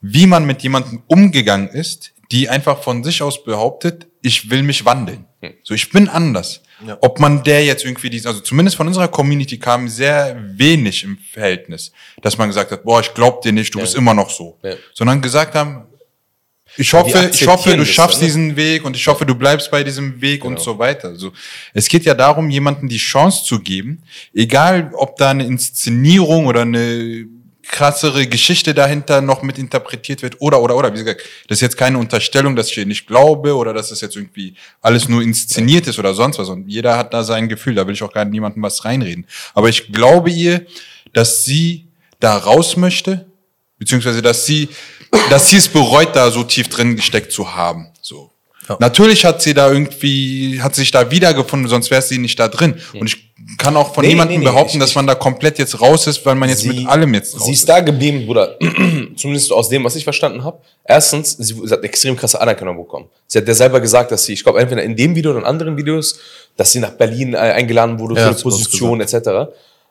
wie 0.00 0.26
man 0.26 0.46
mit 0.46 0.62
jemandem 0.62 1.02
umgegangen 1.06 1.68
ist, 1.68 2.12
die 2.30 2.48
einfach 2.48 2.82
von 2.82 3.02
sich 3.04 3.22
aus 3.22 3.42
behauptet, 3.42 4.06
ich 4.22 4.50
will 4.50 4.62
mich 4.62 4.84
wandeln. 4.84 5.24
So, 5.62 5.74
ich 5.74 5.90
bin 5.90 6.08
anders. 6.08 6.62
Ja. 6.86 6.98
Ob 7.00 7.18
man 7.18 7.42
der 7.42 7.64
jetzt 7.64 7.84
irgendwie 7.84 8.10
dies, 8.10 8.26
also 8.26 8.40
zumindest 8.40 8.76
von 8.76 8.86
unserer 8.86 9.08
Community 9.08 9.58
kam 9.58 9.88
sehr 9.88 10.36
wenig 10.40 11.04
im 11.04 11.18
Verhältnis, 11.18 11.92
dass 12.22 12.38
man 12.38 12.48
gesagt 12.48 12.70
hat, 12.70 12.84
boah, 12.84 13.00
ich 13.00 13.14
glaub 13.14 13.42
dir 13.42 13.52
nicht, 13.52 13.74
du 13.74 13.80
bist 13.80 13.94
immer 13.94 14.14
noch 14.14 14.30
so. 14.30 14.58
Ja. 14.62 14.74
Sondern 14.94 15.20
gesagt 15.20 15.54
haben, 15.54 15.86
ich 16.78 16.92
hoffe, 16.92 17.30
ich 17.32 17.46
hoffe, 17.46 17.70
du 17.70 17.78
das 17.78 17.88
schaffst 17.88 18.16
dann, 18.16 18.22
ne? 18.22 18.26
diesen 18.26 18.56
Weg 18.56 18.84
und 18.84 18.96
ich 18.96 19.06
hoffe, 19.06 19.26
du 19.26 19.34
bleibst 19.34 19.70
bei 19.70 19.82
diesem 19.84 20.20
Weg 20.20 20.44
und 20.44 20.54
Genau. 20.54 20.62
so 20.62 20.78
weiter. 20.78 21.08
Also, 21.08 21.32
es 21.74 21.88
geht 21.88 22.04
ja 22.04 22.14
darum, 22.14 22.50
jemandem 22.50 22.88
die 22.88 22.98
Chance 22.98 23.44
zu 23.44 23.60
geben, 23.60 24.02
egal 24.34 24.90
ob 24.94 25.16
da 25.16 25.30
eine 25.30 25.44
Inszenierung 25.44 26.46
oder 26.46 26.62
eine 26.62 27.26
krassere 27.62 28.26
Geschichte 28.26 28.72
dahinter 28.74 29.20
noch 29.20 29.42
mit 29.42 29.58
interpretiert 29.58 30.22
wird 30.22 30.40
oder 30.40 30.62
oder 30.62 30.74
oder 30.74 30.92
wie 30.94 30.98
gesagt, 30.98 31.22
das 31.48 31.58
ist 31.58 31.62
jetzt 31.62 31.76
keine 31.76 31.98
Unterstellung, 31.98 32.56
dass 32.56 32.70
ich 32.70 32.78
ihr 32.78 32.86
nicht 32.86 33.06
glaube 33.06 33.54
oder 33.54 33.74
dass 33.74 33.90
es 33.90 34.00
jetzt 34.00 34.16
irgendwie 34.16 34.54
alles 34.80 35.08
nur 35.08 35.22
inszeniert 35.22 35.86
ist 35.86 35.98
oder 35.98 36.14
sonst 36.14 36.38
was 36.38 36.48
und 36.48 36.66
jeder 36.66 36.96
hat 36.96 37.12
da 37.12 37.22
sein 37.22 37.46
Gefühl, 37.48 37.74
da 37.74 37.86
will 37.86 37.92
ich 37.92 38.02
auch 38.02 38.12
gar 38.12 38.24
niemandem 38.24 38.62
was 38.62 38.86
reinreden, 38.86 39.26
aber 39.52 39.68
ich 39.68 39.92
glaube 39.92 40.30
ihr, 40.30 40.64
dass 41.12 41.44
sie 41.44 41.86
da 42.20 42.38
raus 42.38 42.76
möchte, 42.78 43.26
beziehungsweise 43.78 44.22
dass 44.22 44.44
sie 44.46 44.68
dass 45.30 45.48
sie 45.48 45.56
es 45.56 45.68
bereut, 45.68 46.14
da 46.14 46.30
so 46.30 46.42
tief 46.44 46.68
drin 46.68 46.96
gesteckt 46.96 47.32
zu 47.32 47.54
haben, 47.54 47.88
so. 48.02 48.30
Ja. 48.68 48.76
Natürlich 48.80 49.24
hat 49.24 49.40
sie 49.40 49.54
da 49.54 49.70
irgendwie, 49.72 50.60
hat 50.60 50.74
sie 50.74 50.82
sich 50.82 50.90
da 50.90 51.10
wiedergefunden, 51.10 51.66
sonst 51.70 51.90
wäre 51.90 52.02
sie 52.02 52.18
nicht 52.18 52.38
da 52.38 52.48
drin. 52.48 52.74
Und 52.92 53.06
ich 53.06 53.32
kann 53.56 53.74
auch 53.78 53.94
von 53.94 54.02
Nee, 54.04 54.10
niemandem 54.10 54.40
nee, 54.40 54.44
nee, 54.44 54.50
behaupten, 54.52 54.76
ich- 54.76 54.80
dass 54.82 54.94
man 54.94 55.06
da 55.06 55.14
komplett 55.14 55.58
jetzt 55.58 55.80
raus 55.80 56.06
ist, 56.06 56.26
weil 56.26 56.34
man 56.34 56.50
jetzt 56.50 56.66
mit 56.66 56.86
allem 56.86 57.14
jetzt 57.14 57.34
raus 57.34 57.46
Sie 57.46 57.52
ist 57.54 57.66
da 57.66 57.80
geblieben, 57.80 58.26
Bruder. 58.26 58.58
Zumindest 59.16 59.50
aus 59.52 59.70
dem, 59.70 59.84
was 59.84 59.96
ich 59.96 60.04
verstanden 60.04 60.44
habe. 60.44 60.58
Erstens, 60.84 61.32
sie, 61.38 61.54
sie 61.64 61.72
hat 61.72 61.82
extrem 61.82 62.14
krasse 62.14 62.38
Anerkennung 62.38 62.76
bekommen. 62.76 63.06
Sie 63.26 63.38
hat 63.38 63.48
ja 63.48 63.54
selber 63.54 63.80
gesagt, 63.80 64.10
dass 64.12 64.24
sie, 64.26 64.34
ich 64.34 64.42
glaube, 64.42 64.60
entweder 64.60 64.82
in 64.82 64.94
dem 64.94 65.14
Video 65.16 65.30
oder 65.30 65.40
in 65.40 65.46
anderen 65.46 65.74
Videos, 65.78 66.18
dass 66.58 66.70
sie 66.70 66.80
nach 66.80 66.90
Berlin 66.92 67.32
äh, 67.32 67.38
eingeladen 67.38 67.98
wurde 67.98 68.16
Ja, 68.16 68.20
für 68.20 68.26
eine 68.28 68.36
sie 68.36 68.42
Position 68.42 69.00
etc. 69.00 69.14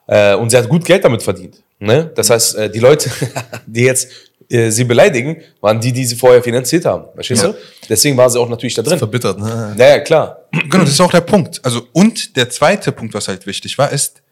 Äh, 0.06 0.36
und 0.36 0.50
sie 0.50 0.56
hat 0.56 0.68
gut 0.68 0.84
Geld 0.84 1.02
damit 1.02 1.24
verdient. 1.24 1.56
Ne? 1.78 2.10
Das 2.14 2.30
heißt, 2.30 2.56
äh, 2.56 2.70
die 2.70 2.80
Leute, 2.80 3.10
die 3.66 3.82
jetzt 3.82 4.08
äh, 4.50 4.70
sie 4.70 4.84
beleidigen, 4.84 5.36
waren 5.60 5.80
die, 5.80 5.92
die 5.92 6.04
sie 6.04 6.16
vorher 6.16 6.42
finanziert 6.42 6.84
haben. 6.84 7.04
Verstehst 7.14 7.44
du? 7.44 7.54
Deswegen 7.88 8.16
war 8.16 8.28
sie 8.30 8.40
auch 8.40 8.48
natürlich 8.48 8.74
da 8.74 8.82
drin. 8.82 8.98
Verbittert, 8.98 9.38
ne? 9.38 9.74
Naja, 9.76 10.00
klar. 10.00 10.44
Genau, 10.70 10.84
das 10.84 10.94
ist 10.94 11.00
auch 11.00 11.10
der 11.10 11.20
Punkt. 11.20 11.60
Also, 11.64 11.86
und 11.92 12.36
der 12.36 12.48
zweite 12.48 12.90
Punkt, 12.92 13.12
was 13.14 13.28
halt 13.28 13.46
wichtig 13.46 13.76
war, 13.76 13.92
ist 13.92 14.22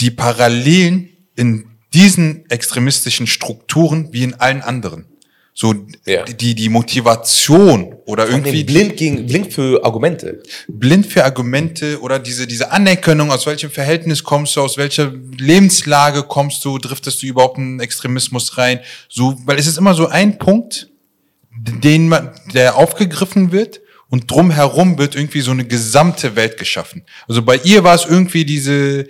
die 0.00 0.10
Parallelen 0.10 1.08
in 1.34 1.66
diesen 1.94 2.48
extremistischen 2.50 3.26
Strukturen 3.26 4.12
wie 4.12 4.22
in 4.22 4.34
allen 4.34 4.60
anderen. 4.60 5.06
So, 5.58 5.74
Ja. 6.04 6.22
die, 6.24 6.54
die 6.54 6.68
Motivation 6.68 7.94
oder 8.04 8.28
irgendwie 8.28 8.60
Irgendwie 8.60 8.64
blind, 8.64 8.96
gegen, 8.98 9.26
blind 9.26 9.54
für 9.54 9.82
Argumente. 9.82 10.42
blind 10.68 11.06
für 11.06 11.24
Argumente 11.24 11.98
oder 12.02 12.18
diese, 12.18 12.46
diese 12.46 12.70
Anerkennung, 12.72 13.30
aus 13.30 13.46
welchem 13.46 13.70
Verhältnis 13.70 14.22
kommst 14.22 14.54
du, 14.54 14.60
aus 14.60 14.76
welcher 14.76 15.10
Lebenslage 15.38 16.24
kommst 16.24 16.62
du, 16.66 16.76
driftest 16.76 17.22
du 17.22 17.26
überhaupt 17.26 17.56
in 17.56 17.80
Extremismus 17.80 18.58
rein, 18.58 18.80
so, 19.08 19.34
weil 19.46 19.58
es 19.58 19.66
ist 19.66 19.78
immer 19.78 19.94
so 19.94 20.08
ein 20.08 20.36
Punkt, 20.38 20.90
den 21.58 22.08
man, 22.08 22.32
der 22.52 22.76
aufgegriffen 22.76 23.50
wird 23.50 23.80
und 24.10 24.30
drumherum 24.30 24.98
wird 24.98 25.14
irgendwie 25.16 25.40
so 25.40 25.52
eine 25.52 25.64
gesamte 25.64 26.36
Welt 26.36 26.58
geschaffen. 26.58 27.02
Also 27.28 27.40
bei 27.40 27.56
ihr 27.64 27.82
war 27.82 27.94
es 27.94 28.04
irgendwie 28.04 28.44
diese 28.44 29.06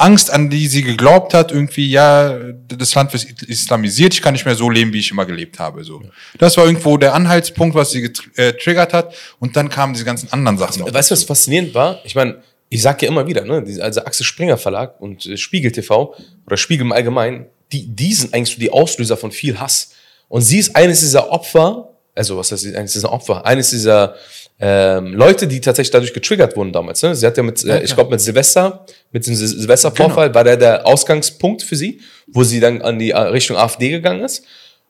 Angst, 0.00 0.30
an 0.30 0.50
die 0.50 0.66
sie 0.66 0.82
geglaubt 0.82 1.34
hat, 1.34 1.52
irgendwie, 1.52 1.88
ja, 1.90 2.38
das 2.68 2.94
Land 2.94 3.12
wird 3.12 3.42
islamisiert, 3.42 4.14
ich 4.14 4.22
kann 4.22 4.32
nicht 4.32 4.44
mehr 4.44 4.54
so 4.54 4.70
leben, 4.70 4.92
wie 4.92 4.98
ich 5.00 5.10
immer 5.10 5.26
gelebt 5.26 5.58
habe, 5.58 5.84
so. 5.84 6.02
Das 6.38 6.56
war 6.56 6.64
irgendwo 6.66 6.96
der 6.96 7.14
Anhaltspunkt, 7.14 7.74
was 7.74 7.90
sie 7.90 8.00
getriggert 8.02 8.92
hat 8.92 9.14
und 9.38 9.56
dann 9.56 9.68
kamen 9.68 9.92
diese 9.92 10.04
ganzen 10.04 10.32
anderen 10.32 10.58
Sachen. 10.58 10.80
noch 10.80 10.92
Weißt 10.94 11.10
du, 11.10 11.12
was 11.12 11.24
faszinierend 11.24 11.74
war? 11.74 12.00
Ich 12.04 12.14
meine, 12.14 12.42
ich 12.68 12.82
sag 12.82 13.02
ja 13.02 13.08
immer 13.08 13.26
wieder, 13.26 13.44
ne, 13.44 13.62
diese- 13.62 13.82
also 13.82 14.00
Axel 14.04 14.24
Springer 14.24 14.56
Verlag 14.56 15.00
und 15.00 15.26
äh, 15.26 15.36
Spiegel 15.36 15.72
TV 15.72 16.14
oder 16.46 16.56
Spiegel 16.56 16.86
im 16.86 16.92
Allgemeinen, 16.92 17.46
die, 17.72 17.86
die 17.86 18.12
sind 18.14 18.32
eigentlich 18.32 18.54
so 18.54 18.60
die 18.60 18.70
Auslöser 18.72 19.16
von 19.16 19.32
viel 19.32 19.58
Hass. 19.60 19.92
Und 20.28 20.42
sie 20.42 20.58
ist 20.58 20.74
eines 20.76 21.00
dieser 21.00 21.30
Opfer, 21.30 21.88
also 22.14 22.36
was 22.36 22.52
heißt 22.52 22.62
sie, 22.62 22.76
eines 22.76 22.92
dieser 22.92 23.12
Opfer, 23.12 23.44
eines 23.44 23.70
dieser 23.70 24.14
ähm, 24.62 25.14
Leute, 25.14 25.48
die 25.48 25.60
tatsächlich 25.60 25.90
dadurch 25.90 26.12
getriggert 26.12 26.54
wurden 26.54 26.72
damals. 26.72 27.02
Ne? 27.02 27.14
Sie 27.14 27.26
hat 27.26 27.36
ja 27.36 27.42
mit, 27.42 27.64
äh, 27.64 27.82
ich 27.82 27.94
glaube 27.94 28.10
mit 28.10 28.20
Silvester, 28.20 28.84
mit 29.10 29.26
dem 29.26 29.34
Sil 29.34 29.48
Silvestervorfall 29.48 30.34
war 30.34 30.44
der 30.44 30.58
der 30.58 30.86
Ausgangspunkt 30.86 31.62
für 31.62 31.76
sie, 31.76 32.00
wo 32.26 32.44
sie 32.44 32.60
dann 32.60 32.82
an 32.82 32.98
die 32.98 33.10
äh, 33.10 33.18
Richtung 33.18 33.56
AfD 33.56 33.88
gegangen 33.88 34.22
ist. 34.22 34.44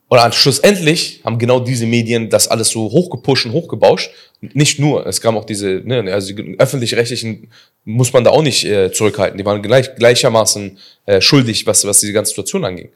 Und 0.09 0.17
dann 0.17 0.33
schlussendlich 0.33 1.21
haben 1.23 1.39
genau 1.39 1.61
diese 1.61 1.85
Medien 1.85 2.29
das 2.29 2.49
alles 2.49 2.67
so 2.67 2.91
hochgepusht 2.91 3.45
und 3.45 3.53
hochgebauscht. 3.53 4.11
Nicht 4.41 4.77
nur, 4.77 5.07
es 5.07 5.21
kam 5.21 5.37
auch 5.37 5.45
diese, 5.45 5.81
ne, 5.85 6.03
also 6.11 6.33
die 6.33 6.59
öffentlich-rechtlichen 6.59 7.47
muss 7.85 8.11
man 8.11 8.25
da 8.25 8.31
auch 8.31 8.41
nicht 8.41 8.65
äh, 8.65 8.91
zurückhalten. 8.91 9.37
Die 9.37 9.45
waren 9.45 9.61
gleich, 9.61 9.95
gleichermaßen 9.95 10.77
äh, 11.05 11.21
schuldig, 11.21 11.65
was, 11.65 11.85
was 11.85 12.01
diese 12.01 12.11
ganze 12.11 12.31
Situation 12.31 12.65
anging. 12.65 12.89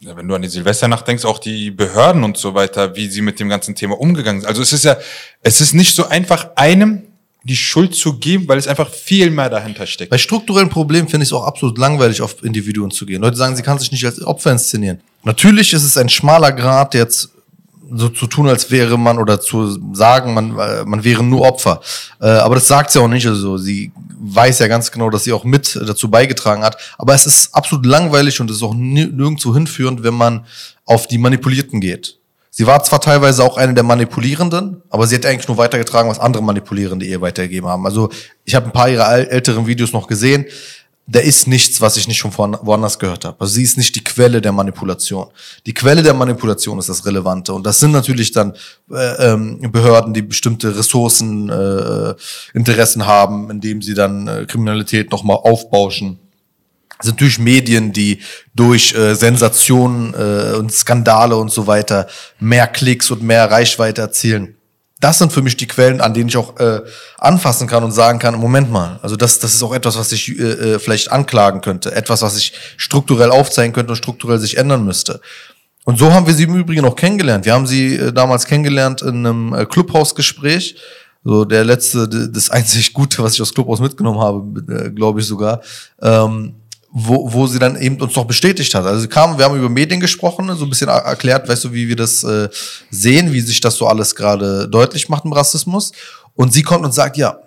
Ja, 0.00 0.16
wenn 0.16 0.28
du 0.28 0.34
an 0.34 0.42
die 0.42 0.48
Silvesternacht 0.48 1.06
denkst, 1.06 1.24
auch 1.24 1.38
die 1.38 1.70
Behörden 1.70 2.24
und 2.24 2.36
so 2.36 2.54
weiter, 2.54 2.94
wie 2.96 3.08
sie 3.08 3.22
mit 3.22 3.40
dem 3.40 3.48
ganzen 3.48 3.74
Thema 3.74 3.98
umgegangen 3.98 4.42
sind. 4.42 4.48
Also 4.48 4.60
es 4.60 4.72
ist 4.72 4.84
ja, 4.84 4.96
es 5.40 5.60
ist 5.60 5.72
nicht 5.72 5.94
so 5.94 6.06
einfach 6.06 6.50
einem 6.56 7.04
die 7.44 7.56
Schuld 7.56 7.94
zu 7.94 8.18
geben, 8.18 8.48
weil 8.48 8.58
es 8.58 8.66
einfach 8.66 8.90
viel 8.90 9.30
mehr 9.30 9.50
dahinter 9.50 9.86
steckt. 9.86 10.10
Bei 10.10 10.18
strukturellen 10.18 10.70
Problemen 10.70 11.08
finde 11.08 11.24
ich 11.24 11.28
es 11.28 11.32
auch 11.32 11.44
absolut 11.44 11.76
langweilig, 11.78 12.22
auf 12.22 12.42
Individuen 12.42 12.90
zu 12.90 13.04
gehen. 13.04 13.20
Leute 13.20 13.36
sagen, 13.36 13.54
sie 13.54 13.62
kann 13.62 13.78
sich 13.78 13.92
nicht 13.92 14.04
als 14.04 14.22
Opfer 14.22 14.50
inszenieren. 14.52 15.00
Natürlich 15.24 15.72
ist 15.72 15.84
es 15.84 15.96
ein 15.96 16.08
schmaler 16.08 16.52
Grad, 16.52 16.94
jetzt 16.94 17.33
so 17.92 18.08
zu 18.08 18.26
tun, 18.26 18.48
als 18.48 18.70
wäre 18.70 18.98
man 18.98 19.18
oder 19.18 19.40
zu 19.40 19.78
sagen, 19.94 20.34
man, 20.34 20.58
äh, 20.58 20.84
man 20.84 21.04
wäre 21.04 21.22
nur 21.22 21.42
Opfer. 21.42 21.80
Äh, 22.20 22.26
aber 22.26 22.54
das 22.56 22.66
sagt 22.68 22.90
sie 22.90 23.00
auch 23.00 23.08
nicht. 23.08 23.26
Also 23.26 23.56
sie 23.58 23.92
weiß 24.26 24.58
ja 24.60 24.68
ganz 24.68 24.90
genau, 24.90 25.10
dass 25.10 25.24
sie 25.24 25.32
auch 25.32 25.44
mit 25.44 25.78
dazu 25.86 26.10
beigetragen 26.10 26.62
hat. 26.62 26.76
Aber 26.98 27.14
es 27.14 27.26
ist 27.26 27.54
absolut 27.54 27.84
langweilig 27.86 28.40
und 28.40 28.50
es 28.50 28.56
ist 28.56 28.62
auch 28.62 28.74
ni- 28.74 29.06
nirgendwo 29.06 29.54
hinführend, 29.54 30.02
wenn 30.02 30.14
man 30.14 30.46
auf 30.86 31.06
die 31.06 31.18
Manipulierten 31.18 31.80
geht. 31.80 32.18
Sie 32.50 32.66
war 32.66 32.82
zwar 32.84 33.00
teilweise 33.00 33.42
auch 33.42 33.56
eine 33.56 33.74
der 33.74 33.82
Manipulierenden, 33.82 34.80
aber 34.88 35.06
sie 35.08 35.16
hat 35.16 35.26
eigentlich 35.26 35.48
nur 35.48 35.58
weitergetragen, 35.58 36.08
was 36.08 36.20
andere 36.20 36.42
Manipulierende 36.42 37.04
ihr 37.04 37.20
weitergegeben 37.20 37.68
haben. 37.68 37.84
Also 37.84 38.10
ich 38.44 38.54
habe 38.54 38.66
ein 38.66 38.72
paar 38.72 38.88
ihrer 38.88 39.08
äl- 39.08 39.26
älteren 39.28 39.66
Videos 39.66 39.92
noch 39.92 40.06
gesehen. 40.06 40.46
Da 41.06 41.20
ist 41.20 41.46
nichts, 41.46 41.82
was 41.82 41.98
ich 41.98 42.08
nicht 42.08 42.16
schon 42.16 42.32
woanders 42.34 42.98
gehört 42.98 43.26
habe. 43.26 43.36
Also 43.38 43.54
sie 43.54 43.62
ist 43.62 43.76
nicht 43.76 43.94
die 43.94 44.02
Quelle 44.02 44.40
der 44.40 44.52
Manipulation. 44.52 45.26
Die 45.66 45.74
Quelle 45.74 46.02
der 46.02 46.14
Manipulation 46.14 46.78
ist 46.78 46.88
das 46.88 47.04
Relevante. 47.04 47.52
Und 47.52 47.66
das 47.66 47.78
sind 47.78 47.92
natürlich 47.92 48.32
dann 48.32 48.54
äh, 48.90 49.32
ähm, 49.32 49.60
Behörden, 49.70 50.14
die 50.14 50.22
bestimmte 50.22 50.74
Ressourcen, 50.74 51.50
äh, 51.50 52.14
Interessen 52.54 53.04
haben, 53.04 53.50
indem 53.50 53.82
sie 53.82 53.92
dann 53.92 54.26
äh, 54.28 54.46
Kriminalität 54.46 55.10
nochmal 55.10 55.36
aufbauschen 55.36 56.18
Es 56.98 57.06
sind 57.06 57.16
natürlich 57.16 57.38
Medien, 57.38 57.92
die 57.92 58.20
durch 58.54 58.94
äh, 58.94 59.14
Sensationen 59.14 60.14
äh, 60.14 60.56
und 60.56 60.72
Skandale 60.72 61.36
und 61.36 61.52
so 61.52 61.66
weiter 61.66 62.06
mehr 62.40 62.66
Klicks 62.66 63.10
und 63.10 63.22
mehr 63.22 63.50
Reichweite 63.50 64.00
erzielen. 64.00 64.56
Das 65.04 65.18
sind 65.18 65.34
für 65.34 65.42
mich 65.42 65.58
die 65.58 65.66
Quellen, 65.66 66.00
an 66.00 66.14
denen 66.14 66.30
ich 66.30 66.36
auch 66.38 66.58
äh, 66.58 66.80
anfassen 67.18 67.68
kann 67.68 67.84
und 67.84 67.92
sagen 67.92 68.18
kann, 68.18 68.36
Moment 68.36 68.72
mal, 68.72 68.98
also 69.02 69.16
das, 69.16 69.38
das 69.38 69.54
ist 69.54 69.62
auch 69.62 69.74
etwas, 69.74 69.98
was 69.98 70.10
ich 70.12 70.30
äh, 70.30 70.42
äh, 70.42 70.78
vielleicht 70.78 71.12
anklagen 71.12 71.60
könnte, 71.60 71.94
etwas, 71.94 72.22
was 72.22 72.38
ich 72.38 72.54
strukturell 72.78 73.30
aufzeigen 73.30 73.74
könnte 73.74 73.90
und 73.90 73.96
strukturell 73.96 74.38
sich 74.38 74.56
ändern 74.56 74.82
müsste. 74.82 75.20
Und 75.84 75.98
so 75.98 76.10
haben 76.10 76.26
wir 76.26 76.32
sie 76.32 76.44
im 76.44 76.54
Übrigen 76.54 76.86
auch 76.86 76.96
kennengelernt. 76.96 77.44
Wir 77.44 77.52
haben 77.52 77.66
sie 77.66 77.96
äh, 77.96 78.14
damals 78.14 78.46
kennengelernt 78.46 79.02
in 79.02 79.26
einem 79.26 79.52
äh, 79.52 79.66
Clubhausgespräch. 79.66 80.76
So 81.22 81.44
der 81.44 81.64
letzte, 81.64 82.08
das 82.08 82.48
einzig 82.48 82.94
Gute, 82.94 83.22
was 83.22 83.34
ich 83.34 83.42
aus 83.42 83.52
Clubhaus 83.52 83.80
mitgenommen 83.80 84.20
habe, 84.20 84.86
äh, 84.86 84.90
glaube 84.90 85.20
ich 85.20 85.26
sogar. 85.26 85.60
Ähm, 86.00 86.54
wo, 86.96 87.32
wo 87.32 87.48
sie 87.48 87.58
dann 87.58 87.80
eben 87.80 88.00
uns 88.00 88.14
noch 88.14 88.24
bestätigt 88.24 88.72
hat. 88.72 88.84
Also 88.84 89.00
sie 89.00 89.08
kam, 89.08 89.36
wir 89.36 89.44
haben 89.44 89.58
über 89.58 89.68
Medien 89.68 89.98
gesprochen, 89.98 90.48
so 90.56 90.64
ein 90.64 90.70
bisschen 90.70 90.88
er- 90.88 91.04
erklärt, 91.04 91.48
weißt 91.48 91.64
du, 91.64 91.72
wie 91.72 91.88
wir 91.88 91.96
das 91.96 92.22
äh, 92.22 92.48
sehen, 92.88 93.32
wie 93.32 93.40
sich 93.40 93.60
das 93.60 93.74
so 93.74 93.88
alles 93.88 94.14
gerade 94.14 94.68
deutlich 94.68 95.08
macht 95.08 95.24
im 95.24 95.32
Rassismus. 95.32 95.90
Und 96.34 96.52
sie 96.52 96.62
kommt 96.62 96.84
und 96.84 96.94
sagt, 96.94 97.16
ja, 97.16 97.40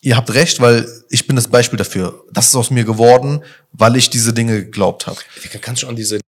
ihr 0.00 0.16
habt 0.16 0.32
recht, 0.32 0.58
weil 0.60 0.88
ich 1.10 1.26
bin 1.26 1.36
das 1.36 1.48
Beispiel 1.48 1.76
dafür. 1.76 2.24
Das 2.32 2.46
ist 2.46 2.54
aus 2.54 2.70
mir 2.70 2.84
geworden, 2.84 3.42
weil 3.72 3.94
ich 3.96 4.08
diese 4.08 4.32
Dinge 4.32 4.64
geglaubt 4.64 5.06
habe. 5.06 5.18
Kannst 5.60 5.82
du 5.82 5.86
an 5.88 5.96
diese 5.96 6.20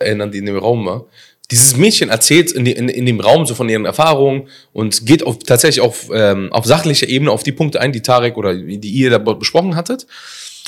erinnern, 0.00 0.32
die 0.32 0.38
in 0.38 0.46
dem 0.46 0.58
Raum 0.58 0.86
war? 0.86 1.04
Dieses 1.52 1.76
Mädchen 1.76 2.08
erzählt 2.08 2.50
in, 2.50 2.66
in, 2.66 2.88
in 2.88 3.06
dem 3.06 3.20
Raum 3.20 3.46
so 3.46 3.54
von 3.54 3.68
ihren 3.68 3.84
Erfahrungen 3.84 4.48
und 4.72 5.06
geht 5.06 5.22
auf, 5.22 5.38
tatsächlich 5.38 5.80
auf, 5.80 6.10
ähm, 6.12 6.52
auf 6.52 6.66
sachlicher 6.66 7.08
Ebene 7.08 7.30
auf 7.30 7.44
die 7.44 7.52
Punkte 7.52 7.80
ein, 7.80 7.92
die 7.92 8.02
Tarek 8.02 8.36
oder 8.36 8.54
die 8.54 8.90
ihr 8.90 9.10
da 9.10 9.18
besprochen 9.18 9.76
hattet. 9.76 10.08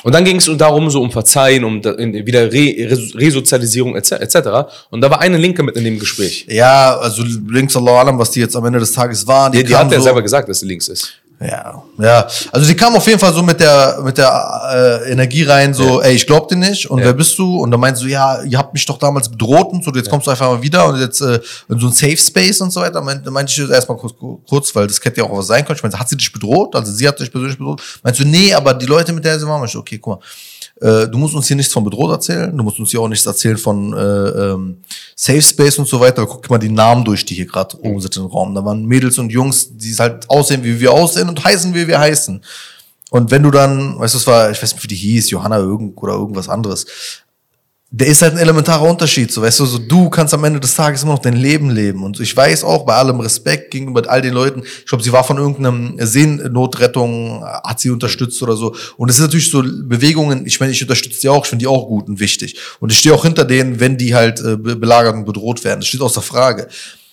Und 0.02 0.14
dann 0.14 0.24
ging 0.24 0.36
es 0.36 0.50
darum, 0.56 0.90
so 0.90 1.02
um 1.02 1.10
Verzeihen, 1.10 1.64
um 1.64 1.82
wieder 1.84 2.52
Re, 2.52 2.74
Re, 2.78 2.98
Resozialisierung 3.14 3.96
etc. 3.96 4.12
etc. 4.12 4.36
Und 4.90 5.00
da 5.00 5.10
war 5.10 5.20
eine 5.20 5.36
Linke 5.36 5.62
mit 5.62 5.76
in 5.76 5.84
dem 5.84 5.98
Gespräch. 5.98 6.46
Ja, 6.48 6.96
also 6.96 7.22
links 7.22 7.76
Allah 7.76 8.00
alam, 8.00 8.18
was 8.18 8.30
die 8.30 8.40
jetzt 8.40 8.56
am 8.56 8.64
Ende 8.64 8.78
des 8.78 8.92
Tages 8.92 9.26
waren. 9.26 9.52
Die, 9.52 9.62
die 9.62 9.72
kamen 9.72 9.86
hat 9.86 9.92
ja 9.92 9.98
so, 9.98 10.04
selber 10.04 10.22
gesagt, 10.22 10.48
dass 10.48 10.60
sie 10.60 10.66
links 10.66 10.88
ist. 10.88 11.14
Ja, 11.42 11.82
ja. 11.98 12.28
Also 12.52 12.66
die 12.66 12.76
kam 12.76 12.94
auf 12.94 13.06
jeden 13.06 13.18
Fall 13.18 13.32
so 13.32 13.42
mit 13.42 13.58
der 13.60 13.98
mit 14.02 14.18
der 14.18 15.00
äh, 15.06 15.10
Energie 15.10 15.42
rein, 15.44 15.72
so, 15.72 16.02
ey, 16.02 16.14
ich 16.14 16.26
glaub 16.26 16.48
dir 16.48 16.56
nicht 16.56 16.90
und 16.90 16.98
Ja. 16.98 17.06
wer 17.06 17.12
bist 17.14 17.38
du? 17.38 17.60
Und 17.60 17.70
dann 17.70 17.80
meinst 17.80 18.02
du, 18.02 18.06
ja, 18.08 18.42
ihr 18.42 18.58
habt 18.58 18.74
mich 18.74 18.84
doch 18.84 18.98
damals 18.98 19.26
bedroht 19.30 19.68
und 19.72 19.82
so, 19.82 19.90
jetzt 19.94 20.10
kommst 20.10 20.26
du 20.26 20.30
einfach 20.32 20.50
mal 20.50 20.60
wieder 20.60 20.86
und 20.86 21.00
jetzt 21.00 21.22
äh, 21.22 21.40
in 21.70 21.78
so 21.80 21.86
ein 21.86 21.92
Safe 21.94 22.16
Space 22.18 22.60
und 22.60 22.70
so 22.70 22.82
weiter. 22.82 23.00
Meint, 23.00 23.24
meinte 23.30 23.50
ich 23.52 23.70
erstmal 23.70 23.96
kurz, 23.96 24.14
kurz, 24.46 24.74
weil 24.76 24.86
das 24.86 25.02
hätte 25.02 25.22
ja 25.22 25.26
auch 25.26 25.34
was 25.38 25.46
sein 25.46 25.64
können. 25.64 25.76
Ich 25.76 25.82
meinte, 25.82 25.98
hat 25.98 26.10
sie 26.10 26.16
dich 26.18 26.30
bedroht? 26.30 26.76
Also 26.76 26.92
sie 26.92 27.08
hat 27.08 27.18
dich 27.18 27.32
persönlich 27.32 27.56
bedroht. 27.56 27.80
Meinst 28.02 28.20
du, 28.20 28.24
nee, 28.26 28.52
aber 28.52 28.74
die 28.74 28.86
Leute, 28.86 29.14
mit 29.14 29.24
der 29.24 29.40
sie 29.40 29.46
waren, 29.46 29.64
ich, 29.64 29.74
okay, 29.74 29.96
guck 29.98 30.20
mal. 30.20 30.26
Äh, 30.80 31.08
du 31.08 31.18
musst 31.18 31.34
uns 31.34 31.46
hier 31.46 31.56
nichts 31.56 31.72
von 31.72 31.84
bedroht 31.84 32.10
erzählen, 32.10 32.56
du 32.56 32.64
musst 32.64 32.78
uns 32.78 32.90
hier 32.90 33.00
auch 33.00 33.08
nichts 33.08 33.26
erzählen 33.26 33.58
von 33.58 33.92
äh, 33.92 33.98
ähm, 33.98 34.78
Safe 35.14 35.42
Space 35.42 35.78
und 35.78 35.86
so 35.86 36.00
weiter. 36.00 36.26
Guck 36.26 36.48
mal 36.48 36.58
die 36.58 36.70
Namen 36.70 37.04
durch, 37.04 37.24
die 37.24 37.34
hier 37.34 37.46
gerade 37.46 37.78
oben 37.82 38.00
sind 38.00 38.16
im 38.16 38.26
Raum. 38.26 38.54
Da 38.54 38.64
waren 38.64 38.86
Mädels 38.86 39.18
und 39.18 39.30
Jungs, 39.30 39.68
die 39.76 39.94
halt 39.94 40.28
aussehen, 40.30 40.64
wie 40.64 40.80
wir 40.80 40.92
aussehen 40.92 41.28
und 41.28 41.44
heißen, 41.44 41.74
wie 41.74 41.86
wir 41.86 41.98
heißen. 42.00 42.42
Und 43.10 43.30
wenn 43.30 43.42
du 43.42 43.50
dann, 43.50 43.98
weißt 43.98 44.14
du, 44.14 44.18
es 44.18 44.26
war, 44.26 44.50
ich 44.50 44.62
weiß 44.62 44.72
nicht, 44.72 44.82
wie 44.82 44.88
die 44.88 44.94
hieß, 44.94 45.30
Johanna 45.30 45.58
irgend 45.58 46.00
oder 46.00 46.14
irgendwas 46.14 46.48
anderes. 46.48 46.86
Der 47.92 48.06
ist 48.06 48.22
halt 48.22 48.34
ein 48.34 48.38
elementarer 48.38 48.88
Unterschied, 48.88 49.32
so 49.32 49.42
weißt 49.42 49.58
du, 49.58 49.66
so 49.66 49.78
du 49.78 50.10
kannst 50.10 50.32
am 50.32 50.44
Ende 50.44 50.60
des 50.60 50.76
Tages 50.76 51.02
immer 51.02 51.14
noch 51.14 51.18
dein 51.18 51.36
Leben 51.36 51.70
leben. 51.70 52.04
Und 52.04 52.20
ich 52.20 52.36
weiß 52.36 52.62
auch 52.62 52.84
bei 52.86 52.94
allem 52.94 53.18
Respekt 53.18 53.72
gegenüber 53.72 54.08
all 54.08 54.22
den 54.22 54.32
Leuten, 54.32 54.62
ich 54.62 54.86
glaube, 54.86 55.02
sie 55.02 55.10
war 55.10 55.24
von 55.24 55.38
irgendeinem 55.38 55.96
Seenotrettung, 55.98 57.42
hat 57.44 57.80
sie 57.80 57.90
unterstützt 57.90 58.40
oder 58.44 58.54
so. 58.54 58.76
Und 58.96 59.08
es 59.08 59.16
sind 59.16 59.24
natürlich 59.24 59.50
so 59.50 59.64
Bewegungen, 59.64 60.46
ich 60.46 60.60
meine, 60.60 60.70
ich 60.70 60.80
unterstütze 60.80 61.20
die 61.20 61.28
auch, 61.28 61.44
ich 61.44 61.50
finde 61.50 61.64
die 61.64 61.66
auch 61.66 61.88
gut 61.88 62.08
und 62.08 62.20
wichtig. 62.20 62.56
Und 62.78 62.92
ich 62.92 62.98
stehe 62.98 63.12
auch 63.12 63.24
hinter 63.24 63.44
denen, 63.44 63.80
wenn 63.80 63.98
die 63.98 64.14
halt 64.14 64.38
äh, 64.38 64.56
be- 64.56 64.76
belagert 64.76 65.16
und 65.16 65.24
bedroht 65.24 65.64
werden, 65.64 65.80
das 65.80 65.88
steht 65.88 66.00
außer 66.00 66.22
Frage. 66.22 66.68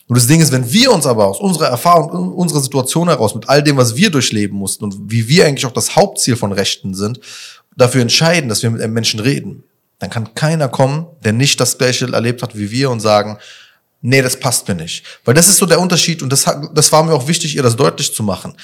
Und 0.08 0.16
das 0.16 0.28
Ding 0.28 0.40
ist, 0.40 0.52
wenn 0.52 0.72
wir 0.72 0.92
uns 0.92 1.08
aber 1.08 1.26
aus 1.26 1.40
unserer 1.40 1.70
Erfahrung, 1.70 2.32
unserer 2.34 2.62
Situation 2.62 3.08
heraus, 3.08 3.34
mit 3.34 3.50
all 3.50 3.64
dem, 3.64 3.78
was 3.78 3.96
wir 3.96 4.12
durchleben 4.12 4.56
mussten 4.56 4.84
und 4.84 4.96
wie 5.08 5.28
wir 5.28 5.48
eigentlich 5.48 5.66
auch 5.66 5.72
das 5.72 5.96
Hauptziel 5.96 6.36
von 6.36 6.52
Rechten 6.52 6.94
sind, 6.94 7.20
dafür 7.76 8.04
entscheiden, 8.04 8.48
dass 8.48 8.62
wir 8.62 8.70
mit 8.70 8.82
einem 8.82 8.94
Menschen 8.94 9.20
reden, 9.20 9.64
dann 10.00 10.10
kann 10.10 10.34
keiner 10.36 10.68
kommen, 10.68 11.08
der 11.24 11.34
nicht 11.34 11.60
das 11.60 11.78
Gleiche 11.78 12.12
erlebt 12.12 12.44
hat 12.44 12.58
wie 12.58 12.72
wir 12.72 12.90
und 12.92 13.00
sagen, 13.00 13.38
nee, 14.02 14.22
das 14.22 14.40
passt 14.40 14.68
mir 14.68 14.76
nicht. 14.76 15.04
Weil 15.26 15.34
das 15.34 15.48
ist 15.48 15.58
so 15.58 15.66
der 15.66 15.80
Unterschied 15.80 16.22
und 16.22 16.32
das, 16.32 16.46
das 16.74 16.92
war 16.92 17.04
mir 17.04 17.14
auch 17.14 17.28
wichtig, 17.28 17.56
ihr 17.56 17.64
das 17.64 17.76
deutlich 17.76 18.14
zu 18.14 18.24
machen. 18.24 18.56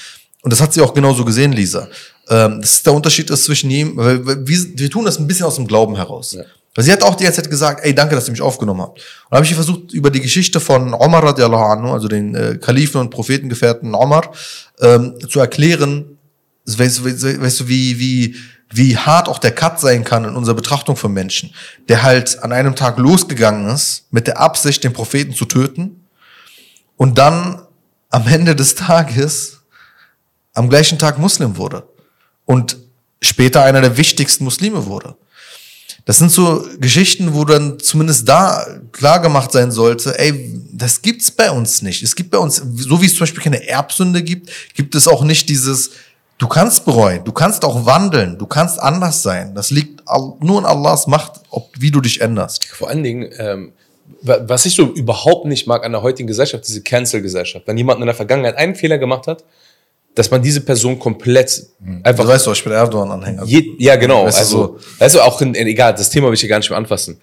Und 0.42 0.52
das 0.52 0.60
hat 0.60 0.72
sie 0.72 0.80
auch 0.80 0.94
genauso 0.94 1.24
gesehen, 1.24 1.52
Lisa. 1.52 1.88
Ähm, 2.28 2.60
das 2.60 2.72
ist 2.72 2.86
der 2.86 2.92
Unterschied 2.92 3.30
ist 3.30 3.44
zwischen 3.44 3.70
ihm, 3.70 3.96
weil 3.96 4.24
wir, 4.26 4.38
wir 4.46 4.90
tun 4.90 5.04
das 5.04 5.18
ein 5.18 5.26
bisschen 5.26 5.46
aus 5.46 5.56
dem 5.56 5.66
Glauben 5.66 5.96
heraus. 5.96 6.36
Weil 6.74 6.84
sie 6.84 6.92
hat 6.92 7.02
auch 7.02 7.14
die 7.14 7.24
ganze 7.24 7.40
Zeit 7.40 7.50
gesagt, 7.50 7.84
ey, 7.84 7.94
danke, 7.94 8.14
dass 8.14 8.28
ihr 8.28 8.32
mich 8.32 8.42
aufgenommen 8.42 8.82
habt. 8.82 9.00
Und 9.30 9.36
habe 9.36 9.46
ich 9.46 9.54
versucht, 9.54 9.92
über 9.92 10.10
die 10.10 10.20
Geschichte 10.20 10.60
von 10.60 10.92
Omar 10.92 11.22
radiallahu 11.24 11.64
anhu, 11.64 11.92
also 11.92 12.08
den 12.08 12.34
äh, 12.34 12.58
Kalifen 12.60 13.00
und 13.00 13.10
Prophetengefährten 13.10 13.94
Omar, 13.94 14.32
ähm, 14.80 15.14
zu 15.28 15.40
erklären, 15.40 16.18
weißt, 16.66 16.98
du, 16.98 17.04
weißt, 17.04 17.40
weißt 17.40 17.60
du, 17.60 17.68
wie, 17.68 17.98
wie, 17.98 18.36
wie 18.70 18.96
hart 18.96 19.28
auch 19.28 19.38
der 19.38 19.52
Cut 19.52 19.80
sein 19.80 20.04
kann 20.04 20.24
in 20.24 20.34
unserer 20.34 20.56
Betrachtung 20.56 20.96
von 20.96 21.12
Menschen, 21.12 21.54
der 21.88 22.02
halt 22.02 22.42
an 22.42 22.52
einem 22.52 22.74
Tag 22.74 22.98
losgegangen 22.98 23.68
ist, 23.68 24.06
mit 24.10 24.26
der 24.26 24.40
Absicht, 24.40 24.82
den 24.84 24.92
Propheten 24.92 25.34
zu 25.34 25.44
töten, 25.44 26.04
und 26.96 27.18
dann 27.18 27.66
am 28.10 28.26
Ende 28.28 28.54
des 28.54 28.74
Tages 28.74 29.60
am 30.52 30.68
gleichen 30.68 30.98
Tag 30.98 31.18
Muslim 31.18 31.56
wurde 31.56 31.88
und 32.44 32.76
später 33.20 33.64
einer 33.64 33.80
der 33.80 33.96
wichtigsten 33.96 34.44
Muslime 34.44 34.86
wurde. 34.86 35.16
Das 36.04 36.18
sind 36.18 36.30
so 36.30 36.66
Geschichten, 36.78 37.34
wo 37.34 37.44
dann 37.44 37.80
zumindest 37.80 38.28
da 38.28 38.66
klar 38.92 39.20
gemacht 39.20 39.52
sein 39.52 39.72
sollte, 39.72 40.18
ey, 40.18 40.60
das 40.70 41.00
gibt's 41.00 41.30
bei 41.30 41.50
uns 41.50 41.80
nicht. 41.82 42.02
Es 42.02 42.14
gibt 42.14 42.30
bei 42.30 42.38
uns, 42.38 42.56
so 42.56 43.00
wie 43.00 43.06
es 43.06 43.12
zum 43.12 43.20
Beispiel 43.20 43.42
keine 43.42 43.66
Erbsünde 43.66 44.22
gibt, 44.22 44.50
gibt 44.74 44.94
es 44.94 45.08
auch 45.08 45.24
nicht 45.24 45.48
dieses, 45.48 45.92
du 46.44 46.48
kannst 46.48 46.84
bereuen, 46.84 47.24
du 47.24 47.32
kannst 47.32 47.64
auch 47.64 47.86
wandeln, 47.86 48.36
du 48.38 48.46
kannst 48.46 48.78
anders 48.78 49.22
sein. 49.22 49.54
Das 49.54 49.70
liegt 49.70 50.02
nur 50.40 50.58
in 50.58 50.66
Allahs 50.66 51.06
Macht, 51.06 51.40
ob, 51.48 51.70
wie 51.78 51.90
du 51.90 52.00
dich 52.02 52.20
änderst. 52.20 52.66
Vor 52.66 52.88
allen 52.90 53.02
Dingen, 53.02 53.30
ähm, 53.38 53.72
wa- 54.20 54.40
was 54.46 54.66
ich 54.66 54.74
so 54.74 54.92
überhaupt 54.92 55.46
nicht 55.46 55.66
mag 55.66 55.84
an 55.84 55.92
der 55.92 56.02
heutigen 56.02 56.26
Gesellschaft, 56.26 56.68
diese 56.68 56.82
Cancel-Gesellschaft. 56.82 57.66
Wenn 57.66 57.78
jemand 57.78 58.00
in 58.00 58.06
der 58.06 58.14
Vergangenheit 58.14 58.56
einen 58.58 58.74
Fehler 58.74 58.98
gemacht 58.98 59.26
hat, 59.26 59.42
dass 60.14 60.30
man 60.30 60.42
diese 60.42 60.60
Person 60.60 60.98
komplett 60.98 61.66
einfach 62.04 62.24
Du 62.24 62.30
weißt 62.30 62.46
doch, 62.46 62.52
ich 62.52 62.62
bin 62.62 62.72
Erdogan-Anhänger. 62.74 63.44
Ja, 63.78 63.96
genau. 63.96 64.26
Weißt 64.26 64.38
also, 64.38 64.78
also 65.00 65.20
auch 65.22 65.40
in, 65.40 65.54
in, 65.54 65.66
egal, 65.66 65.94
das 65.94 66.10
Thema 66.10 66.26
will 66.28 66.34
ich 66.34 66.40
hier 66.40 66.48
gar 66.50 66.58
nicht 66.58 66.68
mehr 66.70 66.78
anfassen. 66.78 67.20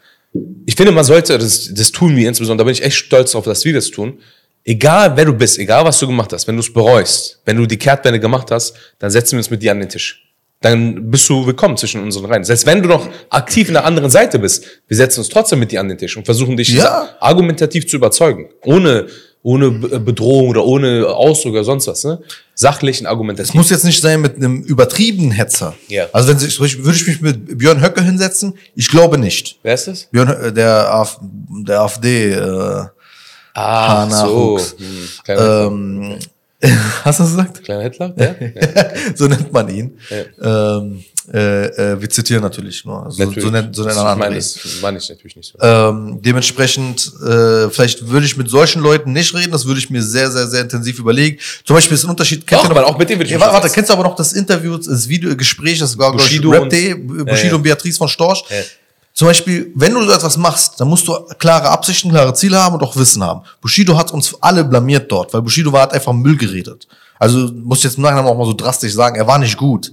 Ich 0.66 0.76
finde, 0.76 0.92
man 0.92 1.04
sollte, 1.04 1.38
das, 1.38 1.70
das 1.74 1.92
tun 1.92 2.16
wir 2.16 2.28
insbesondere, 2.28 2.64
da 2.64 2.68
bin 2.70 2.74
ich 2.74 2.84
echt 2.84 2.96
stolz 2.98 3.32
drauf, 3.34 3.46
dass 3.46 3.64
wir 3.66 3.74
das 3.74 3.92
tun. 3.92 4.20
Egal, 4.64 5.16
wer 5.18 5.26
du 5.26 5.34
bist, 5.34 5.58
egal, 5.58 5.84
was 5.86 5.98
du 6.00 6.06
gemacht 6.08 6.32
hast, 6.34 6.48
wenn 6.48 6.56
du 6.56 6.60
es 6.62 6.72
bereust, 6.72 7.40
wenn 7.46 7.58
du 7.58 7.66
die 7.66 7.78
Kehrtwende 7.78 8.20
gemacht 8.20 8.52
hast, 8.52 8.76
dann 9.00 9.10
setzen 9.10 9.32
wir 9.34 9.40
uns 9.40 9.50
mit 9.50 9.64
dir 9.64 9.72
an 9.72 9.80
den 9.80 9.90
Tisch. 9.90 10.28
Dann 10.62 11.10
bist 11.10 11.28
du 11.28 11.48
willkommen 11.48 11.76
zwischen 11.78 12.04
unseren 12.04 12.26
Reihen. 12.26 12.44
Selbst 12.44 12.68
wenn 12.68 12.84
du 12.84 12.88
noch 12.90 13.08
aktiv 13.32 13.68
in 13.70 13.74
der 13.74 13.86
anderen 13.86 14.12
Seite 14.12 14.38
bist, 14.38 14.64
wir 14.88 14.96
setzen 14.96 15.22
uns 15.22 15.30
trotzdem 15.30 15.58
mit 15.58 15.72
dir 15.72 15.80
an 15.80 15.90
den 15.90 15.98
Tisch 15.98 16.16
und 16.16 16.26
versuchen 16.26 16.56
dich 16.58 16.70
Ja. 16.70 17.10
argumentativ 17.20 17.88
zu 17.88 17.96
überzeugen. 17.96 18.50
Ohne, 18.64 19.08
ohne 19.42 19.72
Be- 19.72 20.00
Bedrohung 20.00 20.50
oder 20.50 20.64
ohne 20.64 21.08
Ausdruck 21.08 21.54
oder 21.54 21.64
sonst 21.64 21.88
was. 21.88 22.04
Ne? 22.04 22.22
Sachlich 22.54 23.00
und 23.02 23.08
argumentativ. 23.08 23.50
Es 23.50 23.56
muss 23.56 23.72
jetzt 23.72 23.86
nicht 23.86 24.00
sein 24.00 24.22
mit 24.22 24.36
einem 24.36 24.62
übertriebenen 24.62 25.32
Hetzer. 25.32 25.74
Ja. 25.88 26.06
Also 26.14 26.28
wenn 26.30 26.38
sich, 26.38 26.60
würde 26.60 26.96
ich 26.96 27.08
mich 27.08 27.22
mit 27.22 27.58
Björn 27.58 27.82
Höcke 27.82 28.04
hinsetzen? 28.04 28.54
Ich 28.76 28.90
glaube 28.90 29.18
nicht. 29.18 29.58
Wer 29.64 29.74
ist 29.74 29.88
das? 29.88 30.04
Björn, 30.12 30.30
Hö- 30.30 30.52
der, 30.52 30.94
AF, 30.94 31.18
der 31.66 31.82
AfD, 31.82 32.34
äh, 32.34 32.84
Ah, 33.54 34.10
so. 34.10 34.16
Nachwuchs. 34.58 34.76
Hm, 34.78 35.08
kleiner, 35.24 35.68
ähm, 35.68 36.20
hast 37.04 37.20
du 37.20 37.24
das 37.24 37.32
gesagt? 37.32 37.64
kleiner 37.64 37.84
Hitler? 37.84 38.14
Ja? 38.18 38.36
ja. 38.40 39.16
so 39.16 39.28
nennt 39.28 39.52
man 39.52 39.68
ihn. 39.70 39.98
Ähm, 40.42 41.04
äh, 41.34 41.66
äh, 41.94 42.02
wir 42.02 42.10
zitieren 42.10 42.42
natürlich 42.42 42.84
nur. 42.84 43.06
So, 43.12 43.24
Natürlich. 43.24 43.44
so 43.44 43.50
nennt, 43.52 43.76
so 43.76 43.84
nennt 43.84 43.96
man 43.96 44.18
meine 44.18 44.36
das 44.36 44.58
meine 44.82 44.98
ich 44.98 45.08
natürlich 45.10 45.36
nicht 45.36 45.54
so. 45.54 45.60
Ähm, 45.66 46.20
dementsprechend, 46.22 47.12
äh, 47.24 47.70
vielleicht 47.70 48.08
würde 48.08 48.26
ich 48.26 48.36
mit 48.38 48.50
solchen 48.50 48.82
Leuten 48.82 49.14
nicht 49.14 49.34
reden, 49.36 49.52
das 49.52 49.66
würde 49.66 49.80
ich 49.80 49.90
mir 49.90 50.02
sehr, 50.02 50.32
sehr, 50.32 50.48
sehr 50.48 50.62
intensiv 50.62 50.98
überlegen. 51.00 51.38
Zum 51.64 51.76
Beispiel 51.76 51.96
ist 51.96 52.04
ein 52.04 52.10
Unterschied. 52.10 52.46
Kennt 52.46 52.62
Doch, 52.62 52.70
noch- 52.70 52.76
aber 52.76 52.88
auch 52.88 52.98
mit 52.98 53.10
dem 53.10 53.20
würde 53.20 53.26
ich 53.26 53.32
ja, 53.32 53.40
warte, 53.40 53.70
kennst 53.70 53.90
du 53.90 53.94
aber 53.94 54.04
noch 54.04 54.16
das 54.16 54.34
Interview, 54.34 54.78
das 54.78 55.08
Video, 55.08 55.36
Gespräch, 55.36 55.80
das 55.80 55.98
war, 55.98 56.12
Bushido 56.12 56.50
Rap.de, 56.50 56.94
und- 56.94 57.08
Bushido 57.08 57.28
Ja, 57.36 57.48
ja. 57.50 57.56
und 57.56 57.64
Beatrice 57.64 57.98
von 57.98 58.08
Storch. 58.08 58.44
Zum 59.22 59.28
Beispiel, 59.28 59.72
wenn 59.76 59.94
du 59.94 60.04
so 60.04 60.12
etwas 60.14 60.36
machst, 60.36 60.80
dann 60.82 60.88
musst 60.88 61.08
du 61.08 61.14
klare 61.38 61.70
Absichten, 61.70 62.10
klare 62.10 62.34
Ziele 62.34 62.58
haben 62.58 62.74
und 62.74 62.82
auch 62.82 62.96
Wissen 62.96 63.24
haben. 63.24 63.42
Bushido 63.62 63.96
hat 63.96 64.10
uns 64.10 64.36
alle 64.42 64.64
blamiert 64.64 65.12
dort, 65.12 65.32
weil 65.32 65.44
Bushido 65.44 65.72
war, 65.72 65.84
hat 65.84 65.94
einfach 65.94 66.12
Müll 66.12 66.36
geredet. 66.36 66.88
Also 67.20 67.52
muss 67.54 67.78
ich 67.78 67.84
jetzt 67.84 67.98
im 67.98 68.02
Nachhinein 68.02 68.26
auch 68.26 68.36
mal 68.36 68.48
so 68.48 68.54
drastisch 68.54 68.94
sagen, 68.94 69.18
er 69.18 69.28
war 69.28 69.38
nicht 69.38 69.58
gut. 69.58 69.92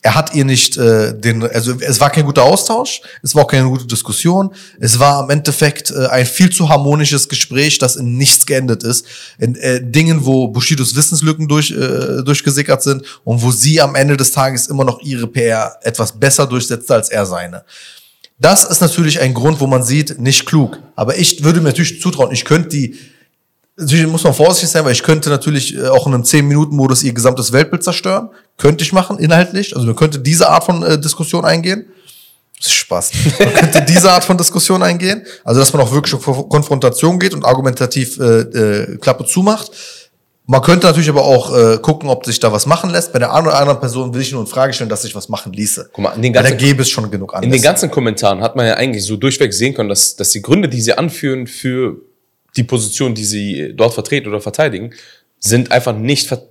Er 0.00 0.14
hat 0.14 0.34
ihr 0.34 0.46
nicht 0.46 0.78
äh, 0.78 1.12
den, 1.12 1.42
also 1.42 1.74
es 1.78 2.00
war 2.00 2.08
kein 2.08 2.24
guter 2.24 2.42
Austausch, 2.42 3.02
es 3.22 3.34
war 3.34 3.44
auch 3.44 3.48
keine 3.48 3.68
gute 3.68 3.86
Diskussion, 3.86 4.54
es 4.78 4.98
war 4.98 5.24
im 5.24 5.28
Endeffekt 5.28 5.90
äh, 5.90 6.06
ein 6.06 6.24
viel 6.24 6.48
zu 6.48 6.70
harmonisches 6.70 7.28
Gespräch, 7.28 7.76
das 7.76 7.96
in 7.96 8.16
nichts 8.16 8.46
geendet 8.46 8.82
ist, 8.82 9.04
in 9.36 9.56
äh, 9.56 9.82
Dingen, 9.84 10.24
wo 10.24 10.48
Bushidos 10.48 10.96
Wissenslücken 10.96 11.48
durch, 11.48 11.70
äh, 11.70 12.22
durchgesickert 12.24 12.82
sind 12.82 13.02
und 13.24 13.42
wo 13.42 13.50
sie 13.50 13.78
am 13.78 13.94
Ende 13.94 14.16
des 14.16 14.32
Tages 14.32 14.68
immer 14.68 14.84
noch 14.84 15.02
ihre 15.02 15.26
PR 15.26 15.76
etwas 15.82 16.18
besser 16.18 16.46
durchsetzte 16.46 16.94
als 16.94 17.10
er 17.10 17.26
seine. 17.26 17.62
Das 18.40 18.64
ist 18.64 18.80
natürlich 18.80 19.20
ein 19.20 19.34
Grund, 19.34 19.60
wo 19.60 19.66
man 19.66 19.82
sieht, 19.82 20.18
nicht 20.18 20.46
klug. 20.46 20.78
Aber 20.96 21.16
ich 21.18 21.44
würde 21.44 21.60
mir 21.60 21.68
natürlich 21.68 22.00
zutrauen, 22.00 22.32
ich 22.32 22.46
könnte 22.46 22.70
die, 22.70 22.96
natürlich 23.76 24.06
muss 24.06 24.24
man 24.24 24.32
vorsichtig 24.32 24.70
sein, 24.70 24.84
weil 24.84 24.92
ich 24.92 25.02
könnte 25.02 25.28
natürlich 25.28 25.76
äh, 25.76 25.88
auch 25.88 26.06
in 26.06 26.14
einem 26.14 26.22
10-Minuten-Modus 26.22 27.02
ihr 27.02 27.12
gesamtes 27.12 27.52
Weltbild 27.52 27.84
zerstören. 27.84 28.30
Könnte 28.56 28.82
ich 28.82 28.94
machen, 28.94 29.18
inhaltlich. 29.18 29.76
Also 29.76 29.86
man 29.86 29.96
könnte 29.96 30.18
diese 30.18 30.48
Art 30.48 30.64
von 30.64 30.82
äh, 30.82 30.98
Diskussion 30.98 31.44
eingehen. 31.44 31.86
Spaß. 32.60 33.12
Man 33.38 33.54
könnte 33.54 33.82
diese 33.82 34.10
Art 34.10 34.24
von 34.24 34.36
Diskussion 34.36 34.82
eingehen. 34.82 35.24
Also 35.44 35.60
dass 35.60 35.72
man 35.72 35.82
auch 35.82 35.92
wirklich 35.92 36.14
auf 36.14 36.48
Konfrontation 36.48 37.18
geht 37.18 37.34
und 37.34 37.44
argumentativ 37.44 38.18
äh, 38.18 38.40
äh, 38.40 38.96
Klappe 38.98 39.26
zumacht. 39.26 39.70
Man 40.50 40.62
könnte 40.62 40.88
natürlich 40.88 41.08
aber 41.08 41.22
auch 41.24 41.56
äh, 41.56 41.78
gucken, 41.78 42.08
ob 42.08 42.26
sich 42.26 42.40
da 42.40 42.50
was 42.50 42.66
machen 42.66 42.90
lässt. 42.90 43.12
Bei 43.12 43.20
der 43.20 43.32
einen 43.32 43.46
oder 43.46 43.56
anderen 43.56 43.78
Person 43.78 44.12
will 44.12 44.20
ich 44.20 44.32
nur 44.32 44.40
in 44.40 44.48
Frage 44.48 44.72
stellen, 44.72 44.90
dass 44.90 45.02
sich 45.02 45.14
was 45.14 45.28
machen 45.28 45.52
ließe. 45.52 45.90
Guck 45.92 46.02
mal, 46.02 46.10
in 46.16 46.22
den 46.22 46.34
Weil 46.34 46.42
da 46.42 46.48
ganzen- 46.50 46.66
gäbe 46.66 46.82
es 46.82 46.90
schon 46.90 47.08
genug 47.08 47.32
In 47.34 47.42
den 47.42 47.50
Anlässe. 47.50 47.62
ganzen 47.64 47.90
Kommentaren 47.92 48.40
hat 48.40 48.56
man 48.56 48.66
ja 48.66 48.74
eigentlich 48.74 49.04
so 49.04 49.16
durchweg 49.16 49.52
sehen 49.52 49.74
können, 49.74 49.88
dass, 49.88 50.16
dass 50.16 50.30
die 50.30 50.42
Gründe, 50.42 50.68
die 50.68 50.80
sie 50.80 50.94
anführen 50.94 51.46
für 51.46 51.98
die 52.56 52.64
Position, 52.64 53.14
die 53.14 53.24
sie 53.24 53.74
dort 53.76 53.94
vertreten 53.94 54.28
oder 54.28 54.40
verteidigen, 54.40 54.90
sind 55.38 55.70
einfach 55.70 55.94
nicht, 55.96 56.26
ver 56.26 56.42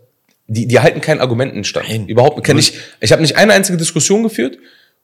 die, 0.47 0.65
die 0.65 0.79
halten 0.79 1.01
keinen 1.01 1.19
Argumenten 1.19 1.65
stand. 1.65 2.09
Überhaupt 2.09 2.37
nicht. 2.47 2.73
Ich, 2.73 2.79
ich 3.01 3.11
habe 3.11 3.21
nicht 3.21 3.35
eine 3.35 3.51
einzige 3.51 3.77
Diskussion 3.77 4.23
geführt, 4.23 4.57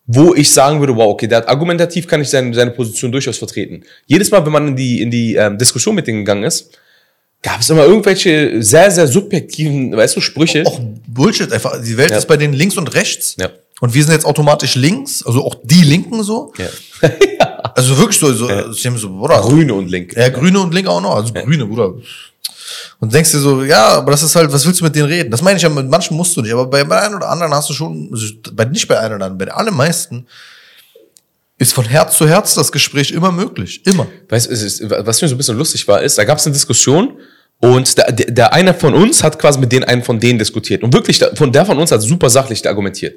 wo 0.07 0.33
ich 0.33 0.51
sagen 0.51 0.79
würde, 0.79 0.95
wow, 0.95 1.07
okay, 1.11 1.27
der 1.27 1.39
hat 1.39 1.49
argumentativ 1.49 2.07
kann 2.07 2.21
ich 2.21 2.29
seine, 2.29 2.53
seine 2.53 2.71
Position 2.71 3.11
durchaus 3.11 3.37
vertreten. 3.39 3.83
Jedes 4.05 4.31
Mal, 4.31 4.45
wenn 4.45 4.53
man 4.53 4.69
in 4.69 4.75
die, 4.77 5.01
in 5.01 5.11
die 5.11 5.35
ähm, 5.35 5.57
Diskussion 5.57 5.95
mit 5.95 6.07
denen 6.07 6.19
gegangen 6.19 6.43
ist, 6.45 6.79
gab 7.45 7.61
es 7.61 7.69
immer 7.69 7.85
irgendwelche 7.85 8.61
sehr, 8.63 8.89
sehr 8.89 9.07
subjektiven, 9.07 9.95
weißt 9.95 10.15
du, 10.15 10.21
Sprüche. 10.21 10.63
Auch 10.65 10.79
Bullshit 11.07 11.51
einfach. 11.53 11.79
Die 11.81 11.95
Welt 11.95 12.09
Ja. 12.09 12.17
ist 12.17 12.27
bei 12.27 12.37
denen 12.37 12.53
links 12.55 12.75
und 12.75 12.93
rechts. 12.95 13.35
Ja. 13.39 13.49
Und 13.81 13.93
wir 13.93 14.03
sind 14.03 14.13
jetzt 14.13 14.25
automatisch 14.25 14.73
links, 14.75 15.23
also 15.23 15.45
auch 15.45 15.55
die 15.63 15.83
Linken 15.83 16.23
so. 16.23 16.51
Ja. 16.57 16.67
Also 17.77 17.97
wirklich 17.97 18.17
so, 18.17 18.31
so, 18.33 18.49
ja. 18.49 18.71
so 18.71 19.09
Bruder, 19.09 19.41
Grüne 19.41 19.73
und 19.73 19.89
Linke. 19.91 20.17
Ja, 20.17 20.29
Grüne 20.29 20.61
und 20.61 20.73
Linke 20.73 20.89
auch 20.89 21.01
noch. 21.01 21.13
Also 21.13 21.33
Grüne, 21.33 21.65
Bruder. 21.65 21.93
Und 23.01 23.13
denkst 23.13 23.31
dir 23.31 23.39
so, 23.39 23.65
ja, 23.65 23.87
aber 23.89 24.11
das 24.11 24.23
ist 24.23 24.33
halt, 24.33 24.49
was 24.53 24.65
willst 24.65 24.79
du 24.79 24.85
mit 24.85 24.95
denen 24.95 25.09
reden? 25.09 25.29
Das 25.29 25.41
meine 25.41 25.57
ich 25.57 25.63
ja, 25.63 25.67
mit 25.67 25.89
manchen 25.89 26.15
musst 26.15 26.37
du 26.37 26.41
nicht. 26.41 26.53
Aber 26.53 26.67
bei, 26.67 26.79
einem 26.83 27.15
oder 27.17 27.27
anderen 27.27 27.53
hast 27.53 27.69
du 27.69 27.73
schon, 27.73 28.07
also 28.13 28.27
bei, 28.53 28.63
nicht 28.63 28.87
bei 28.87 28.97
einem 28.97 29.15
oder 29.17 29.25
anderen, 29.25 29.37
bei 29.37 29.45
den 29.45 29.53
allermeisten 29.55 30.25
ist 31.57 31.73
von 31.73 31.83
Herz 31.83 32.15
zu 32.15 32.29
Herz 32.29 32.55
das 32.55 32.71
Gespräch 32.71 33.11
immer 33.11 33.33
möglich. 33.33 33.85
Immer. 33.85 34.07
Weißt 34.29 34.47
du, 34.47 35.05
was 35.05 35.21
mir 35.21 35.27
so 35.27 35.35
ein 35.35 35.37
bisschen 35.37 35.57
lustig 35.57 35.85
war, 35.85 36.01
ist, 36.01 36.17
da 36.17 36.23
gab 36.23 36.37
es 36.37 36.45
eine 36.45 36.53
Diskussion 36.53 37.17
und 37.66 37.97
der, 37.97 38.11
der, 38.11 38.53
eine 38.53 38.74
von 38.74 38.93
uns 38.93 39.24
hat 39.24 39.39
quasi 39.39 39.59
mit 39.59 39.72
den 39.72 39.84
einen 39.84 40.03
von 40.03 40.20
denen 40.20 40.39
diskutiert. 40.39 40.84
Und 40.84 40.93
wirklich, 40.93 41.20
der, 41.20 41.36
von 41.36 41.51
der 41.51 41.66
von 41.66 41.78
uns 41.78 41.91
hat 41.91 42.01
super 42.01 42.30
sachlich 42.30 42.68
argumentiert. 42.68 43.16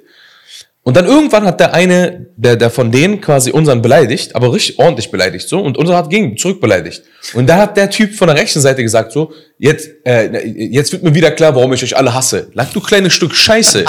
Und 0.83 0.97
dann 0.97 1.05
irgendwann 1.05 1.45
hat 1.45 1.61
der 1.61 1.75
eine, 1.75 2.29
der, 2.37 2.57
der 2.57 2.71
von 2.71 2.91
denen 2.91 3.21
quasi 3.21 3.51
unseren 3.51 3.83
beleidigt, 3.83 4.35
aber 4.35 4.53
richtig 4.55 4.79
ordentlich 4.79 5.11
beleidigt 5.11 5.47
so, 5.47 5.61
und 5.61 5.77
unser 5.77 5.97
hat 5.97 6.09
gegen 6.09 6.37
zurück 6.39 6.63
beleidigt. 6.63 7.03
Und 7.35 7.47
da 7.47 7.59
hat 7.59 7.77
der 7.77 7.91
Typ 7.91 8.15
von 8.15 8.29
der 8.29 8.37
rechten 8.37 8.61
Seite 8.61 8.83
gesagt 8.83 9.13
so, 9.13 9.33
jetzt, 9.59 9.91
äh, 10.07 10.47
jetzt 10.47 10.93
wird 10.93 11.03
mir 11.03 11.15
wieder 11.15 11.31
klar, 11.31 11.55
warum 11.55 11.73
ich 11.75 11.83
euch 11.83 11.95
alle 11.95 12.15
hasse. 12.15 12.49
Lag 12.55 12.73
du 12.73 12.81
kleines 12.81 13.13
Stück 13.13 13.35
Scheiße. 13.35 13.85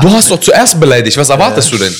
Du 0.00 0.10
hast 0.10 0.30
doch 0.30 0.38
zuerst 0.38 0.78
beleidigt. 0.78 1.16
Was 1.16 1.30
erwartest 1.30 1.72
du 1.72 1.78
denn? 1.78 1.94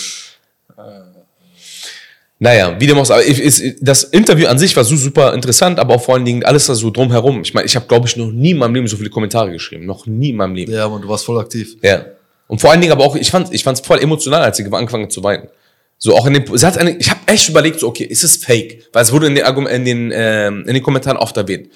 Naja, 2.41 2.77
wie 2.81 2.87
dem 2.87 2.99
auch 2.99 3.09
aber 3.11 3.25
ich- 3.25 3.77
das 3.81 4.05
Interview 4.05 4.49
an 4.49 4.59
sich 4.59 4.77
war 4.77 4.85
so 4.85 4.97
super 4.97 5.33
interessant, 5.35 5.79
aber 5.79 5.95
auch 5.95 6.03
vor 6.05 6.15
allen 6.17 6.25
Dingen 6.25 6.45
alles 6.45 6.67
da 6.67 6.75
so 6.75 6.91
drumherum. 6.91 7.43
Ich 7.43 7.55
meine, 7.55 7.67
ich 7.67 7.77
habe, 7.77 7.87
glaube 7.87 8.09
ich, 8.09 8.17
noch 8.17 8.31
nie 8.33 8.51
in 8.51 8.59
meinem 8.59 8.75
Leben 8.75 8.89
so 8.89 8.97
viele 8.97 9.09
Kommentare 9.11 9.51
geschrieben. 9.53 9.87
Noch 9.87 10.07
nie 10.07 10.31
in 10.31 10.37
meinem 10.37 10.55
Leben. 10.55 10.73
Ja, 10.73 10.87
und 10.87 11.03
du 11.03 11.09
warst 11.09 11.25
voll 11.25 11.39
aktiv. 11.39 11.77
Ja. 11.83 12.05
Und 12.49 12.61
vor 12.61 12.71
allen 12.71 12.81
Dingen 12.81 12.93
aber 12.93 13.05
auch, 13.05 13.15
ich 13.17 13.31
fand 13.31 13.55
ich 13.55 13.63
fand's 13.63 13.81
voll 13.81 14.01
emotional, 14.01 14.43
als 14.43 14.57
sie 14.57 14.65
angefangen 14.71 15.09
zu 15.11 15.23
weinen. 15.23 15.49
So 15.97 16.15
auch 16.17 16.27
in 16.27 16.35
den, 16.35 16.45
sie 16.59 16.67
hat 16.67 16.77
eine, 16.77 16.97
ich 16.99 17.09
habe 17.09 17.21
echt 17.27 17.49
überlegt, 17.49 17.81
so 17.81 17.89
okay, 17.89 18.05
ist 18.05 18.25
es 18.25 18.37
fake? 18.37 18.89
Weil 18.93 19.03
es 19.05 19.13
wurde 19.13 19.29
in 19.29 19.37
den, 19.37 19.47
in 19.67 19.85
den, 19.85 20.13
ähm, 20.13 20.65
in 20.67 20.75
den 20.75 20.83
Kommentaren 20.83 21.17
oft 21.17 21.37
erwähnt. 21.37 21.71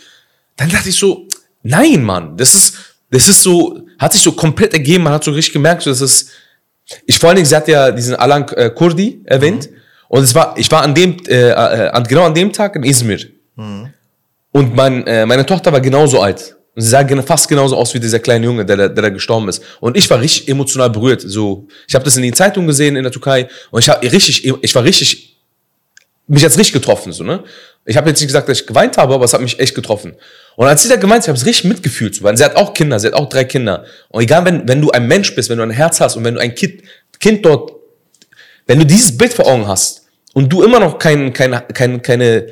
Dann 0.57 0.69
dachte 0.69 0.89
ich 0.89 0.97
so, 0.97 1.27
nein, 1.63 2.03
Mann, 2.03 2.37
das 2.37 2.55
ist, 2.55 2.75
das 3.11 3.29
ist 3.29 3.43
so, 3.43 3.81
hat 3.99 4.13
sich 4.13 4.21
so 4.23 4.33
komplett 4.33 4.75
ergeben, 4.75 5.05
man 5.05 5.13
hat 5.15 5.25
so 5.25 5.31
richtig 5.31 5.53
gemerkt, 5.55 5.83
so, 5.83 5.91
das 5.91 6.01
ist, 6.01 6.31
ich 7.07 7.19
vor 7.19 7.29
allen 7.31 7.37
Dingen, 7.37 7.47
sie 7.47 7.57
hat 7.57 7.69
ja 7.69 7.91
diesen 7.93 8.17
Alan 8.17 8.47
äh, 8.49 8.71
Kurdi 8.71 9.23
erwähnt. 9.25 9.69
Und 10.09 10.23
es 10.23 10.35
war, 10.35 10.55
ich 10.57 10.71
war 10.71 10.83
an 10.83 10.95
dem, 10.95 11.17
äh, 11.29 11.51
äh, 11.51 12.03
genau 12.09 12.25
an 12.25 12.35
dem 12.35 12.53
Tag 12.53 12.77
in 12.77 12.83
Izmir. 12.83 13.21
Und 14.53 14.75
mein, 14.75 15.07
äh, 15.07 15.27
meine 15.27 15.45
Tochter 15.45 15.73
war 15.73 15.81
genauso 15.81 16.21
alt. 16.21 16.57
Und 16.75 16.83
sie 16.83 16.89
sah 16.89 17.05
fast 17.23 17.49
genauso 17.49 17.77
aus 17.77 17.93
wie 17.93 18.01
dieser 18.01 18.21
kleine 18.21 18.47
Junge, 18.47 18.65
der, 18.65 18.77
der, 18.77 18.89
der 18.89 19.03
da 19.03 19.09
gestorben 19.09 19.49
ist. 19.49 19.63
Und 19.81 19.97
ich 19.97 20.09
war 20.09 20.21
richtig 20.21 20.49
emotional 20.49 20.89
berührt. 20.91 21.23
So, 21.27 21.67
ich 21.87 21.95
habe 21.95 22.05
das 22.05 22.17
in 22.17 22.23
den 22.23 22.33
Zeitungen 22.33 22.69
gesehen 22.69 22.97
in 22.97 23.03
der 23.03 23.13
Türkei 23.13 23.49
und 23.71 23.81
ich, 23.81 23.89
hab 23.89 24.01
richtig, 24.01 24.45
ich 24.45 24.75
war 24.75 24.85
richtig, 24.85 25.37
mich 26.29 26.43
jetzt 26.43 26.57
richtig 26.57 26.73
getroffen. 26.73 27.13
So, 27.13 27.25
ne? 27.25 27.43
Ich 27.85 27.97
habe 27.97 28.09
jetzt 28.09 28.21
nicht 28.21 28.29
gesagt, 28.29 28.49
dass 28.49 28.61
ich 28.61 28.67
geweint 28.67 28.97
habe, 28.97 29.15
aber 29.15 29.25
es 29.25 29.33
hat 29.33 29.41
mich 29.41 29.59
echt 29.59 29.75
getroffen. 29.75 30.15
Und 30.57 30.67
als 30.67 30.83
sie 30.83 30.89
da 30.89 30.97
gemeint, 30.97 31.23
hat, 31.23 31.25
ich 31.25 31.29
habe 31.29 31.39
es 31.39 31.47
richtig 31.47 31.65
mitgefühlt, 31.65 32.15
so, 32.15 32.23
weil 32.23 32.37
sie 32.37 32.45
hat 32.45 32.55
auch 32.57 32.75
Kinder, 32.75 32.99
sie 33.01 33.09
hat 33.09 33.15
auch 33.15 33.29
drei 33.29 33.45
Kinder. 33.45 33.85
Und 34.09 34.23
egal, 34.23 34.45
wenn, 34.45 34.69
wenn 34.69 34.81
du 34.81 34.91
ein 34.91 35.07
Mensch 35.07 35.35
bist, 35.35 35.51
wenn 35.51 35.59
du 35.59 35.65
ein 35.65 35.71
Herz 35.71 36.01
hast 36.01 36.17
und 36.17 36.25
wenn 36.25 36.35
du 36.35 36.41
ein 36.41 36.55
Kind, 36.55 36.83
Kind 37.19 37.45
dort 37.45 37.73
wenn 38.69 38.79
du 38.79 38.87
dieses 38.87 39.17
Bild 39.17 39.35
vor 39.35 39.47
Augen 39.47 39.67
hast 39.67 40.03
und 40.35 40.53
du 40.53 40.63
immer 40.63 40.79
noch 40.79 40.99
kein, 40.99 41.33
kein, 41.33 41.61
kein, 41.75 42.01
keine 42.03 42.47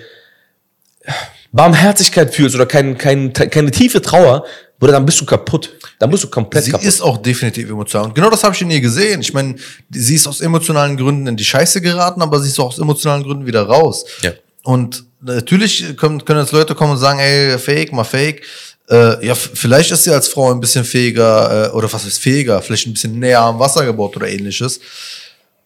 Barmherzigkeit 1.52 2.34
fühlst 2.34 2.56
oder 2.56 2.66
kein, 2.66 2.98
kein, 2.98 3.32
keine 3.32 3.70
tiefe 3.70 4.02
Trauer, 4.02 4.44
Bruder, 4.78 4.92
dann 4.92 5.06
bist 5.06 5.20
du 5.20 5.24
kaputt. 5.24 5.72
Dann 5.98 6.10
bist 6.10 6.24
du 6.24 6.28
komplett 6.28 6.64
Sie 6.64 6.70
kaputt. 6.70 6.86
ist 6.86 7.00
auch 7.00 7.18
definitiv 7.18 7.70
emotional. 7.70 8.08
Und 8.08 8.14
genau 8.14 8.28
das 8.28 8.44
habe 8.44 8.54
ich 8.54 8.60
in 8.60 8.70
ihr 8.70 8.80
gesehen. 8.80 9.20
Ich 9.20 9.32
meine, 9.32 9.56
sie 9.90 10.16
ist 10.16 10.26
aus 10.26 10.40
emotionalen 10.40 10.96
Gründen 10.96 11.26
in 11.26 11.36
die 11.36 11.44
Scheiße 11.44 11.80
geraten, 11.80 12.20
aber 12.20 12.40
sie 12.40 12.48
ist 12.48 12.58
auch 12.60 12.68
aus 12.68 12.78
emotionalen 12.78 13.22
Gründen 13.22 13.46
wieder 13.46 13.62
raus. 13.62 14.04
Ja. 14.22 14.32
Und 14.64 15.04
natürlich 15.20 15.96
können, 15.96 16.24
können 16.24 16.40
jetzt 16.40 16.52
Leute 16.52 16.74
kommen 16.74 16.92
und 16.92 16.98
sagen, 16.98 17.20
ey, 17.20 17.58
fake, 17.58 17.92
mal 17.92 18.04
fake. 18.04 18.42
Äh, 18.88 19.26
ja, 19.26 19.34
vielleicht 19.34 19.90
ist 19.90 20.04
sie 20.04 20.10
als 20.10 20.28
Frau 20.28 20.50
ein 20.50 20.60
bisschen 20.60 20.84
fähiger, 20.84 21.68
äh, 21.68 21.70
oder 21.70 21.90
was 21.90 22.04
ist 22.04 22.18
fähiger, 22.18 22.60
vielleicht 22.60 22.86
ein 22.86 22.92
bisschen 22.92 23.18
näher 23.18 23.40
am 23.40 23.58
Wasser 23.58 23.84
gebaut 23.84 24.16
oder 24.16 24.28
ähnliches. 24.28 24.80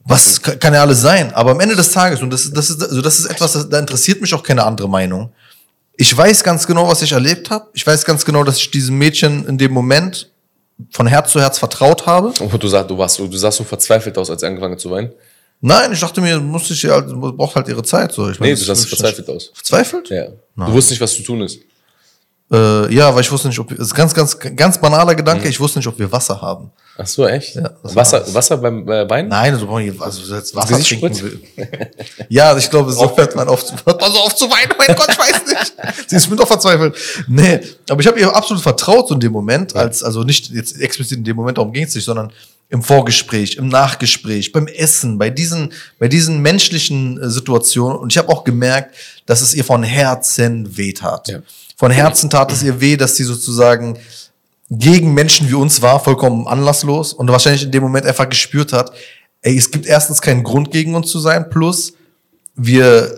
Was 0.05 0.41
kann, 0.43 0.75
ja 0.75 0.81
alles 0.81 1.01
sein. 1.03 1.33
Aber 1.35 1.51
am 1.53 1.61
Ende 1.61 1.77
des 1.77 1.91
Tages, 1.93 2.23
und 2.23 2.31
das, 2.31 2.43
ist- 2.47 2.57
das 2.57 2.71
ist, 2.71 2.83
also 2.83 3.03
das 3.03 3.19
ist 3.19 3.27
etwas, 3.27 3.53
das, 3.53 3.69
da 3.69 3.79
interessiert 3.79 4.21
mich 4.21 4.33
auch 4.35 4.43
keine 4.43 4.65
andere 4.65 4.89
Meinung. 4.89 5.33
Ich 5.97 6.17
weiß 6.17 6.43
ganz 6.43 6.67
genau, 6.67 6.89
was 6.89 7.03
ich 7.03 7.13
erlebt 7.13 7.51
habe. 7.51 7.69
Ich 7.75 7.87
weiß 7.87 8.05
ganz 8.05 8.25
genau, 8.25 8.43
dass 8.43 8.57
ich 8.57 8.71
diesem 8.71 8.97
Mädchen 8.97 9.47
in 9.47 9.59
dem 9.59 9.73
Moment 9.73 10.31
von 10.93 11.07
Herz 11.07 11.31
zu 11.33 11.41
Herz 11.41 11.59
vertraut 11.59 12.07
habe. 12.07 12.33
Oh, 12.41 12.49
du, 12.57 12.69
sag, 12.69 12.89
du, 12.89 12.97
warst 12.97 13.17
so, 13.17 13.27
du 13.27 13.37
sahst 13.37 13.59
so 13.59 13.65
verzweifelt 13.65 14.17
aus, 14.17 14.31
als 14.31 14.41
sie 14.41 14.47
angefangen 14.47 14.79
zu 14.79 14.91
weinen. 14.91 15.11
Nein, 15.61 15.93
ich 15.93 16.01
dachte 16.01 16.23
mir, 16.23 16.41
muss 16.41 16.71
ich 16.71 16.83
halt- 16.87 17.09
braucht 17.15 17.55
halt 17.55 17.69
ihre 17.69 17.83
Zeit. 17.83 18.13
So. 18.13 18.31
Ich 18.31 18.41
Nee, 18.41 18.47
meine, 18.47 18.59
du 18.59 18.65
sahst 18.65 18.89
verzweifelt 18.89 19.29
aus. 19.29 19.51
Verzweifelt? 19.53 20.09
Ja. 20.09 20.29
Du 20.57 20.73
wusstest 20.73 20.93
nicht, 20.93 21.01
was 21.03 21.15
zu 21.15 21.23
tun 21.23 21.43
ist. 21.43 21.59
Äh, 22.53 22.93
ja, 22.93 23.15
weil 23.15 23.21
ich 23.21 23.31
wusste 23.31 23.49
nicht, 23.49 23.59
ob 23.61 23.71
wir, 23.71 23.77
das 23.77 23.89
ist 23.89 23.95
ganz, 23.95 24.13
ganz, 24.13 24.37
ganz 24.39 24.79
banaler 24.79 25.15
Gedanke. 25.15 25.49
Ich 25.49 25.61
wusste 25.61 25.79
nicht, 25.79 25.87
ob 25.87 25.99
wir 25.99 26.11
Wasser 26.11 26.41
haben. 26.41 26.73
Ach 26.99 27.07
so, 27.07 27.27
echt? 27.27 27.55
Ja, 27.55 27.71
Wasser, 27.83 28.21
war's. 28.21 28.35
Wasser 28.35 28.57
beim 28.57 28.89
äh, 28.89 29.05
Bein? 29.05 29.29
Nein, 29.29 29.55
also, 29.55 29.69
also 30.01 30.35
jetzt 30.35 30.55
Wasser 30.57 30.77
Gesicht 30.77 31.01
trinken 31.01 31.23
will. 31.23 31.41
ja, 32.29 32.57
ich 32.57 32.69
glaube, 32.69 32.93
so 32.93 33.17
hört 33.17 33.37
man 33.37 33.49
auf, 33.49 33.65
hört 33.87 34.01
man 34.01 34.11
so 34.13 34.19
auf 34.19 34.35
zu 34.35 34.47
weinen. 34.51 34.73
Mein 34.77 34.97
Gott, 34.97 35.09
ich 35.11 35.19
weiß 35.19 35.47
nicht. 35.47 35.75
Sie 36.09 36.17
ist 36.17 36.29
mir 36.29 36.37
doch 36.37 36.49
verzweifelt. 36.49 36.97
Nee, 37.29 37.61
aber 37.89 38.01
ich 38.01 38.07
habe 38.09 38.19
ihr 38.19 38.35
absolut 38.35 38.63
vertraut 38.63 39.09
so 39.09 39.15
in 39.15 39.21
dem 39.21 39.33
Moment, 39.33 39.77
als, 39.77 40.03
also 40.03 40.25
nicht 40.25 40.51
jetzt 40.51 40.81
explizit 40.81 41.19
in 41.19 41.25
dem 41.25 41.37
Moment, 41.37 41.57
darum 41.57 41.73
ging 41.73 41.85
es 41.85 41.95
nicht, 41.95 42.05
sondern 42.05 42.33
im 42.71 42.83
Vorgespräch, 42.83 43.57
im 43.57 43.69
Nachgespräch, 43.69 44.53
beim 44.53 44.69
Essen, 44.69 45.19
bei 45.19 45.29
diesen, 45.29 45.73
bei 45.99 46.09
diesen 46.09 46.41
menschlichen 46.41 47.21
äh, 47.21 47.29
Situationen. 47.29 47.99
Und 47.99 48.13
ich 48.13 48.19
habe 48.19 48.29
auch 48.29 48.45
gemerkt, 48.45 48.95
dass 49.27 49.43
es 49.43 49.55
ihr 49.55 49.65
von 49.65 49.83
Herzen 49.83 50.77
wehtat. 50.77 51.29
Ja. 51.29 51.41
Von 51.77 51.91
Herzen 51.91 52.31
tat 52.31 52.53
es 52.53 52.63
ihr 52.63 52.81
weh, 52.81 52.97
dass 52.97 53.17
sie 53.17 53.25
sozusagen 53.25 53.99
gegen 54.71 55.15
Menschen 55.15 55.49
wie 55.49 55.55
uns 55.55 55.83
war, 55.83 55.99
vollkommen 56.03 56.47
anlasslos 56.47 57.13
und 57.13 57.29
wahrscheinlich 57.29 57.65
in 57.65 57.73
dem 57.73 57.83
Moment 57.83 58.07
einfach 58.07 58.29
gespürt 58.29 58.73
hat, 58.73 58.93
ey, 59.43 59.57
es 59.57 59.71
gibt 59.71 59.87
erstens 59.87 60.21
keinen 60.21 60.45
Grund 60.45 60.71
gegen 60.71 60.95
uns 60.95 61.11
zu 61.11 61.19
sein, 61.19 61.51
plus 61.51 61.95
wir 62.55 63.13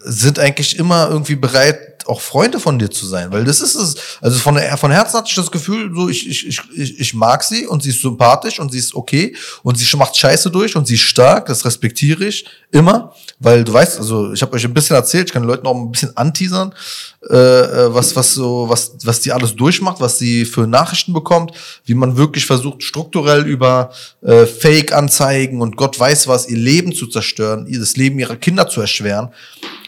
sind 0.00 0.40
eigentlich 0.40 0.78
immer 0.78 1.08
irgendwie 1.10 1.36
bereit, 1.36 1.85
auch 2.08 2.20
Freunde 2.20 2.60
von 2.60 2.78
dir 2.78 2.90
zu 2.90 3.06
sein, 3.06 3.32
weil 3.32 3.44
das 3.44 3.60
ist 3.60 3.74
es. 3.74 3.96
Also 4.20 4.38
von, 4.38 4.58
von 4.76 4.90
Herzen 4.90 5.18
hatte 5.18 5.28
ich 5.28 5.34
das 5.34 5.50
Gefühl, 5.50 5.90
so 5.94 6.08
ich, 6.08 6.28
ich, 6.28 6.46
ich, 6.46 6.60
ich, 6.74 7.00
ich 7.00 7.14
mag 7.14 7.42
sie 7.42 7.66
und 7.66 7.82
sie 7.82 7.90
ist 7.90 8.00
sympathisch 8.00 8.58
und 8.58 8.72
sie 8.72 8.78
ist 8.78 8.94
okay 8.94 9.36
und 9.62 9.78
sie 9.78 9.96
macht 9.96 10.16
Scheiße 10.16 10.50
durch 10.50 10.76
und 10.76 10.86
sie 10.86 10.94
ist 10.94 11.02
stark, 11.02 11.46
das 11.46 11.64
respektiere 11.64 12.24
ich 12.24 12.44
immer, 12.70 13.14
weil 13.38 13.64
du 13.64 13.72
weißt, 13.72 13.98
also 13.98 14.32
ich 14.32 14.42
habe 14.42 14.54
euch 14.54 14.64
ein 14.64 14.74
bisschen 14.74 14.96
erzählt, 14.96 15.28
ich 15.28 15.32
kann 15.32 15.42
den 15.42 15.48
Leuten 15.48 15.66
auch 15.66 15.74
ein 15.74 15.90
bisschen 15.90 16.16
anteasern, 16.16 16.74
äh, 17.30 17.36
äh, 17.36 17.94
was 17.94 18.14
was 18.16 18.34
so 18.34 18.68
was 18.68 18.96
was 19.04 19.20
die 19.20 19.32
alles 19.32 19.56
durchmacht, 19.56 20.00
was 20.00 20.18
sie 20.18 20.44
für 20.44 20.66
Nachrichten 20.66 21.12
bekommt, 21.12 21.52
wie 21.84 21.94
man 21.94 22.16
wirklich 22.16 22.46
versucht 22.46 22.82
strukturell 22.82 23.46
über 23.46 23.90
äh, 24.22 24.46
Fake-Anzeigen 24.46 25.60
und 25.60 25.76
Gott 25.76 25.98
weiß 25.98 26.28
was 26.28 26.48
ihr 26.48 26.58
Leben 26.58 26.94
zu 26.94 27.06
zerstören, 27.06 27.66
ihr 27.66 27.80
das 27.80 27.96
Leben 27.96 28.18
ihrer 28.18 28.36
Kinder 28.36 28.68
zu 28.68 28.80
erschweren. 28.80 29.30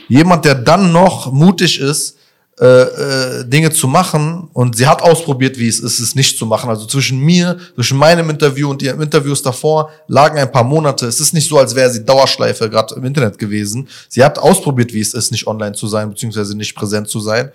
Jemand, 0.08 0.44
der 0.44 0.54
dann 0.54 0.92
noch 0.92 1.30
mutig 1.32 1.80
ist, 1.80 2.16
äh, 2.60 2.64
äh, 2.64 3.44
Dinge 3.44 3.70
zu 3.70 3.86
machen 3.86 4.48
und 4.52 4.76
sie 4.76 4.88
hat 4.88 5.00
ausprobiert, 5.00 5.56
wie 5.60 5.68
es 5.68 5.78
ist, 5.78 6.00
es 6.00 6.16
nicht 6.16 6.36
zu 6.36 6.44
machen. 6.44 6.68
Also 6.68 6.86
zwischen 6.86 7.20
mir, 7.20 7.56
zwischen 7.76 7.96
meinem 7.96 8.30
Interview 8.30 8.68
und 8.68 8.82
ihren 8.82 9.00
Interviews 9.00 9.42
davor 9.42 9.90
lagen 10.08 10.38
ein 10.38 10.50
paar 10.50 10.64
Monate. 10.64 11.06
Es 11.06 11.20
ist 11.20 11.32
nicht 11.32 11.48
so, 11.48 11.56
als 11.56 11.76
wäre 11.76 11.88
sie 11.88 12.04
Dauerschleife 12.04 12.68
gerade 12.68 12.96
im 12.96 13.04
Internet 13.04 13.38
gewesen. 13.38 13.86
Sie 14.08 14.24
hat 14.24 14.40
ausprobiert, 14.40 14.92
wie 14.92 15.00
es 15.00 15.14
ist, 15.14 15.30
nicht 15.30 15.46
online 15.46 15.74
zu 15.74 15.86
sein, 15.86 16.10
beziehungsweise 16.10 16.56
nicht 16.56 16.74
präsent 16.74 17.08
zu 17.08 17.20
sein. 17.20 17.52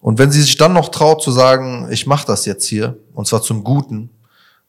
Und 0.00 0.18
wenn 0.18 0.30
sie 0.30 0.42
sich 0.42 0.58
dann 0.58 0.74
noch 0.74 0.90
traut 0.90 1.22
zu 1.22 1.30
sagen, 1.30 1.88
ich 1.90 2.06
mache 2.06 2.26
das 2.26 2.44
jetzt 2.44 2.66
hier, 2.66 2.98
und 3.14 3.26
zwar 3.26 3.40
zum 3.40 3.64
Guten, 3.64 4.10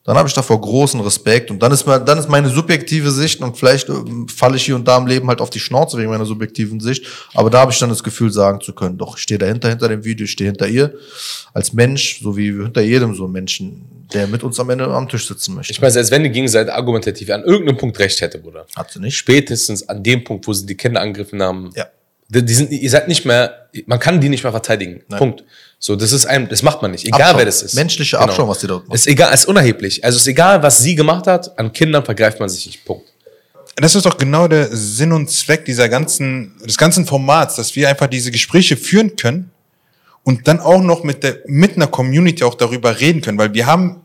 dann 0.05 0.17
habe 0.17 0.27
ich 0.27 0.33
davor 0.33 0.59
großen 0.59 0.99
Respekt. 1.01 1.51
Und 1.51 1.61
dann 1.61 1.71
ist, 1.71 1.85
mal, 1.85 1.99
dann 1.99 2.17
ist 2.17 2.29
meine 2.29 2.49
subjektive 2.49 3.11
Sicht, 3.11 3.41
und 3.41 3.57
vielleicht 3.57 3.89
ähm, 3.89 4.27
falle 4.27 4.55
ich 4.55 4.65
hier 4.65 4.75
und 4.75 4.87
da 4.87 4.97
im 4.97 5.07
Leben 5.07 5.27
halt 5.27 5.41
auf 5.41 5.49
die 5.49 5.59
Schnauze 5.59 5.97
wegen 5.97 6.09
meiner 6.09 6.25
subjektiven 6.25 6.79
Sicht, 6.79 7.05
aber 7.33 7.49
da 7.49 7.59
habe 7.59 7.71
ich 7.71 7.79
dann 7.79 7.89
das 7.89 8.03
Gefühl, 8.03 8.31
sagen 8.31 8.61
zu 8.61 8.73
können, 8.73 8.97
doch, 8.97 9.17
ich 9.17 9.23
stehe 9.23 9.37
dahinter, 9.37 9.69
hinter 9.69 9.89
dem 9.89 10.03
Video, 10.03 10.23
ich 10.25 10.31
stehe 10.31 10.49
hinter 10.49 10.67
ihr, 10.67 10.93
als 11.53 11.73
Mensch, 11.73 12.21
so 12.21 12.35
wie 12.37 12.51
hinter 12.51 12.81
jedem 12.81 13.13
so 13.13 13.27
Menschen, 13.27 13.85
der 14.13 14.25
mit 14.27 14.43
uns 14.43 14.59
am 14.59 14.69
Ende 14.71 14.85
am 14.87 15.07
Tisch 15.07 15.27
sitzen 15.27 15.53
möchte. 15.53 15.71
Ich 15.71 15.81
meine, 15.81 15.91
selbst 15.91 16.11
wenn 16.11 16.23
die 16.23 16.31
Gegenseite 16.31 16.73
argumentativ 16.73 17.29
an 17.29 17.43
irgendeinem 17.43 17.77
Punkt 17.77 17.99
recht 17.99 18.19
hätte, 18.21 18.39
Bruder. 18.39 18.65
Hat 18.75 18.91
sie 18.91 18.99
nicht. 18.99 19.15
Spätestens 19.15 19.87
an 19.87 20.01
dem 20.01 20.23
Punkt, 20.23 20.47
wo 20.47 20.53
sie 20.53 20.65
die 20.65 20.75
Kinder 20.75 21.01
angegriffen 21.01 21.41
haben, 21.43 21.69
Ja. 21.75 21.85
Die, 22.29 22.45
die 22.45 22.53
sind, 22.53 22.71
ihr 22.71 22.89
seid 22.89 23.07
nicht 23.07 23.25
mehr, 23.25 23.69
man 23.87 23.99
kann 23.99 24.21
die 24.21 24.29
nicht 24.29 24.43
mehr 24.43 24.51
verteidigen. 24.51 25.01
Punkt. 25.17 25.43
So, 25.79 25.95
das 25.95 26.11
ist 26.11 26.25
ein, 26.25 26.47
das 26.47 26.61
macht 26.61 26.81
man 26.81 26.91
nicht. 26.91 27.05
Egal 27.05 27.21
Abschaum. 27.21 27.37
wer 27.39 27.45
das 27.45 27.63
ist. 27.63 27.71
Genau. 27.71 27.81
Menschliche 27.81 28.19
Abschaum, 28.19 28.49
was 28.49 28.59
die 28.59 28.67
dort 28.67 28.87
machen. 28.87 28.95
Ist 28.95 29.07
egal, 29.07 29.33
ist 29.33 29.45
unerheblich. 29.45 30.03
Also 30.03 30.17
ist 30.17 30.27
egal, 30.27 30.61
was 30.61 30.79
sie 30.79 30.95
gemacht 30.95 31.25
hat, 31.25 31.57
an 31.57 31.73
Kindern 31.73 32.05
vergreift 32.05 32.39
man 32.39 32.49
sich 32.49 32.65
nicht. 32.67 32.85
Punkt. 32.85 33.11
Das 33.75 33.95
ist 33.95 34.05
doch 34.05 34.17
genau 34.17 34.47
der 34.47 34.67
Sinn 34.75 35.11
und 35.11 35.29
Zweck 35.31 35.65
dieser 35.65 35.87
ganzen, 35.89 36.53
des 36.65 36.77
ganzen 36.77 37.05
Formats, 37.05 37.55
dass 37.55 37.75
wir 37.75 37.89
einfach 37.89 38.07
diese 38.07 38.29
Gespräche 38.29 38.75
führen 38.75 39.15
können 39.15 39.51
und 40.23 40.47
dann 40.47 40.59
auch 40.59 40.81
noch 40.81 41.03
mit 41.03 41.23
der, 41.23 41.39
mit 41.47 41.75
einer 41.75 41.87
Community 41.87 42.43
auch 42.43 42.55
darüber 42.55 42.99
reden 42.99 43.21
können, 43.21 43.37
weil 43.37 43.53
wir 43.53 43.65
haben 43.65 44.01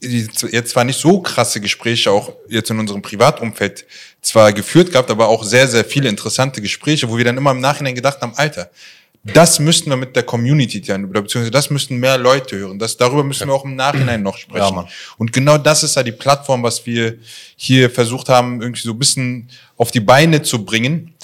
jetzt 0.00 0.70
zwar 0.70 0.84
nicht 0.84 1.00
so 1.00 1.20
krasse 1.20 1.60
Gespräche 1.60 2.10
auch 2.10 2.32
jetzt 2.48 2.70
in 2.70 2.78
unserem 2.78 3.02
Privatumfeld 3.02 3.86
zwar 4.26 4.52
geführt 4.52 4.90
gehabt, 4.90 5.10
aber 5.10 5.28
auch 5.28 5.44
sehr, 5.44 5.68
sehr 5.68 5.84
viele 5.84 6.08
interessante 6.08 6.60
Gespräche, 6.60 7.08
wo 7.08 7.16
wir 7.16 7.24
dann 7.24 7.36
immer 7.36 7.52
im 7.52 7.60
Nachhinein 7.60 7.94
gedacht 7.94 8.20
haben, 8.20 8.32
Alter, 8.34 8.70
das 9.22 9.58
müssten 9.58 9.90
wir 9.90 9.96
mit 9.96 10.14
der 10.14 10.22
Community 10.22 10.80
teilen, 10.80 11.04
oder 11.04 11.22
beziehungsweise 11.22 11.50
das 11.50 11.70
müssten 11.70 11.96
mehr 11.96 12.16
Leute 12.16 12.56
hören. 12.56 12.78
Das, 12.78 12.96
darüber 12.96 13.24
müssen 13.24 13.48
wir 13.48 13.54
auch 13.54 13.64
im 13.64 13.74
Nachhinein 13.74 14.22
noch 14.22 14.36
Ja, 14.36 14.40
sprechen. 14.40 14.74
Mann. 14.74 14.88
und 15.18 15.32
genau 15.32 15.58
das 15.58 15.82
ist 15.82 15.96
ja 15.96 16.02
die 16.02 16.12
Plattform, 16.12 16.62
was 16.62 16.84
wir 16.86 17.18
hier 17.56 17.90
versucht 17.90 18.28
haben, 18.28 18.60
irgendwie 18.60 18.82
so 18.82 18.92
ein 18.92 18.98
bisschen 18.98 19.48
auf 19.76 19.90
die 19.90 20.00
Beine 20.00 20.42
zu 20.42 20.64
bringen. 20.64 21.14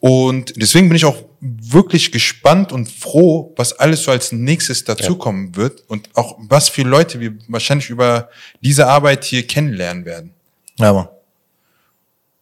Und 0.00 0.52
deswegen 0.56 0.88
bin 0.88 0.96
ich 0.96 1.04
auch 1.04 1.16
wirklich 1.40 2.12
gespannt 2.12 2.72
und 2.72 2.90
froh, 2.90 3.52
was 3.56 3.72
alles 3.72 4.02
so 4.02 4.10
als 4.10 4.32
nächstes 4.32 4.84
dazukommen 4.84 5.56
wird 5.56 5.82
und 5.88 6.10
auch 6.14 6.36
was 6.38 6.68
für 6.68 6.82
Leute 6.82 7.20
wir 7.20 7.34
wahrscheinlich 7.48 7.88
über 7.88 8.28
diese 8.60 8.86
Arbeit 8.86 9.24
hier 9.24 9.46
kennenlernen 9.46 10.04
werden. 10.04 10.34
Ja, 10.78 10.92
Mann. 10.92 11.08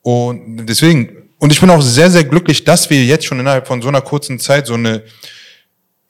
Und 0.03 0.66
deswegen, 0.66 1.28
und 1.38 1.53
ich 1.53 1.61
bin 1.61 1.70
auch 1.70 1.80
sehr, 1.80 2.11
sehr 2.11 2.24
glücklich, 2.24 2.64
dass 2.64 2.90
wir 2.90 3.05
jetzt 3.05 3.24
schon 3.24 3.40
innerhalb 3.40 3.66
von 3.66 3.80
so 3.80 3.88
einer 3.88 4.00
kurzen 4.00 4.38
Zeit 4.38 4.66
so 4.66 4.74
eine 4.74 5.03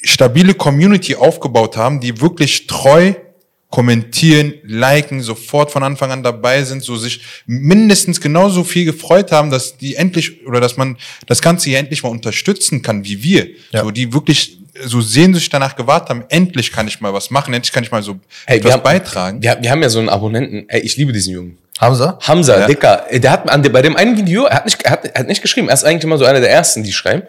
stabile 0.03 0.55
Community 0.55 1.14
aufgebaut 1.14 1.76
haben, 1.76 2.01
die 2.01 2.20
wirklich 2.20 2.66
treu 2.66 3.14
kommentieren, 3.72 4.55
liken, 4.64 5.22
sofort 5.22 5.70
von 5.70 5.82
Anfang 5.82 6.11
an 6.12 6.22
dabei 6.22 6.62
sind, 6.62 6.82
so 6.82 6.97
sich 6.97 7.22
mindestens 7.47 8.20
genauso 8.20 8.64
viel 8.64 8.84
gefreut 8.84 9.32
haben, 9.32 9.51
dass 9.51 9.78
die 9.78 9.95
endlich 9.97 10.47
oder 10.47 10.61
dass 10.61 10.76
man 10.76 10.99
das 11.26 11.40
Ganze 11.40 11.70
hier 11.70 11.78
endlich 11.78 12.03
mal 12.03 12.11
unterstützen 12.11 12.82
kann, 12.82 13.05
wie 13.05 13.22
wir. 13.22 13.49
Ja. 13.72 13.82
So 13.82 13.90
die 13.90 14.12
wirklich 14.12 14.59
so 14.84 15.00
sehnsüchtig 15.00 15.50
danach 15.50 15.76
gewartet 15.76 16.08
haben, 16.10 16.24
endlich 16.28 16.72
kann 16.72 16.88
ich 16.88 17.00
mal 17.00 17.12
was 17.12 17.30
machen, 17.30 17.52
endlich 17.54 17.72
kann 17.72 17.84
ich 17.84 17.90
mal 17.90 18.02
so 18.02 18.18
Hey, 18.46 18.58
etwas 18.58 18.68
wir 18.70 18.72
haben, 18.74 18.82
beitragen. 18.82 19.42
Wir, 19.42 19.58
wir 19.60 19.70
haben 19.70 19.82
ja 19.82 19.88
so 19.88 19.98
einen 19.98 20.08
Abonnenten. 20.08 20.64
Ey, 20.68 20.80
ich 20.80 20.96
liebe 20.96 21.12
diesen 21.12 21.32
Jungen. 21.34 21.58
Hamza? 21.78 22.18
Hamza, 22.22 22.60
Ja. 22.60 22.66
Dicker, 22.66 23.04
der 23.12 23.30
hat 23.30 23.48
an, 23.50 23.62
der- 23.62 23.70
bei 23.70 23.82
dem 23.82 23.96
einen 23.96 24.16
Video, 24.16 24.44
er 24.44 24.56
hat 24.56 24.64
nicht, 24.66 24.80
er 24.82 24.90
hat, 24.92 25.04
er 25.04 25.20
hat 25.20 25.26
nicht 25.26 25.42
geschrieben, 25.42 25.68
er 25.68 25.74
ist 25.74 25.84
eigentlich 25.84 26.04
immer 26.04 26.16
so 26.18 26.24
einer 26.24 26.40
der 26.40 26.50
ersten, 26.50 26.82
die 26.82 26.92
schreiben. 26.92 27.22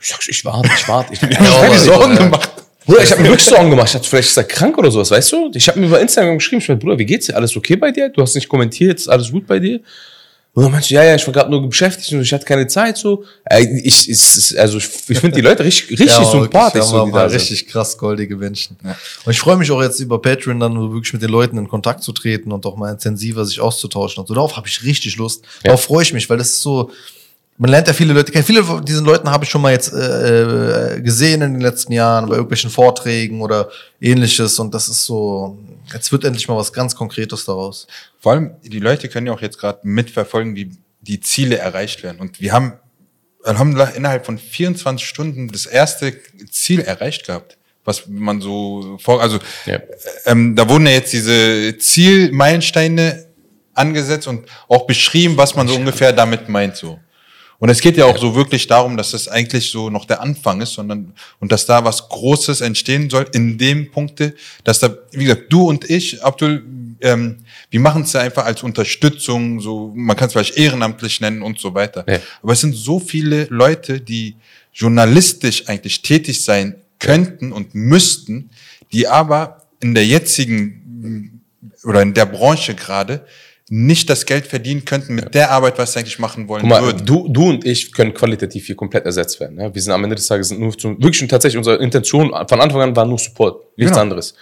Ich 0.00 0.08
sag, 0.08 0.20
ich 0.28 0.44
warte, 0.44 0.68
ich 0.76 0.88
warte. 0.88 1.12
Ich, 1.12 1.22
ich, 1.22 1.30
Ich 1.30 1.38
hab 1.38 1.68
mir 1.70 1.78
Sorgen 1.78 2.16
gemacht. 2.16 2.50
Bruder, 2.84 3.02
ich 3.04 3.12
habe 3.12 3.22
mir 3.22 3.28
wirklich 3.28 3.48
Sorgen 3.48 3.70
gemacht. 3.70 3.86
Ich 3.88 3.92
dachte, 3.92 4.08
vielleicht 4.08 4.28
ist 4.30 4.36
er 4.36 4.44
krank 4.44 4.76
oder 4.76 4.90
sowas, 4.90 5.10
weißt 5.12 5.30
du? 5.32 5.50
Ich 5.54 5.68
habe 5.68 5.78
mir 5.78 5.86
über 5.86 6.00
Instagram 6.00 6.38
geschrieben, 6.38 6.60
ich 6.62 6.68
meinte, 6.68 6.84
Bruder, 6.84 6.98
wie 6.98 7.06
geht's 7.06 7.26
dir? 7.26 7.36
Alles 7.36 7.56
okay 7.56 7.76
bei 7.76 7.92
dir? 7.92 8.08
Du 8.08 8.20
hast 8.20 8.34
nicht 8.34 8.48
kommentiert, 8.48 8.98
ist 8.98 9.08
alles 9.08 9.30
gut 9.30 9.46
bei 9.46 9.60
dir? 9.60 9.80
Und 10.54 10.64
dann 10.64 10.72
meinst 10.72 10.90
du, 10.90 10.94
ja, 10.94 11.02
ja, 11.02 11.14
ich 11.14 11.26
war 11.26 11.32
gerade 11.32 11.50
nur 11.50 11.66
beschäftigt 11.66 12.12
und 12.12 12.20
ich 12.20 12.30
hatte 12.32 12.44
keine 12.44 12.66
Zeit, 12.66 12.98
so. 12.98 13.24
Ich, 13.82 14.10
ich, 14.10 14.58
also 14.60 14.76
ich, 14.76 14.84
ich 15.08 15.18
finde 15.18 15.36
die 15.36 15.40
Leute 15.40 15.64
richtig, 15.64 15.98
richtig 15.98 16.08
Ja, 16.08 16.24
sympathisch, 16.30 16.84
so, 16.84 16.96
ja, 16.98 17.04
die 17.06 17.12
da 17.12 17.28
sind. 17.30 17.40
richtig 17.40 17.66
krass 17.68 17.96
goldige 17.96 18.36
Menschen. 18.36 18.76
Und 19.24 19.32
ich 19.32 19.40
freue 19.40 19.56
mich 19.56 19.70
auch 19.70 19.80
jetzt 19.80 19.98
über 20.00 20.20
Patreon 20.20 20.60
dann 20.60 20.74
wirklich 20.92 21.14
mit 21.14 21.22
den 21.22 21.30
Leuten 21.30 21.56
in 21.56 21.68
Kontakt 21.68 22.02
zu 22.02 22.12
treten 22.12 22.52
und 22.52 22.66
auch 22.66 22.76
mal 22.76 22.92
intensiver 22.92 23.46
sich 23.46 23.60
auszutauschen 23.60 24.20
und 24.20 24.26
so. 24.26 24.34
Darauf 24.34 24.56
habe 24.58 24.68
ich 24.68 24.82
richtig 24.84 25.16
Lust. 25.16 25.42
Darauf 25.62 25.84
freue 25.84 26.02
ich 26.02 26.12
mich, 26.12 26.28
weil 26.28 26.36
das 26.36 26.48
ist 26.48 26.60
so, 26.60 26.90
man 27.62 27.70
lernt 27.70 27.86
ja 27.86 27.94
viele 27.94 28.12
Leute 28.12 28.32
kennen. 28.32 28.44
Viele 28.44 28.64
von 28.64 28.84
diesen 28.84 29.06
Leuten 29.06 29.30
habe 29.30 29.44
ich 29.44 29.50
schon 29.50 29.62
mal 29.62 29.70
jetzt 29.70 29.92
äh, 29.92 30.96
äh, 30.96 31.00
gesehen 31.00 31.42
in 31.42 31.52
den 31.52 31.60
letzten 31.60 31.92
Jahren 31.92 32.26
bei 32.28 32.34
irgendwelchen 32.34 32.70
Vorträgen 32.70 33.40
oder 33.40 33.70
ähnliches 34.00 34.58
und 34.58 34.74
das 34.74 34.88
ist 34.88 35.04
so, 35.04 35.56
jetzt 35.92 36.10
wird 36.10 36.24
endlich 36.24 36.48
mal 36.48 36.56
was 36.56 36.72
ganz 36.72 36.96
Konkretes 36.96 37.44
daraus. 37.44 37.86
Vor 38.18 38.32
allem, 38.32 38.56
die 38.64 38.80
Leute 38.80 39.08
können 39.08 39.28
ja 39.28 39.32
auch 39.32 39.40
jetzt 39.40 39.58
gerade 39.58 39.78
mitverfolgen, 39.84 40.56
wie 40.56 40.72
die 41.02 41.20
Ziele 41.20 41.56
erreicht 41.56 42.02
werden. 42.02 42.20
Und 42.20 42.40
wir 42.40 42.52
haben, 42.52 42.72
Alhamdulillah, 43.44 43.90
innerhalb 43.90 44.26
von 44.26 44.38
24 44.38 45.06
Stunden 45.06 45.46
das 45.46 45.66
erste 45.66 46.14
Ziel 46.50 46.80
erreicht 46.80 47.26
gehabt. 47.26 47.58
Was 47.84 48.08
man 48.08 48.40
so 48.40 48.98
vor, 49.00 49.22
also 49.22 49.38
Ja. 49.66 49.78
ähm, 50.26 50.56
da 50.56 50.68
wurden 50.68 50.86
ja 50.86 50.92
jetzt 50.94 51.12
diese 51.12 51.78
Zielmeilensteine 51.78 53.26
angesetzt 53.72 54.26
und 54.26 54.48
auch 54.66 54.84
beschrieben, 54.88 55.36
was 55.36 55.54
man 55.54 55.68
so 55.68 55.76
ungefähr 55.76 56.12
damit 56.12 56.48
meint 56.48 56.76
so. 56.76 56.98
Und 57.62 57.68
es 57.68 57.80
geht 57.80 57.96
ja 57.96 58.06
auch 58.06 58.18
so 58.18 58.34
wirklich 58.34 58.66
darum, 58.66 58.96
dass 58.96 59.12
das 59.12 59.28
eigentlich 59.28 59.70
so 59.70 59.88
noch 59.88 60.04
der 60.04 60.20
Anfang 60.20 60.60
ist, 60.60 60.72
sondern 60.72 61.12
und 61.38 61.52
dass 61.52 61.64
da 61.64 61.84
was 61.84 62.08
Großes 62.08 62.60
entstehen 62.60 63.08
soll 63.08 63.24
in 63.34 63.56
dem 63.56 63.92
Punkte, 63.92 64.34
dass 64.64 64.80
da, 64.80 64.92
wie 65.12 65.22
gesagt, 65.22 65.44
du 65.48 65.68
und 65.68 65.88
ich, 65.88 66.24
Abdul, 66.24 66.64
ähm, 67.00 67.36
wir 67.70 67.78
machen 67.78 68.02
es 68.02 68.14
ja 68.14 68.20
einfach 68.20 68.46
als 68.46 68.64
Unterstützung, 68.64 69.60
so 69.60 69.92
man 69.94 70.16
kann 70.16 70.26
es 70.26 70.32
vielleicht 70.32 70.56
ehrenamtlich 70.56 71.20
nennen 71.20 71.40
und 71.40 71.60
so 71.60 71.72
weiter. 71.72 72.04
Ja. 72.08 72.18
Aber 72.42 72.52
es 72.52 72.62
sind 72.62 72.74
so 72.74 72.98
viele 72.98 73.44
Leute, 73.44 74.00
die 74.00 74.34
journalistisch 74.72 75.68
eigentlich 75.68 76.02
tätig 76.02 76.42
sein 76.42 76.74
könnten 76.98 77.52
und 77.52 77.76
müssten, 77.76 78.50
die 78.90 79.06
aber 79.06 79.68
in 79.78 79.94
der 79.94 80.04
jetzigen 80.04 81.44
oder 81.84 82.02
in 82.02 82.12
der 82.12 82.26
Branche 82.26 82.74
gerade 82.74 83.24
nicht 83.74 84.10
das 84.10 84.26
Geld 84.26 84.46
verdienen 84.46 84.84
könnten 84.84 85.14
mit 85.14 85.34
der 85.34 85.50
Arbeit, 85.50 85.78
was 85.78 85.94
sie 85.94 86.00
eigentlich 86.00 86.18
machen 86.18 86.46
wollen 86.46 86.68
mal, 86.68 86.82
würden. 86.82 87.06
du, 87.06 87.26
du 87.30 87.48
und 87.48 87.64
ich 87.64 87.90
können 87.90 88.12
qualitativ 88.12 88.66
hier 88.66 88.76
komplett 88.76 89.06
ersetzt 89.06 89.40
werden. 89.40 89.58
Ja? 89.58 89.74
Wir 89.74 89.80
sind 89.80 89.92
am 89.94 90.04
Ende 90.04 90.14
des 90.14 90.26
Tages 90.26 90.48
sind 90.48 90.60
nur 90.60 90.76
zum, 90.76 91.02
wirklich 91.02 91.22
und 91.22 91.28
tatsächlich 91.30 91.56
unsere 91.56 91.76
Intention 91.82 92.28
von 92.46 92.60
Anfang 92.60 92.82
an 92.82 92.94
war 92.94 93.06
nur 93.06 93.18
Support, 93.18 93.62
nichts 93.78 93.92
Genau. 93.92 94.02
anderes. 94.02 94.34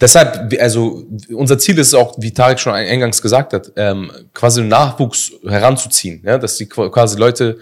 Deshalb, 0.00 0.52
also 0.60 1.04
unser 1.32 1.58
Ziel 1.58 1.78
ist 1.78 1.94
auch, 1.94 2.16
wie 2.18 2.32
Tarek 2.32 2.58
schon 2.58 2.72
eingangs 2.72 3.22
gesagt 3.22 3.52
hat, 3.52 3.70
ähm, 3.76 4.10
quasi 4.34 4.62
Nachwuchs 4.62 5.30
heranzuziehen, 5.46 6.20
ja? 6.24 6.36
dass 6.38 6.56
die 6.56 6.66
qu- 6.66 6.90
quasi 6.90 7.16
Leute 7.16 7.58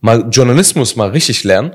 mal 0.00 0.24
Journalismus 0.30 0.94
mal 0.94 1.08
richtig 1.10 1.42
lernen 1.42 1.72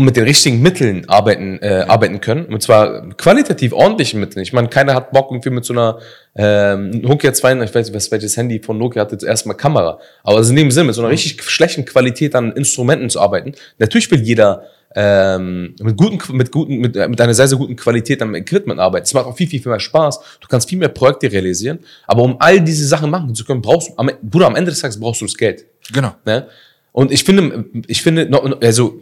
und 0.00 0.06
mit 0.06 0.16
den 0.16 0.24
richtigen 0.24 0.62
Mitteln 0.62 1.06
arbeiten, 1.10 1.58
äh, 1.60 1.84
arbeiten 1.86 2.22
können. 2.22 2.46
Und 2.46 2.62
zwar 2.62 3.06
qualitativ 3.16 3.74
ordentlichen 3.74 4.18
Mitteln. 4.18 4.42
Ich 4.42 4.54
meine, 4.54 4.68
keiner 4.68 4.94
hat 4.94 5.12
Bock 5.12 5.30
irgendwie 5.30 5.50
mit 5.50 5.66
so 5.66 5.74
einer 5.74 5.98
ähm, 6.34 7.02
Nokia 7.02 7.34
2, 7.34 7.60
ich 7.64 7.74
weiß 7.74 7.92
nicht, 7.92 8.10
welches 8.10 8.34
Handy 8.34 8.62
von 8.62 8.78
Nokia 8.78 9.02
hatte 9.02 9.18
zuerst 9.18 9.44
mal 9.44 9.52
Kamera. 9.52 9.98
Aber 10.22 10.38
also 10.38 10.48
in 10.52 10.56
dem 10.56 10.70
Sinne, 10.70 10.86
mit 10.86 10.94
so 10.94 11.02
einer 11.02 11.10
richtig 11.10 11.42
schlechten 11.42 11.84
Qualität 11.84 12.34
an 12.34 12.52
Instrumenten 12.52 13.10
zu 13.10 13.20
arbeiten. 13.20 13.52
Natürlich 13.78 14.10
will 14.10 14.22
jeder 14.22 14.62
ähm, 14.96 15.74
mit 15.82 15.98
guten, 15.98 16.34
mit 16.34 16.50
guten, 16.50 16.78
mit, 16.78 16.96
äh, 16.96 17.06
mit 17.06 17.20
einer 17.20 17.34
sehr, 17.34 17.48
sehr 17.48 17.58
guten 17.58 17.76
Qualität 17.76 18.22
am 18.22 18.34
Equipment 18.34 18.80
arbeiten. 18.80 19.04
Es 19.04 19.12
macht 19.12 19.26
auch 19.26 19.36
viel, 19.36 19.48
viel, 19.48 19.60
viel 19.60 19.70
mehr 19.70 19.80
Spaß. 19.80 20.18
Du 20.40 20.48
kannst 20.48 20.66
viel 20.66 20.78
mehr 20.78 20.88
Projekte 20.88 21.30
realisieren. 21.30 21.80
Aber 22.06 22.22
um 22.22 22.36
all 22.38 22.58
diese 22.58 22.86
Sachen 22.86 23.10
machen 23.10 23.34
zu 23.34 23.44
können, 23.44 23.60
brauchst 23.60 23.90
du, 23.90 23.92
am, 23.98 24.10
Bruder, 24.22 24.46
am 24.46 24.56
Ende 24.56 24.70
des 24.70 24.80
Tages 24.80 24.98
brauchst 24.98 25.20
du 25.20 25.26
das 25.26 25.36
Geld. 25.36 25.66
Genau. 25.92 26.14
Ne? 26.24 26.46
Und 26.92 27.12
ich 27.12 27.22
finde, 27.22 27.66
ich 27.86 28.02
finde, 28.02 28.30
also 28.62 29.00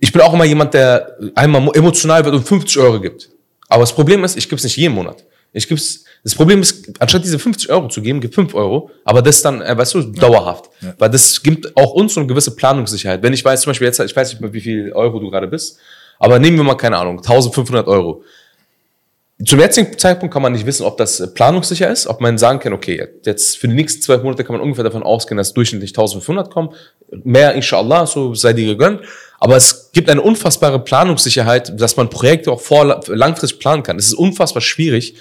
ich 0.00 0.12
bin 0.12 0.22
auch 0.22 0.32
immer 0.34 0.44
jemand, 0.44 0.74
der 0.74 1.16
einmal 1.34 1.60
mo- 1.60 1.72
emotional 1.72 2.24
wird 2.24 2.34
und 2.34 2.46
50 2.46 2.78
Euro 2.78 3.00
gibt. 3.00 3.28
Aber 3.68 3.80
das 3.82 3.92
Problem 3.94 4.24
ist, 4.24 4.36
ich 4.36 4.44
gebe 4.48 4.56
es 4.56 4.64
nicht 4.64 4.76
jeden 4.76 4.94
Monat. 4.94 5.24
Ich 5.52 5.66
gib's, 5.68 6.04
das 6.24 6.34
Problem 6.34 6.60
ist, 6.60 6.90
anstatt 7.00 7.24
diese 7.24 7.38
50 7.38 7.70
Euro 7.70 7.88
zu 7.88 8.00
geben, 8.02 8.20
gib 8.20 8.34
5 8.34 8.54
Euro, 8.54 8.90
aber 9.04 9.22
das 9.22 9.40
dann, 9.42 9.60
äh, 9.62 9.76
weißt 9.76 9.94
du, 9.94 10.02
dauerhaft. 10.02 10.66
Weil 10.98 11.10
das 11.10 11.42
gibt 11.42 11.76
auch 11.76 11.92
uns 11.92 12.14
so 12.14 12.20
eine 12.20 12.26
gewisse 12.26 12.54
Planungssicherheit. 12.54 13.22
Wenn 13.22 13.32
ich 13.32 13.44
weiß, 13.44 13.62
zum 13.62 13.70
Beispiel 13.70 13.86
jetzt, 13.86 13.98
ich 14.00 14.14
weiß 14.14 14.30
nicht 14.30 14.40
mehr, 14.40 14.52
wie 14.52 14.60
viel 14.60 14.92
Euro 14.92 15.18
du 15.20 15.30
gerade 15.30 15.46
bist, 15.48 15.78
aber 16.18 16.38
nehmen 16.38 16.56
wir 16.56 16.64
mal, 16.64 16.74
keine 16.76 16.98
Ahnung, 16.98 17.18
1500 17.18 17.86
Euro. 17.88 18.22
Zum 19.44 19.60
jetzigen 19.60 19.96
Zeitpunkt 19.96 20.32
kann 20.32 20.42
man 20.42 20.52
nicht 20.52 20.66
wissen, 20.66 20.84
ob 20.84 20.96
das 20.96 21.20
äh, 21.20 21.28
planungssicher 21.28 21.88
ist, 21.88 22.08
ob 22.08 22.20
man 22.20 22.38
sagen 22.38 22.58
kann, 22.58 22.72
okay, 22.72 23.06
jetzt 23.24 23.56
für 23.56 23.68
die 23.68 23.74
nächsten 23.74 24.02
zwölf 24.02 24.24
Monate 24.24 24.42
kann 24.42 24.54
man 24.54 24.60
ungefähr 24.60 24.82
davon 24.82 25.04
ausgehen, 25.04 25.36
dass 25.36 25.54
durchschnittlich 25.54 25.90
1500 25.90 26.50
kommen. 26.50 26.70
Mehr, 27.22 27.54
inshallah, 27.54 28.06
so 28.06 28.34
sei 28.34 28.52
dir 28.52 28.66
gegönnt. 28.66 29.02
Aber 29.38 29.54
es 29.56 29.92
gibt 29.92 30.10
eine 30.10 30.22
unfassbare 30.22 30.80
Planungssicherheit, 30.80 31.80
dass 31.80 31.96
man 31.96 32.10
Projekte 32.10 32.50
auch 32.50 32.60
vor, 32.60 33.00
langfristig 33.06 33.60
planen 33.60 33.84
kann. 33.84 33.96
Es 33.96 34.08
ist 34.08 34.14
unfassbar 34.14 34.60
schwierig. 34.60 35.14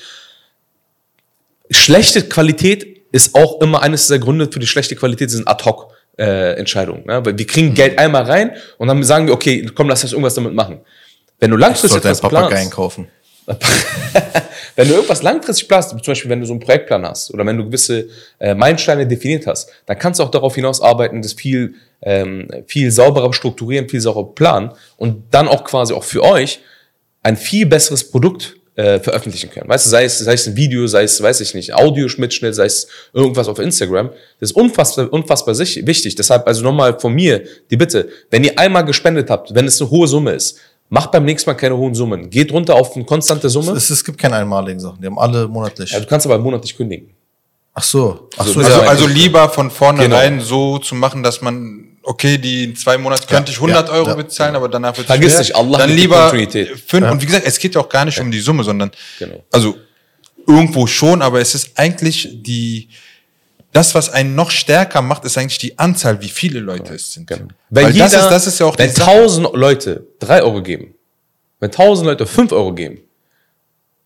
Schlechte 1.69 2.23
Qualität 2.23 3.03
ist 3.11 3.35
auch 3.35 3.61
immer 3.61 3.83
eines 3.83 4.07
der 4.07 4.17
Gründe 4.17 4.49
für 4.51 4.59
die 4.59 4.67
schlechte 4.67 4.95
Qualität 4.95 5.29
sind 5.29 5.47
Ad-Hoc. 5.47 5.93
Äh, 6.17 6.53
Entscheidungen. 6.53 7.05
Ne? 7.05 7.23
Weil 7.23 7.37
wir 7.37 7.45
kriegen 7.45 7.75
Geld 7.75 7.99
einmal 7.99 8.23
rein 8.23 8.55
und 8.79 8.87
dann 8.87 9.03
sagen 9.03 9.27
wir, 9.27 9.35
okay, 9.35 9.69
komm, 9.75 9.87
lass 9.87 10.01
uns 10.01 10.13
irgendwas 10.13 10.33
damit 10.33 10.51
machen. 10.51 10.79
Wenn 11.39 11.51
du 11.51 11.57
langfristig 11.57 11.99
etwas 11.99 12.21
planst, 12.21 12.35
Papageien 12.35 12.71
kaufen. 12.71 13.07
wenn 14.75 14.87
du 14.87 14.93
irgendwas 14.93 15.23
langfristig 15.23 15.67
planst, 15.67 15.89
zum 15.89 15.99
Beispiel 15.99 16.29
wenn 16.29 16.41
du 16.41 16.45
so 16.45 16.53
einen 16.53 16.59
Projektplan 16.59 17.05
hast 17.05 17.33
oder 17.33 17.45
wenn 17.45 17.57
du 17.57 17.65
gewisse 17.65 18.09
äh, 18.39 18.53
Meilensteine 18.53 19.07
definiert 19.07 19.47
hast, 19.47 19.69
dann 19.85 19.97
kannst 19.97 20.19
du 20.19 20.23
auch 20.23 20.31
darauf 20.31 20.55
hinaus 20.55 20.81
arbeiten, 20.81 21.21
das 21.21 21.33
viel, 21.33 21.75
ähm, 22.01 22.47
viel 22.67 22.91
sauberer 22.91 23.33
strukturieren, 23.33 23.87
viel 23.87 24.01
sauberer 24.01 24.33
planen 24.35 24.71
und 24.97 25.23
dann 25.31 25.47
auch 25.47 25.63
quasi 25.63 25.93
auch 25.93 26.03
für 26.03 26.23
euch 26.23 26.59
ein 27.23 27.37
viel 27.37 27.65
besseres 27.65 28.09
Produkt 28.09 28.57
äh, 28.75 28.99
veröffentlichen 28.99 29.49
können. 29.49 29.67
Weißt 29.69 29.85
du, 29.85 29.89
sei 29.89 30.03
es, 30.03 30.19
sei 30.19 30.33
es 30.33 30.45
ein 30.45 30.55
Video, 30.55 30.85
sei 30.85 31.03
es, 31.03 31.21
weiß 31.21 31.41
ich 31.41 31.53
nicht, 31.55 31.73
Audioschnittschnitt, 31.73 32.53
sei 32.53 32.65
es 32.65 32.87
irgendwas 33.11 33.47
auf 33.47 33.59
Instagram. 33.59 34.09
Das 34.39 34.51
ist 34.51 34.55
unfassbar, 34.55 35.11
unfassbar 35.11 35.57
wichtig. 35.57 36.15
Deshalb, 36.15 36.45
also 36.45 36.63
nochmal 36.63 36.99
von 36.99 37.13
mir 37.13 37.43
die 37.71 37.77
Bitte, 37.77 38.09
wenn 38.29 38.43
ihr 38.43 38.59
einmal 38.59 38.85
gespendet 38.85 39.29
habt, 39.29 39.55
wenn 39.55 39.65
es 39.65 39.81
eine 39.81 39.89
hohe 39.89 40.07
Summe 40.07 40.33
ist, 40.33 40.59
macht 40.89 41.11
beim 41.11 41.25
nächsten 41.25 41.49
Mal 41.49 41.55
keine 41.55 41.75
hohen 41.77 41.93
Summen. 41.95 42.29
Geht 42.29 42.51
runter 42.51 42.75
auf 42.75 42.95
eine 42.95 43.05
konstante 43.05 43.49
Summe. 43.49 43.71
Es, 43.73 43.89
es 43.89 44.03
gibt 44.03 44.17
keine 44.17 44.35
einmaligen 44.37 44.79
Sachen, 44.79 44.99
die 45.01 45.07
haben 45.07 45.19
alle 45.19 45.47
monatlich. 45.47 45.91
Ja, 45.91 45.99
du 45.99 46.05
kannst 46.05 46.25
aber 46.25 46.37
monatlich 46.39 46.75
kündigen. 46.75 47.09
Ach 47.73 47.83
so. 47.83 48.29
Ach 48.37 48.45
so, 48.45 48.59
Also- 48.59 48.61
Also, 48.61 48.81
ja. 48.83 48.87
also 48.89 49.07
lieber 49.07 49.49
von 49.49 49.69
vornherein 49.69 50.39
so 50.41 50.79
zu 50.79 50.95
machen, 50.95 51.21
dass 51.23 51.41
man, 51.41 51.97
okay, 52.03 52.37
die 52.37 52.63
in 52.63 52.75
zwei 52.75 52.97
Monaten 52.97 53.27
könnte 53.27 53.51
ich 53.51 53.57
100 53.57 53.87
ja, 53.89 53.93
Euro 53.93 54.07
ja. 54.09 54.15
bezahlen, 54.15 54.55
aber 54.55 54.67
danach 54.69 54.95
wird 54.97 55.07
Vergiss 55.07 55.31
schwer. 55.33 55.39
nicht, 55.41 55.55
Allah 55.55 55.77
Dann 55.79 55.89
lieber 55.91 56.29
fünf. 56.29 57.11
Und 57.11 57.21
wie 57.21 57.25
gesagt, 57.25 57.45
es 57.45 57.59
geht 57.59 57.75
ja 57.75 57.81
auch 57.81 57.89
gar 57.89 58.05
nicht 58.05 58.19
um 58.19 58.31
die 58.31 58.39
Summe, 58.39 58.63
sondern, 58.63 58.91
Genau. 59.19 59.43
also 59.51 59.75
irgendwo 60.47 60.87
schon, 60.87 61.21
aber 61.21 61.41
es 61.41 61.53
ist 61.53 61.71
eigentlich 61.77 62.29
die, 62.31 62.87
das, 63.77 63.93
was 63.93 64.09
einen 64.09 64.33
noch 64.33 64.49
stärker 64.49 65.03
macht, 65.03 65.23
ist 65.23 65.37
eigentlich 65.37 65.59
die 65.59 65.77
Anzahl, 65.77 66.19
wie 66.19 66.29
viele 66.29 66.59
Leute 66.59 66.95
es 66.95 67.13
sind. 67.13 67.27
Genau. 67.27 67.49
Weil 67.69 67.93
das 67.93 68.11
ist, 68.11 68.25
das 68.25 68.47
ist 68.47 68.59
ja 68.59 68.65
auch 68.65 68.75
wenn. 68.75 68.89
1000 68.89 69.53
Leute 69.53 70.07
3 70.17 70.41
Euro 70.41 70.63
geben, 70.63 70.95
wenn 71.59 71.69
1000 71.69 72.07
Leute 72.07 72.25
5 72.25 72.51
Euro 72.53 72.73
geben, 72.73 73.01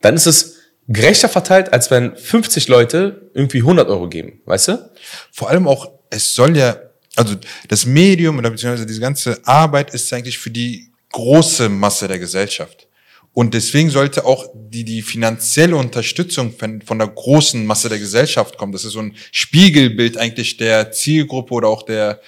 dann 0.02 0.16
ist 0.16 0.26
es 0.26 0.58
gerechter 0.90 1.30
verteilt, 1.30 1.72
als 1.72 1.90
wenn 1.90 2.18
50 2.18 2.68
Leute 2.68 3.30
irgendwie 3.34 3.60
100 3.60 3.88
Euro 3.88 4.10
geben, 4.10 4.42
weißt 4.46 4.68
du? 4.68 4.92
vor 5.32 5.50
allem 5.50 5.70
auch, 5.70 5.90
es 6.10 6.36
soll 6.36 6.58
ja, 6.58 6.76
also 7.16 7.36
das 7.70 7.86
Medium 7.86 8.40
oder 8.40 8.50
beziehungsweise 8.50 8.86
diese 8.86 9.00
ganze 9.00 9.40
Arbeit 9.46 9.94
ist 9.94 10.12
eigentlich 10.12 10.38
für 10.38 10.52
die 10.52 10.92
große 11.14 11.70
Masse 11.70 12.10
der 12.10 12.20
Gesellschaft. 12.20 12.88
Und 13.34 13.54
deswegen 13.54 13.90
sollte 13.90 14.26
auch 14.26 14.48
die, 14.54 14.84
die 14.84 15.02
finanzielle 15.02 15.76
Unterstützung 15.78 16.54
von, 16.54 16.82
von 16.82 17.00
der 17.00 17.08
großen 17.08 17.66
Masse 17.66 17.88
der 17.88 18.00
Gesellschaft 18.00 18.58
kommen. 18.58 18.74
Das 18.74 18.84
ist 18.84 18.94
so 18.94 19.00
ein 19.00 19.16
Spiegelbild 19.32 20.18
eigentlich 20.18 20.58
der 20.58 20.92
Zielgruppe 20.92 21.54
oder 21.54 21.70
auch 21.70 21.84
der, 21.84 22.20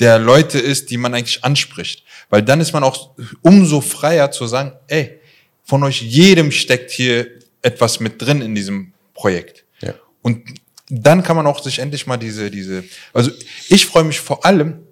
der 0.00 0.18
Leute 0.18 0.58
ist, 0.58 0.90
die 0.90 0.96
man 0.96 1.14
eigentlich 1.14 1.44
anspricht. 1.44 2.04
Weil 2.30 2.42
dann 2.42 2.60
ist 2.60 2.72
man 2.72 2.84
auch 2.84 3.10
umso 3.42 3.80
freier 3.82 4.30
zu 4.30 4.46
sagen, 4.46 4.72
ey, 4.88 5.20
von 5.62 5.82
euch 5.84 6.00
jedem 6.00 6.50
steckt 6.50 6.90
hier 6.90 7.28
etwas 7.60 8.00
mit 8.00 8.22
drin 8.22 8.40
in 8.40 8.54
diesem 8.54 8.92
Projekt. 9.12 9.64
Ja. 9.80 9.94
Und 10.22 10.42
dann 10.88 11.22
kann 11.22 11.36
man 11.36 11.46
auch 11.46 11.62
sich 11.62 11.80
endlich 11.80 12.06
mal 12.06 12.16
diese, 12.16 12.50
diese, 12.50 12.84
also 13.12 13.30
ich 13.68 13.84
freue 13.86 14.04
mich 14.04 14.20
vor 14.20 14.44
allem 14.44 14.86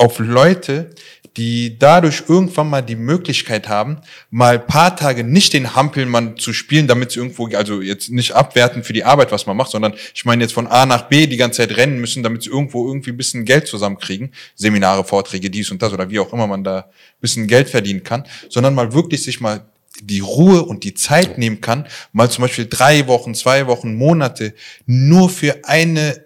auf 0.00 0.18
Leute, 0.18 0.90
die 1.36 1.78
dadurch 1.78 2.24
irgendwann 2.26 2.70
mal 2.70 2.80
die 2.80 2.96
Möglichkeit 2.96 3.68
haben, 3.68 3.98
mal 4.30 4.58
paar 4.58 4.96
Tage 4.96 5.22
nicht 5.22 5.52
den 5.52 5.74
Hampelmann 5.76 6.38
zu 6.38 6.52
spielen, 6.52 6.88
damit 6.88 7.12
sie 7.12 7.20
irgendwo, 7.20 7.46
also 7.48 7.82
jetzt 7.82 8.10
nicht 8.10 8.32
abwerten 8.32 8.82
für 8.82 8.94
die 8.94 9.04
Arbeit, 9.04 9.30
was 9.30 9.46
man 9.46 9.56
macht, 9.56 9.70
sondern 9.70 9.92
ich 10.14 10.24
meine 10.24 10.42
jetzt 10.42 10.54
von 10.54 10.66
A 10.66 10.86
nach 10.86 11.02
B 11.02 11.26
die 11.26 11.36
ganze 11.36 11.58
Zeit 11.58 11.76
rennen 11.76 12.00
müssen, 12.00 12.22
damit 12.22 12.42
sie 12.42 12.50
irgendwo 12.50 12.86
irgendwie 12.86 13.10
ein 13.10 13.16
bisschen 13.16 13.44
Geld 13.44 13.68
zusammenkriegen. 13.68 14.32
Seminare, 14.56 15.04
Vorträge, 15.04 15.50
dies 15.50 15.70
und 15.70 15.82
das 15.82 15.92
oder 15.92 16.10
wie 16.10 16.18
auch 16.18 16.32
immer 16.32 16.46
man 16.46 16.64
da 16.64 16.78
ein 16.78 17.20
bisschen 17.20 17.46
Geld 17.46 17.68
verdienen 17.68 18.02
kann, 18.02 18.24
sondern 18.48 18.74
mal 18.74 18.94
wirklich 18.94 19.22
sich 19.22 19.40
mal 19.40 19.66
die 20.02 20.20
Ruhe 20.20 20.62
und 20.62 20.82
die 20.82 20.94
Zeit 20.94 21.36
nehmen 21.36 21.60
kann, 21.60 21.86
mal 22.12 22.30
zum 22.30 22.42
Beispiel 22.42 22.66
drei 22.68 23.06
Wochen, 23.06 23.34
zwei 23.34 23.66
Wochen, 23.66 23.94
Monate 23.94 24.54
nur 24.86 25.28
für 25.28 25.64
eine 25.64 26.24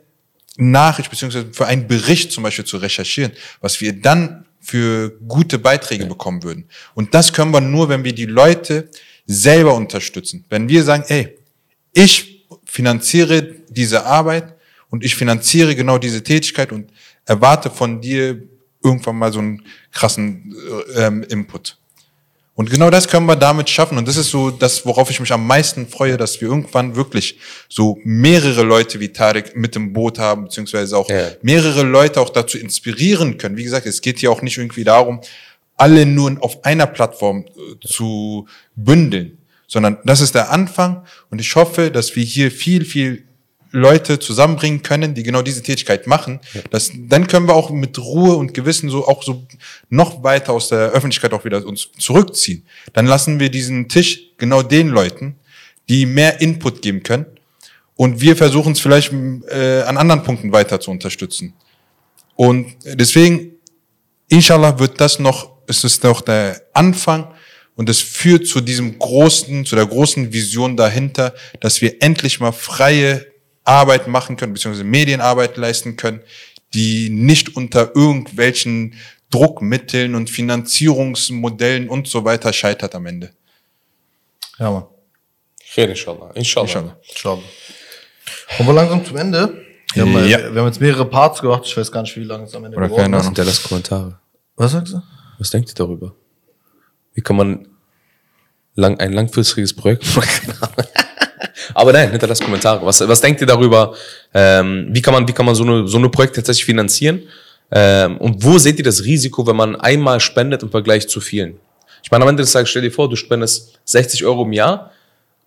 Nachricht 0.57 1.11
beziehungsweise 1.11 1.53
für 1.53 1.67
einen 1.67 1.87
Bericht 1.87 2.33
zum 2.33 2.45
Beispiel 2.45 2.65
zu 2.65 2.77
recherchieren, 2.77 3.33
was 3.61 3.81
wir 3.81 3.93
dann 3.93 4.45
für 4.61 5.11
gute 5.29 5.59
Beiträge 5.59 6.07
bekommen 6.07 6.43
würden. 6.43 6.65
Und 6.95 7.13
das 7.15 7.33
können 7.33 7.53
wir 7.53 7.61
nur, 7.61 7.89
wenn 7.89 8.05
wir 8.05 8.15
die 8.15 8.27
Leute 8.27 8.89
selber 9.27 9.75
unterstützen. 9.75 10.45
Wenn 10.49 10.69
wir 10.69 10.85
sagen, 10.85 11.05
ey, 11.09 11.37
ich 11.93 12.47
finanziere 12.65 13.43
diese 13.69 14.05
Arbeit 14.07 14.55
und 14.91 15.05
ich 15.05 15.17
finanziere 15.17 15.75
genau 15.75 15.99
diese 15.99 16.23
Tätigkeit 16.23 16.73
und 16.73 16.91
erwarte 17.27 17.71
von 17.71 18.01
dir 18.01 18.43
irgendwann 18.83 19.17
mal 19.17 19.33
so 19.33 19.39
einen 19.39 19.63
krassen 19.93 20.55
äh, 20.95 21.07
ähm, 21.07 21.23
Input. 21.25 21.79
Und 22.57 22.71
genau 22.71 22.89
das 22.89 23.09
können 23.09 23.27
wir 23.27 23.35
damit 23.35 23.69
schaffen. 23.69 23.99
Und 23.99 24.07
das 24.07 24.17
ist 24.17 24.31
so 24.31 24.51
das, 24.51 24.87
worauf 24.87 25.11
ich 25.11 25.19
mich 25.19 25.33
am 25.33 25.45
meisten 25.47 25.89
freue, 25.89 26.17
dass 26.17 26.41
wir 26.41 26.49
irgendwann 26.49 26.95
wirklich 26.95 27.39
so 27.69 27.99
mehrere 28.05 28.63
Leute 28.63 29.01
wie 29.01 29.09
Tarek 29.09 29.57
mit 29.57 29.75
im 29.75 29.93
Boot 29.93 30.21
haben, 30.21 30.45
beziehungsweise 30.45 30.97
auch 30.97 31.09
Ja. 31.11 31.31
mehrere 31.43 31.83
Leute 31.83 32.21
auch 32.21 32.31
dazu 32.31 32.57
inspirieren 32.57 33.39
können. 33.39 33.57
Wie 33.57 33.65
gesagt, 33.65 33.87
es 33.87 34.01
geht 34.01 34.21
hier 34.21 34.31
auch 34.31 34.41
nicht 34.41 34.57
irgendwie 34.57 34.85
darum, 34.85 35.21
alle 35.77 36.07
nur 36.07 36.37
auf 36.41 36.65
einer 36.65 36.87
Plattform 36.87 37.45
äh, 37.47 37.87
zu 37.87 38.47
bündeln, 38.77 39.39
sondern 39.67 39.99
das 40.05 40.21
ist 40.21 40.37
der 40.37 40.53
Anfang. 40.53 41.05
Und 41.31 41.41
ich 41.41 41.57
hoffe, 41.57 41.91
dass 41.91 42.15
wir 42.15 42.23
hier 42.23 42.53
viel, 42.53 42.85
viel 42.85 43.25
Leute 43.75 44.21
zusammenbringen 44.21 44.83
können, 44.83 45.15
die 45.15 45.25
genau 45.25 45.43
diese 45.43 45.61
Tätigkeit 45.61 46.07
machen, 46.07 46.39
das, 46.71 46.93
dann 46.95 47.27
können 47.27 47.49
wir 47.49 47.55
auch 47.55 47.71
mit 47.71 47.99
Ruhe 47.99 48.37
und 48.37 48.55
Gewissen 48.55 48.89
so 48.89 49.09
auch 49.09 49.25
so 49.25 49.45
noch 49.91 50.23
weiter 50.23 50.53
aus 50.53 50.69
der 50.69 50.91
Öffentlichkeit 50.91 51.33
auch 51.33 51.45
wieder 51.45 51.67
uns 51.67 51.91
zurückziehen. 51.99 52.65
Dann 52.93 53.07
lassen 53.07 53.41
wir 53.41 53.51
diesen 53.51 53.89
Tisch 53.89 54.31
genau 54.39 54.63
den 54.63 54.89
Leuten, 54.89 55.35
die 55.89 56.07
mehr 56.07 56.41
Input 56.41 56.83
geben 56.83 57.03
können. 57.03 57.27
Und 57.97 58.21
wir 58.21 58.37
versuchen 58.37 58.75
es 58.75 58.81
vielleicht 58.81 59.13
äh, 59.13 59.83
an 59.83 59.97
anderen 59.97 60.23
Punkten 60.23 60.53
weiter 60.53 60.79
zu 60.79 60.93
unterstützen. 60.93 61.55
Und 62.37 62.77
deswegen, 62.85 63.57
inshallah, 64.29 64.79
wird 64.79 65.01
das 65.01 65.19
noch, 65.19 65.51
es 65.67 65.83
ist 65.83 66.05
noch 66.05 66.21
der 66.21 66.63
Anfang 66.75 67.27
und 67.75 67.89
es 67.89 68.01
führt 68.01 68.47
zu 68.47 68.61
diesem 68.61 69.01
großen, 69.01 69.67
zu 69.67 69.75
der 69.75 69.87
großen 69.87 70.33
Vision 70.33 70.77
dahinter, 70.77 71.35
dass 71.59 71.81
wir 71.81 72.01
endlich 72.01 72.39
mal 72.39 72.53
freie 72.53 73.34
Arbeit 73.65 74.07
machen 74.09 74.37
können, 74.37 74.53
beziehungsweise 74.53 74.85
Medienarbeit 74.85 75.57
leisten 75.57 75.97
können, 75.97 76.21
die 76.75 77.09
nicht 77.11 77.57
unter 77.57 77.95
irgendwelchen 77.97 78.95
Druckmitteln 79.31 80.15
und 80.15 80.31
Finanzierungsmodellen 80.31 81.89
und 81.89 82.07
so 82.09 82.25
weiter 82.25 82.53
scheitert 82.53 82.95
am 82.95 83.07
Ende. 83.07 83.31
Ja, 84.59 84.71
Mann. 84.71 84.85
Khair, 85.75 85.89
inshallah. 85.89 86.31
Inshallah. 86.35 86.67
Inshallah. 86.67 86.97
Inshallah. 87.09 87.43
Kommen 88.57 88.69
wir 88.69 88.73
langsam 88.75 89.05
zum 89.05 89.17
Ende. 89.17 89.65
Wir 89.95 90.03
haben, 90.03 90.29
Ja. 90.29 90.39
wir 90.55 90.61
haben 90.61 90.67
jetzt 90.69 90.81
mehrere 90.81 91.05
Parts 91.09 91.41
gemacht. 91.41 91.63
Ich 91.65 91.77
weiß 91.77 91.91
gar 91.91 92.03
nicht, 92.03 92.15
wie 92.17 92.25
lange 92.25 92.45
es 92.45 92.55
am 92.55 92.65
Ende 92.65 92.77
Oder 92.77 92.87
geworden 92.87 93.03
keine 93.03 93.17
ist. 93.17 93.23
Ahnung. 93.23 93.35
Hinterlasst 93.35 93.65
Kommentare. 93.65 94.19
Was 94.57 94.73
sagst 94.73 94.93
du? 94.93 95.03
Was 95.39 95.51
denkt 95.51 95.71
ihr 95.71 95.75
darüber? 95.75 96.15
Wie 97.15 97.23
kann 97.23 97.37
man 97.37 97.69
lang, 98.75 98.99
ein 99.01 99.13
langfristiges 99.13 99.75
Projekt 99.75 100.05
machen? 100.15 100.55
Aber 101.73 101.93
nein, 101.93 102.11
hinterlasst 102.11 102.43
Kommentare. 102.43 102.85
Was, 102.85 103.01
was 103.01 103.21
denkt 103.21 103.41
ihr 103.41 103.47
darüber? 103.47 103.95
Ähm, 104.33 104.89
wie 104.91 105.01
kann 105.01 105.15
man, 105.15 105.27
wie 105.27 105.33
kann 105.33 105.47
man 105.47 105.55
so 105.55 105.65
eine, 105.65 105.89
so 105.89 105.99
eine 105.99 106.09
Projekte 106.09 106.41
tatsächlich 106.41 106.65
finanzieren? 106.67 107.23
Ähm, 107.71 108.19
und 108.19 108.45
wo 108.45 108.59
seht 108.59 108.79
ihr 108.79 108.85
das 108.85 109.05
Risiko, 109.05 109.47
wenn 109.47 109.57
man 109.57 109.77
einmal 109.77 110.21
spendet 110.21 110.63
im 110.63 110.71
Vergleich 110.71 111.09
zu 111.09 111.21
vielen? 111.21 111.59
Ich 112.03 112.11
meine, 112.11 112.23
am 112.23 112.29
Ende 112.29 112.43
des 112.43 112.53
Tages, 112.53 112.69
stell 112.69 112.83
dir 112.83 112.93
vor, 112.93 113.09
du 113.09 113.17
spendest 113.17 113.79
60 113.87 114.25
Euro 114.25 114.43
im 114.43 114.53
Jahr. 114.53 114.93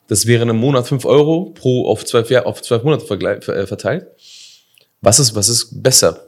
Das 0.08 0.26
wären 0.26 0.50
im 0.50 0.58
Monat 0.58 0.88
5 0.88 1.06
Euro 1.06 1.52
pro 1.54 1.88
auf 1.88 2.06
12, 2.06 2.30
Jahr, 2.32 2.46
auf 2.46 2.62
12 2.62 2.84
Monate 2.84 3.06
äh, 3.54 3.68
verteilt. 3.68 4.08
Was 5.02 5.20
ist, 5.20 5.36
was 5.36 5.50
ist 5.50 5.84
besser? 5.84 6.24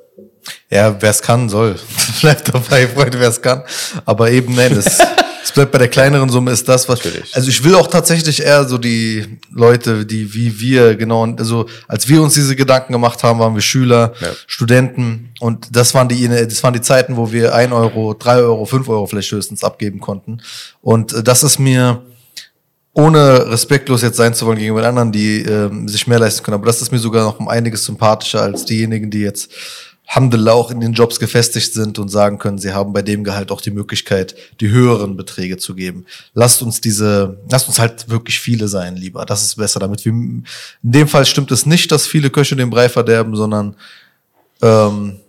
Ja, 0.70 0.96
wer 1.02 1.10
es 1.10 1.22
kann, 1.22 1.50
soll. 1.50 1.76
bleibt 2.22 2.54
dabei, 2.54 2.88
Freunde, 2.88 3.20
wer 3.20 3.30
es 3.30 3.42
kann. 3.42 3.64
Aber 4.06 4.30
eben, 4.30 4.54
nein, 4.54 4.76
das, 4.76 5.00
es 5.44 5.52
bleibt 5.52 5.72
bei 5.72 5.78
der 5.78 5.88
kleineren 5.88 6.30
Summe, 6.30 6.52
ist 6.52 6.68
das, 6.68 6.88
was. 6.90 7.04
Natürlich. 7.04 7.36
Also 7.36 7.50
ich 7.50 7.64
will 7.64 7.76
auch 7.76 7.88
tatsächlich 7.88 8.42
eher 8.42 8.68
so 8.68 8.78
die 8.78 9.40
Leute, 9.54 10.06
die 10.06 10.34
wie 10.34 10.60
wir, 10.60 10.96
genau, 10.96 11.26
also 11.38 11.66
als 11.88 12.08
wir 12.08 12.22
uns 12.22 12.34
diese 12.34 12.56
Gedanken 12.56 12.94
gemacht 12.94 13.24
haben, 13.24 13.40
waren 13.40 13.56
wir 13.56 13.62
Schüler, 13.62 14.14
Ja. 14.20 14.28
Studenten 14.48 15.30
und 15.40 15.76
das 15.76 15.94
waren 15.94 16.10
die, 16.10 16.28
das 16.28 16.64
waren 16.64 16.74
die 16.74 16.82
Zeiten, 16.82 17.18
wo 17.18 17.32
wir 17.32 17.54
ein 17.56 17.74
Euro, 17.74 18.14
drei 18.14 18.38
Euro, 18.38 18.66
fünf 18.66 18.90
Euro 18.90 19.06
vielleicht 19.06 19.32
höchstens 19.32 19.64
abgeben 19.64 20.00
konnten. 20.00 20.42
Und 20.82 21.14
äh, 21.14 21.24
das 21.24 21.44
ist 21.44 21.60
mir, 21.60 22.02
ohne 22.94 23.50
respektlos 23.50 24.02
jetzt 24.02 24.18
sein 24.18 24.34
zu 24.34 24.46
wollen 24.46 24.58
gegenüber 24.58 24.82
den 24.82 24.90
anderen, 24.90 25.12
die 25.12 25.42
ähm, 25.44 25.88
sich 25.88 26.08
mehr 26.08 26.20
leisten 26.20 26.44
können. 26.44 26.56
Aber 26.56 26.66
das 26.66 26.82
ist 26.82 26.92
mir 26.92 27.00
sogar 27.00 27.24
noch 27.24 27.40
um 27.40 27.48
einiges 27.48 27.86
sympathischer 27.86 28.42
als 28.42 28.66
diejenigen, 28.66 29.10
die 29.10 29.22
jetzt 29.22 29.52
Alhamdulillah 30.10 30.54
auch 30.54 30.72
in 30.72 30.80
den 30.80 30.94
Jobs 30.94 31.20
gefestigt 31.20 31.74
sind 31.74 32.00
und 32.00 32.10
sagen 32.10 32.40
können, 32.40 32.58
sie 32.58 32.74
haben 32.74 32.94
bei 32.94 33.04
dem 33.04 33.24
Gehalt 33.24 33.52
auch 33.52 33.62
die 33.62 33.70
Möglichkeit, 33.70 34.36
die 34.60 34.70
höheren 34.70 35.16
Beträge 35.16 35.58
zu 35.58 35.76
geben. 35.76 36.08
Lasst 36.34 36.64
uns 36.64 36.82
diese, 36.82 37.38
lasst 37.48 37.68
uns 37.68 37.78
halt 37.78 38.10
wirklich 38.10 38.40
viele 38.40 38.68
sein, 38.68 38.96
lieber. 38.96 39.24
Das 39.26 39.44
ist 39.44 39.56
besser, 39.56 39.80
damit 39.80 40.04
wir, 40.06 40.12
in 40.12 40.46
dem 40.82 41.08
Fall 41.08 41.28
stimmt 41.28 41.52
es 41.52 41.68
nicht, 41.68 41.92
dass 41.92 42.08
viele 42.08 42.32
Köche 42.32 42.56
den 42.56 42.72
Brei 42.72 42.90
verderben, 42.90 43.36
sondern 43.36 43.76
ähm, 44.64 45.20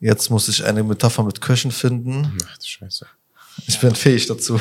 jetzt 0.00 0.30
muss 0.30 0.48
ich 0.48 0.64
eine 0.64 0.82
Metapher 0.82 1.22
mit 1.22 1.40
Köchen 1.40 1.70
finden. 1.70 2.36
Ach 2.44 2.58
du 2.58 2.66
Scheiße. 2.66 3.06
Ich 3.68 3.78
bin 3.78 3.94
fähig 3.94 4.26
dazu. 4.26 4.60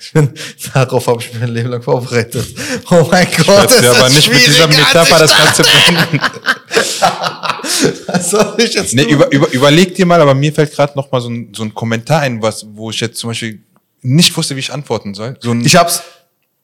Ich 0.00 0.12
bin, 0.12 0.34
darauf 0.74 1.06
habe 1.06 1.20
ich 1.22 1.32
mich 1.32 1.40
mein 1.40 1.50
Leben 1.50 1.68
lang 1.68 1.82
vorbereitet. 1.82 2.46
Oh 2.90 3.06
mein 3.10 3.28
Gott. 3.36 3.70
Jetzt 3.70 3.82
ist 3.82 3.88
aber 3.88 3.98
das 4.00 4.14
nicht 4.14 4.32
mit 4.32 4.46
dieser 4.46 4.66
Metapher 4.66 5.18
das 5.18 5.36
Ganze 5.36 5.62
beenden. 5.62 6.20
Was 8.06 8.30
soll 8.30 8.54
ich 8.58 8.74
jetzt 8.74 8.94
Nee, 8.94 9.04
über, 9.04 9.30
über, 9.32 9.50
überleg 9.52 9.94
dir 9.94 10.06
mal, 10.06 10.20
aber 10.20 10.34
mir 10.34 10.52
fällt 10.52 10.72
gerade 10.72 10.92
noch 10.96 11.10
mal 11.10 11.20
so 11.20 11.28
ein, 11.28 11.52
so 11.54 11.62
ein 11.62 11.74
Kommentar 11.74 12.20
ein, 12.20 12.42
was, 12.42 12.66
wo 12.72 12.90
ich 12.90 13.00
jetzt 13.00 13.18
zum 13.18 13.30
Beispiel 13.30 13.62
nicht 14.02 14.36
wusste, 14.36 14.56
wie 14.56 14.60
ich 14.60 14.72
antworten 14.72 15.14
soll. 15.14 15.36
So 15.40 15.52
ein, 15.52 15.64
Ich 15.64 15.76
hab's. 15.76 16.02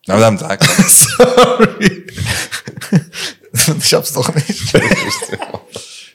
Aber 0.08 0.20
dann 0.20 0.38
sag. 0.38 0.64
Sorry. 0.88 2.06
ich 3.82 3.94
hab's 3.94 4.12
doch 4.12 4.32
nicht. 4.34 4.72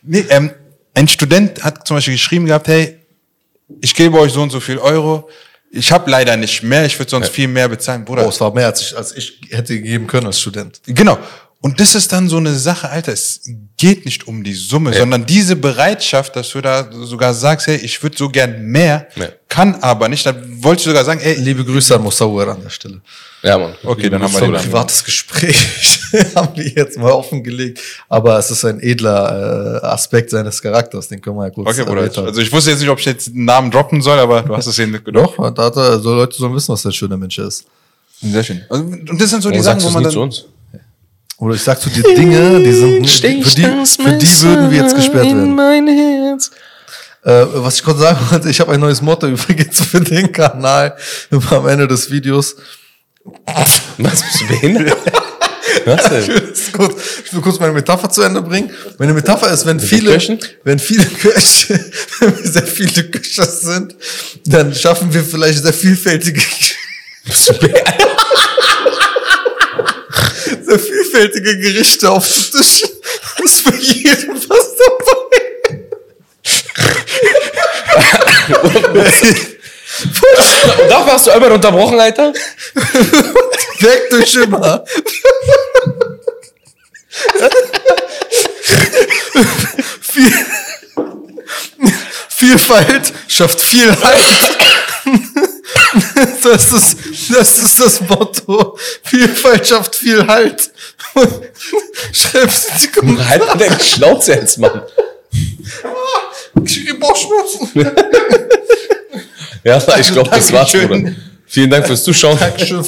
Nee, 0.04 0.26
ähm, 0.30 0.52
ein 0.94 1.08
Student 1.08 1.64
hat 1.64 1.88
zum 1.88 1.98
Beispiel 1.98 2.14
geschrieben 2.14 2.46
gehabt, 2.46 2.68
hey, 2.68 2.98
ich 3.82 3.94
gebe 3.96 4.20
euch 4.20 4.32
so 4.32 4.42
und 4.42 4.50
so 4.50 4.60
viel 4.60 4.78
Euro. 4.78 5.30
Ich 5.72 5.92
habe 5.92 6.10
leider 6.12 6.36
nicht 6.36 6.64
mehr, 6.64 6.86
ich 6.86 7.00
würde 7.00 7.10
sonst 7.10 7.30
viel 7.30 7.48
mehr 7.48 7.70
bezahlen. 7.70 8.04
Bruder, 8.04 8.26
Oh, 8.26 8.30
es 8.30 8.42
war 8.42 8.54
mehr, 8.54 8.66
als 8.68 8.82
ich, 8.82 8.98
als 8.98 9.16
ich 9.16 9.40
hätte 9.50 9.80
geben 9.80 10.06
können 10.06 10.28
als 10.28 10.40
Student. 10.42 10.82
Genau. 10.86 11.18
Und 11.64 11.80
das 11.80 11.94
ist 11.94 12.12
dann 12.12 12.28
so 12.28 12.38
eine 12.38 12.56
Sache, 12.56 12.90
Alter, 12.90 13.14
es 13.14 13.42
geht 13.78 14.04
nicht 14.06 14.28
um 14.28 14.44
die 14.44 14.54
Summe, 14.56 14.94
sondern 14.94 15.28
diese 15.28 15.56
Bereitschaft, 15.56 16.36
dass 16.36 16.50
du 16.50 16.60
da 16.60 16.90
sogar 16.92 17.36
sagst, 17.36 17.68
hey, 17.68 17.76
ich 17.78 18.02
würde 18.02 18.18
so 18.18 18.30
gern 18.30 18.64
mehr, 18.66 19.08
Ja. 19.16 19.28
kann 19.48 19.76
aber 19.76 20.10
nicht. 20.10 20.26
Dann 20.26 20.64
wolltest 20.64 20.88
du 20.88 20.90
sogar 20.90 21.06
sagen, 21.06 21.20
ey, 21.24 21.36
Liebe 21.36 21.64
Grüße 21.64 21.94
an 21.96 22.02
Musawir 22.02 22.48
an 22.48 22.64
der 22.64 22.72
Stelle. 22.72 23.02
Ja, 23.44 23.60
Mann. 23.60 23.76
okay, 23.84 24.10
dann 24.10 24.24
haben 24.24 24.32
wir 24.34 24.40
So 24.40 24.46
ein 24.46 24.54
privates 24.54 25.04
Gespräch 25.04 26.00
haben 26.36 26.56
wir 26.56 26.68
jetzt 26.68 26.98
mal 26.98 27.12
offengelegt. 27.12 27.80
Aber 28.10 28.40
es 28.40 28.50
ist 28.50 28.66
ein 28.66 28.80
edler 28.82 29.82
äh, 29.84 29.86
Aspekt 29.86 30.32
seines 30.32 30.60
Charakters, 30.64 31.10
den 31.10 31.22
können 31.22 31.36
wir 31.38 31.46
ja 31.46 31.50
kurz 31.52 31.70
Okay, 31.70 31.84
Bruder. 31.84 32.02
erläutern. 32.02 32.26
Also 32.26 32.42
ich 32.42 32.52
wusste 32.52 32.72
jetzt 32.72 32.80
nicht, 32.80 32.90
ob 32.90 32.98
ich 33.00 33.06
jetzt 33.06 33.28
einen 33.28 33.46
Namen 33.46 33.70
droppen 33.70 34.02
soll, 34.02 34.18
aber 34.18 34.42
du 34.42 34.56
hast 34.58 34.66
es 34.66 34.80
eben 34.80 34.94
gedacht. 34.94 35.14
Doch, 35.38 35.54
da 35.54 35.64
hat 35.66 35.76
er, 35.78 36.00
so 36.00 36.16
Leute 36.16 36.36
sollen 36.36 36.56
wissen, 36.56 36.74
was 36.74 36.82
der 36.82 36.92
schöne 36.92 37.18
Mensch 37.18 37.38
ist. 37.38 37.66
Sehr 38.20 38.44
schön. 38.44 38.62
Also, 38.68 38.84
Und 38.84 39.22
das 39.22 39.30
sind 39.30 39.42
so 39.44 39.52
die 39.52 39.60
Sachen, 39.62 39.84
wo 39.84 39.90
man 39.92 40.04
dann... 40.04 40.32
Oder 41.42 41.56
ich 41.56 41.64
sag 41.64 41.82
zu 41.82 41.90
dir 41.90 42.04
Dinge, 42.04 42.62
die 42.62 42.72
sind, 42.72 43.10
für 43.10 43.28
die, 43.28 43.44
für 43.44 44.14
die 44.14 44.42
würden 44.44 44.70
wir 44.70 44.84
jetzt 44.84 44.96
gesperrt 44.96 45.26
werden. 45.26 45.56
mein 45.56 45.88
Herz. 45.88 46.52
Äh, 47.24 47.46
was 47.54 47.78
ich 47.78 47.84
kurz 47.84 47.98
sagen 47.98 48.20
wollte, 48.30 48.48
ich 48.48 48.60
habe 48.60 48.72
ein 48.74 48.80
neues 48.80 49.02
Motto 49.02 49.26
übrigens 49.28 49.82
für 49.82 50.02
den 50.02 50.32
Kanal 50.32 50.96
immer 51.32 51.52
am 51.54 51.68
Ende 51.68 51.88
des 51.88 52.12
Videos. 52.12 52.56
Was, 53.98 54.22
bist 54.22 54.42
du 54.42 54.48
behindert? 54.50 54.96
Was 55.86 56.10
denn? 56.10 56.28
Das 56.28 56.60
ist 56.60 56.74
gut. 56.74 56.96
Ich 57.26 57.34
will 57.34 57.42
kurz 57.42 57.60
meine 57.60 57.74
Metapher 57.74 58.10
zu 58.10 58.22
Ende 58.22 58.44
bringen. 58.44 58.70
Meine 59.00 59.14
Metapher 59.14 59.52
ist, 59.52 59.66
wenn 59.66 59.80
viele, 59.80 60.12
Köchen? 60.12 60.38
wenn 60.64 60.78
viele 60.78 61.06
Köche, 61.06 61.74
wenn 62.20 62.38
wir 62.38 62.52
sehr 62.52 62.68
viele 62.68 63.06
Köche 63.06 63.46
sind, 63.46 63.96
dann 64.46 64.76
schaffen 64.76 65.12
wir 65.12 65.24
vielleicht 65.24 65.64
sehr 65.64 65.74
vielfältige, 65.74 66.40
Bist 67.24 67.50
du 67.50 67.54
vielfältige 70.80 71.58
Gerichte 71.58 72.10
aufzutischen. 72.10 72.90
Ist 73.44 73.62
für 73.62 73.76
jeden 73.76 74.36
was 74.50 74.76
dabei. 74.78 75.42
Und 80.82 80.90
dafür 80.90 81.14
hast 81.14 81.28
du 81.28 81.32
Albert 81.32 81.52
unterbrochen, 81.54 82.00
Alter? 82.00 82.34
Weg 83.80 84.10
durch 84.10 84.36
immer. 84.36 84.86
Viel, 90.02 90.34
Vielfalt 92.30 93.14
schafft 93.28 93.62
Vielheit. 93.62 94.18
Das 96.44 96.72
ist, 96.72 96.98
das 97.30 97.58
ist 97.60 97.80
das 97.80 98.02
Motto. 98.02 98.78
Vielfalt 99.04 99.68
schafft 99.68 99.96
viel 99.96 100.26
Halt. 100.26 100.72
Schreib's 102.14 102.68
in 102.96 103.18
die. 103.18 103.24
Halt 103.24 103.50
an 103.50 103.60
deine 103.60 103.80
Schnauze 103.80 104.34
jetzt, 104.34 104.58
Mann. 104.58 104.82
Ich 105.32 106.86
krieg 106.86 107.00
Bauchschmerzen. 107.00 107.72
Ja, 109.64 109.78
ich 110.00 110.12
glaube, 110.12 110.28
das 110.32 110.52
war's. 110.52 110.72
Bruder. 110.72 111.16
Vielen 111.46 111.70
Dank 111.70 111.86
fürs 111.86 112.04
Zuschauen. 112.04 112.36
Dankeschön. 112.40 112.84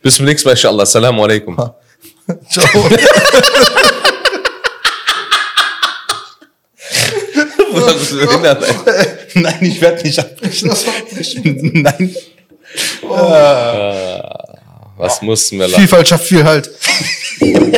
Bis 0.00 0.14
zum 0.14 0.24
nächsten 0.24 0.48
Mal, 0.48 0.52
inshallah. 0.52 0.84
Assalamu 0.84 1.24
alaikum. 1.24 1.54
Ciao. 2.48 2.66
Bruder, 7.70 7.89
bist 8.00 8.18
behindert, 8.18 8.64
Alter? 8.64 8.94
Nein, 9.34 9.58
ich 9.62 9.80
werde 9.80 10.02
nicht 10.02 10.18
abbrechen. 10.18 10.70
Nein. 11.82 12.16
Was 14.96 15.22
mussten 15.22 15.58
wir 15.58 15.68
lachen? 15.68 15.80
Vielfalt 15.80 16.08
schafft 16.08 16.26
viel 16.26 16.44
Halt. 16.44 16.70